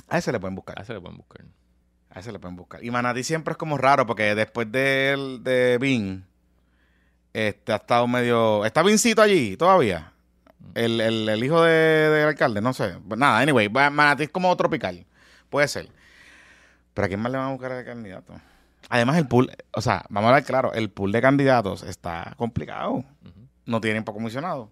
a 0.09 0.19
ese 0.19 0.31
le 0.33 0.39
pueden 0.41 0.55
buscar. 0.55 0.79
A 0.79 0.83
ese 0.83 0.93
le 0.95 1.01
pueden 1.01 1.17
buscar. 1.17 1.45
A 2.15 2.21
ese 2.21 2.31
le 2.33 2.39
pueden 2.39 2.57
buscar. 2.57 2.85
Y 2.85 2.91
Manatí 2.91 3.23
siempre 3.25 3.53
es 3.53 3.59
como 3.59 3.79
raro 3.79 4.07
porque 4.07 4.35
después 4.35 4.71
de, 4.71 5.39
de 5.43 5.79
Vin, 5.81 6.25
este, 7.33 7.73
ha 7.73 7.77
estado 7.77 8.07
medio... 8.07 8.65
¿Está 8.67 8.83
Vincito 8.83 9.23
allí 9.23 9.57
todavía? 9.57 10.13
El, 10.75 11.01
el- 11.01 11.29
el 11.29 11.43
hijo 11.45 11.63
de- 11.63 11.71
del 12.11 12.29
alcalde, 12.29 12.61
no 12.61 12.73
sé. 12.75 12.97
Pues 13.09 13.19
nada, 13.19 13.39
anyway, 13.39 13.69
Manatí 13.71 14.25
es 14.25 14.29
como 14.31 14.55
tropical. 14.57 15.07
Puede 15.49 15.69
ser. 15.69 15.89
Pero 16.95 17.07
¿a 17.07 17.09
quién 17.09 17.21
más 17.21 17.33
le 17.33 17.39
van 17.39 17.49
a 17.49 17.53
buscar 17.53 17.73
de 17.73 17.85
candidato? 17.85 18.35
Además, 18.91 19.17
el 19.17 19.27
pool, 19.27 19.51
o 19.73 19.81
sea, 19.81 20.05
vamos 20.11 20.27
a 20.29 20.31
hablar 20.35 20.45
claro, 20.45 20.73
el 20.75 20.91
pool 20.91 21.13
de 21.13 21.23
candidatos 21.23 21.83
está 21.83 22.35
complicado. 22.37 23.05
No 23.65 23.81
tienen 23.81 24.05
para 24.05 24.15
comisionado. 24.19 24.71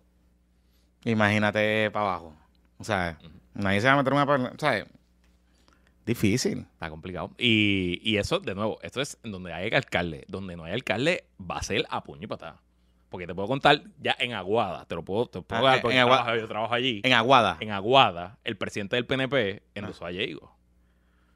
Imagínate 1.05 1.91
para 1.91 2.05
abajo. 2.07 2.35
O 2.79 2.85
sea, 2.85 3.17
nadie 3.55 3.81
se 3.81 3.87
va 3.87 3.95
a 3.95 3.97
meter 3.97 4.13
una... 4.13 4.25
O 4.25 4.59
sea, 4.59 4.85
difícil. 6.11 6.67
Está 6.75 6.91
complicado. 6.91 7.31
Y, 7.39 8.01
y 8.03 8.19
eso, 8.19 8.39
de 8.41 8.55
nuevo, 8.55 8.79
esto 8.83 9.01
es 9.01 9.19
en 9.25 9.33
donde 9.33 9.53
hay 9.53 9.71
alcalde. 9.73 10.25
Donde 10.29 10.57
no 10.57 10.65
hay 10.65 10.73
alcalde, 10.73 11.25
va 11.41 11.57
a 11.59 11.63
ser 11.63 11.85
a 11.91 12.03
puño 12.05 12.23
y 12.25 12.27
patada. 12.27 12.61
Porque 13.09 13.27
te 13.27 13.35
puedo 13.35 13.49
contar 13.49 13.83
ya 14.01 14.15
en 14.21 14.35
Aguada, 14.35 14.85
te 14.85 14.95
lo 14.95 15.03
puedo, 15.05 15.27
te 15.27 15.39
lo 15.39 15.43
puedo 15.43 15.63
Ah, 15.67 15.71
dar 15.71 15.77
en 15.77 15.83
porque 15.83 15.97
yo, 15.97 16.03
Aguada. 16.03 16.23
trabajo, 16.25 16.41
yo 16.43 16.49
trabajo 16.49 16.75
allí. 16.75 17.01
En 17.03 17.13
Aguada. 17.13 17.57
En 17.61 17.73
Aguada, 17.73 18.39
el 18.45 18.57
presidente 18.57 18.95
del 18.97 19.05
PNP 19.07 19.63
endosó 19.75 20.07
a 20.07 20.11
Diego. 20.11 20.55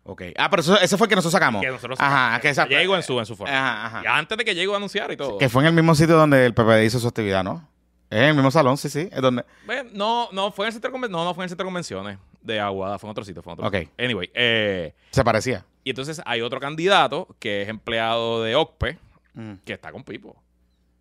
Ok. 0.05 0.23
Ah, 0.37 0.51
pero 0.51 0.61
eso- 0.61 0.79
ese 0.81 0.97
fue 0.99 1.07
el 1.07 1.09
que 1.09 1.17
nosotros 1.17 1.33
sacamos. 1.33 1.63
Que 1.63 1.69
nosotros 1.71 1.99
Ajá, 2.01 2.39
que 2.41 2.51
esa- 2.51 2.67
Diego 2.67 2.95
en 2.95 3.03
su, 3.03 3.19
en 3.19 3.27
su 3.27 3.35
forma. 3.35 3.53
Ajá, 3.53 3.87
ajá. 3.87 4.03
Y 4.05 4.07
antes 4.07 4.37
de 4.39 4.45
que 4.45 4.55
Diego 4.55 4.77
anunciara 4.77 5.13
y 5.13 5.17
todo. 5.17 5.39
Que 5.39 5.49
fue 5.49 5.63
en 5.63 5.69
el 5.69 5.73
mismo 5.75 5.95
sitio 5.95 6.15
donde 6.17 6.45
el 6.47 6.53
PPD 6.55 6.85
hizo 6.85 7.01
su 7.01 7.09
actividad, 7.09 7.43
¿no? 7.43 7.67
Es 8.11 8.19
en 8.19 8.25
el 8.27 8.35
mismo 8.35 8.51
salón, 8.51 8.77
sí, 8.77 8.89
sí. 8.89 9.09
Es 9.11 9.21
donde... 9.23 9.45
Ve, 9.67 9.89
No, 9.93 10.29
no 10.33 10.53
fue 10.53 10.67
en 10.67 10.69
el 10.69 10.73
centro 10.75 10.91
de 10.91 10.99
conven- 10.99 11.11
no, 11.11 11.25
no 11.25 11.35
fue 11.35 11.43
en 11.43 11.47
el 11.47 11.49
centro 11.51 11.65
de 11.65 11.69
convenciones 11.69 12.19
de 12.43 12.61
Aguada, 12.61 12.99
fue 12.99 13.09
en 13.09 13.13
otro 13.13 13.25
sitio, 13.25 13.43
fue 13.43 13.53
en 13.53 13.59
otro 13.61 13.69
Ok. 13.69 13.75
sitio. 13.89 13.93
Anyway, 14.05 14.31
eh, 14.35 14.95
Se 15.11 15.25
parecía. 15.25 15.65
y 15.83 15.91
entonces 15.91 16.21
hay 16.27 16.41
otro 16.43 16.61
candidato 16.61 17.35
que 17.39 17.63
es 17.63 17.69
empleado 17.69 18.43
de 18.43 18.55
OCPE, 18.55 18.99
Mm. 19.35 19.55
que 19.65 19.73
está 19.73 19.91
con 19.91 20.05
Pipo. 20.05 20.41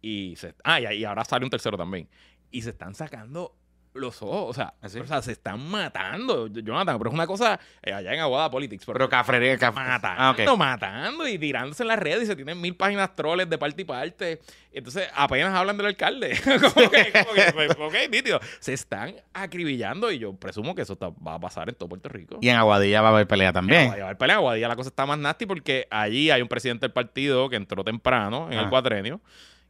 Y 0.02 0.36
se, 0.38 0.56
ah, 0.64 0.80
y, 0.82 0.86
y 0.98 1.06
ahora 1.06 1.24
sale 1.24 1.46
un 1.46 1.52
tercero 1.52 1.78
también. 1.78 2.08
Y 2.50 2.62
se 2.64 2.72
están 2.72 2.96
sacando 2.96 3.54
los 3.94 4.22
ojos, 4.22 4.46
o 4.50 4.54
sea, 4.54 4.74
¿Así? 4.82 5.00
o 5.00 5.06
sea, 5.06 5.22
se 5.22 5.32
están 5.34 5.60
matando, 5.70 6.48
Jonathan, 6.48 6.98
pero 6.98 7.10
es 7.10 7.14
una 7.14 7.28
cosa 7.28 7.60
eh, 7.82 7.94
allá 7.94 8.14
en 8.14 8.20
Aguada 8.22 8.50
Politics, 8.50 8.86
pero, 8.86 8.94
Pero 8.98 9.10
cafrería, 9.10 9.58
caf- 9.58 9.74
matando, 9.74 10.22
Ah, 10.22 10.32
ok. 10.32 10.58
matando 10.58 11.28
y 11.28 11.38
tirándose 11.38 11.84
en 11.84 11.88
las 11.90 12.00
redes 12.00 12.24
y 12.24 12.26
se 12.26 12.36
tienen 12.36 12.60
mil 12.60 12.76
páginas 12.76 13.14
troles 13.16 13.50
de 13.50 13.58
parte 13.58 13.82
y 13.82 13.86
parte. 13.86 14.42
Entonces, 14.72 15.08
apenas 15.16 15.54
hablan 15.54 15.78
del 15.78 15.86
alcalde. 15.86 16.36
como 16.74 16.90
que, 16.90 17.12
como 17.12 17.34
que, 17.34 17.52
pues, 17.54 17.72
ok, 17.80 17.94
nítido. 18.10 18.40
Se 18.60 18.74
están 18.74 19.16
acribillando 19.34 20.12
y 20.12 20.18
yo 20.20 20.34
presumo 20.34 20.74
que 20.74 20.82
eso 20.82 20.94
está- 20.94 21.10
va 21.10 21.36
a 21.36 21.40
pasar 21.40 21.70
en 21.70 21.76
todo 21.76 21.90
Puerto 21.90 22.10
Rico. 22.10 22.38
Y 22.42 22.50
en 22.50 22.56
Aguadilla 22.56 23.02
va 23.02 23.10
a 23.10 23.12
haber 23.12 23.28
pelea 23.28 23.54
también. 23.54 23.82
Aguadilla 23.82 24.04
va 24.04 24.06
a 24.06 24.10
haber 24.10 24.18
pelea. 24.18 24.36
Aguadilla 24.38 24.68
la 24.68 24.76
cosa 24.76 24.90
está 24.90 25.06
más 25.06 25.20
nasty 25.20 25.46
porque 25.46 25.88
allí 25.92 26.32
hay 26.32 26.42
un 26.42 26.48
presidente 26.48 26.86
del 26.86 26.94
partido 26.94 27.50
que 27.50 27.56
entró 27.58 27.84
temprano 27.84 28.48
en 28.52 28.58
Ah. 28.58 28.64
el 28.64 28.70
cuatrenio, 28.70 29.22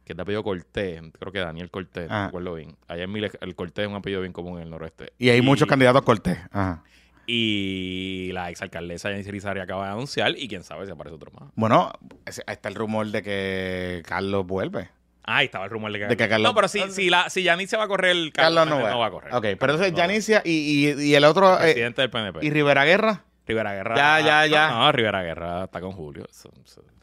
que 0.04 0.12
es 0.12 0.16
de 0.16 0.22
apellido 0.22 0.42
Cortés, 0.42 1.00
creo 1.18 1.32
que 1.32 1.38
Daniel 1.40 1.70
Cortés, 1.70 2.08
no 2.08 2.14
Ah. 2.14 2.20
me 2.22 2.26
acuerdo 2.28 2.54
bien. 2.54 2.76
Allá 2.88 3.04
en 3.04 3.12
Mile, 3.12 3.30
el 3.40 3.54
Cortés 3.54 3.84
es 3.84 3.88
un 3.90 3.96
apellido 3.96 4.20
bien 4.20 4.32
común 4.32 4.58
en 4.58 4.64
el 4.64 4.70
noroeste. 4.70 5.12
Y 5.18 5.30
hay 5.30 5.40
muchos 5.42 5.66
candidatos 5.68 6.02
Cortés. 6.02 6.38
Ajá. 6.52 6.82
Y 7.26 8.30
la 8.32 8.50
exalcaldesa 8.50 9.10
Yanis 9.10 9.26
Irizarry 9.26 9.60
acaba 9.60 9.86
de 9.86 9.92
anunciar 9.92 10.34
y 10.36 10.46
quién 10.46 10.62
sabe 10.62 10.84
si 10.86 10.92
aparece 10.92 11.16
otro 11.16 11.30
más. 11.32 11.50
Bueno, 11.54 11.90
está 12.26 12.68
el 12.68 12.74
rumor 12.74 13.06
de 13.08 13.22
que 13.22 14.02
Carlos 14.06 14.46
vuelve. 14.46 14.90
Ah, 15.26 15.42
estaba 15.42 15.64
el 15.64 15.70
rumor 15.70 15.90
de 15.90 16.00
que, 16.00 16.06
De 16.06 16.16
que 16.18 16.28
Carlos- 16.28 16.50
No, 16.50 16.54
pero 16.54 16.68
si, 16.68 16.80
si, 16.90 17.08
la, 17.08 17.30
si 17.30 17.42
Yanis 17.42 17.70
se 17.70 17.78
va 17.78 17.84
a 17.84 17.88
correr, 17.88 18.30
Carlos 18.32 18.66
no, 18.68 18.78
Carlos 18.82 19.00
va. 19.00 19.06
a 19.06 19.10
correr. 19.10 19.34
Ok, 19.34 19.42
pero 19.58 19.72
entonces 19.72 19.92
No 19.92 19.98
a 19.98 20.00
Yanicia 20.06 20.42
y, 20.44 20.50
y, 20.90 21.02
y 21.02 21.14
el 21.14 21.24
otro... 21.24 21.54
eh, 21.54 21.62
Presidente 21.62 22.02
del 22.02 22.10
PNP. 22.10 22.44
¿Y 22.44 22.50
Rivera 22.50 22.84
Guerra? 22.84 23.24
Rivera 23.46 23.74
Guerra. 23.74 23.94
Ya, 23.96 24.20
ya, 24.20 24.46
ya. 24.46 24.70
No, 24.70 24.92
Rivera 24.92 25.22
Guerra 25.22 25.64
está 25.64 25.80
con 25.80 25.92
Julio. 25.92 26.24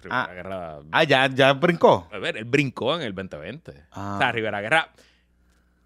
Rivera 0.02 0.24
Ah. 0.24 0.34
Guerra. 0.34 0.80
Ah, 0.92 1.04
ya, 1.04 1.28
ya 1.28 1.54
brincó. 1.54 2.08
A 2.12 2.18
ver, 2.18 2.38
él 2.38 2.46
brincó 2.46 2.96
en 2.96 3.04
el 3.04 3.14
2020. 3.14 3.74
Ah. 3.92 4.14
O 4.16 4.18
sea, 4.18 4.32
Rivera 4.32 4.60
Guerra. 4.62 4.90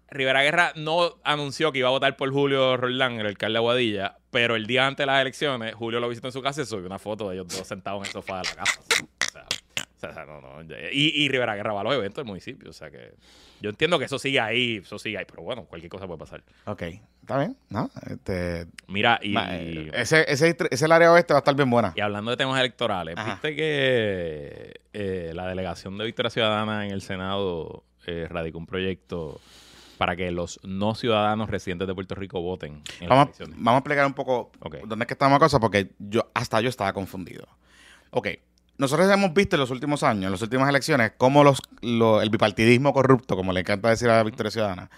Rivera 0.08 0.42
Guerra 0.42 0.72
no 0.76 1.16
anunció 1.24 1.72
que 1.72 1.80
iba 1.80 1.88
a 1.88 1.90
votar 1.90 2.16
por 2.16 2.30
Julio 2.32 2.76
Roldán, 2.76 3.18
el 3.20 3.26
alcalde 3.26 3.54
de 3.54 3.58
Aguadilla, 3.58 4.16
pero 4.30 4.54
el 4.54 4.66
día 4.66 4.86
antes 4.86 5.02
de 5.02 5.06
las 5.06 5.20
elecciones, 5.20 5.74
Julio 5.74 5.98
lo 6.00 6.08
visitó 6.08 6.28
en 6.28 6.32
su 6.32 6.40
casa 6.42 6.62
y 6.62 6.64
subió 6.64 6.86
una 6.86 6.98
foto 7.00 7.28
de 7.28 7.34
ellos 7.34 7.48
dos 7.48 7.66
sentados 7.66 8.00
en 8.02 8.06
el 8.06 8.12
sofá 8.12 8.38
de 8.40 8.48
la 8.50 8.54
casa. 8.54 8.80
O 10.10 10.12
sea, 10.14 10.22
o 10.24 10.26
sea, 10.26 10.40
no, 10.40 10.40
no. 10.40 10.74
Y, 10.92 11.12
y 11.24 11.28
Rivera 11.28 11.54
Guerra 11.54 11.72
va 11.72 11.80
a 11.80 11.84
los 11.84 11.94
eventos 11.94 12.16
del 12.16 12.26
municipio. 12.26 12.70
O 12.70 12.72
sea 12.72 12.90
que 12.90 13.14
yo 13.60 13.70
entiendo 13.70 13.98
que 13.98 14.04
eso 14.04 14.18
sigue 14.18 14.38
ahí, 14.40 14.76
eso 14.84 14.98
sigue 14.98 15.18
ahí, 15.18 15.24
pero 15.26 15.42
bueno, 15.42 15.64
cualquier 15.64 15.90
cosa 15.90 16.06
puede 16.06 16.18
pasar. 16.18 16.42
Ok, 16.66 16.82
está 17.22 17.38
bien. 17.38 17.56
¿no? 17.70 17.90
Este, 18.10 18.66
Mira, 18.88 19.18
y, 19.22 19.34
eh, 19.36 19.90
ese, 19.94 20.24
ese, 20.30 20.56
ese 20.70 20.92
área 20.92 21.12
oeste 21.12 21.32
va 21.32 21.38
a 21.38 21.40
estar 21.40 21.54
bien 21.54 21.70
buena. 21.70 21.92
y 21.96 22.00
hablando 22.00 22.30
de 22.30 22.36
temas 22.36 22.58
electorales, 22.60 23.16
Ajá. 23.16 23.32
viste 23.32 23.56
que 23.56 24.80
eh, 24.92 25.32
la 25.34 25.46
delegación 25.48 25.96
de 25.98 26.04
Victoria 26.04 26.30
Ciudadana 26.30 26.84
en 26.86 26.92
el 26.92 27.00
Senado 27.02 27.84
eh, 28.06 28.26
radicó 28.28 28.58
un 28.58 28.66
proyecto 28.66 29.40
para 29.98 30.14
que 30.14 30.30
los 30.30 30.60
no 30.62 30.94
ciudadanos 30.94 31.48
residentes 31.48 31.88
de 31.88 31.94
Puerto 31.94 32.14
Rico 32.14 32.42
voten 32.42 32.82
en 33.00 33.08
las 33.08 33.08
Vamos, 33.08 33.24
elecciones. 33.28 33.56
vamos 33.58 33.74
a 33.74 33.78
explicar 33.78 34.06
un 34.06 34.12
poco 34.12 34.52
dónde 34.86 35.04
es 35.04 35.06
que 35.06 35.14
estamos 35.14 35.38
cosa, 35.38 35.58
porque 35.58 35.88
yo 35.98 36.30
hasta 36.34 36.60
yo 36.60 36.68
estaba 36.68 36.92
confundido. 36.92 37.48
Ok, 38.10 38.28
nosotros 38.78 39.10
hemos 39.10 39.32
visto 39.34 39.56
en 39.56 39.60
los 39.60 39.70
últimos 39.70 40.02
años, 40.02 40.24
en 40.26 40.32
las 40.32 40.42
últimas 40.42 40.68
elecciones, 40.68 41.12
cómo 41.16 41.42
los, 41.44 41.60
lo- 41.82 42.20
el 42.22 42.30
bipartidismo 42.30 42.92
corrupto, 42.92 43.36
como 43.36 43.52
le 43.52 43.60
encanta 43.60 43.88
decir 43.90 44.08
a 44.10 44.16
la 44.16 44.22
Victoria 44.22 44.50
Ciudadana, 44.50 44.90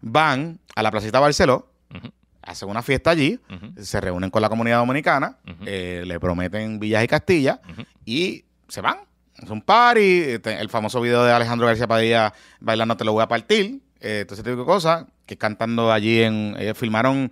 van 0.00 0.58
a 0.74 0.82
la 0.82 0.90
placita 0.90 1.20
Barceló, 1.20 1.68
Ujú, 1.94 2.08
hacen 2.42 2.68
una 2.70 2.82
fiesta 2.82 3.10
allí, 3.10 3.38
se 3.80 4.00
reúnen 4.00 4.30
con 4.30 4.40
la 4.42 4.48
comunidad 4.48 4.78
dominicana, 4.78 5.36
eh, 5.66 6.02
le 6.06 6.18
prometen 6.18 6.80
villas 6.80 7.04
y 7.04 7.06
castillas 7.08 7.60
ujú. 7.70 7.82
y 8.06 8.44
se 8.68 8.80
van. 8.80 8.98
Es 9.36 9.50
un 9.50 9.60
party, 9.62 10.20
este, 10.22 10.60
el 10.60 10.68
famoso 10.68 11.00
video 11.00 11.24
de 11.24 11.32
Alejandro 11.32 11.66
García 11.66 11.86
Padilla 11.86 12.32
bailando 12.60 12.96
Te 12.96 13.04
lo 13.04 13.12
voy 13.12 13.22
a 13.22 13.28
partir, 13.28 13.80
eh, 14.00 14.24
todo 14.26 14.34
ese 14.34 14.42
tipo 14.42 14.56
de 14.56 14.64
cosas, 14.64 15.04
que 15.26 15.36
cantando 15.36 15.92
allí 15.92 16.22
en... 16.22 16.56
Ellos 16.58 16.76
filmaron, 16.78 17.30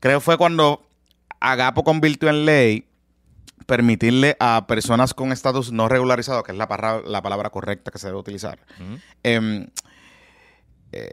creo 0.00 0.20
fue 0.20 0.36
cuando 0.38 0.86
Agapo 1.40 1.82
convirtió 1.84 2.28
en 2.28 2.44
ley 2.46 2.86
permitirle 3.66 4.36
a 4.40 4.66
personas 4.66 5.14
con 5.14 5.32
estatus 5.32 5.72
no 5.72 5.88
regularizado, 5.88 6.42
que 6.42 6.52
es 6.52 6.58
la, 6.58 6.68
parra- 6.68 7.02
la 7.04 7.22
palabra 7.22 7.50
correcta 7.50 7.90
que 7.90 7.98
se 7.98 8.06
debe 8.08 8.18
utilizar, 8.18 8.58
em, 9.22 9.62
eh, 9.62 9.68
eh, 10.92 11.10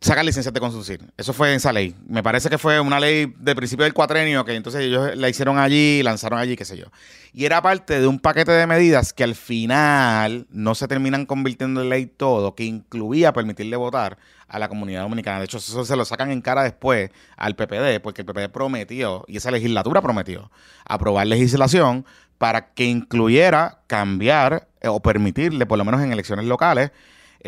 sacar 0.00 0.24
licencias 0.24 0.52
de 0.52 0.60
conducir. 0.60 1.00
Eso 1.16 1.32
fue 1.32 1.50
en 1.50 1.56
esa 1.56 1.72
ley. 1.72 1.94
Me 2.08 2.22
parece 2.22 2.48
que 2.48 2.58
fue 2.58 2.80
una 2.80 3.00
ley 3.00 3.34
de 3.38 3.54
principio 3.54 3.84
del 3.84 3.94
cuatrenio 3.94 4.44
que 4.44 4.54
entonces 4.54 4.82
ellos 4.82 5.16
la 5.16 5.28
hicieron 5.28 5.58
allí, 5.58 6.02
lanzaron 6.02 6.38
allí, 6.38 6.56
qué 6.56 6.64
sé 6.64 6.76
yo. 6.76 6.86
Y 7.32 7.44
era 7.44 7.60
parte 7.60 8.00
de 8.00 8.06
un 8.06 8.18
paquete 8.18 8.52
de 8.52 8.66
medidas 8.66 9.12
que 9.12 9.24
al 9.24 9.34
final 9.34 10.46
no 10.50 10.74
se 10.74 10.88
terminan 10.88 11.26
convirtiendo 11.26 11.82
en 11.82 11.90
ley 11.90 12.06
todo, 12.06 12.54
que 12.54 12.64
incluía 12.64 13.32
permitirle 13.32 13.76
votar 13.76 14.18
a 14.48 14.58
la 14.58 14.68
comunidad 14.68 15.02
dominicana. 15.02 15.38
De 15.38 15.44
hecho, 15.44 15.58
eso 15.58 15.84
se 15.84 15.96
lo 15.96 16.04
sacan 16.04 16.30
en 16.30 16.40
cara 16.40 16.62
después 16.62 17.10
al 17.36 17.54
PPD, 17.56 18.00
porque 18.02 18.22
el 18.22 18.26
PPD 18.26 18.48
prometió, 18.48 19.24
y 19.26 19.36
esa 19.36 19.50
legislatura 19.50 20.00
prometió, 20.00 20.50
aprobar 20.84 21.26
legislación 21.26 22.06
para 22.38 22.72
que 22.72 22.84
incluyera 22.84 23.80
cambiar 23.86 24.68
eh, 24.80 24.88
o 24.88 25.00
permitirle, 25.00 25.66
por 25.66 25.78
lo 25.78 25.84
menos 25.84 26.02
en 26.02 26.12
elecciones 26.12 26.46
locales, 26.46 26.90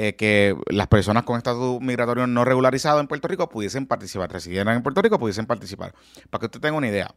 eh, 0.00 0.14
que 0.14 0.56
las 0.68 0.86
personas 0.86 1.24
con 1.24 1.38
estatus 1.38 1.80
migratorio 1.80 2.28
no 2.28 2.44
regularizado 2.44 3.00
en 3.00 3.08
Puerto 3.08 3.26
Rico 3.26 3.48
pudiesen 3.48 3.84
participar, 3.84 4.30
residieran 4.30 4.76
en 4.76 4.82
Puerto 4.84 5.02
Rico, 5.02 5.18
pudiesen 5.18 5.44
participar. 5.44 5.92
Para 6.30 6.38
que 6.38 6.46
usted 6.46 6.60
tenga 6.60 6.76
una 6.76 6.86
idea, 6.86 7.12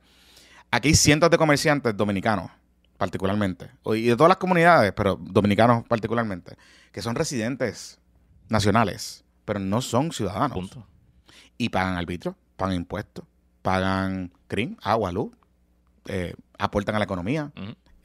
aquí 0.72 0.88
hay 0.88 0.96
cientos 0.96 1.30
de 1.30 1.38
comerciantes 1.38 1.96
dominicanos, 1.96 2.50
particularmente, 2.98 3.70
y 3.86 4.08
de 4.08 4.16
todas 4.16 4.30
las 4.30 4.38
comunidades, 4.38 4.94
pero 4.94 5.16
dominicanos 5.16 5.84
particularmente, 5.88 6.58
que 6.92 7.04
son 7.04 7.14
residentes 7.14 8.00
nacionales, 8.50 9.26
pero 9.46 9.60
no 9.60 9.84
son 9.84 10.12
ciudadanos. 10.12 10.58
Punto. 10.58 10.88
Y 11.60 11.70
pagan 11.70 11.98
arbitrio, 11.98 12.36
pagan 12.58 12.78
impuestos, 12.78 13.26
pagan 13.62 14.34
CRIM, 14.48 14.76
agua, 14.82 15.12
luz, 15.12 15.32
eh, 16.08 16.34
aportan 16.58 16.96
a 16.96 16.98
la 16.98 17.06
economía, 17.06 17.52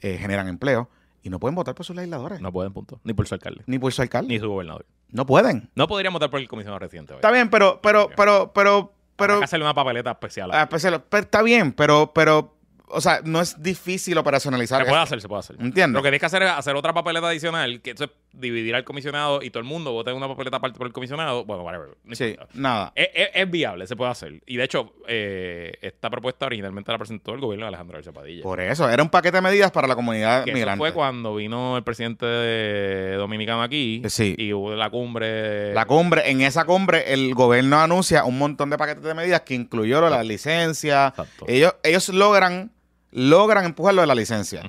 eh, 0.01 0.17
generan 0.19 0.47
empleo, 0.47 0.87
y 1.23 1.29
no 1.29 1.39
pueden 1.39 1.55
votar 1.55 1.75
por 1.75 1.85
sus 1.85 1.95
legisladores, 1.95 2.39
No 2.41 2.51
pueden, 2.51 2.73
punto. 2.73 2.99
Ni 3.03 3.13
por 3.13 3.27
su 3.27 3.33
alcalde. 3.35 3.63
ni 3.65 3.79
por 3.79 3.91
su 3.93 4.01
alcalde. 4.01 4.33
Ni 4.33 4.39
su 4.39 4.47
gobernador. 4.49 4.85
No 5.09 5.25
pueden. 5.25 5.69
No 5.75 5.87
podrían 5.87 6.13
votar 6.13 6.29
por 6.29 6.39
el 6.39 6.47
comisionado 6.47 6.79
reciente. 6.79 7.15
Está 7.15 7.31
bien, 7.31 7.49
pero, 7.49 7.79
pero, 7.81 8.09
pero, 8.15 8.51
pero, 8.53 8.93
pero, 9.15 9.33
Hay 9.33 9.39
que 9.39 9.45
hacerle 9.45 9.65
una 9.65 9.73
papeleta 9.73 10.11
especial. 10.11 10.51
ah, 10.53 10.67
pero 10.69 11.03
está 11.19 11.41
bien, 11.41 11.73
pero, 11.73 12.11
pero, 12.13 12.53
o 12.89 13.01
sea, 13.01 13.21
no 13.23 13.41
es 13.41 13.61
difícil 13.61 14.17
operacionalizar. 14.17 14.83
se 14.83 14.89
puede 14.89 15.01
hacer, 15.01 15.21
se 15.21 15.27
puede 15.27 15.39
hacer. 15.39 15.55
Entiendo. 15.59 15.99
Lo 15.99 16.03
que 16.03 16.07
tienes 16.09 16.19
que 16.19 16.25
hacer 16.27 16.43
es 16.43 16.51
hacer 16.51 16.75
otra 16.75 16.93
papeleta 16.93 17.27
adicional, 17.27 17.81
que 17.81 17.91
eso 17.91 18.05
es 18.05 18.09
dividir 18.39 18.75
al 18.75 18.83
comisionado 18.83 19.41
y 19.41 19.49
todo 19.49 19.59
el 19.59 19.65
mundo 19.65 19.91
vote 19.91 20.11
en 20.11 20.17
una 20.17 20.27
papeleta 20.27 20.57
aparte 20.57 20.77
por 20.77 20.87
el 20.87 20.93
comisionado. 20.93 21.43
Bueno, 21.45 21.63
whatever. 21.63 21.89
Sí, 22.11 22.35
nada. 22.53 22.91
Es, 22.95 23.09
es- 23.13 23.29
es 23.33 23.49
viable, 23.51 23.87
se 23.87 23.95
puede 23.95 24.11
hacer. 24.11 24.41
Y 24.45 24.57
de 24.57 24.63
hecho, 24.63 24.93
eh, 25.07 25.73
esta 25.81 26.09
propuesta 26.09 26.45
originalmente 26.45 26.91
la 26.91 26.97
presentó 26.97 27.33
el 27.33 27.39
gobierno 27.41 27.65
de 27.65 27.69
Alejandro 27.69 27.95
García 27.97 28.13
Padilla. 28.13 28.43
Por 28.43 28.59
eso, 28.61 28.89
era 28.89 29.01
un 29.01 29.09
paquete 29.09 29.37
de 29.37 29.41
medidas 29.41 29.71
para 29.71 29.87
la 29.87 29.95
comunidad 29.95 30.43
que 30.43 30.51
eso 30.51 30.55
migrante. 30.57 30.79
fue 30.79 30.93
cuando 30.93 31.35
vino 31.35 31.77
el 31.77 31.83
presidente 31.83 32.25
de- 32.25 33.15
dominicano 33.17 33.61
aquí 33.63 34.01
Sí. 34.07 34.35
y 34.37 34.53
hubo 34.53 34.75
la 34.75 34.89
cumbre. 34.89 35.73
La 35.73 35.85
cumbre, 35.85 36.29
en 36.29 36.41
esa 36.41 36.65
cumbre, 36.65 37.13
el 37.13 37.33
gobierno 37.33 37.79
anuncia 37.79 38.23
un 38.25 38.37
montón 38.37 38.69
de 38.69 38.77
paquetes 38.77 39.03
de 39.03 39.13
medidas 39.13 39.41
que 39.41 39.55
incluyó 39.55 39.99
lo 39.99 40.07
de 40.07 40.11
la 40.17 40.23
licencia. 40.23 41.07
Exacto. 41.07 41.45
Ellos, 41.47 41.75
ellos 41.83 42.09
logran, 42.09 42.71
logran 43.11 43.65
empujarlo 43.65 44.01
de 44.01 44.07
la 44.07 44.15
licencia, 44.15 44.61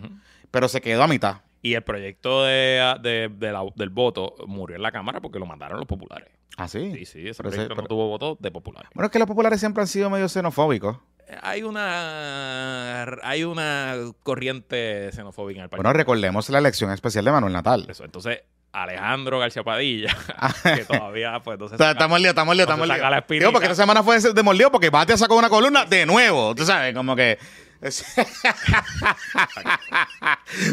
pero 0.51 0.69
se 0.69 0.81
quedó 0.81 1.03
a 1.03 1.09
mitad. 1.09 1.39
Y 1.63 1.75
el 1.75 1.83
proyecto 1.83 2.45
de, 2.45 2.95
de- 3.03 3.31
de 3.35 3.53
la- 3.53 3.65
del 3.75 3.91
voto 3.91 4.35
murió 4.47 4.77
en 4.77 4.83
la 4.83 4.93
Cámara 4.93 5.21
porque 5.21 5.39
lo 5.39 5.47
mandaron 5.47 5.79
los 5.79 5.87
populares. 5.87 6.29
Ah, 6.57 6.67
sí. 6.69 6.93
Sí, 6.95 7.05
sí, 7.07 7.29
ese 7.29 7.37
Pero 7.43 7.49
ese- 7.51 7.57
proyecto 7.67 7.83
no 7.83 7.89
tuvo 7.89 8.09
votos 8.09 8.37
de 8.41 8.51
populares. 8.51 8.91
Bueno, 8.95 9.07
es 9.07 9.13
que 9.13 9.19
los 9.19 9.29
populares 9.29 9.61
siempre 9.61 9.81
han 9.83 9.87
sido 9.89 10.11
medio 10.11 10.29
xenofóbicos. 10.29 10.99
Hay 11.43 11.63
una 11.63 13.03
hay 13.23 13.45
una 13.45 13.95
corriente 14.23 15.11
xenofóbica 15.13 15.59
en 15.59 15.65
el 15.65 15.69
partido. 15.69 15.83
Bueno, 15.83 15.97
recordemos 15.97 16.49
la 16.49 16.59
elección 16.59 16.91
especial 16.91 17.25
de 17.25 17.33
Manuel 17.33 17.53
Natal. 17.53 17.87
Eso, 17.89 18.05
Entonces, 18.05 18.41
Alejandro 18.73 19.39
García 19.39 19.63
Padilla, 19.65 20.15
que 20.63 20.85
todavía, 20.85 21.41
pues, 21.43 21.55
entonces... 21.55 21.79
Sea, 21.79 21.93
estamos 21.93 22.19
líos, 22.21 22.31
estamos 22.31 22.55
líos, 22.55 22.67
estamos 22.67 22.87
saca 22.89 23.11
líos. 23.11 23.25
Digo, 23.29 23.53
porque 23.53 23.67
esta 23.67 23.75
semana 23.83 24.03
fue 24.03 24.19
de 24.21 24.43
mordido 24.43 24.71
porque 24.71 24.91
Batia 24.91 25.17
sacó 25.17 25.37
una 25.37 25.49
columna 25.49 25.85
de 25.85 26.07
nuevo. 26.07 26.55
Tú 26.55 26.65
sabes, 26.65 26.95
como 26.95 27.15
que. 27.17 27.39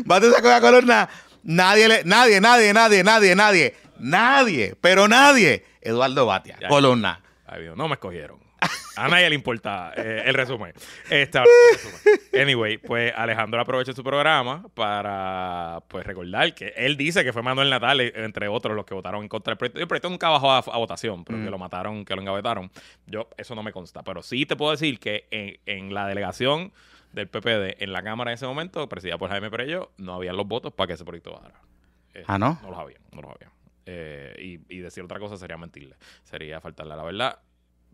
Batia 0.06 0.32
sacó 0.32 0.48
una 0.48 0.62
columna. 0.62 1.10
Nadie, 1.44 1.88
le- 1.88 2.04
nadie, 2.06 2.42
nadie, 2.42 2.74
nadie, 2.74 3.04
nadie, 3.04 3.36
nadie, 3.36 3.76
nadie, 4.00 4.76
pero 4.82 5.08
nadie. 5.08 5.64
Eduardo 5.82 6.26
Batia, 6.26 6.58
Ya. 6.60 6.68
columna. 6.68 7.22
Ay, 7.46 7.64
Dios, 7.64 7.78
no 7.78 7.88
me 7.88 7.94
escogieron. 7.94 8.40
A 8.96 9.08
nadie 9.10 9.30
le 9.30 9.36
importa 9.36 9.92
eh, 9.96 10.24
el 10.26 10.34
resumen. 10.34 10.74
El 11.10 11.28
resumen. 11.32 12.00
Anyway, 12.42 12.78
pues 12.80 13.14
Alejandro 13.16 13.62
aprovechó 13.62 13.94
su 13.94 14.04
programa 14.04 14.66
para 14.74 15.84
pues 15.88 16.04
recordar 16.08 16.56
que 16.56 16.74
él 16.76 16.98
dice 16.98 17.24
que 17.24 17.32
fue 17.32 17.44
Manuel 17.44 17.70
Natal, 17.70 18.00
entre 18.02 18.48
otros, 18.48 18.76
los 18.76 18.86
que 18.86 18.96
votaron 18.96 19.22
en 19.22 19.28
contra 19.30 19.52
del 19.52 19.58
proyecto. 19.58 19.80
El 19.80 19.88
proyecto 19.88 20.10
nunca 20.10 20.30
bajó 20.30 20.52
a, 20.52 20.58
a 20.60 20.78
votación, 20.78 21.24
pero 21.26 21.38
que 21.44 21.50
lo 21.52 21.60
mataron, 21.60 22.06
que 22.06 22.16
lo 22.16 22.22
engavetaron. 22.22 22.72
Yo, 23.06 23.30
eso 23.38 23.54
no 23.54 23.62
me 23.62 23.72
consta. 23.72 24.02
Pero 24.02 24.24
sí 24.24 24.46
te 24.48 24.56
puedo 24.56 24.72
decir 24.72 24.98
que 25.00 25.28
en, 25.30 25.60
en 25.68 25.94
la 25.94 26.08
delegación 26.08 26.72
del 27.16 27.28
PPD, 27.30 27.82
en 27.84 27.92
la 27.94 28.04
Cámara 28.04 28.32
en 28.32 28.36
ese 28.36 28.46
momento, 28.46 28.88
presidida 28.90 29.18
por 29.18 29.30
Jaime 29.30 29.50
Perello, 29.50 29.92
no 29.98 30.14
habían 30.14 30.36
los 30.38 30.48
votos 30.48 30.74
para 30.74 30.88
que 30.88 30.94
ese 30.94 31.06
proyecto 31.06 31.32
bajara. 31.34 31.60
Eh, 32.14 32.24
Ah, 32.28 32.38
¿no? 32.38 32.60
No 32.62 32.70
los 32.70 32.80
había, 32.80 32.98
no 33.12 33.22
los 33.22 33.32
había. 33.32 33.52
Eh, 33.88 34.60
y, 34.70 34.76
y 34.76 34.80
decir 34.80 35.04
otra 35.04 35.20
cosa 35.20 35.38
sería 35.38 35.58
mentirle. 35.58 35.96
Sería 36.24 36.60
faltarle 36.62 36.94
a 36.94 36.98
la 36.98 37.04
verdad. 37.04 37.40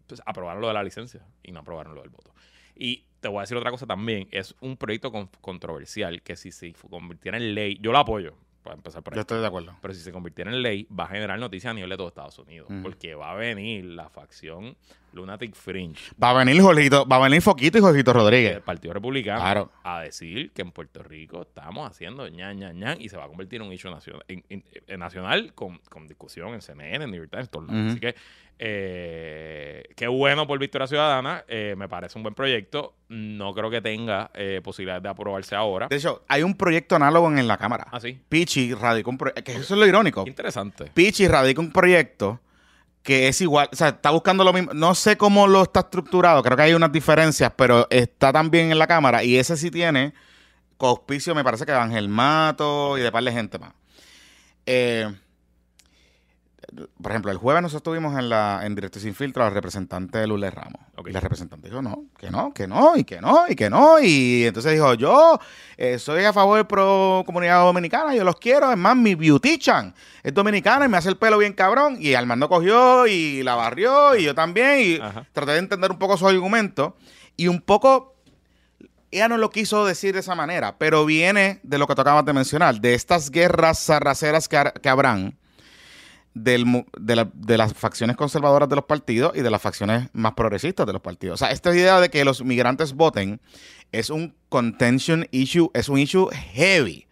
Pues 0.08 0.22
aprobaron 0.26 0.62
lo 0.62 0.68
de 0.68 0.74
la 0.74 0.84
licencia 0.84 1.26
y 1.44 1.52
no 1.52 1.60
aprobaron 1.62 1.96
lo 1.96 2.02
del 2.02 2.10
voto. 2.10 2.34
Y 2.76 3.06
te 3.20 3.28
voy 3.28 3.38
a 3.38 3.42
decir 3.42 3.56
otra 3.58 3.72
cosa 3.72 3.86
también. 3.86 4.28
Es 4.32 4.56
un 4.62 4.76
proyecto 4.78 5.12
con- 5.12 5.28
controversial 5.42 6.22
que 6.22 6.36
si 6.36 6.52
se 6.52 6.74
convirtiera 6.74 7.38
en 7.38 7.54
ley, 7.56 7.78
yo 7.82 7.92
lo 7.92 8.00
apoyo, 8.00 8.36
para 8.64 8.76
empezar 8.76 9.04
por 9.04 9.14
ahí. 9.14 9.18
Yo 9.18 9.22
estoy 9.22 9.40
de 9.40 9.48
acuerdo. 9.48 9.76
Pero 9.82 9.94
si 9.94 10.00
se 10.02 10.12
convirtiera 10.12 10.52
en 10.52 10.62
ley, 10.62 10.88
va 10.88 11.06
a 11.06 11.08
generar 11.08 11.38
noticias 11.40 11.72
a 11.72 11.74
nivel 11.74 11.90
de 11.90 11.98
todo 11.98 12.08
Estados 12.08 12.40
Unidos. 12.40 12.70
Porque 12.82 13.16
va 13.16 13.32
a 13.32 13.36
venir 13.36 13.86
la 13.86 14.10
facción 14.10 14.76
Lunatic 15.14 15.56
Fringe 15.56 16.12
Va 16.22 16.30
a 16.32 16.34
venir 16.34 16.62
Jorgito, 16.62 17.06
va 17.08 17.18
a 17.18 17.20
venir 17.20 17.42
Foquito 17.42 17.78
y 17.78 17.82
Jorgito 17.82 18.12
del 18.14 18.22
Rodríguez. 18.22 18.60
Partido 18.62 18.94
Republicano 18.94 19.40
Claro. 19.42 19.72
a 19.84 20.02
decir 20.02 20.52
que 20.52 20.62
en 20.62 20.72
Puerto 20.72 21.04
Rico 21.04 21.42
estamos 21.42 21.90
haciendo 21.90 22.28
ñan, 22.28 22.58
ñan, 22.58 22.78
ñan 22.80 23.02
y 23.02 23.10
se 23.10 23.18
va 23.18 23.26
a 23.26 23.28
convertir 23.28 23.62
en 23.62 23.68
un 23.68 23.74
issue 23.74 23.92
nacional, 23.92 24.24
en- 24.28 24.44
en- 24.50 24.64
en 24.88 25.00
nacional 25.00 25.54
con, 25.54 25.78
con 25.90 26.08
discusión 26.08 26.54
en 26.54 26.62
CNN, 26.62 27.04
en 27.06 27.14
York 27.14 27.30
Times, 27.32 27.50
todos 27.50 27.68
lados. 27.68 27.82
Ujú. 27.82 27.92
Así 27.92 28.00
que 28.00 28.16
eh, 28.64 29.84
qué 29.96 30.08
bueno 30.08 30.46
por 30.48 30.60
Victoria 30.60 30.88
Ciudadana, 30.88 31.44
eh, 31.48 31.74
me 31.78 31.88
parece 31.90 32.18
un 32.20 32.24
buen 32.24 32.36
proyecto. 32.36 32.94
No 33.10 33.54
creo 33.54 33.70
que 33.70 33.82
tenga 33.82 34.30
eh, 34.34 34.62
posibilidades 34.64 35.04
de 35.04 35.10
aprobarse 35.10 35.56
ahora. 35.56 35.88
De 35.88 35.96
hecho, 35.96 36.24
hay 36.28 36.44
un 36.44 36.56
proyecto 36.56 36.96
análogo 36.96 37.28
en 37.32 37.48
la 37.48 37.58
Cámara. 37.58 37.88
Ah, 37.92 38.00
sí. 38.00 38.20
Pichi 38.30 38.74
radicó 38.74 39.10
un 39.10 39.18
proyecto, 39.18 39.44
que 39.44 39.52
eso 39.54 39.74
es 39.74 39.80
lo 39.80 39.86
irónico. 39.88 40.24
Interesante. 40.28 40.86
Pichi 40.94 41.28
radica 41.28 41.60
un 41.60 41.72
proyecto 41.72 42.40
que 43.04 43.28
es 43.28 43.42
igual, 43.42 43.70
o 43.72 43.76
sea, 43.76 43.90
está 43.90 44.12
buscando 44.12 44.44
lo 44.44 44.54
mismo. 44.54 44.74
No 44.74 44.96
sé 44.96 45.18
cómo 45.18 45.48
lo 45.48 45.64
está 45.64 45.82
estructurado, 45.82 46.44
creo 46.44 46.58
que 46.58 46.64
hay 46.64 46.74
unas 46.74 46.92
diferencias, 46.92 47.52
pero 47.56 47.88
está 47.90 48.32
también 48.32 48.72
en 48.72 48.80
la 48.80 48.88
Cámara 48.88 49.24
y 49.24 49.38
ese 49.38 49.58
sí 49.58 49.72
tiene 49.72 50.14
auspicio, 50.90 51.36
me 51.36 51.44
parece 51.44 51.66
que 51.66 51.72
Ángel 51.72 52.10
Mato 52.10 52.98
y 52.98 53.02
de 53.02 53.12
par 53.12 53.24
de 53.24 53.32
gente 53.32 53.60
más. 53.60 53.74
Eh, 54.66 55.12
por 57.02 57.12
ejemplo, 57.12 57.32
el 57.32 57.38
jueves 57.38 57.62
nosotros 57.62 57.82
estuvimos 57.82 58.18
en 58.18 58.30
la 58.30 58.62
en 58.64 58.76
Directo 58.76 59.00
y 59.00 59.02
Sin 59.02 59.14
Filtro 59.14 59.44
al 59.44 59.54
representante 59.54 60.20
de 60.20 60.28
Lourdes 60.28 60.54
Ramos. 60.54 60.82
Y 61.06 61.12
la 61.12 61.20
representante 61.20 61.68
dijo, 61.68 61.82
no, 61.82 62.06
que 62.18 62.30
no, 62.30 62.54
que 62.54 62.68
no, 62.68 62.96
y 62.96 63.04
que 63.04 63.20
no, 63.20 63.46
y 63.50 63.56
que 63.56 63.70
no. 63.70 64.00
Y 64.00 64.46
entonces 64.46 64.74
dijo, 64.74 64.94
yo 64.94 65.40
eh, 65.78 66.00
soy 66.00 66.24
a 66.24 66.32
favor 66.32 66.58
de 66.58 66.66
pro 66.66 67.24
comunidad 67.26 67.62
dominicana, 67.62 68.16
yo 68.16 68.24
los 68.24 68.38
quiero. 68.38 68.72
Es 68.72 68.78
más, 68.78 68.96
mi 68.96 69.16
beautician 69.16 69.94
es 70.24 70.34
dominicana 70.34 70.86
y 70.86 70.90
me 70.90 70.98
hace 70.98 71.10
el 71.10 71.18
pelo 71.18 71.38
bien 71.38 71.54
cabrón. 71.54 71.98
Y 72.00 72.14
Armando 72.14 72.48
cogió 72.48 73.08
y 73.08 73.44
la 73.44 73.56
barrió 73.56 74.16
y 74.16 74.24
yo 74.24 74.36
también. 74.36 74.80
Y 74.80 74.96
Ajá. 75.02 75.28
traté 75.34 75.54
de 75.54 75.60
entender 75.60 75.92
un 75.92 76.00
poco 76.00 76.18
su 76.18 76.28
argumento. 76.28 76.96
Y 77.36 77.48
un 77.48 77.62
poco 77.62 78.16
ella 79.12 79.28
no 79.28 79.38
lo 79.38 79.50
quiso 79.50 79.86
decir 79.86 80.14
de 80.14 80.22
esa 80.22 80.36
manera, 80.36 80.78
pero 80.78 81.06
viene 81.06 81.60
de 81.64 81.78
lo 81.78 81.86
que 81.86 81.96
tú 81.96 82.02
acabas 82.02 82.24
de 82.24 82.32
mencionar, 82.32 82.80
de 82.80 82.94
estas 82.94 83.30
guerras 83.30 83.78
sarraceras 83.80 84.48
que, 84.48 84.72
que 84.82 84.88
habrán 84.88 85.38
del 86.34 86.86
de, 86.98 87.16
la- 87.16 87.30
de 87.34 87.58
las 87.58 87.74
facciones 87.74 88.16
conservadoras 88.16 88.70
de 88.70 88.76
los 88.76 88.86
partidos 88.86 89.34
y 89.36 89.42
de 89.42 89.50
las 89.50 89.62
facciones 89.62 90.08
más 90.14 90.34
progresistas 90.34 90.86
de 90.86 90.94
los 90.94 91.02
partidos. 91.02 91.36
O 91.36 91.46
sea, 91.46 91.52
esta 91.52 91.74
idea 91.76 92.00
de 92.00 92.10
que 92.10 92.24
los 92.24 92.44
migrantes 92.44 92.94
voten 92.94 93.42
es 93.92 94.10
un 94.10 94.34
contention 94.50 95.28
issue, 95.32 95.70
es 95.74 95.90
un 95.90 96.00
issue 96.00 96.30
heavy, 96.54 97.06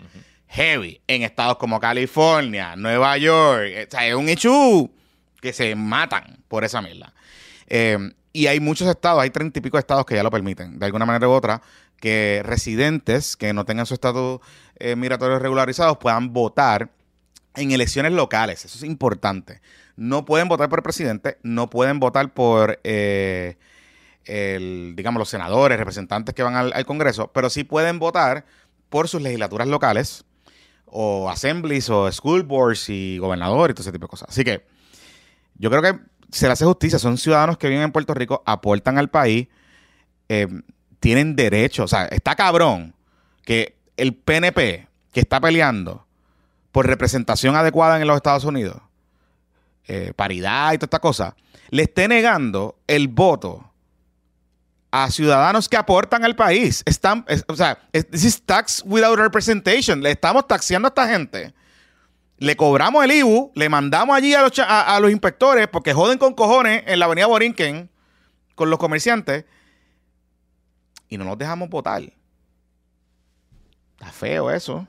heavy, 0.48 1.02
en 1.08 1.24
estados 1.24 1.58
como 1.58 1.80
California, 1.80 2.76
Nueva 2.78 3.18
York. 3.18 3.64
eh, 3.68 3.86
O 3.88 3.92
sea, 3.92 4.08
es 4.08 4.16
un 4.16 4.30
issue 4.30 4.90
que 5.42 5.52
se 5.54 5.76
matan 5.76 6.38
por 6.48 6.64
esa 6.64 6.82
mierda. 6.82 7.14
Eh, 7.68 7.98
y 8.32 8.48
hay 8.48 8.60
muchos 8.60 8.88
estados, 8.88 9.22
hay 9.22 9.32
treinta 9.32 9.60
y 9.60 9.62
pico 9.62 9.78
estados 9.78 10.06
que 10.06 10.16
ya 10.16 10.24
lo 10.24 10.32
permiten, 10.32 10.80
de 10.80 10.86
alguna 10.86 11.06
manera 11.06 11.28
u 11.28 11.32
otra, 11.32 11.62
que 12.00 12.42
residentes 12.46 13.36
que 13.36 13.52
no 13.54 13.66
tengan 13.66 13.86
su 13.86 13.96
estatus 13.96 14.40
eh, 14.78 14.96
migratorio 14.96 15.40
regularizados 15.40 15.98
puedan 15.98 16.32
votar 16.32 16.90
en 17.56 17.72
elecciones 17.72 18.14
locales. 18.14 18.66
Eso 18.66 18.78
es 18.78 18.84
importante. 18.84 19.62
No 19.96 20.26
pueden 20.26 20.48
votar 20.48 20.70
por 20.70 20.80
el 20.80 20.84
presidente, 20.84 21.38
no 21.44 21.70
pueden 21.70 22.00
votar 22.00 22.34
por, 22.34 22.80
eh, 22.84 23.58
digamos, 24.96 25.20
los 25.20 25.30
senadores, 25.30 25.78
representantes 25.78 26.34
que 26.36 26.44
van 26.44 26.56
al, 26.56 26.72
al 26.74 26.86
Congreso, 26.86 27.32
pero 27.34 27.50
sí 27.50 27.64
pueden 27.64 28.00
votar 28.00 28.46
por 28.90 29.08
sus 29.08 29.22
legislaturas 29.22 29.68
locales 29.68 30.26
o 30.86 31.30
assemblies 31.30 31.90
o 31.90 32.12
school 32.12 32.44
boards 32.44 32.90
y 32.90 33.18
gobernador 33.18 33.70
y 33.70 33.74
todo 33.74 33.82
ese 33.82 33.92
tipo 33.92 34.06
de 34.06 34.10
cosas. 34.10 34.30
Así 34.30 34.44
que 34.44 34.66
yo 35.56 35.70
creo 35.70 35.82
que 35.82 36.00
se 36.32 36.48
le 36.48 36.54
hace 36.54 36.66
justicia. 36.66 37.00
Son 37.00 37.18
ciudadanos 37.18 37.58
que 37.58 37.68
viven 37.68 37.84
en 37.84 37.92
Puerto 37.92 38.14
Rico, 38.14 38.44
aportan 38.46 38.98
al 38.98 39.10
país, 39.10 39.48
eh, 40.30 40.48
tienen 41.00 41.36
derecho. 41.36 41.84
O 41.84 41.88
sea, 41.88 42.06
está 42.06 42.36
cabrón 42.36 42.96
que 43.44 43.78
el 43.98 44.16
PNP 44.16 44.88
que 45.12 45.20
está 45.20 45.40
peleando 45.40 46.06
por 46.72 46.86
representación 46.88 47.56
adecuada 47.56 48.00
en 48.00 48.08
los 48.08 48.16
Estados 48.16 48.44
Unidos, 48.44 48.78
eh, 49.88 50.14
paridad 50.16 50.74
y 50.74 50.78
toda 50.78 50.86
esta 50.86 51.00
cosa, 51.00 51.36
le 51.70 51.84
esté 51.84 52.08
negando 52.08 52.78
el 52.88 53.08
voto 53.08 53.66
a 54.92 55.10
ciudadanos 55.12 55.70
que 55.70 55.78
aportan 55.78 56.24
al 56.26 56.36
país. 56.36 56.82
Están, 56.86 57.24
es- 57.28 57.46
o 57.48 57.56
sea, 57.56 57.80
this 57.92 58.24
is 58.24 58.42
tax 58.44 58.82
without 58.86 59.18
representation. 59.20 60.02
Le 60.02 60.12
estamos 60.12 60.48
taxeando 60.48 60.88
a 60.88 60.90
esta 60.90 61.08
gente. 61.08 61.54
Le 62.38 62.56
cobramos 62.56 63.04
el 63.04 63.12
IBU, 63.12 63.52
le 63.54 63.70
mandamos 63.70 64.16
allí 64.16 64.34
a 64.34 64.42
los, 64.42 64.52
a 64.60 65.00
los 65.00 65.12
inspectores 65.12 65.68
porque 65.68 65.94
joden 65.94 66.18
con 66.18 66.34
cojones 66.34 66.84
en 66.88 66.98
la 67.00 67.06
avenida 67.06 67.28
Borinquen 67.28 67.90
con 68.56 68.70
los 68.70 68.80
comerciantes 68.80 69.46
y 71.10 71.18
no 71.18 71.26
nos 71.26 71.38
dejamos 71.38 71.70
votar. 71.70 72.02
Está 73.94 74.12
feo 74.12 74.50
eso. 74.50 74.88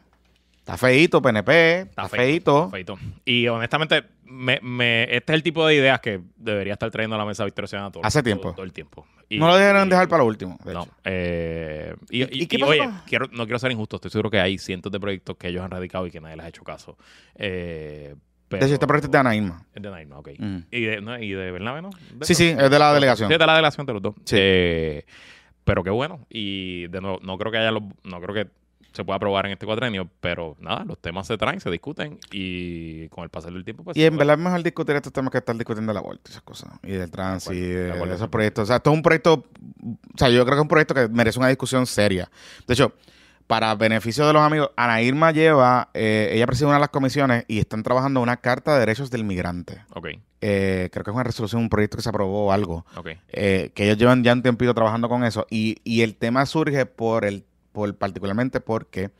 Está 0.60 0.76
feito, 0.76 1.20
PNP. 1.20 1.80
Está, 1.80 2.08
feito. 2.08 2.70
Feito. 2.70 2.98
Y 3.24 3.48
honestamente, 3.48 4.04
me, 4.24 4.60
me- 4.62 5.04
este 5.04 5.32
es 5.32 5.34
el 5.36 5.42
tipo 5.42 5.66
de 5.66 5.74
ideas 5.74 6.00
que 6.00 6.20
debería 6.36 6.74
estar 6.74 6.90
trayendo 6.90 7.16
a 7.16 7.18
la 7.18 7.24
mesa 7.24 7.44
Victoria 7.44 7.66
Ciudadana 7.66 7.90
todo, 7.92 8.04
Hace 8.04 8.22
tiempo. 8.22 8.52
todo 8.52 8.64
el 8.64 8.72
tiempo. 8.72 9.06
Y- 9.28 9.38
No 9.38 9.48
lo 9.48 9.56
dejaron 9.56 9.88
y- 9.88 9.90
dejar 9.90 10.08
para 10.08 10.22
lo 10.22 10.26
último. 10.28 10.58
de 10.64 10.74
No. 10.74 10.82
hecho. 10.82 10.92
eh, 11.04 11.94
y, 12.10 12.42
¿Y- 12.42 12.46
qué 12.46 12.58
pasó 12.58 12.72
oye, 12.72 12.88
quiero, 13.06 13.26
no 13.32 13.44
quiero 13.44 13.58
ser 13.58 13.72
injusto. 13.72 13.96
Estoy 13.96 14.10
seguro 14.10 14.30
que 14.30 14.38
hay 14.40 14.58
cientos 14.58 14.92
de 14.92 15.00
proyectos 15.00 15.36
que 15.36 15.48
ellos 15.48 15.62
han 15.64 15.70
radicado 15.70 16.06
y 16.06 16.10
que 16.10 16.20
nadie 16.20 16.36
les 16.36 16.44
ha 16.46 16.48
hecho 16.48 16.62
caso. 16.62 16.96
Eh, 17.34 18.14
De 18.50 18.56
hecho, 18.58 18.66
este 18.74 18.86
proyecto 18.86 19.06
es 19.06 19.12
de 19.12 19.18
Ana 19.18 19.34
Irma. 19.34 19.64
Es 19.74 19.82
de 19.82 19.90
Naima, 19.90 20.18
ok. 20.18 20.28
Mm. 20.38 20.56
¿Y 20.70 20.80
de, 20.82 21.00
no, 21.00 21.18
¿Y 21.18 21.30
de 21.32 21.50
Bernabe, 21.52 21.82
no? 21.82 21.90
De 22.14 22.26
Sí, 22.26 22.34
sí, 22.34 22.48
es 22.56 22.70
de 22.70 22.78
la 22.78 22.92
delegación. 22.92 23.28
Sí, 23.28 23.32
es 23.34 23.38
de 23.38 23.46
la 23.46 23.54
delegación 23.54 23.86
de 23.86 23.92
los 23.92 24.02
dos. 24.02 24.14
Sí. 24.24 24.36
Eh, 24.38 25.04
pero 25.64 25.82
qué 25.84 25.90
bueno. 25.90 26.26
Y 26.28 26.88
de 26.88 27.00
nuevo, 27.00 27.18
no 27.22 27.38
creo 27.38 27.50
que 27.52 27.58
haya 27.58 27.70
los- 27.70 27.84
no 28.04 28.20
creo 28.20 28.34
que 28.34 28.50
se 28.92 29.04
pueda 29.04 29.16
aprobar 29.16 29.46
en 29.46 29.52
este 29.52 29.66
cuatrenio, 29.66 30.08
pero 30.20 30.56
nada, 30.60 30.84
los 30.84 30.98
temas 30.98 31.26
se 31.26 31.36
traen, 31.38 31.60
se 31.60 31.70
discuten 31.70 32.18
y 32.32 33.08
con 33.08 33.24
el 33.24 33.30
pasar 33.30 33.52
del 33.52 33.64
tiempo, 33.64 33.84
pues. 33.84 33.96
Y 33.96 34.04
en 34.04 34.16
verdad 34.16 34.36
es 34.36 34.42
mejor 34.42 34.62
discutir 34.62 34.96
estos 34.96 35.12
temas 35.12 35.30
que 35.30 35.38
estar 35.38 35.56
discutiendo 35.56 35.96
aborto 35.96 36.22
y 36.26 36.30
esas 36.30 36.42
cosas. 36.42 36.70
Y 36.82 36.92
del 36.92 37.10
trans 37.10 37.46
y 37.52 37.74
acuerdo, 37.88 38.06
de 38.06 38.14
esos 38.14 38.28
proyectos. 38.28 38.62
O 38.64 38.66
sea, 38.66 38.76
esto 38.76 38.90
es 38.90 38.96
un 38.96 39.02
proyecto. 39.02 39.44
O 40.14 40.18
sea, 40.18 40.28
yo 40.28 40.44
creo 40.44 40.56
que 40.56 40.60
es 40.60 40.62
un 40.62 40.68
proyecto 40.68 40.94
que 40.94 41.08
merece 41.08 41.38
una 41.38 41.48
discusión 41.48 41.86
seria. 41.86 42.30
De 42.66 42.74
hecho, 42.74 42.92
para 43.46 43.74
beneficio 43.74 44.24
de 44.26 44.32
los 44.32 44.42
amigos, 44.42 44.70
Ana 44.76 45.02
Irma 45.02 45.32
lleva. 45.32 45.90
eh, 45.94 46.30
ella 46.32 46.46
preside 46.46 46.66
una 46.66 46.74
de 46.76 46.80
las 46.80 46.90
comisiones 46.90 47.44
y 47.48 47.58
están 47.58 47.82
trabajando 47.82 48.20
una 48.20 48.36
carta 48.36 48.74
de 48.74 48.80
derechos 48.80 49.10
del 49.10 49.24
migrante. 49.24 49.82
Ok, 49.94 50.06
Eh, 50.40 50.88
creo 50.92 51.04
que 51.04 51.10
es 51.10 51.14
una 51.14 51.24
resolución, 51.24 51.60
un 51.62 51.68
proyecto 51.68 51.96
que 51.96 52.02
se 52.04 52.08
aprobó 52.08 52.46
o 52.46 52.52
algo. 52.52 52.86
ok. 52.96 53.08
eh, 53.28 53.72
que 53.74 53.84
ellos 53.84 53.98
llevan 53.98 54.22
ya 54.22 54.32
un 54.32 54.42
tiempito 54.42 54.72
trabajando 54.72 55.08
con 55.08 55.24
eso. 55.24 55.46
Y, 55.50 55.78
y 55.82 56.02
el 56.02 56.14
tema 56.14 56.46
surge 56.46 56.86
por 56.86 57.24
el, 57.24 57.44
por 57.72 57.96
particularmente 57.96 58.60
porque 58.60 59.10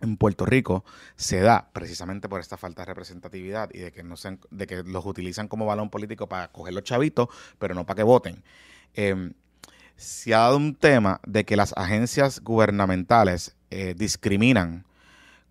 en 0.00 0.16
Puerto 0.16 0.46
Rico 0.46 0.84
se 1.16 1.40
da 1.40 1.68
precisamente 1.72 2.28
por 2.28 2.40
esta 2.40 2.56
falta 2.56 2.82
de 2.82 2.86
representatividad 2.86 3.70
y 3.72 3.78
de 3.80 3.92
que 3.92 4.02
no 4.02 4.16
sean, 4.16 4.40
de 4.50 4.66
que 4.66 4.82
los 4.82 5.04
utilizan 5.04 5.48
como 5.48 5.66
balón 5.66 5.90
político 5.90 6.28
para 6.28 6.48
coger 6.48 6.74
los 6.74 6.84
chavitos, 6.84 7.28
pero 7.58 7.74
no 7.74 7.84
para 7.84 7.96
que 7.96 8.02
voten. 8.02 8.42
Eh, 8.94 9.32
se 10.00 10.34
ha 10.34 10.38
dado 10.38 10.56
un 10.56 10.74
tema 10.74 11.20
de 11.26 11.44
que 11.44 11.56
las 11.56 11.74
agencias 11.76 12.40
gubernamentales 12.40 13.54
eh, 13.70 13.94
discriminan 13.96 14.86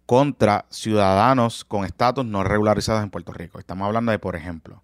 contra 0.07 0.65
ciudadanos 0.71 1.63
con 1.63 1.85
estatus 1.85 2.25
no 2.25 2.43
regularizados 2.43 3.03
en 3.03 3.11
Puerto 3.11 3.31
Rico. 3.31 3.59
Estamos 3.59 3.85
hablando 3.85 4.11
de, 4.11 4.17
por 4.17 4.35
ejemplo, 4.35 4.81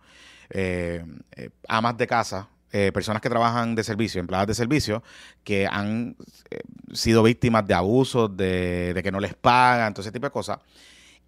eh, 0.51 1.03
eh, 1.31 1.49
amas 1.67 1.97
de 1.97 2.05
casa, 2.05 2.47
eh, 2.71 2.91
personas 2.93 3.21
que 3.21 3.29
trabajan 3.29 3.75
de 3.75 3.83
servicio, 3.83 4.19
empleadas 4.19 4.47
de 4.47 4.55
servicio, 4.55 5.03
que 5.43 5.67
han 5.67 6.15
eh, 6.49 6.59
sido 6.93 7.23
víctimas 7.23 7.65
de 7.65 7.73
abusos, 7.73 8.35
de, 8.35 8.93
de 8.93 9.03
que 9.03 9.11
no 9.11 9.19
les 9.19 9.33
pagan, 9.33 9.93
todo 9.93 10.01
ese 10.01 10.11
tipo 10.11 10.27
de 10.27 10.31
cosas. 10.31 10.59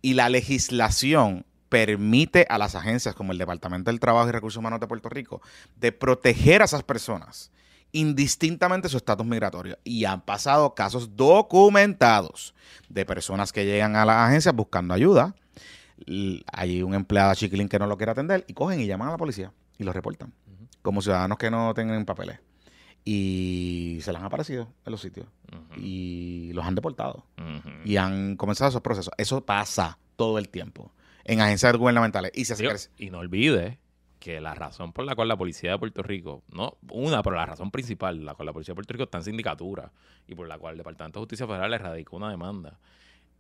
Y 0.01 0.13
la 0.13 0.29
legislación 0.29 1.45
permite 1.69 2.45
a 2.49 2.57
las 2.57 2.75
agencias 2.75 3.15
como 3.15 3.31
el 3.31 3.37
Departamento 3.37 3.91
del 3.91 3.99
Trabajo 3.99 4.29
y 4.29 4.31
Recursos 4.31 4.57
Humanos 4.57 4.79
de 4.79 4.87
Puerto 4.87 5.09
Rico 5.09 5.41
de 5.75 5.91
proteger 5.91 6.61
a 6.61 6.65
esas 6.65 6.83
personas 6.83 7.51
indistintamente 7.91 8.89
su 8.89 8.97
estatus 8.97 9.25
migratorio. 9.25 9.77
Y 9.83 10.05
han 10.05 10.21
pasado 10.21 10.75
casos 10.75 11.15
documentados 11.15 12.53
de 12.89 13.05
personas 13.05 13.51
que 13.51 13.65
llegan 13.65 13.95
a 13.95 14.05
las 14.05 14.29
agencias 14.29 14.55
buscando 14.55 14.93
ayuda. 14.93 15.35
Hay 16.51 16.83
un 16.83 16.93
empleado 16.93 17.33
chiquilín 17.35 17.69
que 17.69 17.79
no 17.79 17.87
lo 17.87 17.97
quiere 17.97 18.11
atender 18.11 18.45
y 18.47 18.53
cogen 18.53 18.79
y 18.79 18.87
llaman 18.87 19.09
a 19.09 19.11
la 19.11 19.17
policía 19.17 19.51
y 19.77 19.83
lo 19.83 19.93
reportan. 19.93 20.33
Como 20.87 21.01
ciudadanos 21.01 21.37
que 21.37 21.51
no 21.51 21.73
tengan 21.73 22.05
papeles. 22.05 22.39
Y 23.03 23.99
se 24.03 24.13
les 24.13 24.21
han 24.21 24.25
aparecido 24.25 24.69
en 24.85 24.91
los 24.91 25.01
sitios. 25.01 25.27
Y 25.75 26.51
los 26.53 26.65
han 26.65 26.75
deportado. 26.75 27.25
Y 27.83 27.97
han 27.97 28.37
comenzado 28.37 28.69
esos 28.69 28.81
procesos. 28.81 29.13
Eso 29.17 29.45
pasa 29.45 29.99
todo 30.15 30.37
el 30.37 30.47
tiempo 30.47 30.93
en 31.25 31.41
agencias 31.41 31.75
gubernamentales. 31.75 32.31
Y 32.33 32.45
se 32.45 32.55
y 32.97 33.09
no 33.09 33.19
olvide 33.19 33.79
que 34.21 34.39
la 34.39 34.55
razón 34.55 34.93
por 34.93 35.03
la 35.03 35.13
cual 35.13 35.27
la 35.27 35.35
policía 35.35 35.71
de 35.71 35.77
Puerto 35.77 36.03
Rico, 36.03 36.43
no 36.53 36.77
una, 36.89 37.21
pero 37.21 37.35
la 37.35 37.45
razón 37.45 37.69
principal, 37.69 38.23
la 38.23 38.35
cual 38.35 38.45
la 38.45 38.53
policía 38.53 38.71
de 38.71 38.75
Puerto 38.77 38.93
Rico 38.93 39.03
está 39.03 39.17
en 39.17 39.25
sindicatura 39.25 39.91
y 40.25 40.35
por 40.35 40.47
la 40.47 40.57
cual 40.57 40.75
el 40.75 40.77
Departamento 40.77 41.19
de 41.19 41.23
Justicia 41.23 41.47
Federal 41.47 41.69
le 41.69 41.79
radicó 41.79 42.15
una 42.15 42.29
demanda, 42.29 42.79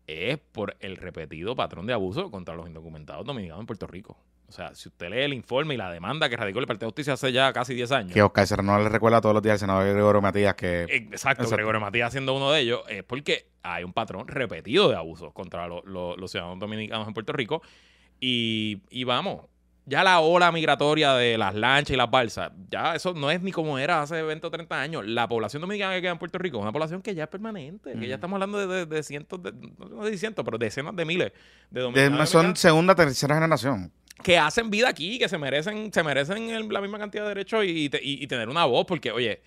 es 0.05 0.37
por 0.37 0.75
el 0.81 0.97
repetido 0.97 1.55
patrón 1.55 1.87
de 1.87 1.93
abuso 1.93 2.29
contra 2.29 2.55
los 2.55 2.67
indocumentados 2.67 3.25
dominicanos 3.25 3.61
en 3.61 3.67
Puerto 3.67 3.87
Rico. 3.87 4.17
O 4.49 4.51
sea, 4.53 4.73
si 4.73 4.87
usted 4.87 5.09
lee 5.09 5.23
el 5.23 5.33
informe 5.33 5.73
y 5.73 5.77
la 5.77 5.91
demanda 5.91 6.29
que 6.29 6.37
radicó 6.37 6.59
el 6.59 6.63
Departamento 6.63 6.85
de 6.85 6.89
Justicia 6.91 7.13
hace 7.13 7.31
ya 7.33 7.51
casi 7.51 7.73
10 7.73 7.91
años. 7.91 8.13
que 8.13 8.21
Oscar 8.21 8.47
Serrano 8.47 8.79
le 8.81 8.87
recuerda 8.87 9.19
todos 9.19 9.33
los 9.33 9.43
días 9.43 9.53
al 9.53 9.59
senador 9.59 9.83
Gregorio 9.93 10.21
Matías 10.21 10.55
que 10.55 10.83
Eh, 10.83 10.87
Exacto, 10.95 11.43
Exacto. 11.43 11.55
Gregorio 11.57 11.81
Matías 11.81 12.11
siendo 12.13 12.33
uno 12.33 12.51
de 12.51 12.61
ellos, 12.61 12.81
es 12.87 13.03
porque 13.03 13.47
hay 13.63 13.83
un 13.83 13.91
patrón 13.91 14.25
repetido 14.27 14.89
de 14.89 14.95
abusos 14.95 15.33
contra 15.33 15.67
lo- 15.67 15.83
lo- 15.83 16.15
los 16.15 16.31
ciudadanos 16.31 16.59
dominicanos 16.59 17.07
en 17.07 17.13
Puerto 17.13 17.33
Rico. 17.33 17.61
Y, 18.19 18.81
y 18.89 19.03
vamos, 19.03 19.45
ya 19.85 20.03
la 20.03 20.19
ola 20.21 20.51
migratoria 20.51 21.13
de 21.13 21.37
las 21.37 21.53
lanchas 21.53 21.91
y 21.93 21.97
las 21.97 22.09
balsas, 22.09 22.51
ya 22.69 22.95
eso 22.95 23.13
no 23.13 23.29
es 23.29 23.41
ni 23.41 23.51
como 23.51 23.77
era 23.77 24.01
hace 24.01 24.21
20 24.23 24.47
o 24.47 24.51
30 24.51 24.79
años. 24.81 25.05
La 25.05 25.27
población 25.27 25.61
dominicana 25.61 25.93
que 25.95 26.01
queda 26.01 26.11
en 26.11 26.17
Puerto 26.19 26.37
Rico 26.37 26.57
es 26.57 26.63
una 26.63 26.71
población 26.71 27.01
que 27.01 27.13
ya 27.13 27.23
es 27.23 27.29
permanente, 27.29 27.93
que 27.99 28.07
ya 28.07 28.15
estamos 28.15 28.35
hablando 28.35 28.65
de, 28.65 28.67
de- 28.67 28.85
de 28.85 29.03
cientos, 29.03 29.41
de, 29.43 29.51
no 29.51 30.05
si 30.07 30.17
cientos, 30.17 30.43
pero 30.45 30.57
decenas 30.57 30.95
de 30.95 31.05
miles 31.05 31.31
de 31.69 31.79
de- 31.79 31.81
dominicanos. 31.81 32.29
son 32.29 32.55
segunda, 32.55 32.95
tercera 32.95 33.35
generación. 33.35 33.91
Que 34.23 34.37
hacen 34.37 34.69
vida 34.69 34.89
aquí, 34.89 35.19
que 35.19 35.29
se 35.29 35.37
merecen, 35.37 35.91
se 35.93 36.03
merecen 36.03 36.71
la 36.73 36.81
misma 36.81 36.99
cantidad 36.99 37.23
de 37.23 37.29
derechos 37.29 37.63
y, 37.65 37.89
te- 37.89 38.01
y- 38.03 38.23
y 38.23 38.27
tener 38.27 38.49
una 38.49 38.65
voz, 38.65 38.85
porque, 38.85 39.11
oye, 39.11 39.41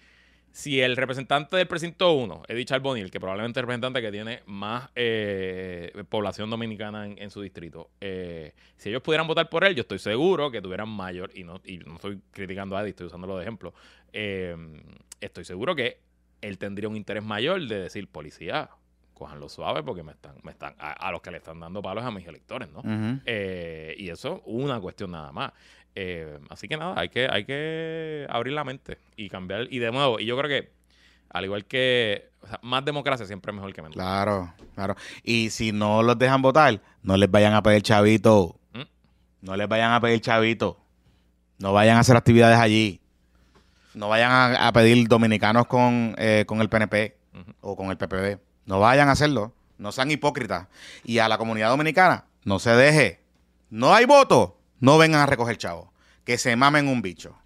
si 0.52 0.80
el 0.80 0.96
representante 0.96 1.56
del 1.56 1.66
precinto 1.68 2.12
1, 2.12 2.42
Eddie 2.48 2.64
Charbonnier, 2.64 3.10
que 3.10 3.20
probablemente 3.20 3.58
es 3.60 3.62
el 3.62 3.66
representante 3.66 4.00
que 4.02 4.10
tiene 4.10 4.40
más 4.46 4.88
eh, 4.96 5.92
población 6.08 6.50
dominicana 6.50 7.06
en, 7.06 7.20
en 7.22 7.30
su 7.30 7.40
distrito, 7.40 7.90
eh, 8.00 8.52
si 8.76 8.88
ellos 8.88 9.02
pudieran 9.02 9.26
votar 9.28 9.48
por 9.48 9.64
él, 9.64 9.74
yo 9.76 9.82
estoy 9.82 9.98
seguro 10.00 10.50
que 10.50 10.60
tuvieran 10.60 10.88
mayor, 10.88 11.30
y 11.34 11.44
no, 11.44 11.60
y 11.64 11.78
no 11.78 11.94
estoy 11.94 12.20
criticando 12.32 12.76
a 12.76 12.80
Eddie, 12.82 12.90
estoy 12.90 13.06
usándolo 13.06 13.36
de 13.36 13.42
ejemplo, 13.42 13.74
eh, 14.12 14.56
estoy 15.20 15.44
seguro 15.44 15.74
que 15.76 15.98
él 16.40 16.58
tendría 16.58 16.88
un 16.88 16.96
interés 16.96 17.22
mayor 17.22 17.60
de 17.68 17.78
decir, 17.82 18.08
policía, 18.08 18.70
cojanlo 19.20 19.50
suave 19.50 19.82
porque 19.82 20.02
me 20.02 20.12
están, 20.12 20.34
me 20.42 20.50
están, 20.50 20.74
a, 20.78 20.92
a 20.92 21.12
los 21.12 21.20
que 21.20 21.30
le 21.30 21.36
están 21.36 21.60
dando 21.60 21.82
palos 21.82 22.02
a 22.02 22.10
mis 22.10 22.26
electores, 22.26 22.70
¿no? 22.70 22.82
Eh, 23.26 23.94
y 23.98 24.08
eso, 24.08 24.40
una 24.46 24.80
cuestión 24.80 25.10
nada 25.10 25.30
más. 25.30 25.52
Eh, 25.94 26.38
así 26.48 26.68
que 26.68 26.78
nada, 26.78 26.98
hay 26.98 27.10
que, 27.10 27.28
hay 27.30 27.44
que 27.44 28.26
abrir 28.30 28.54
la 28.54 28.64
mente 28.64 28.96
y 29.16 29.28
cambiar. 29.28 29.66
Y 29.70 29.78
de 29.78 29.92
nuevo, 29.92 30.18
y 30.18 30.24
yo 30.24 30.38
creo 30.38 30.48
que, 30.48 30.72
al 31.28 31.44
igual 31.44 31.66
que 31.66 32.30
o 32.42 32.46
sea, 32.46 32.58
más 32.62 32.82
democracia 32.82 33.26
siempre 33.26 33.52
es 33.52 33.56
mejor 33.56 33.74
que 33.74 33.82
menos. 33.82 33.94
Claro, 33.94 34.54
claro. 34.74 34.96
Y 35.22 35.50
si 35.50 35.70
no 35.70 36.02
los 36.02 36.18
dejan 36.18 36.40
votar, 36.40 36.80
no 37.02 37.18
les 37.18 37.30
vayan 37.30 37.52
a 37.52 37.62
pedir 37.62 37.82
chavito. 37.82 38.58
¿Mm? 38.72 38.82
No 39.42 39.54
les 39.54 39.68
vayan 39.68 39.92
a 39.92 40.00
pedir 40.00 40.22
chavito. 40.22 40.80
No 41.58 41.74
vayan 41.74 41.98
a 41.98 42.00
hacer 42.00 42.16
actividades 42.16 42.58
allí. 42.58 43.02
No 43.92 44.08
vayan 44.08 44.30
a, 44.32 44.68
a 44.68 44.72
pedir 44.72 45.06
dominicanos 45.08 45.66
con, 45.66 46.14
eh, 46.16 46.44
con 46.46 46.62
el 46.62 46.70
PNP 46.70 47.18
o 47.60 47.76
con 47.76 47.90
el 47.90 47.98
PPD. 47.98 48.49
No 48.66 48.80
vayan 48.80 49.08
a 49.08 49.12
hacerlo. 49.12 49.52
No 49.78 49.92
sean 49.92 50.10
hipócritas. 50.10 50.68
Y 51.04 51.18
a 51.18 51.28
la 51.28 51.38
comunidad 51.38 51.70
dominicana, 51.70 52.24
no 52.44 52.58
se 52.58 52.70
deje. 52.70 53.20
No 53.70 53.94
hay 53.94 54.04
voto. 54.04 54.58
No 54.80 54.98
vengan 54.98 55.20
a 55.20 55.26
recoger 55.26 55.56
chavos. 55.56 55.88
Que 56.24 56.38
se 56.38 56.54
mamen 56.56 56.88
un 56.88 57.02
bicho. 57.02 57.36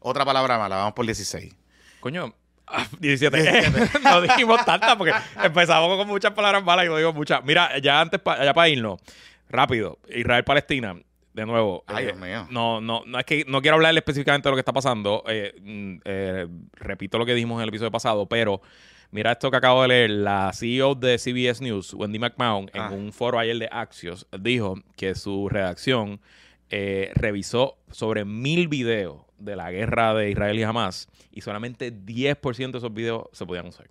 Otra 0.00 0.24
palabra 0.24 0.58
mala, 0.58 0.76
vamos 0.76 0.94
por 0.94 1.04
16. 1.06 1.54
Coño, 2.00 2.34
ah, 2.66 2.86
17. 2.98 3.70
no 4.02 4.20
dijimos 4.20 4.64
tantas 4.64 4.96
porque 4.96 5.12
empezamos 5.42 5.96
con 5.96 6.08
muchas 6.08 6.32
palabras 6.32 6.62
malas 6.64 6.86
y 6.86 6.88
no 6.88 6.96
digo 6.96 7.12
muchas. 7.12 7.44
Mira, 7.44 7.78
ya 7.78 8.00
antes, 8.00 8.20
pa- 8.20 8.44
ya 8.44 8.52
para 8.54 8.68
irnos, 8.68 9.00
rápido, 9.48 9.98
Israel-Palestina. 10.08 10.96
De 11.32 11.46
nuevo, 11.46 11.82
Ay, 11.86 12.04
eh, 12.04 12.06
Dios 12.08 12.18
mío. 12.18 12.46
no, 12.50 12.82
no, 12.82 13.04
no 13.06 13.18
es 13.18 13.24
que 13.24 13.46
no 13.48 13.62
quiero 13.62 13.76
hablarle 13.76 14.00
específicamente 14.00 14.48
de 14.48 14.50
lo 14.50 14.56
que 14.56 14.60
está 14.60 14.74
pasando. 14.74 15.24
eh, 15.26 15.54
mm, 15.62 16.00
eh, 16.04 16.46
repito 16.74 17.16
lo 17.16 17.24
que 17.24 17.32
dijimos 17.32 17.56
en 17.56 17.62
el 17.62 17.68
episodio 17.70 17.90
pasado, 17.90 18.26
pero 18.26 18.60
mira 19.12 19.32
esto 19.32 19.50
que 19.50 19.56
acabo 19.56 19.82
de 19.82 19.88
leer. 19.88 20.10
La 20.10 20.52
CEO 20.52 20.94
de 20.96 21.16
CBS 21.18 21.62
News, 21.62 21.94
Wendy 21.94 22.18
McMahon, 22.18 22.68
en 22.74 22.80
Ah. 22.82 22.90
un 22.90 23.12
foro 23.12 23.38
ayer 23.38 23.56
de 23.58 23.68
Axios, 23.70 24.26
dijo 24.40 24.74
que 24.96 25.14
su 25.14 25.48
redacción 25.48 26.20
eh, 26.74 27.12
revisó 27.14 27.76
sobre 27.90 28.24
mil 28.24 28.66
videos 28.66 29.20
de 29.38 29.56
la 29.56 29.70
guerra 29.70 30.14
de 30.14 30.30
Israel 30.30 30.58
y 30.58 30.62
Hamas 30.62 31.06
y 31.30 31.42
solamente 31.42 31.92
10% 31.92 32.72
de 32.72 32.78
esos 32.78 32.94
videos 32.94 33.24
se 33.32 33.44
podían 33.44 33.66
usar. 33.66 33.88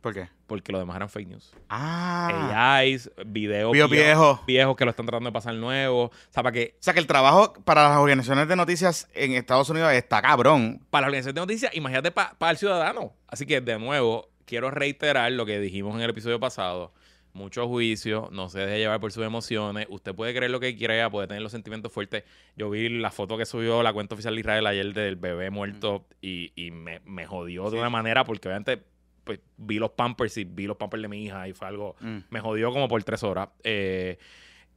¿Por 0.00 0.14
qué? 0.14 0.28
Porque 0.46 0.70
los 0.72 0.80
demás 0.80 0.96
eran 0.96 1.08
fake 1.10 1.28
news. 1.28 1.52
Ah. 1.68 2.76
AIs, 2.76 3.10
videos 3.26 3.72
Video 3.72 3.88
viejos, 3.88 3.90
viejo. 4.06 4.44
viejos 4.46 4.76
que 4.76 4.84
lo 4.84 4.90
están 4.92 5.04
tratando 5.06 5.28
de 5.28 5.32
pasar 5.34 5.54
nuevos. 5.54 6.10
O 6.10 6.32
sea, 6.32 6.42
para 6.42 6.52
que 6.52 6.74
O 6.78 6.82
sea 6.82 6.94
que 6.94 7.00
el 7.00 7.06
trabajo 7.06 7.52
para 7.64 7.88
las 7.88 7.98
organizaciones 7.98 8.48
de 8.48 8.56
noticias 8.56 9.08
en 9.12 9.32
Estados 9.32 9.68
Unidos 9.68 9.92
está 9.92 10.22
cabrón. 10.22 10.80
para 10.90 11.02
la 11.02 11.06
organización 11.08 11.34
de 11.34 11.40
noticias, 11.42 11.74
imagínate 11.74 12.12
para 12.12 12.50
el 12.50 12.56
ciudadano. 12.56 13.12
Así 13.26 13.44
que, 13.44 13.60
de 13.60 13.78
nuevo, 13.78 14.28
quiero 14.50 14.70
reiterar 14.70 15.32
lo 15.32 15.46
que 15.46 15.58
dijimos 15.60 15.94
en 15.94 16.02
el 16.02 16.10
episodio 16.10 16.38
pasado. 16.38 16.92
Mucho 17.32 17.68
juicio, 17.68 18.28
no 18.32 18.48
se 18.48 18.58
deje 18.58 18.78
llevar 18.78 18.98
por 19.00 19.12
sus 19.12 19.24
emociones. 19.24 19.86
Usted 19.88 20.14
puede 20.14 20.34
creer 20.34 20.50
lo 20.50 20.58
que 20.58 20.76
crea, 20.76 21.08
puede 21.08 21.28
tener 21.28 21.42
los 21.42 21.52
sentimientos 21.52 21.92
fuertes. 21.92 22.24
Yo 22.56 22.68
vi 22.68 22.88
la 22.88 23.12
foto 23.12 23.38
que 23.38 23.46
subió 23.46 23.82
la 23.84 23.92
cuenta 23.92 24.14
oficial 24.16 24.34
de 24.34 24.40
Israel 24.40 24.66
ayer 24.66 24.92
del 24.92 25.14
bebé 25.14 25.48
muerto 25.50 26.06
y, 26.20 26.50
y 26.56 26.72
me, 26.72 27.00
me 27.04 27.26
jodió 27.26 27.70
de 27.70 27.78
una 27.78 27.88
manera 27.88 28.24
porque 28.24 28.48
obviamente 28.48 28.82
pues, 29.22 29.38
vi 29.56 29.78
los 29.78 29.90
pampers 29.92 30.36
y 30.38 30.44
vi 30.44 30.66
los 30.66 30.76
pampers 30.76 31.02
de 31.02 31.08
mi 31.08 31.24
hija 31.24 31.46
y 31.46 31.52
fue 31.52 31.68
algo 31.68 31.94
Mm. 32.00 32.18
me 32.30 32.40
jodió 32.40 32.72
como 32.72 32.88
por 32.88 33.02
tres 33.04 33.22
horas. 33.22 33.50
Eh, 33.62 34.18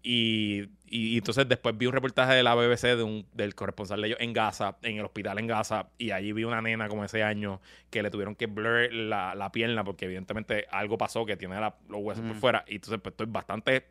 y, 0.06 0.66
y 0.88 1.18
entonces 1.18 1.48
después 1.48 1.78
vi 1.78 1.86
un 1.86 1.94
reportaje 1.94 2.34
de 2.34 2.44
la 2.44 2.54
BBC 2.56 2.82
de 2.98 3.04
un, 3.04 3.26
del 3.34 3.56
corresponsal 3.56 4.02
de 4.02 4.08
ellos 4.10 4.20
en 4.20 4.34
Gaza, 4.34 4.76
en 4.84 4.98
el 4.98 5.06
hospital 5.06 5.40
en 5.40 5.48
Gaza, 5.48 5.88
y 5.98 6.12
allí 6.12 6.34
vi 6.34 6.44
una 6.44 6.62
nena 6.62 6.90
como 6.90 7.06
ese 7.06 7.24
año 7.24 7.62
que 7.90 8.04
le 8.04 8.12
tuvieron 8.12 8.36
que 8.36 8.48
blur 8.48 8.92
la, 8.94 9.34
la 9.34 9.52
pierna 9.52 9.84
porque 9.86 10.06
evidentemente 10.06 10.68
algo 10.72 10.98
pasó 10.98 11.26
que 11.26 11.38
tiene 11.38 11.56
la- 11.60 11.76
los 11.90 12.02
huesos 12.02 12.26
por 12.26 12.36
Mm. 12.36 12.40
fuera. 12.40 12.66
Y 12.68 12.76
entonces 12.76 13.00
pues 13.02 13.14
estoy 13.14 13.28
bastante... 13.30 13.86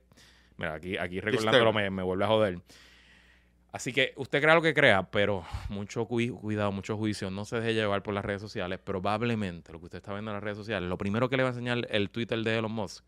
Mira, 0.58 0.74
aquí, 0.74 0.98
aquí 0.98 1.18
recordándolo 1.18 1.72
me, 1.72 1.88
me 1.88 2.02
vuelve 2.02 2.24
a 2.24 2.28
joder. 2.28 2.58
Así 3.72 3.90
que 3.94 4.12
usted 4.16 4.42
crea 4.42 4.54
lo 4.54 4.60
que 4.60 4.74
crea, 4.74 5.04
pero 5.10 5.44
mucho 5.70 6.06
cui- 6.06 6.28
cuidado, 6.30 6.72
mucho 6.72 6.98
juicio. 6.98 7.30
No 7.30 7.46
se 7.46 7.56
deje 7.58 7.72
llevar 7.72 8.02
por 8.02 8.12
las 8.12 8.22
redes 8.22 8.42
sociales. 8.42 8.78
Probablemente 8.78 9.72
lo 9.72 9.78
que 9.78 9.86
usted 9.86 9.96
está 9.98 10.12
viendo 10.12 10.30
en 10.30 10.34
las 10.34 10.44
redes 10.44 10.58
sociales, 10.58 10.90
lo 10.90 10.98
primero 10.98 11.30
que 11.30 11.38
le 11.38 11.42
va 11.42 11.48
a 11.48 11.52
enseñar 11.52 11.86
el 11.90 12.10
Twitter 12.10 12.38
de 12.40 12.58
Elon 12.58 12.70
Musk 12.70 13.02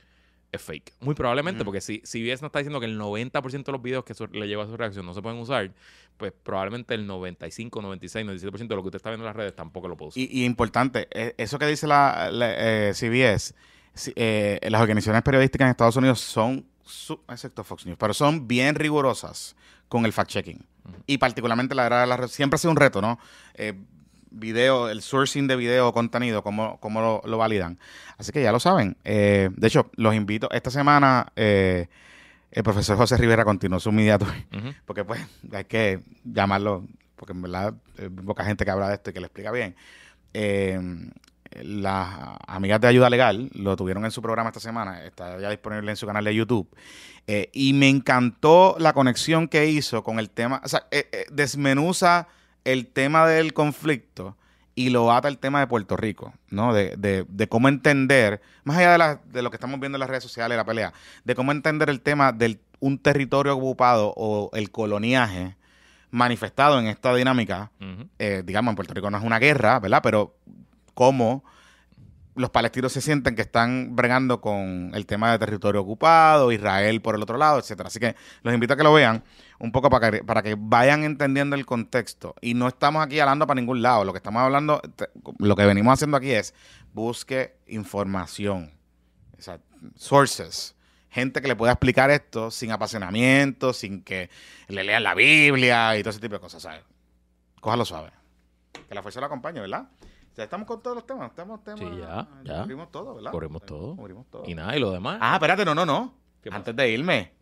es 0.54 0.62
fake. 0.62 0.92
Muy 1.00 1.14
probablemente, 1.14 1.64
porque 1.64 1.80
si 1.80 2.00
CBS 2.04 2.40
no 2.42 2.46
está 2.46 2.58
diciendo 2.60 2.80
que 2.80 2.86
el 2.86 2.98
90% 2.98 3.64
de 3.64 3.72
los 3.72 3.82
videos 3.82 4.04
que 4.04 4.14
su- 4.14 4.26
le 4.28 4.46
lleva 4.48 4.64
a 4.64 4.66
su 4.66 4.76
reacción 4.76 5.04
no 5.06 5.14
se 5.14 5.22
pueden 5.22 5.38
usar, 5.38 5.70
pues 6.16 6.32
probablemente 6.42 6.94
el 6.94 7.06
95, 7.06 7.82
96, 7.82 8.24
97% 8.26 8.68
de 8.68 8.76
lo 8.76 8.82
que 8.82 8.88
usted 8.88 8.96
está 8.96 9.10
viendo 9.10 9.24
en 9.24 9.28
las 9.28 9.36
redes 9.36 9.54
tampoco 9.54 9.88
lo 9.88 9.96
puede 9.96 10.10
usar. 10.10 10.22
Y, 10.22 10.28
y 10.40 10.44
importante, 10.44 11.08
eh, 11.10 11.34
eso 11.38 11.58
que 11.58 11.66
dice 11.66 11.86
la, 11.86 12.30
la, 12.30 12.54
eh, 12.88 12.94
CBS, 12.94 13.54
si- 13.94 14.12
eh, 14.16 14.60
las 14.70 14.80
organizaciones 14.80 15.22
periodísticas 15.22 15.66
en 15.66 15.70
Estados 15.70 15.96
Unidos 15.96 16.20
son, 16.20 16.66
su- 16.84 17.20
excepto 17.28 17.64
Fox 17.64 17.86
News, 17.86 17.98
pero 17.98 18.14
son 18.14 18.46
bien 18.46 18.74
rigurosas 18.74 19.56
con 19.88 20.04
el 20.06 20.12
fact-checking. 20.12 20.64
Y 21.06 21.18
particularmente 21.18 21.74
la 21.74 21.86
era 21.86 22.00
de 22.02 22.06
la 22.06 22.16
red, 22.16 22.28
siempre 22.28 22.56
ha 22.56 22.58
sido 22.58 22.70
un 22.70 22.76
reto, 22.76 23.00
¿no? 23.00 23.18
Eh, 23.54 23.72
video, 24.34 24.88
el 24.88 25.02
sourcing 25.02 25.46
de 25.46 25.56
video 25.56 25.88
o 25.88 25.92
contenido, 25.92 26.42
cómo, 26.42 26.78
cómo 26.80 27.00
lo, 27.00 27.22
lo 27.24 27.38
validan. 27.38 27.78
Así 28.18 28.32
que 28.32 28.42
ya 28.42 28.52
lo 28.52 28.60
saben. 28.60 28.96
Eh, 29.04 29.50
de 29.54 29.66
hecho, 29.66 29.90
los 29.96 30.14
invito. 30.14 30.50
Esta 30.50 30.70
semana 30.70 31.32
eh, 31.36 31.88
el 32.50 32.62
profesor 32.62 32.96
José 32.96 33.16
Rivera 33.16 33.44
continuó 33.44 33.80
su 33.80 33.90
media 33.92 34.18
tour, 34.18 34.32
porque 34.86 35.04
pues 35.04 35.20
hay 35.52 35.64
que 35.64 36.00
llamarlo, 36.24 36.84
porque 37.16 37.32
en 37.32 37.42
verdad 37.42 37.74
hay 37.98 38.08
poca 38.08 38.44
gente 38.44 38.64
que 38.64 38.70
habla 38.70 38.88
de 38.88 38.94
esto 38.94 39.10
y 39.10 39.12
que 39.12 39.20
le 39.20 39.26
explica 39.26 39.50
bien. 39.50 39.74
Eh, 40.32 40.80
las 41.62 42.08
amigas 42.46 42.80
de 42.80 42.88
ayuda 42.88 43.10
legal 43.10 43.50
lo 43.54 43.76
tuvieron 43.76 44.04
en 44.04 44.10
su 44.10 44.20
programa 44.22 44.50
esta 44.50 44.60
semana, 44.60 45.04
está 45.04 45.38
ya 45.38 45.50
disponible 45.50 45.90
en 45.90 45.96
su 45.96 46.06
canal 46.06 46.24
de 46.24 46.34
YouTube. 46.34 46.68
Eh, 47.26 47.50
y 47.52 47.72
me 47.72 47.88
encantó 47.88 48.76
la 48.78 48.92
conexión 48.92 49.48
que 49.48 49.66
hizo 49.66 50.02
con 50.02 50.18
el 50.18 50.30
tema, 50.30 50.60
o 50.64 50.68
sea, 50.68 50.86
eh, 50.90 51.08
eh, 51.12 51.26
desmenuza 51.30 52.28
el 52.64 52.86
tema 52.86 53.26
del 53.26 53.52
conflicto 53.52 54.36
y 54.74 54.90
lo 54.90 55.12
ata 55.12 55.28
el 55.28 55.38
tema 55.38 55.60
de 55.60 55.66
Puerto 55.68 55.96
Rico, 55.96 56.32
¿no? 56.50 56.72
De, 56.74 56.94
de- 56.96 57.24
de 57.28 57.48
cómo 57.48 57.68
entender, 57.68 58.40
más 58.64 58.76
allá 58.78 58.92
de, 58.92 58.98
la- 58.98 59.20
de 59.32 59.42
lo 59.42 59.50
que 59.50 59.56
estamos 59.56 59.78
viendo 59.78 59.96
en 59.96 60.00
las 60.00 60.08
redes 60.10 60.22
sociales, 60.24 60.56
la 60.56 60.64
pelea, 60.64 60.92
de 61.24 61.34
cómo 61.34 61.52
entender 61.52 61.88
el 61.90 62.00
tema 62.00 62.32
de 62.32 62.58
un 62.80 62.98
territorio 62.98 63.54
ocupado 63.56 64.12
o 64.16 64.50
el 64.54 64.70
coloniaje 64.70 65.56
manifestado 66.10 66.78
en 66.80 66.86
esta 66.86 67.14
dinámica 67.14 67.70
eh, 68.18 68.42
digamos, 68.44 68.72
en 68.72 68.76
Puerto 68.76 68.94
Rico 68.94 69.10
no 69.10 69.18
es 69.18 69.24
una 69.24 69.38
guerra, 69.38 69.78
¿verdad? 69.80 70.00
Pero 70.02 70.34
cómo 70.94 71.44
los 72.36 72.50
palestinos 72.50 72.92
se 72.92 73.00
sienten 73.00 73.36
que 73.36 73.42
están 73.42 73.94
bregando 73.94 74.40
con 74.40 74.90
el 74.94 75.06
tema 75.06 75.30
de 75.30 75.38
territorio 75.38 75.80
ocupado, 75.80 76.50
Israel 76.50 77.00
por 77.00 77.14
el 77.14 77.22
otro 77.22 77.38
lado, 77.38 77.58
etcétera. 77.58 77.88
Así 77.88 78.00
que 78.00 78.16
los 78.42 78.52
invito 78.52 78.74
a 78.74 78.76
que 78.76 78.82
lo 78.82 78.92
vean 78.92 79.22
un 79.58 79.70
poco 79.70 79.88
para 79.88 80.10
que, 80.10 80.24
para 80.24 80.42
que 80.42 80.56
vayan 80.58 81.04
entendiendo 81.04 81.54
el 81.54 81.64
contexto. 81.64 82.34
Y 82.40 82.54
no 82.54 82.66
estamos 82.66 83.04
aquí 83.04 83.20
hablando 83.20 83.46
para 83.46 83.60
ningún 83.60 83.82
lado. 83.82 84.04
Lo 84.04 84.12
que 84.12 84.18
estamos 84.18 84.42
hablando, 84.42 84.80
lo 85.38 85.56
que 85.56 85.64
venimos 85.64 85.92
haciendo 85.94 86.16
aquí 86.16 86.32
es 86.32 86.54
busque 86.92 87.56
información. 87.68 88.72
Sources. 89.96 90.74
Gente 91.10 91.40
que 91.40 91.46
le 91.46 91.54
pueda 91.54 91.72
explicar 91.72 92.10
esto 92.10 92.50
sin 92.50 92.72
apasionamiento, 92.72 93.72
sin 93.72 94.02
que 94.02 94.30
le 94.66 94.82
lean 94.82 95.04
la 95.04 95.14
Biblia 95.14 95.96
y 95.96 96.02
todo 96.02 96.10
ese 96.10 96.18
tipo 96.18 96.34
de 96.34 96.40
cosas, 96.40 96.62
¿sabes? 96.62 96.82
Cójalo 97.60 97.84
suave. 97.84 98.10
Que 98.88 98.94
la 98.96 99.02
fuerza 99.02 99.20
lo 99.20 99.26
acompañe, 99.26 99.60
¿verdad? 99.60 99.88
Ya 100.36 100.44
estamos 100.44 100.66
con 100.66 100.82
todos 100.82 100.96
los 100.96 101.06
temas. 101.06 101.30
Estamos 101.30 101.62
temas. 101.62 101.80
Sí, 101.80 102.00
ya, 102.00 102.26
ya. 102.42 102.62
Cubrimos 102.62 102.90
todo, 102.90 103.14
¿verdad? 103.14 103.30
Cubrimos 103.30 103.64
todo. 103.64 103.96
Cubrimos 103.96 104.26
todo. 104.30 104.42
Y 104.46 104.54
nada, 104.54 104.76
y 104.76 104.80
lo 104.80 104.90
demás. 104.90 105.18
Ah, 105.20 105.34
espérate, 105.34 105.64
no, 105.64 105.74
no, 105.74 105.86
no. 105.86 106.14
Antes 106.50 106.74
de 106.74 106.90
irme. 106.90 107.32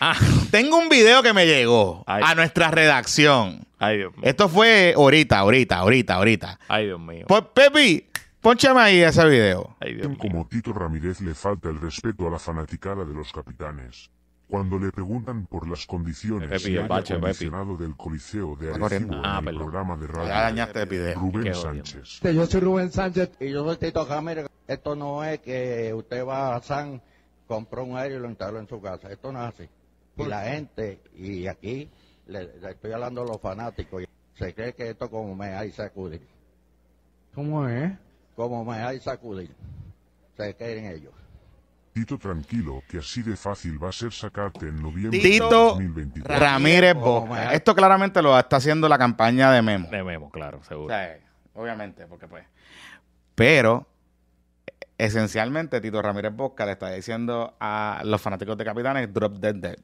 Ah. 0.00 0.14
Tengo 0.50 0.76
un 0.76 0.88
video 0.88 1.22
que 1.22 1.32
me 1.32 1.46
llegó 1.46 2.04
Ay. 2.06 2.22
a 2.24 2.34
nuestra 2.34 2.70
redacción. 2.70 3.66
Ay, 3.78 3.98
Dios 3.98 4.12
mío. 4.16 4.22
Esto 4.24 4.48
fue 4.48 4.94
ahorita, 4.96 5.38
ahorita, 5.38 5.78
ahorita, 5.78 6.14
ahorita. 6.14 6.60
Ay, 6.68 6.86
Dios 6.86 7.00
mío. 7.00 7.24
Pues, 7.26 7.42
Pepi, 7.52 8.08
ponchame 8.40 8.80
ahí 8.80 9.00
ese 9.02 9.26
video. 9.26 9.76
Ay, 9.80 9.94
Dios 9.94 10.08
mío. 10.08 10.18
Como 10.18 10.46
Tito 10.46 10.72
Ramírez 10.72 11.20
le 11.20 11.34
falta 11.34 11.68
el 11.68 11.80
respeto 11.80 12.28
a 12.28 12.30
la 12.30 12.38
fanaticada 12.38 13.04
de 13.04 13.12
los 13.12 13.32
capitanes. 13.32 14.10
Cuando 14.48 14.78
le 14.78 14.92
preguntan 14.92 15.46
por 15.46 15.68
las 15.68 15.84
condiciones 15.86 16.64
y 16.68 16.76
el 16.76 16.86
bache, 16.86 17.14
acondicionado 17.14 17.76
del 17.76 17.96
Coliseo 17.96 18.54
de. 18.54 18.72
Arecibo 18.74 19.14
Ah, 19.24 19.38
en 19.42 19.48
el 19.48 19.54
perdón. 19.54 19.58
programa 19.62 19.96
de 19.96 20.06
Ya 20.06 20.12
radio 20.12 20.28
dañaste 20.28 20.82
el. 20.82 21.14
Rubén. 21.14 21.54
Sánchez. 21.54 22.20
Yo 22.22 22.46
soy 22.46 22.60
Rubén 22.60 22.92
Sánchez 22.92 23.30
y 23.40 23.50
yo 23.50 23.64
soy 23.64 23.76
Tito 23.76 24.04
Ramírez. 24.06 24.46
Esto 24.68 24.94
no 24.94 25.24
es 25.24 25.40
que 25.40 25.92
usted 25.94 26.24
va 26.24 26.54
a 26.54 26.62
San, 26.62 27.02
compró 27.48 27.82
un 27.84 27.96
aire 27.96 28.16
y 28.16 28.18
lo 28.20 28.28
instaló 28.28 28.60
en 28.60 28.68
su 28.68 28.80
casa. 28.80 29.10
Esto 29.10 29.32
no 29.32 29.42
es 29.48 29.54
así. 29.54 29.68
Y 30.16 30.24
la 30.24 30.42
gente, 30.44 31.00
y 31.16 31.46
aquí 31.48 31.90
le, 32.26 32.44
le 32.60 32.70
estoy 32.70 32.92
hablando 32.92 33.22
a 33.22 33.26
los 33.26 33.40
fanáticos, 33.40 34.04
se 34.34 34.54
cree 34.54 34.74
que 34.74 34.90
esto 34.90 35.10
como 35.10 35.34
me 35.34 35.46
hay 35.54 35.72
sacudir. 35.72 36.22
¿Cómo 37.34 37.68
es? 37.68 37.92
Como 38.36 38.64
me 38.64 38.76
hay 38.76 39.00
sacudir. 39.00 39.50
Se 40.36 40.54
creen 40.54 40.86
ellos. 40.86 41.12
Tito 41.96 42.18
tranquilo, 42.18 42.82
que 42.86 42.98
así 42.98 43.22
de 43.22 43.38
fácil 43.38 43.82
va 43.82 43.88
a 43.88 43.92
ser 43.92 44.12
sacarte 44.12 44.68
en 44.68 44.82
noviembre 44.82 45.18
Tito 45.18 45.48
de 45.48 45.56
2023. 45.86 46.38
Ramírez 46.38 46.94
Oh, 46.98 47.22
Bosca. 47.22 47.48
my. 47.48 47.54
Esto 47.56 47.74
claramente 47.74 48.20
lo 48.20 48.38
está 48.38 48.56
haciendo 48.56 48.86
la 48.86 48.98
campaña 48.98 49.50
de 49.50 49.62
Memo. 49.62 49.88
De 49.88 50.02
Memo, 50.04 50.30
claro, 50.30 50.58
O 50.58 50.62
seguro. 50.64 50.88
sea, 50.94 51.16
obviamente, 51.54 52.06
porque 52.06 52.28
pues. 52.28 52.44
Pero, 53.34 53.88
esencialmente, 54.98 55.80
Tito 55.80 56.02
Ramírez 56.02 56.34
Bosca 56.34 56.66
le 56.66 56.72
está 56.72 56.90
diciendo 56.90 57.56
a 57.60 58.02
los 58.04 58.20
fanáticos 58.20 58.58
de 58.58 58.64
Capitanes, 58.66 59.10
drop 59.14 59.32
dead 59.38 59.54
dead. 59.54 59.78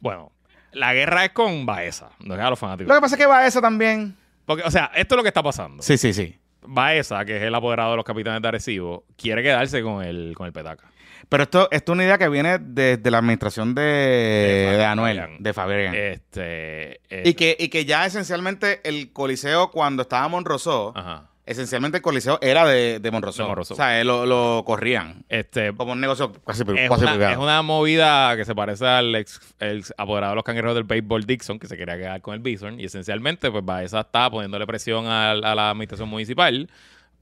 Bueno, 0.00 0.32
la 0.72 0.92
guerra 0.92 1.24
es 1.24 1.30
con 1.30 1.64
Baeza, 1.64 2.10
no 2.20 2.34
es 2.34 2.40
a 2.40 2.50
los 2.50 2.58
fanáticos. 2.58 2.88
Lo 2.88 2.94
que 2.96 3.00
pasa 3.00 3.16
es 3.16 3.26
que 3.26 3.46
eso 3.46 3.62
también. 3.62 4.14
Porque, 4.44 4.64
o 4.64 4.70
sea, 4.70 4.90
esto 4.94 5.14
es 5.14 5.16
lo 5.16 5.22
que 5.22 5.28
está 5.28 5.42
pasando. 5.42 5.82
Sí, 5.82 5.96
sí, 5.96 6.12
sí. 6.12 6.38
Baeza, 6.66 7.24
que 7.24 7.36
es 7.38 7.42
el 7.42 7.54
apoderado 7.54 7.92
de 7.92 7.96
los 7.96 8.04
capitanes 8.04 8.42
de 8.42 8.48
Arecibo, 8.48 9.04
quiere 9.16 9.42
quedarse 9.42 9.82
con 9.82 10.02
el, 10.04 10.34
con 10.36 10.46
el 10.46 10.52
petaca. 10.52 10.90
Pero 11.28 11.42
esto, 11.44 11.68
esto 11.70 11.92
es 11.92 11.94
una 11.94 12.04
idea 12.04 12.18
que 12.18 12.28
viene 12.28 12.58
desde 12.60 13.10
la 13.10 13.18
administración 13.18 13.74
de, 13.74 13.82
De 13.82 14.76
de 14.76 14.84
Anuel, 14.84 15.20
de 15.38 15.52
Fabián. 15.52 15.94
Este. 15.94 17.00
y, 17.24 17.34
que, 17.34 17.56
y 17.58 17.68
que 17.68 17.84
ya 17.84 18.06
esencialmente 18.06 18.80
el 18.88 19.12
Coliseo, 19.12 19.70
cuando 19.70 20.02
estaba 20.02 20.28
Monrosó, 20.28 20.92
Ajá. 20.94 21.28
esencialmente 21.46 21.98
el 21.98 22.02
Coliseo 22.02 22.38
era 22.42 22.64
de, 22.66 23.00
de 23.00 23.10
Monrosó. 23.10 23.42
De 23.42 23.48
Monrosó. 23.48 23.74
O 23.74 23.76
sea, 23.76 24.00
él 24.00 24.06
lo, 24.06 24.26
lo 24.26 24.62
corrían. 24.66 25.24
Este. 25.28 25.72
Como 25.74 25.92
un 25.92 26.00
negocio 26.00 26.32
casi, 26.46 26.62
Es 26.62 26.88
casi 26.90 27.02
una, 27.02 27.12
privado. 27.12 27.32
es 27.32 27.38
una 27.38 27.62
movida 27.62 28.36
que 28.36 28.44
se 28.44 28.54
parece 28.54 28.86
al 28.86 29.14
ex, 29.14 29.40
ex 29.60 29.92
apoderado 29.96 30.32
de 30.32 30.36
los 30.36 30.44
cangrejeros 30.44 30.74
del 30.74 30.84
béisbol 30.84 31.24
Dixon, 31.26 31.58
que 31.58 31.66
se 31.68 31.76
quería 31.76 31.96
quedar 31.96 32.20
con 32.20 32.34
el 32.34 32.40
Bison. 32.40 32.78
Y 32.78 32.84
esencialmente, 32.84 33.50
pues 33.50 33.64
Baeza 33.64 34.00
está 34.00 34.30
poniéndole 34.30 34.66
presión 34.66 35.06
a, 35.06 35.34
la 35.34 35.70
administración 35.70 36.08
municipal 36.08 36.68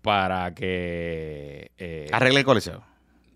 para 0.02 0.52
que. 0.54 1.70
eh, 1.78 2.08
Arregle 2.12 2.40
el 2.40 2.44
Coliseo. 2.44 2.82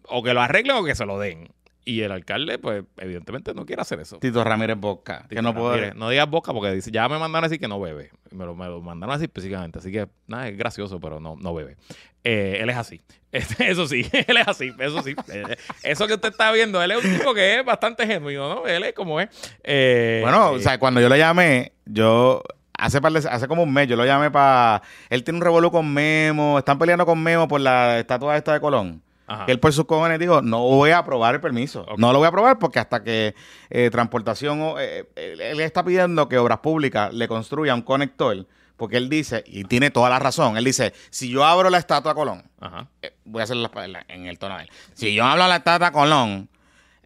O 0.08 0.22
que 0.22 0.34
lo 0.34 0.40
arreglen 0.40 0.76
o 0.76 0.84
que 0.84 0.94
se 0.94 1.06
lo 1.06 1.18
den. 1.18 1.48
Y 1.88 2.00
el 2.00 2.10
alcalde, 2.10 2.58
pues, 2.58 2.82
evidentemente 2.96 3.54
no 3.54 3.64
quiere 3.64 3.80
hacer 3.80 4.00
eso. 4.00 4.18
Tito 4.18 4.42
Ramírez 4.42 4.76
Bosca. 4.76 5.24
que 5.28 5.40
no 5.40 5.54
puedo. 5.54 5.70
Ramírez, 5.70 5.94
no 5.94 6.08
digas 6.10 6.28
boca 6.28 6.52
porque 6.52 6.72
dice, 6.72 6.90
ya 6.90 7.08
me 7.08 7.16
mandaron 7.16 7.44
a 7.44 7.48
decir 7.48 7.60
que 7.60 7.68
no 7.68 7.78
bebe. 7.80 8.10
Me 8.32 8.44
lo, 8.44 8.56
me 8.56 8.66
lo 8.66 8.80
mandaron 8.80 9.14
así 9.14 9.26
específicamente. 9.26 9.78
Así 9.78 9.92
que, 9.92 10.08
nada, 10.26 10.48
es 10.48 10.58
gracioso, 10.58 10.98
pero 10.98 11.20
no, 11.20 11.36
no 11.40 11.54
bebe. 11.54 11.76
Eh, 12.24 12.58
él 12.60 12.70
es 12.70 12.76
así. 12.76 13.00
Eso 13.32 13.86
sí, 13.86 14.04
él 14.26 14.36
es 14.36 14.48
así, 14.48 14.72
eso 14.78 15.02
sí. 15.02 15.14
Eh, 15.30 15.56
eso 15.82 16.06
que 16.08 16.14
usted 16.14 16.30
está 16.30 16.50
viendo, 16.52 16.82
él 16.82 16.90
es 16.90 17.04
un 17.04 17.18
tipo 17.18 17.34
que 17.34 17.58
es 17.60 17.64
bastante 17.66 18.06
genuino, 18.06 18.48
¿no? 18.52 18.66
Él 18.66 18.82
es 18.82 18.94
como 18.94 19.20
es. 19.20 19.28
Eh, 19.62 20.20
Bueno, 20.22 20.52
eh, 20.54 20.56
o 20.56 20.58
sea, 20.58 20.78
cuando 20.78 21.00
yo 21.02 21.08
lo 21.10 21.16
llamé, 21.16 21.72
yo 21.84 22.42
hace 22.78 23.00
par 23.00 23.12
de- 23.12 23.28
hace 23.28 23.46
como 23.46 23.62
un 23.62 23.72
mes, 23.72 23.86
yo 23.88 23.96
lo 23.96 24.06
llamé 24.06 24.30
para. 24.30 24.80
Él 25.10 25.22
tiene 25.22 25.38
un 25.38 25.44
revolú 25.44 25.70
con 25.70 25.92
Memo, 25.92 26.58
están 26.58 26.78
peleando 26.78 27.04
con 27.06 27.22
Memo 27.22 27.46
por 27.46 27.60
la 27.60 27.98
estatua 28.00 28.36
esta 28.38 28.54
de 28.54 28.60
Colón. 28.60 29.02
Ajá. 29.26 29.44
Él 29.48 29.60
por 29.60 29.72
sus 29.72 29.84
cojones 29.84 30.18
dijo, 30.18 30.42
no 30.42 30.60
voy 30.60 30.90
a 30.90 30.98
aprobar 30.98 31.34
el 31.34 31.40
permiso. 31.40 31.86
No 31.96 32.12
lo 32.12 32.18
voy 32.18 32.26
a 32.26 32.28
aprobar 32.28 32.58
porque 32.58 32.78
hasta 32.78 33.02
que 33.02 33.34
eh, 33.70 33.90
transportación, 33.90 34.74
eh, 34.78 35.04
él, 35.16 35.40
él 35.40 35.60
está 35.60 35.84
pidiendo 35.84 36.28
que 36.28 36.38
Obras 36.38 36.58
Públicas 36.58 37.12
le 37.12 37.28
construya 37.28 37.74
un 37.74 37.82
conector, 37.82 38.46
porque 38.76 38.98
él 38.98 39.08
dice, 39.08 39.42
y 39.46 39.64
tiene 39.64 39.90
toda 39.90 40.10
la 40.10 40.18
razón, 40.18 40.56
él 40.56 40.64
dice, 40.64 40.92
si 41.10 41.30
yo 41.30 41.44
abro 41.44 41.70
la 41.70 41.78
estatua 41.78 42.14
Colón, 42.14 42.42
Ajá. 42.60 42.88
eh, 43.02 43.14
voy 43.24 43.40
a 43.40 43.44
hacerlo 43.44 43.70
en 44.08 44.26
el 44.26 44.38
tono 44.38 44.56
de 44.56 44.64
él. 44.64 44.70
Si 44.94 45.14
yo 45.14 45.24
hablo 45.24 45.44
a 45.44 45.48
la 45.48 45.56
estatua 45.56 45.90
Colón, 45.92 46.48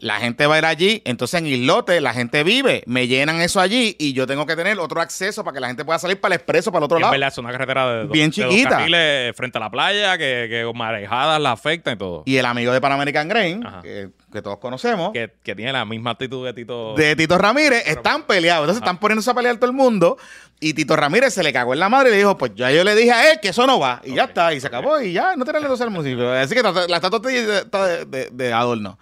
la 0.00 0.16
gente 0.18 0.46
va 0.46 0.56
a 0.56 0.58
ir 0.58 0.64
allí, 0.64 1.02
entonces 1.04 1.38
en 1.40 1.46
Islote 1.46 2.00
la 2.00 2.12
gente 2.12 2.42
vive, 2.42 2.82
me 2.86 3.06
llenan 3.06 3.40
eso 3.40 3.60
allí 3.60 3.96
y 3.98 4.12
yo 4.12 4.26
tengo 4.26 4.46
que 4.46 4.56
tener 4.56 4.78
otro 4.80 5.00
acceso 5.00 5.44
para 5.44 5.54
que 5.54 5.60
la 5.60 5.66
gente 5.68 5.84
pueda 5.84 5.98
salir 5.98 6.20
para 6.20 6.34
el 6.34 6.40
expreso, 6.40 6.72
para 6.72 6.80
el 6.80 6.84
otro 6.84 6.98
Y 6.98 7.00
es 7.00 7.02
lado. 7.02 7.12
verdad, 7.12 7.28
es 7.28 7.38
una 7.38 7.52
carretera 7.52 7.90
de, 7.92 8.02
dos- 8.04 8.10
Bien 8.12 8.30
de 8.30 8.42
dos 8.42 8.50
chiquita. 8.52 8.70
carriles 8.70 9.36
frente 9.36 9.58
a 9.58 9.60
la 9.60 9.70
playa, 9.70 10.18
que, 10.18 10.46
que 10.48 10.70
marejadas 10.74 11.40
la 11.40 11.52
afectan 11.52 11.94
y 11.94 11.98
todo. 11.98 12.22
Y 12.26 12.36
el 12.36 12.46
amigo 12.46 12.72
de 12.72 12.80
Pan 12.80 12.92
American 12.92 13.28
Grain, 13.28 13.66
Ajá. 13.66 13.82
que, 13.82 14.08
que 14.32 14.42
todos 14.42 14.58
conocemos, 14.58 15.12
que, 15.12 15.32
que 15.42 15.54
tiene 15.54 15.72
la 15.72 15.84
misma 15.84 16.12
actitud 16.12 16.44
de 16.46 16.52
Tito. 16.54 16.94
de 16.94 17.14
Tito 17.16 17.36
Ramírez, 17.38 17.82
están 17.86 18.22
peleados. 18.24 18.64
Entonces 18.64 18.82
están 18.82 18.98
poniéndose 18.98 19.30
a 19.30 19.34
pelear 19.34 19.56
todo 19.56 19.66
el 19.70 19.76
mundo. 19.76 20.16
Y 20.62 20.74
Tito 20.74 20.94
Ramírez 20.96 21.32
se 21.32 21.42
le 21.42 21.52
cagó 21.52 21.72
en 21.72 21.80
la 21.80 21.88
madre 21.88 22.08
y 22.08 22.12
le 22.12 22.18
dijo, 22.18 22.36
pues 22.36 22.52
ya 22.54 22.70
yo 22.70 22.84
le 22.84 22.94
dije 22.94 23.12
a 23.12 23.32
él 23.32 23.38
que 23.40 23.48
eso 23.48 23.66
no 23.66 23.78
va. 23.78 24.00
Y 24.04 24.14
ya 24.14 24.24
está, 24.24 24.52
y 24.52 24.60
se 24.60 24.66
acabó 24.66 25.00
y 25.00 25.12
ya, 25.12 25.34
no 25.36 25.44
tiene 25.44 25.58
entonces 25.58 25.84
al 25.86 25.90
municipio. 25.90 26.30
Así 26.32 26.54
que 26.54 26.62
la 26.62 26.72
la 26.86 26.96
estatua 26.96 27.20
está- 27.32 27.58
está 27.60 27.86
de, 27.86 28.04
de- 28.04 28.28
de 28.30 28.52
adorno. 28.52 28.98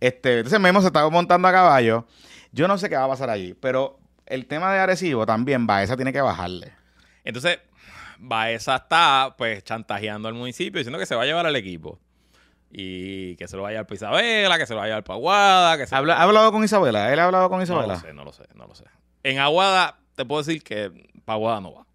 Este, 0.00 0.38
entonces 0.38 0.60
Memo 0.60 0.80
se 0.80 0.88
estaba 0.88 1.08
montando 1.10 1.48
a 1.48 1.52
caballo. 1.52 2.06
Yo 2.52 2.68
no 2.68 2.78
sé 2.78 2.88
qué 2.88 2.96
va 2.96 3.04
a 3.04 3.08
pasar 3.08 3.30
allí, 3.30 3.54
pero 3.54 3.98
el 4.26 4.46
tema 4.46 4.72
de 4.72 4.78
Arecibo 4.80 5.26
también 5.26 5.66
va, 5.68 5.82
esa 5.82 5.96
tiene 5.96 6.12
que 6.12 6.20
bajarle. 6.20 6.72
Entonces, 7.24 7.58
Baeza 8.18 8.76
está 8.76 9.34
pues 9.36 9.62
chantajeando 9.64 10.28
al 10.28 10.34
municipio 10.34 10.78
diciendo 10.78 10.98
que 10.98 11.06
se 11.06 11.14
va 11.14 11.22
a 11.22 11.26
llevar 11.26 11.46
al 11.46 11.56
equipo. 11.56 11.98
Y 12.70 13.36
que 13.36 13.46
se 13.48 13.56
lo 13.56 13.62
va 13.62 13.68
a 13.68 13.72
llevar 13.72 13.86
para 13.86 13.94
Isabela, 13.96 14.58
que 14.58 14.66
se 14.66 14.74
lo 14.74 14.78
va 14.80 14.84
a 14.84 14.88
llevar 14.88 15.04
para 15.04 15.16
Aguada, 15.16 15.78
que 15.78 15.86
se... 15.86 15.94
¿Ha 15.94 15.98
hablado 15.98 16.52
con 16.52 16.64
Isabela? 16.64 17.12
¿Él 17.12 17.18
ha 17.20 17.24
hablado 17.26 17.48
con 17.48 17.58
No 17.58 17.64
Isabela? 17.64 17.94
lo 17.94 18.00
sé, 18.00 18.12
no 18.12 18.24
lo 18.24 18.32
sé, 18.32 18.44
no 18.54 18.66
lo 18.66 18.74
sé. 18.74 18.84
En 19.22 19.38
Aguada 19.38 19.98
te 20.14 20.24
puedo 20.24 20.42
decir 20.42 20.62
que 20.62 20.90
para 21.24 21.36
Aguada 21.36 21.60
no 21.60 21.74
va. 21.74 21.85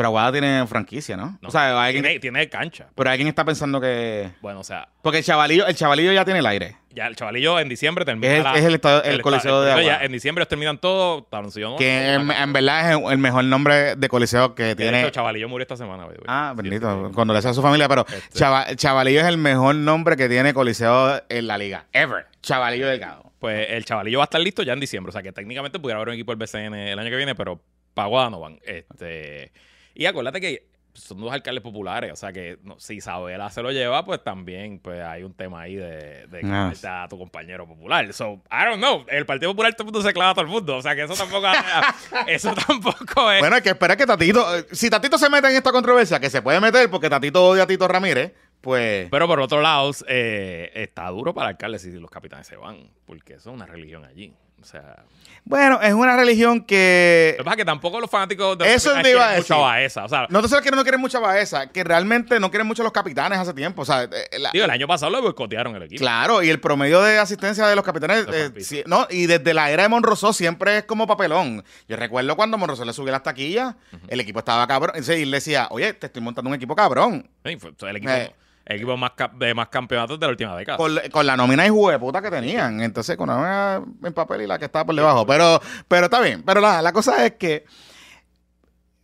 Pero 0.00 0.08
Aguada 0.08 0.32
tiene 0.32 0.66
franquicia, 0.66 1.14
¿no? 1.14 1.36
No, 1.42 1.48
o 1.48 1.52
sea, 1.52 1.84
alguien, 1.84 2.02
tiene, 2.02 2.18
tiene 2.20 2.48
cancha. 2.48 2.86
pero 2.94 3.10
alguien 3.10 3.28
está 3.28 3.44
pensando 3.44 3.82
que... 3.82 4.30
Bueno, 4.40 4.60
o 4.60 4.64
sea, 4.64 4.88
Porque 5.02 5.18
el 5.18 5.24
chavalillo, 5.24 5.66
el 5.66 5.74
chavalillo 5.76 6.10
ya 6.10 6.24
tiene 6.24 6.40
el 6.40 6.46
aire. 6.46 6.76
ya 6.88 7.06
el 7.06 7.16
chavalillo 7.16 7.60
en 7.60 7.68
diciembre 7.68 8.06
termina. 8.06 8.32
Es 8.32 8.38
el- 8.38 8.44
la- 8.44 8.54
es 8.56 8.64
el 8.64 8.74
estadio- 8.76 9.02
el 9.04 9.20
coliseo 9.20 9.60
de 9.60 9.68
estadio 9.68 9.86
ya 9.86 9.92
Aguada. 9.92 10.06
En 10.06 10.12
diciembre 10.12 10.40
ellos 10.40 10.48
terminan 10.48 10.78
todo. 10.78 11.28
¿no? 11.30 11.76
Que 11.76 12.14
en, 12.14 12.30
en 12.30 12.52
verdad 12.54 12.90
es 12.92 12.96
el, 12.98 13.12
el 13.12 13.18
mejor 13.18 13.44
nombre 13.44 13.94
de 13.94 14.08
coliseo 14.08 14.54
que 14.54 14.74
tiene... 14.74 15.02
hecho, 15.02 15.10
chavalillo 15.10 15.50
murió 15.50 15.64
esta 15.64 15.76
semana. 15.76 16.06
Ah, 16.26 16.54
bendito. 16.56 17.08
sí. 17.08 17.14
Cuando 17.14 17.34
le 17.34 17.42
sea 17.42 17.50
a 17.50 17.54
su 17.54 17.60
familia, 17.60 17.86
pero 17.86 18.06
Este- 18.08 18.38
Chava- 18.38 18.74
Chavalillo 18.76 19.20
es 19.20 19.26
el 19.26 19.36
mejor 19.36 19.74
nombre 19.74 20.16
que 20.16 20.30
tiene 20.30 20.54
Coliseo 20.54 21.20
en 21.28 21.46
la 21.46 21.58
liga. 21.58 21.84
Ever. 21.92 22.24
Chavalillo 22.40 22.86
Delgado. 22.88 23.30
Pues 23.38 23.66
el 23.68 23.84
chavalillo 23.84 24.16
va 24.20 24.24
a 24.24 24.30
estar 24.32 24.40
listo 24.40 24.62
ya 24.62 24.72
en 24.72 24.80
diciembre. 24.80 25.10
O 25.10 25.12
sea 25.12 25.22
que 25.22 25.32
técnicamente 25.32 25.78
pudiera 25.78 25.98
haber 25.98 26.08
un 26.08 26.14
equipo 26.14 26.34
del 26.34 26.38
BCN 26.38 26.72
el 26.74 26.98
año 26.98 27.10
que 27.10 27.16
viene, 27.16 27.34
pero 27.34 27.60
para 27.92 28.06
Aguada 28.06 28.30
no 28.30 28.40
van. 28.40 28.58
Este, 28.64 29.52
y 29.94 30.06
acuérdate 30.06 30.40
que 30.40 30.70
son 30.92 31.20
dos 31.20 31.32
alcaldes 31.32 31.62
populares. 31.62 32.12
O 32.12 32.16
sea 32.16 32.32
que 32.32 32.58
no, 32.64 32.78
si 32.80 32.94
Isabela 32.96 33.48
se 33.50 33.62
lo 33.62 33.70
lleva, 33.70 34.04
pues 34.04 34.22
también 34.24 34.80
pues 34.80 35.00
hay 35.00 35.22
un 35.22 35.32
tema 35.32 35.60
ahí 35.62 35.76
de, 35.76 36.26
de 36.26 36.40
que 36.40 36.46
Ah. 36.50 36.70
falta 36.72 37.04
a 37.04 37.08
tu 37.08 37.16
compañero 37.16 37.64
popular. 37.66 38.12
So, 38.12 38.42
I 38.50 38.64
don't 38.64 38.78
know. 38.78 39.04
El 39.08 39.24
Partido 39.24 39.52
Popular 39.52 39.72
todo 39.74 39.84
el 39.84 39.92
mundo 39.92 40.02
se 40.02 40.12
clava 40.12 40.30
a 40.32 40.34
todo 40.34 40.44
el 40.44 40.50
mundo. 40.50 40.76
O 40.76 40.82
sea 40.82 40.96
que 40.96 41.02
eso 41.04 41.14
tampoco, 41.14 41.46
eso 42.26 42.52
tampoco 42.54 43.30
es. 43.30 43.38
Bueno, 43.40 43.54
hay 43.56 43.62
que 43.62 43.68
esperar 43.70 43.96
que 43.96 44.04
Tatito. 44.04 44.44
Si 44.72 44.90
Tatito 44.90 45.16
se 45.16 45.30
mete 45.30 45.48
en 45.48 45.56
esta 45.56 45.70
controversia, 45.70 46.18
que 46.18 46.28
se 46.28 46.42
puede 46.42 46.60
meter 46.60 46.90
porque 46.90 47.08
Tatito 47.08 47.46
odia 47.46 47.62
a 47.62 47.66
Tito 47.68 47.86
Ramírez, 47.86 48.32
pues. 48.60 49.08
Pero 49.10 49.28
por 49.28 49.38
otro 49.40 49.60
lado, 49.62 49.92
eh, 50.08 50.72
está 50.74 51.08
duro 51.10 51.32
para 51.32 51.50
el 51.50 51.54
alcalde 51.54 51.78
si 51.78 51.92
los 51.92 52.10
capitanes 52.10 52.48
se 52.48 52.56
van, 52.56 52.90
porque 53.06 53.34
eso 53.34 53.50
es 53.50 53.54
una 53.54 53.64
religión 53.66 54.04
allí. 54.04 54.34
O 54.60 54.64
sea, 54.64 55.04
Bueno, 55.44 55.80
es 55.80 55.94
una 55.94 56.16
religión 56.16 56.62
que. 56.64 57.34
lo 57.38 57.42
que 57.42 57.44
pasa 57.44 57.54
es 57.54 57.56
que 57.58 57.64
tampoco 57.64 57.98
los 57.98 58.10
fanáticos 58.10 58.58
de 58.58 58.74
Eso 58.74 58.92
te 59.02 59.10
iba 59.12 59.28
a 59.30 59.32
decir. 59.32 59.56
Baeza. 59.56 60.04
O 60.04 60.08
sea, 60.08 60.26
No 60.28 60.42
te 60.42 60.48
sabes 60.48 60.62
que 60.64 60.70
no 60.70 60.82
quieren 60.82 61.00
mucha 61.00 61.18
Baeza, 61.18 61.68
que 61.68 61.82
realmente 61.82 62.38
no 62.38 62.50
quieren 62.50 62.66
mucho 62.66 62.82
los 62.82 62.92
capitanes 62.92 63.38
hace 63.38 63.54
tiempo. 63.54 63.82
O 63.82 63.84
sea, 63.86 64.02
eh, 64.04 64.38
la- 64.38 64.50
digo, 64.52 64.66
el 64.66 64.70
año 64.70 64.86
pasado 64.86 65.10
lo 65.10 65.22
boicotearon 65.22 65.74
el 65.76 65.84
equipo. 65.84 66.00
Claro, 66.00 66.42
y 66.42 66.50
el 66.50 66.60
promedio 66.60 67.00
de 67.02 67.18
asistencia 67.18 67.66
de 67.66 67.74
los 67.74 67.84
capitanes, 67.84 68.26
eh, 68.32 68.50
sí, 68.60 68.82
no, 68.86 69.06
y 69.08 69.26
desde 69.26 69.54
la 69.54 69.70
era 69.70 69.84
de 69.84 69.88
Monrosó 69.88 70.32
siempre 70.34 70.78
es 70.78 70.84
como 70.84 71.06
papelón. 71.06 71.64
Yo 71.88 71.96
recuerdo 71.96 72.36
cuando 72.36 72.58
Monrosó 72.58 72.84
le 72.84 72.92
subió 72.92 73.10
las 73.12 73.22
taquillas, 73.22 73.74
el 74.08 74.20
equipo 74.20 74.40
estaba 74.40 74.66
cabrón, 74.66 74.94
y 74.96 75.24
le 75.24 75.36
decía, 75.38 75.68
oye, 75.70 75.94
te 75.94 76.06
estoy 76.06 76.20
montando 76.22 76.48
un 76.50 76.54
equipo 76.54 76.76
cabrón. 76.76 77.28
Sí, 77.46 77.56
fue 77.56 77.72
el 77.90 77.96
equipo, 77.96 78.12
Eh. 78.12 78.34
Equipo 78.76 78.96
de 79.38 79.54
más 79.54 79.68
campeonatos 79.68 80.18
de 80.18 80.26
la 80.26 80.30
última 80.30 80.56
década. 80.56 80.78
Con, 81.10 81.26
la 81.26 81.36
nómina 81.36 81.66
y 81.66 81.70
de 81.70 81.98
puta 81.98 82.22
que 82.22 82.30
tenían. 82.30 82.80
Entonces, 82.80 83.16
con 83.16 83.28
la 83.28 83.34
nómina 83.34 83.82
en 84.04 84.12
papel 84.12 84.42
y 84.42 84.46
la 84.46 84.58
que 84.58 84.66
estaba 84.66 84.84
por 84.86 84.94
debajo. 84.94 85.26
Pero, 85.26 85.60
pero 85.88 86.06
está 86.06 86.20
bien. 86.20 86.42
Pero 86.42 86.60
la, 86.60 86.80
la 86.82 86.92
cosa 86.92 87.24
es 87.26 87.32
que 87.32 87.64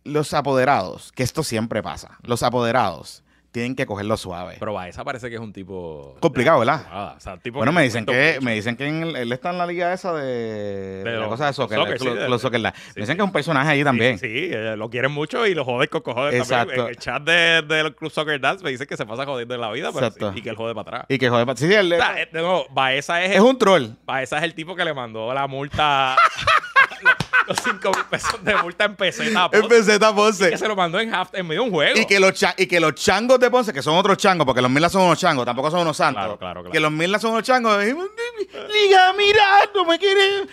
los 0.03 0.33
apoderados, 0.33 1.11
que 1.11 1.23
esto 1.23 1.43
siempre 1.43 1.83
pasa, 1.83 2.17
los 2.23 2.43
apoderados 2.43 3.23
tienen 3.57 3.75
que 3.75 3.85
cogerlo 3.87 4.15
suave. 4.17 4.55
Pero 4.59 4.73
Baeza 4.73 5.03
parece 5.03 5.29
que 5.29 5.35
es 5.35 5.41
un 5.41 5.51
tipo... 5.51 6.15
Complicado, 6.19 6.59
¿verdad? 6.59 6.85
Ah, 6.91 7.15
o 7.17 7.19
sea, 7.19 7.33
un 7.33 7.39
tipo 7.39 7.57
Bueno, 7.57 7.71
me 7.71 7.81
dicen 7.81 8.05
que 8.05 8.33
mucho. 8.35 8.45
me 8.45 8.53
dicen 8.53 8.75
que 8.75 8.87
en 8.87 9.01
el- 9.03 9.15
él 9.15 9.31
está 9.31 9.49
en 9.49 9.57
la 9.57 9.65
liga 9.65 9.91
esa 9.93 10.13
de, 10.13 10.23
De 10.25 11.03
de 11.03 11.11
la 11.13 11.19
los- 11.21 11.29
cosa 11.29 11.47
de 11.47 11.53
soccer, 11.53 11.77
soccer, 11.79 11.93
de 11.93 11.99
sí, 11.99 12.05
de- 12.15 12.27
Clo- 12.27 12.37
Soccer 12.39 12.59
sí, 12.61 12.67
Me 12.95 13.01
dicen 13.01 13.17
que 13.17 13.21
es 13.23 13.25
un 13.27 13.31
personaje 13.33 13.69
allí 13.71 13.83
también. 13.83 14.19
Sí, 14.19 14.27
sí, 14.27 14.49
eh, 14.53 14.75
lo 14.77 14.89
quieren 14.91 15.11
mucho 15.11 15.47
y 15.47 15.55
lo 15.55 15.65
joden 15.65 15.87
con 15.91 16.01
cojones 16.01 16.35
Exacto. 16.35 16.67
también. 16.67 16.81
En 16.81 16.87
el 16.89 16.97
chat 16.97 17.23
de- 17.23 17.61
del 17.63 17.95
Club 17.95 18.11
Soccer 18.11 18.39
Dance 18.39 18.63
me 18.63 18.69
dicen 18.69 18.85
que 18.85 18.95
se 18.95 19.05
pasa 19.07 19.25
jodiendo 19.25 19.55
en 19.55 19.61
la 19.61 19.71
vida 19.71 19.89
pero 19.91 20.11
y 20.35 20.41
que 20.41 20.49
él 20.49 20.55
jode 20.55 20.75
para 20.75 20.81
atrás. 20.97 21.05
Y 21.09 21.17
que 21.17 21.29
joder, 21.29 21.57
sí, 21.57 21.73
él- 21.73 21.93
O 21.93 21.97
sea, 21.97 22.21
eh, 22.21 22.29
de 22.31 22.63
Baeza 22.71 23.23
es, 23.23 23.31
es 23.31 23.35
el, 23.37 23.41
un 23.41 23.57
troll. 23.57 23.87
Baeza 24.05 24.37
es 24.37 24.43
el 24.43 24.53
tipo 24.53 24.75
que 24.75 24.85
le 24.85 24.93
mandó 24.93 25.33
la 25.33 25.47
multa, 25.47 26.15
los 27.47 27.57
5 27.63 27.91
mil 27.91 28.05
pesos 28.09 28.43
de 28.43 28.55
multa 28.55 28.85
en 28.85 28.95
peseta 28.95 29.49
Ponce, 29.49 29.63
En 29.63 29.69
peseta 29.69 30.13
Ponce. 30.15 30.49
que 30.51 30.57
se 30.57 30.67
lo 30.67 30.75
mandó 30.75 30.99
en, 30.99 31.13
half, 31.13 31.33
en 31.33 31.47
medio 31.47 31.61
de 31.61 31.67
un 31.67 31.73
juego. 31.73 31.99
Y 31.99 32.05
que, 32.05 32.19
los 32.19 32.33
cha- 32.33 32.55
y 32.57 32.67
que 32.67 32.79
los 32.79 32.93
changos 32.95 33.39
de 33.39 33.49
Ponce, 33.49 33.73
que 33.73 33.81
son 33.81 33.95
otros 33.95 34.17
changos, 34.17 34.45
porque 34.45 34.61
los 34.61 34.69
Milas 34.71 34.91
son 34.91 35.03
unos 35.03 35.19
changos, 35.19 35.45
tampoco 35.45 35.71
son 35.71 35.81
unos 35.81 35.95
santos. 35.97 36.21
Claro, 36.23 36.37
claro, 36.37 36.61
claro. 36.61 36.71
Que 36.71 36.79
los 36.79 36.91
Milas 36.91 37.21
son 37.21 37.31
unos 37.31 37.43
changos. 37.43 37.77
Liga, 37.83 39.13
mira, 39.17 39.43
no 39.73 39.85
me 39.85 39.97
quieren. 39.99 40.47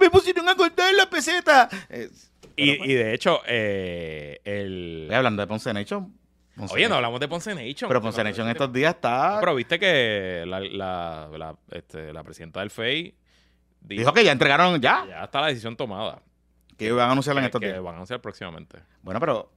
Me 0.00 0.10
pusieron 0.10 0.48
a 0.48 0.54
cortar 0.54 0.92
la 0.94 1.08
peseta. 1.08 1.68
Eh, 1.88 2.08
Y, 2.56 2.92
y 2.92 2.94
de 2.94 3.14
hecho, 3.14 3.40
eh, 3.46 4.38
el... 4.44 5.02
Estoy 5.04 5.16
hablando 5.16 5.40
de 5.42 5.46
Ponce 5.46 5.72
Nation. 5.72 6.12
Ponce 6.54 6.74
Oye, 6.74 6.82
no 6.84 6.88
Nation. 6.90 6.96
hablamos 6.96 7.20
de 7.20 7.28
Ponce 7.28 7.54
Nation. 7.54 7.88
Pero 7.88 8.02
Ponce 8.02 8.22
Nation 8.22 8.46
estos 8.50 8.70
días 8.72 8.94
está. 8.94 9.38
Pero 9.40 9.54
viste 9.54 9.78
que 9.78 10.44
la, 10.46 10.60
la, 10.60 11.28
la, 11.36 11.54
este, 11.70 12.12
la 12.12 12.22
presidenta 12.22 12.60
del 12.60 12.70
FEI 12.70 13.14
Dijo 13.84 14.12
que 14.12 14.24
ya 14.24 14.32
entregaron 14.32 14.80
ya. 14.80 15.04
ya 15.08 15.24
está 15.24 15.40
la 15.40 15.48
decisión 15.48 15.76
tomada. 15.76 16.20
Que 16.78 16.86
iban 16.86 17.08
a 17.08 17.12
anunciarla 17.12 17.40
en 17.42 17.46
estos 17.46 17.60
que 17.60 17.66
días. 17.68 17.82
van 17.82 17.94
a 17.94 17.96
anunciar 17.96 18.20
próximamente. 18.20 18.78
Bueno, 19.02 19.20
pero. 19.20 19.52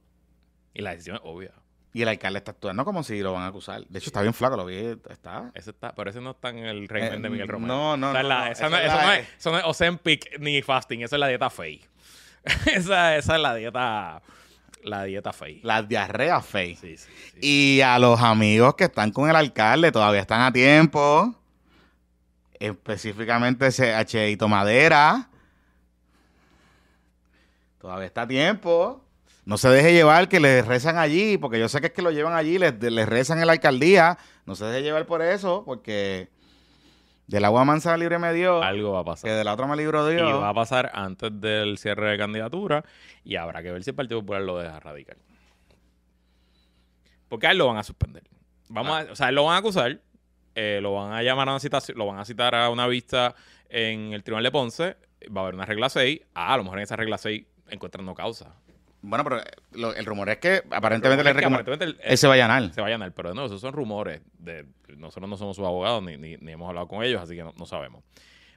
Y 0.74 0.82
la 0.82 0.90
decisión 0.90 1.16
es 1.16 1.22
obvia. 1.24 1.52
Y 1.94 2.02
el 2.02 2.08
alcalde 2.08 2.38
está 2.38 2.50
actuando 2.50 2.84
como 2.84 3.02
si 3.02 3.20
lo 3.20 3.32
van 3.32 3.42
a 3.44 3.46
acusar. 3.46 3.86
De 3.86 3.98
hecho, 3.98 4.10
está 4.10 4.20
bien 4.20 4.34
flaco, 4.34 4.56
lo 4.56 4.66
vi. 4.66 4.76
Está. 5.08 5.50
Ese 5.54 5.70
está, 5.70 5.94
pero 5.94 6.10
ese 6.10 6.20
no 6.20 6.32
está 6.32 6.50
en 6.50 6.58
el 6.58 6.86
régimen 6.88 7.20
Eh, 7.20 7.22
de 7.22 7.30
Miguel 7.30 7.48
Romero. 7.48 7.74
no, 7.74 7.96
no, 7.96 8.10
O 8.10 8.12
sea, 8.12 8.22
no, 8.22 8.28
la- 8.28 8.44
no, 8.46 8.52
esa 8.52 8.66
esa 8.66 8.68
no, 8.68 8.76
es 8.76 8.84
eso 8.92 9.00
no 9.02 9.12
es, 9.12 9.28
eso 9.38 9.50
no 9.52 9.58
es 9.58 9.64
Ozempic 9.64 10.38
ni 10.38 10.60
fasting, 10.60 11.00
eso 11.02 11.16
es 11.16 11.20
la 11.20 11.28
dieta 11.28 11.48
FEI. 11.48 11.80
esa, 12.74 13.16
esa 13.16 13.36
es 13.36 13.40
la 13.40 13.54
dieta, 13.54 14.22
la 14.84 15.04
dieta 15.04 15.32
FEI. 15.32 15.60
La 15.62 15.82
diarrea. 15.82 16.42
Sí, 16.42 16.76
sí, 16.78 16.96
sí. 16.98 17.08
Y 17.40 17.80
a 17.80 17.98
los 17.98 18.20
amigos 18.20 18.74
que 18.74 18.84
están 18.84 19.10
con 19.10 19.30
el 19.30 19.36
alcalde 19.36 19.90
todavía 19.90 20.20
están 20.20 20.42
a 20.42 20.52
tiempo. 20.52 21.34
Específicamente 22.60 23.66
ese 23.66 23.94
Cheito 24.06 24.48
Madera. 24.48 25.28
Todavía 27.80 28.06
está 28.06 28.22
a 28.22 28.28
tiempo. 28.28 29.02
No 29.44 29.58
se 29.58 29.68
deje 29.68 29.92
llevar 29.92 30.28
que 30.28 30.40
le 30.40 30.62
rezan 30.62 30.98
allí, 30.98 31.38
porque 31.38 31.60
yo 31.60 31.68
sé 31.68 31.80
que 31.80 31.86
es 31.88 31.92
que 31.92 32.02
lo 32.02 32.10
llevan 32.10 32.34
allí, 32.34 32.58
les, 32.58 32.80
les 32.82 33.08
rezan 33.08 33.38
en 33.38 33.46
la 33.46 33.52
alcaldía. 33.52 34.18
No 34.44 34.56
se 34.56 34.64
deje 34.64 34.82
llevar 34.82 35.06
por 35.06 35.22
eso, 35.22 35.62
porque 35.64 36.28
del 37.28 37.44
agua 37.44 37.64
mansa 37.64 37.96
libre 37.96 38.18
me 38.18 38.32
dio, 38.32 38.60
Algo 38.62 38.92
va 38.92 39.00
a 39.00 39.04
que 39.04 39.10
pasar. 39.10 39.30
de 39.30 39.44
la 39.44 39.52
otra 39.54 39.66
me 39.68 39.76
libró 39.76 40.10
Y 40.10 40.16
Dios. 40.16 40.42
va 40.42 40.48
a 40.48 40.54
pasar 40.54 40.90
antes 40.94 41.30
del 41.40 41.78
cierre 41.78 42.10
de 42.10 42.18
candidatura 42.18 42.84
y 43.24 43.36
habrá 43.36 43.62
que 43.62 43.70
ver 43.70 43.84
si 43.84 43.90
el 43.90 43.96
Partido 43.96 44.20
Popular 44.20 44.42
lo 44.42 44.58
deja 44.58 44.80
radical. 44.80 45.16
Porque 47.28 47.46
a 47.46 47.52
él 47.52 47.58
lo 47.58 47.68
van 47.68 47.76
a 47.78 47.82
suspender. 47.84 48.24
Vamos 48.68 48.98
a, 48.98 49.12
o 49.12 49.16
sea, 49.16 49.28
él 49.28 49.36
lo 49.36 49.44
van 49.44 49.54
a 49.54 49.58
acusar, 49.58 50.00
eh, 50.56 50.80
lo 50.82 50.94
van 50.94 51.12
a 51.12 51.22
llamar 51.22 51.48
a 51.48 51.52
una 51.52 51.60
citación, 51.60 51.96
lo 51.96 52.06
van 52.06 52.18
a 52.18 52.24
citar 52.24 52.54
a 52.56 52.68
una 52.70 52.88
vista 52.88 53.34
en 53.68 54.12
el 54.12 54.24
Tribunal 54.24 54.42
de 54.44 54.50
Ponce, 54.50 54.96
va 55.34 55.40
a 55.40 55.44
haber 55.44 55.54
una 55.54 55.64
regla 55.66 55.88
6. 55.88 56.20
Ah, 56.34 56.54
a 56.54 56.56
lo 56.56 56.64
mejor 56.64 56.78
en 56.78 56.82
esa 56.84 56.96
regla 56.96 57.18
6 57.18 57.44
encuentran 57.68 58.04
no 58.04 58.14
causa. 58.14 58.54
Bueno, 59.02 59.22
pero 59.22 59.38
eh, 59.38 59.44
lo- 59.72 59.94
el 59.94 60.04
rumor 60.04 60.28
es 60.30 60.38
que 60.38 60.62
aparentemente 60.70 61.22
le 61.22 61.32
que 61.34 61.84
el- 61.84 61.98
Él 62.02 62.18
se 62.18 62.26
va 62.26 62.32
a 62.32 62.34
allanar. 62.34 62.72
se 62.74 62.80
vayan 62.80 63.02
a 63.02 63.10
pero 63.10 63.34
no, 63.34 63.44
esos 63.46 63.60
son 63.60 63.72
rumores. 63.72 64.20
De, 64.38 64.64
nosotros 64.96 65.28
no 65.30 65.36
somos 65.36 65.54
sus 65.56 65.64
abogados 65.64 66.02
ni, 66.02 66.16
ni, 66.16 66.36
ni 66.38 66.52
hemos 66.52 66.68
hablado 66.68 66.88
con 66.88 67.04
ellos, 67.04 67.20
así 67.22 67.36
que 67.36 67.44
no, 67.44 67.52
no 67.56 67.66
sabemos. 67.66 68.02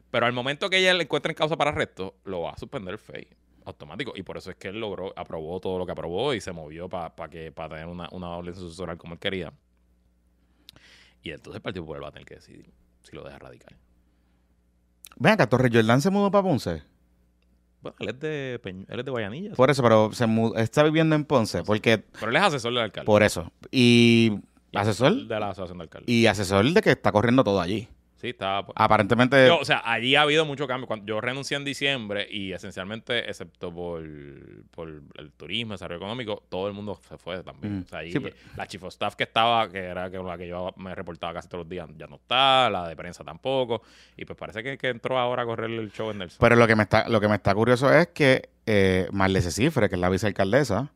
Pero 0.09 0.25
al 0.25 0.33
momento 0.33 0.69
que 0.69 0.77
ella 0.77 0.93
le 0.95 1.03
encuentre 1.03 1.31
en 1.31 1.35
causa 1.35 1.55
para 1.55 1.69
arresto, 1.69 2.15
lo 2.23 2.41
va 2.41 2.51
a 2.51 2.57
suspender 2.57 2.93
el 2.93 2.97
FEI 2.99 3.27
automático. 3.65 4.13
Y 4.15 4.23
por 4.23 4.37
eso 4.37 4.49
es 4.49 4.55
que 4.55 4.69
él 4.69 4.79
logró, 4.79 5.13
aprobó 5.15 5.59
todo 5.59 5.77
lo 5.77 5.85
que 5.85 5.91
aprobó 5.91 6.33
y 6.33 6.41
se 6.41 6.51
movió 6.51 6.89
para 6.89 7.11
que 7.29 7.51
para 7.51 7.69
tener 7.75 7.85
una, 7.85 8.07
una 8.11 8.29
orden 8.29 8.55
sucesoral 8.55 8.97
como 8.97 9.13
él 9.13 9.19
quería. 9.19 9.53
Y 11.23 11.31
entonces 11.31 11.55
el 11.57 11.61
Partido 11.61 11.83
Popular 11.83 12.03
va 12.03 12.07
a 12.09 12.11
tener 12.11 12.25
que 12.27 12.35
decidir 12.35 12.69
si 13.03 13.15
lo 13.15 13.23
deja 13.23 13.37
radical. 13.39 13.75
Ven 15.17 15.33
acá, 15.33 15.47
Torres 15.47 15.71
Jordán 15.73 16.01
se 16.01 16.09
mudó 16.09 16.31
para 16.31 16.43
Ponce. 16.43 16.83
Bueno, 17.81 17.95
él 17.99 18.09
es 18.09 18.19
de, 18.19 18.59
Peñ- 18.63 18.85
él 18.89 18.99
es 18.99 19.05
de 19.05 19.11
Guayanilla. 19.11 19.53
Por 19.55 19.69
eso, 19.69 19.81
pero 19.83 20.11
se 20.13 20.25
está 20.57 20.83
viviendo 20.83 21.15
en 21.15 21.25
Ponce. 21.25 21.63
Porque, 21.63 21.97
Pero 21.97 22.29
él 22.29 22.35
es 22.37 22.43
asesor 22.43 22.73
del 22.73 22.83
alcalde. 22.83 23.05
por 23.05 23.23
eso. 23.23 23.51
Y 23.71 24.39
Y 24.71 24.77
asesor. 24.77 25.13
De 25.27 25.39
la 25.39 25.49
asociación 25.49 25.77
de 25.79 25.83
alcaldes. 25.83 26.09
Y 26.09 26.27
asesor 26.27 26.65
de 26.71 26.81
que 26.81 26.91
está 26.91 27.11
corriendo 27.11 27.43
todo 27.43 27.59
allí. 27.61 27.87
Sí, 28.19 28.33
pues, 28.33 28.65
Aparentemente. 28.75 29.47
Yo, 29.47 29.59
o 29.59 29.65
sea, 29.65 29.81
allí 29.85 30.15
ha 30.15 30.23
habido 30.23 30.43
mucho 30.45 30.67
cambio. 30.67 30.87
Cuando 30.87 31.05
yo 31.05 31.21
renuncié 31.21 31.55
en 31.55 31.63
diciembre 31.63 32.27
y 32.29 32.51
esencialmente, 32.51 33.29
excepto 33.29 33.73
por, 33.73 34.03
por 34.71 34.89
el 35.15 35.31
turismo, 35.31 35.73
desarrollo 35.73 35.99
económico, 35.99 36.43
todo 36.49 36.67
el 36.67 36.73
mundo 36.73 36.99
se 37.07 37.17
fue 37.17 37.41
también. 37.43 37.79
Mm. 37.79 37.83
O 37.83 37.87
sea, 37.87 37.99
ahí 37.99 38.11
Sí, 38.11 38.19
pero- 38.19 38.35
la 38.57 38.67
chief 38.67 38.83
of 38.83 38.89
staff 38.89 39.15
que 39.15 39.23
estaba, 39.23 39.69
que 39.69 39.79
era 39.79 40.11
con 40.11 40.27
la 40.27 40.37
que 40.37 40.47
yo 40.47 40.73
me 40.75 40.93
reportaba 40.93 41.33
casi 41.33 41.47
todos 41.47 41.63
los 41.63 41.69
días, 41.69 41.87
ya 41.97 42.07
no 42.07 42.17
está, 42.17 42.69
la 42.69 42.87
de 42.89 42.95
prensa 42.97 43.23
tampoco. 43.23 43.83
Y 44.17 44.25
pues 44.25 44.37
parece 44.37 44.63
que, 44.63 44.77
que 44.77 44.89
entró 44.89 45.17
ahora 45.17 45.43
a 45.43 45.45
correr 45.45 45.69
el 45.69 45.91
show 45.91 46.11
en 46.11 46.17
Nelson. 46.17 46.39
Pero 46.41 46.55
lo 46.57 46.67
que 46.67 46.75
me 46.75 46.83
está, 46.83 47.07
lo 47.07 47.21
que 47.21 47.29
me 47.29 47.35
está 47.35 47.55
curioso 47.55 47.93
es 47.93 48.07
que 48.07 48.49
eh, 48.65 49.07
Marlese 49.13 49.51
Cifre, 49.51 49.87
que 49.87 49.95
es 49.95 50.01
la 50.01 50.09
vicealcaldesa, 50.09 50.91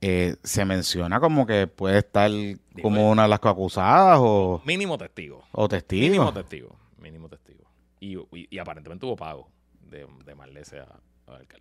eh, 0.00 0.36
se 0.42 0.64
menciona 0.64 1.20
como 1.20 1.46
que 1.46 1.66
puede 1.66 1.98
estar 1.98 2.30
como 2.82 3.10
una 3.10 3.24
de 3.24 3.28
las 3.28 3.40
acusadas 3.42 4.18
o, 4.20 4.62
mínimo 4.64 4.96
testigo. 4.96 5.44
o 5.52 5.68
testigo. 5.68 6.02
Mínimo 6.02 6.32
testigo. 6.32 6.76
Mínimo 6.98 7.28
testigo. 7.28 7.64
Y, 8.00 8.16
y, 8.16 8.48
y 8.50 8.58
aparentemente 8.58 9.04
hubo 9.06 9.16
pago 9.16 9.48
de, 9.82 10.06
de 10.24 10.34
Marlese 10.34 10.80
a. 10.80 10.86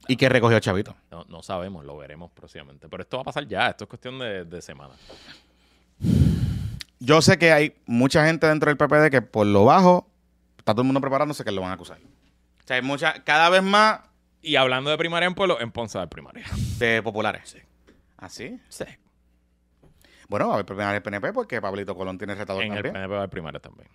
Y 0.08 0.16
que 0.16 0.30
recogió 0.30 0.60
Chavito. 0.60 0.96
No, 1.12 1.26
no 1.30 1.44
sabemos, 1.44 1.86
lo 1.86 1.96
veremos 1.96 2.32
próximamente. 2.32 2.90
Pero 2.90 3.04
esto 3.04 3.18
va 3.18 3.22
a 3.22 3.26
pasar 3.26 3.48
ya, 3.48 3.68
esto 3.68 3.84
es 3.84 3.88
cuestión 3.88 4.18
de, 4.18 4.44
de 4.46 4.62
semanas. 4.64 4.98
Yo 7.00 7.22
sé 7.22 7.38
que 7.38 7.52
hay 7.52 7.76
mucha 7.86 8.26
gente 8.26 8.48
dentro 8.48 8.70
del 8.74 8.78
PPD 8.78 9.10
que 9.12 9.22
por 9.22 9.46
lo 9.46 9.66
bajo 9.66 10.10
está 10.58 10.74
todo 10.74 10.82
el 10.82 10.88
mundo 10.88 11.02
preparándose 11.02 11.44
que 11.44 11.52
lo 11.52 11.62
van 11.62 11.72
a 11.72 11.74
acusar. 11.76 11.98
O 12.00 12.68
sea, 12.68 12.78
hay 12.78 12.82
mucha, 12.82 13.24
cada 13.24 13.50
vez 13.50 13.64
más 13.64 14.02
Y 14.42 14.56
hablando 14.56 14.90
de 14.90 14.98
primaria 14.98 15.28
en 15.28 15.36
pueblo, 15.36 15.60
en 15.62 15.72
Ponce 15.72 16.00
de 16.00 16.08
primaria. 16.08 16.46
de 16.78 17.02
populares. 17.04 17.58
¿Ah, 18.20 18.30
sí? 18.30 18.60
Sí. 18.70 18.86
Bueno, 20.28 20.48
va 20.48 20.52
a 20.52 20.54
haber 20.56 20.66
primaria 20.66 20.94
del 20.94 21.02
PNP 21.02 21.34
porque 21.34 21.62
Pablito 21.62 21.96
Colón 21.96 22.18
tiene 22.18 22.36
retador 22.36 22.64
En 22.64 22.74
el. 22.74 22.84
PNP 22.84 23.08
va 23.08 23.16
a 23.16 23.18
haber 23.20 23.30
primarias 23.30 23.62
también. 23.62 23.90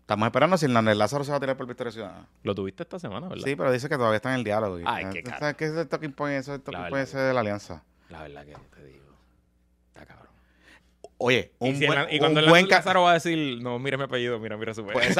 Estamos 0.00 0.26
esperando 0.26 0.56
si 0.58 0.66
Hernández 0.66 0.96
Lázaro 0.96 1.22
se 1.22 1.30
va 1.30 1.36
a 1.36 1.40
tirar 1.40 1.56
por 1.56 1.66
Victoria 1.66 1.92
Ciudadana. 1.92 2.26
Lo 2.42 2.54
tuviste 2.54 2.82
esta 2.82 2.98
semana, 2.98 3.28
¿verdad? 3.28 3.44
Sí, 3.44 3.54
pero 3.54 3.70
dice 3.70 3.88
que 3.88 3.96
todavía 3.96 4.16
está 4.16 4.30
en 4.30 4.36
el 4.36 4.44
diálogo. 4.44 4.78
Ay, 4.84 5.06
qué 5.12 5.22
¿Tú 5.22 5.30
caro. 5.30 5.40
¿Sabes 5.40 5.56
qué 5.56 5.64
es 5.66 5.72
esto 5.72 6.00
que 6.00 6.06
impone, 6.06 6.36
eso 6.38 6.52
es 6.52 6.58
esto 6.58 6.72
que 6.72 6.78
impone 6.78 7.02
ese 7.02 7.18
de 7.18 7.32
la 7.32 7.40
alianza? 7.40 7.84
La 8.08 8.22
verdad 8.22 8.44
que 8.44 8.56
te 8.74 8.84
digo. 8.84 9.01
Oye, 11.22 11.52
Y, 11.60 11.68
un 11.70 11.76
si 11.76 11.86
buen, 11.86 12.06
y 12.10 12.18
cuando 12.18 12.40
un 12.40 12.44
el 12.44 12.50
buen 12.50 12.68
Lázaro 12.68 13.02
va 13.02 13.12
a 13.12 13.14
decir, 13.14 13.62
no, 13.62 13.78
mira 13.78 13.96
mi 13.96 14.04
apellido, 14.04 14.38
mira, 14.38 14.56
mira 14.56 14.74
su 14.74 14.84
Pues, 14.84 15.14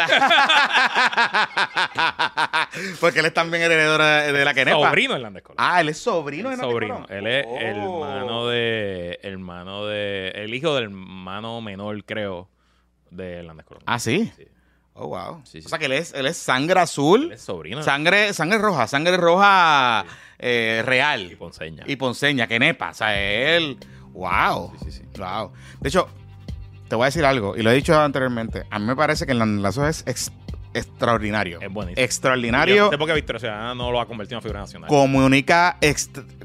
Porque 3.00 3.20
él 3.20 3.26
es 3.26 3.34
también 3.34 3.62
heredero 3.62 3.98
de 4.02 4.32
de 4.32 4.44
la 4.44 4.54
Kenepa. 4.54 4.88
Sobrino 4.88 5.14
Hernández 5.14 5.42
Colón. 5.42 5.56
Ah, 5.58 5.80
él 5.80 5.88
es 5.90 5.98
sobrino 5.98 6.48
de 6.48 6.54
Hernández 6.54 6.72
sobrino. 6.72 7.06
Él 7.08 7.26
es 7.26 7.46
Oh. 7.46 7.58
hermano 7.60 8.46
de. 8.48 9.18
Hermano 9.22 9.86
de. 9.86 10.28
El 10.34 10.54
hijo 10.54 10.74
del 10.74 10.84
hermano 10.84 11.60
menor, 11.60 12.02
creo, 12.04 12.48
de 13.10 13.38
Hernández 13.40 13.66
Colón. 13.66 13.82
Ah, 13.86 13.98
¿sí? 13.98 14.32
Sí. 14.36 14.44
Oh, 14.94 15.08
wow. 15.08 15.40
Sí, 15.44 15.60
sí. 15.60 15.66
O 15.66 15.68
sea 15.70 15.78
que 15.78 15.86
él 15.86 15.92
es, 15.92 16.12
él 16.12 16.26
es 16.26 16.36
sangre 16.36 16.78
azul, 16.80 17.24
Él 17.24 17.32
es 17.32 17.40
sobrino 17.40 17.82
sangre, 17.82 18.34
sangre 18.34 18.58
roja, 18.58 18.86
sangre 18.86 19.16
roja 19.16 20.04
eh, 20.38 20.80
y 20.80 20.82
real. 20.86 21.34
Ponceña. 21.38 21.84
Y 21.86 21.96
ponceña, 21.96 22.46
Kenepa. 22.46 22.90
O 22.90 22.94
sea, 22.94 23.18
él. 23.18 23.78
Wow. 24.12 24.72
Sí, 24.84 24.90
sí, 24.90 24.98
sí. 25.14 25.18
Wow. 25.20 25.52
De 25.80 25.88
hecho, 25.88 26.08
te 26.88 26.96
voy 26.96 27.04
a 27.04 27.06
decir 27.06 27.24
algo, 27.24 27.56
y 27.56 27.62
lo 27.62 27.70
he 27.70 27.74
dicho 27.74 27.98
anteriormente. 27.98 28.64
A 28.70 28.78
mí 28.78 28.84
me 28.86 28.96
parece 28.96 29.24
que 29.26 29.32
el 29.32 29.62
Lazo 29.62 29.86
es 29.86 30.04
ex- 30.06 30.30
extraordinario. 30.74 31.60
Es 31.60 31.70
buenísimo. 31.72 32.02
Extraordinario. 32.04 32.74
Yo 32.76 32.84
no 32.86 32.90
sé 32.90 32.98
por 32.98 33.06
qué 33.08 33.14
Victoria 33.14 33.40
Ciudadana 33.40 33.74
no 33.74 33.90
lo 33.90 34.00
ha 34.00 34.06
convertido 34.06 34.38
en 34.38 34.42
figura 34.42 34.60
nacional. 34.60 34.88
Comunica, 34.88 35.76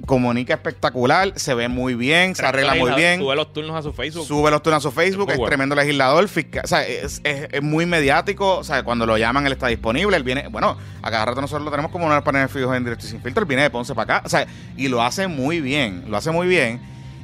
comunica 0.05 0.53
espectacular, 0.53 1.33
se 1.37 1.53
ve 1.53 1.67
muy 1.67 1.95
bien, 1.95 2.35
se 2.35 2.45
arregla 2.45 2.75
muy 2.75 2.91
bien. 2.93 3.19
Sube 3.19 3.35
los 3.35 3.51
turnos 3.53 3.75
a 3.75 3.81
su 3.81 3.93
Facebook. 3.93 4.25
Sube 4.25 4.51
los 4.51 4.61
turnos 4.63 4.85
a 4.85 4.89
su 4.89 4.91
Facebook, 4.95 5.29
es 5.31 5.37
bueno. 5.37 5.49
tremendo 5.49 5.75
legislador, 5.75 6.27
fiscal, 6.27 6.61
o 6.63 6.67
sea, 6.67 6.85
es, 6.85 7.21
es- 7.23 7.47
es 7.51 7.61
muy 7.61 7.85
mediático, 7.85 8.57
o 8.57 8.63
sea, 8.63 8.83
cuando 8.83 9.05
lo 9.05 9.17
llaman 9.17 9.45
él 9.45 9.53
está 9.53 9.67
disponible, 9.67 10.15
él 10.17 10.23
viene, 10.23 10.47
bueno, 10.49 10.77
a 11.01 11.11
cada 11.11 11.25
rato 11.25 11.41
nosotros 11.41 11.63
lo 11.65 11.71
tenemos 11.71 11.91
como 11.91 12.05
uno 12.05 12.13
de 12.13 12.19
los 12.19 12.25
paneles 12.25 12.51
fijos 12.51 12.75
en 12.75 12.83
directo 12.83 13.05
y 13.05 13.09
sin 13.09 13.21
filtro, 13.21 13.41
él 13.43 13.47
viene 13.47 13.63
de 13.63 13.69
Ponce 13.69 13.93
para 13.95 14.17
acá, 14.17 14.25
o 14.25 14.29
sea, 14.29 14.45
y 14.75 14.87
lo 14.87 15.01
hace 15.01 15.27
muy 15.27 15.61
bien, 15.61 16.05
lo 16.07 16.17
hace 16.17 16.31
muy 16.31 16.47
bien, 16.47 16.81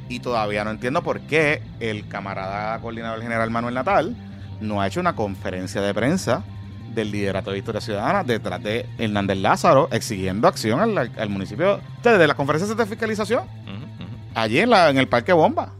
y 0.08 0.20
todavía 0.20 0.64
no 0.64 0.70
entiendo 0.70 1.02
por 1.02 1.20
qué 1.22 1.62
el 1.80 2.06
camarada 2.08 2.78
coordinador 2.80 3.22
general 3.22 3.50
Manuel 3.50 3.74
Natal 3.74 4.16
no 4.60 4.80
ha 4.80 4.86
hecho 4.86 5.00
una 5.00 5.14
conferencia 5.16 5.80
de 5.80 5.94
prensa 5.94 6.44
del 6.94 7.10
liderato 7.10 7.50
de 7.50 7.56
Victoria 7.56 7.80
Ciudadana 7.80 8.22
detrás 8.22 8.62
de 8.62 8.86
Hernández 8.98 9.38
Lázaro 9.38 9.88
exigiendo 9.90 10.46
acción 10.46 10.80
al, 10.80 10.98
al 10.98 11.28
municipio 11.28 11.80
desde 12.02 12.26
las 12.26 12.36
conferencias 12.36 12.76
de 12.76 12.86
fiscalización 12.86 13.44
allí 14.34 14.58
en, 14.60 14.70
la, 14.70 14.90
en 14.90 14.98
el 14.98 15.08
Parque 15.08 15.32
Bomba. 15.32 15.72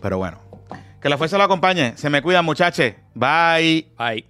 Pero 0.00 0.18
bueno, 0.18 0.38
que 1.00 1.08
la 1.08 1.16
fuerza 1.16 1.38
lo 1.38 1.44
acompañe. 1.44 1.96
Se 1.96 2.10
me 2.10 2.20
cuidan, 2.20 2.44
muchachos. 2.44 2.92
Bye. 3.14 3.88
Ay. 3.96 4.26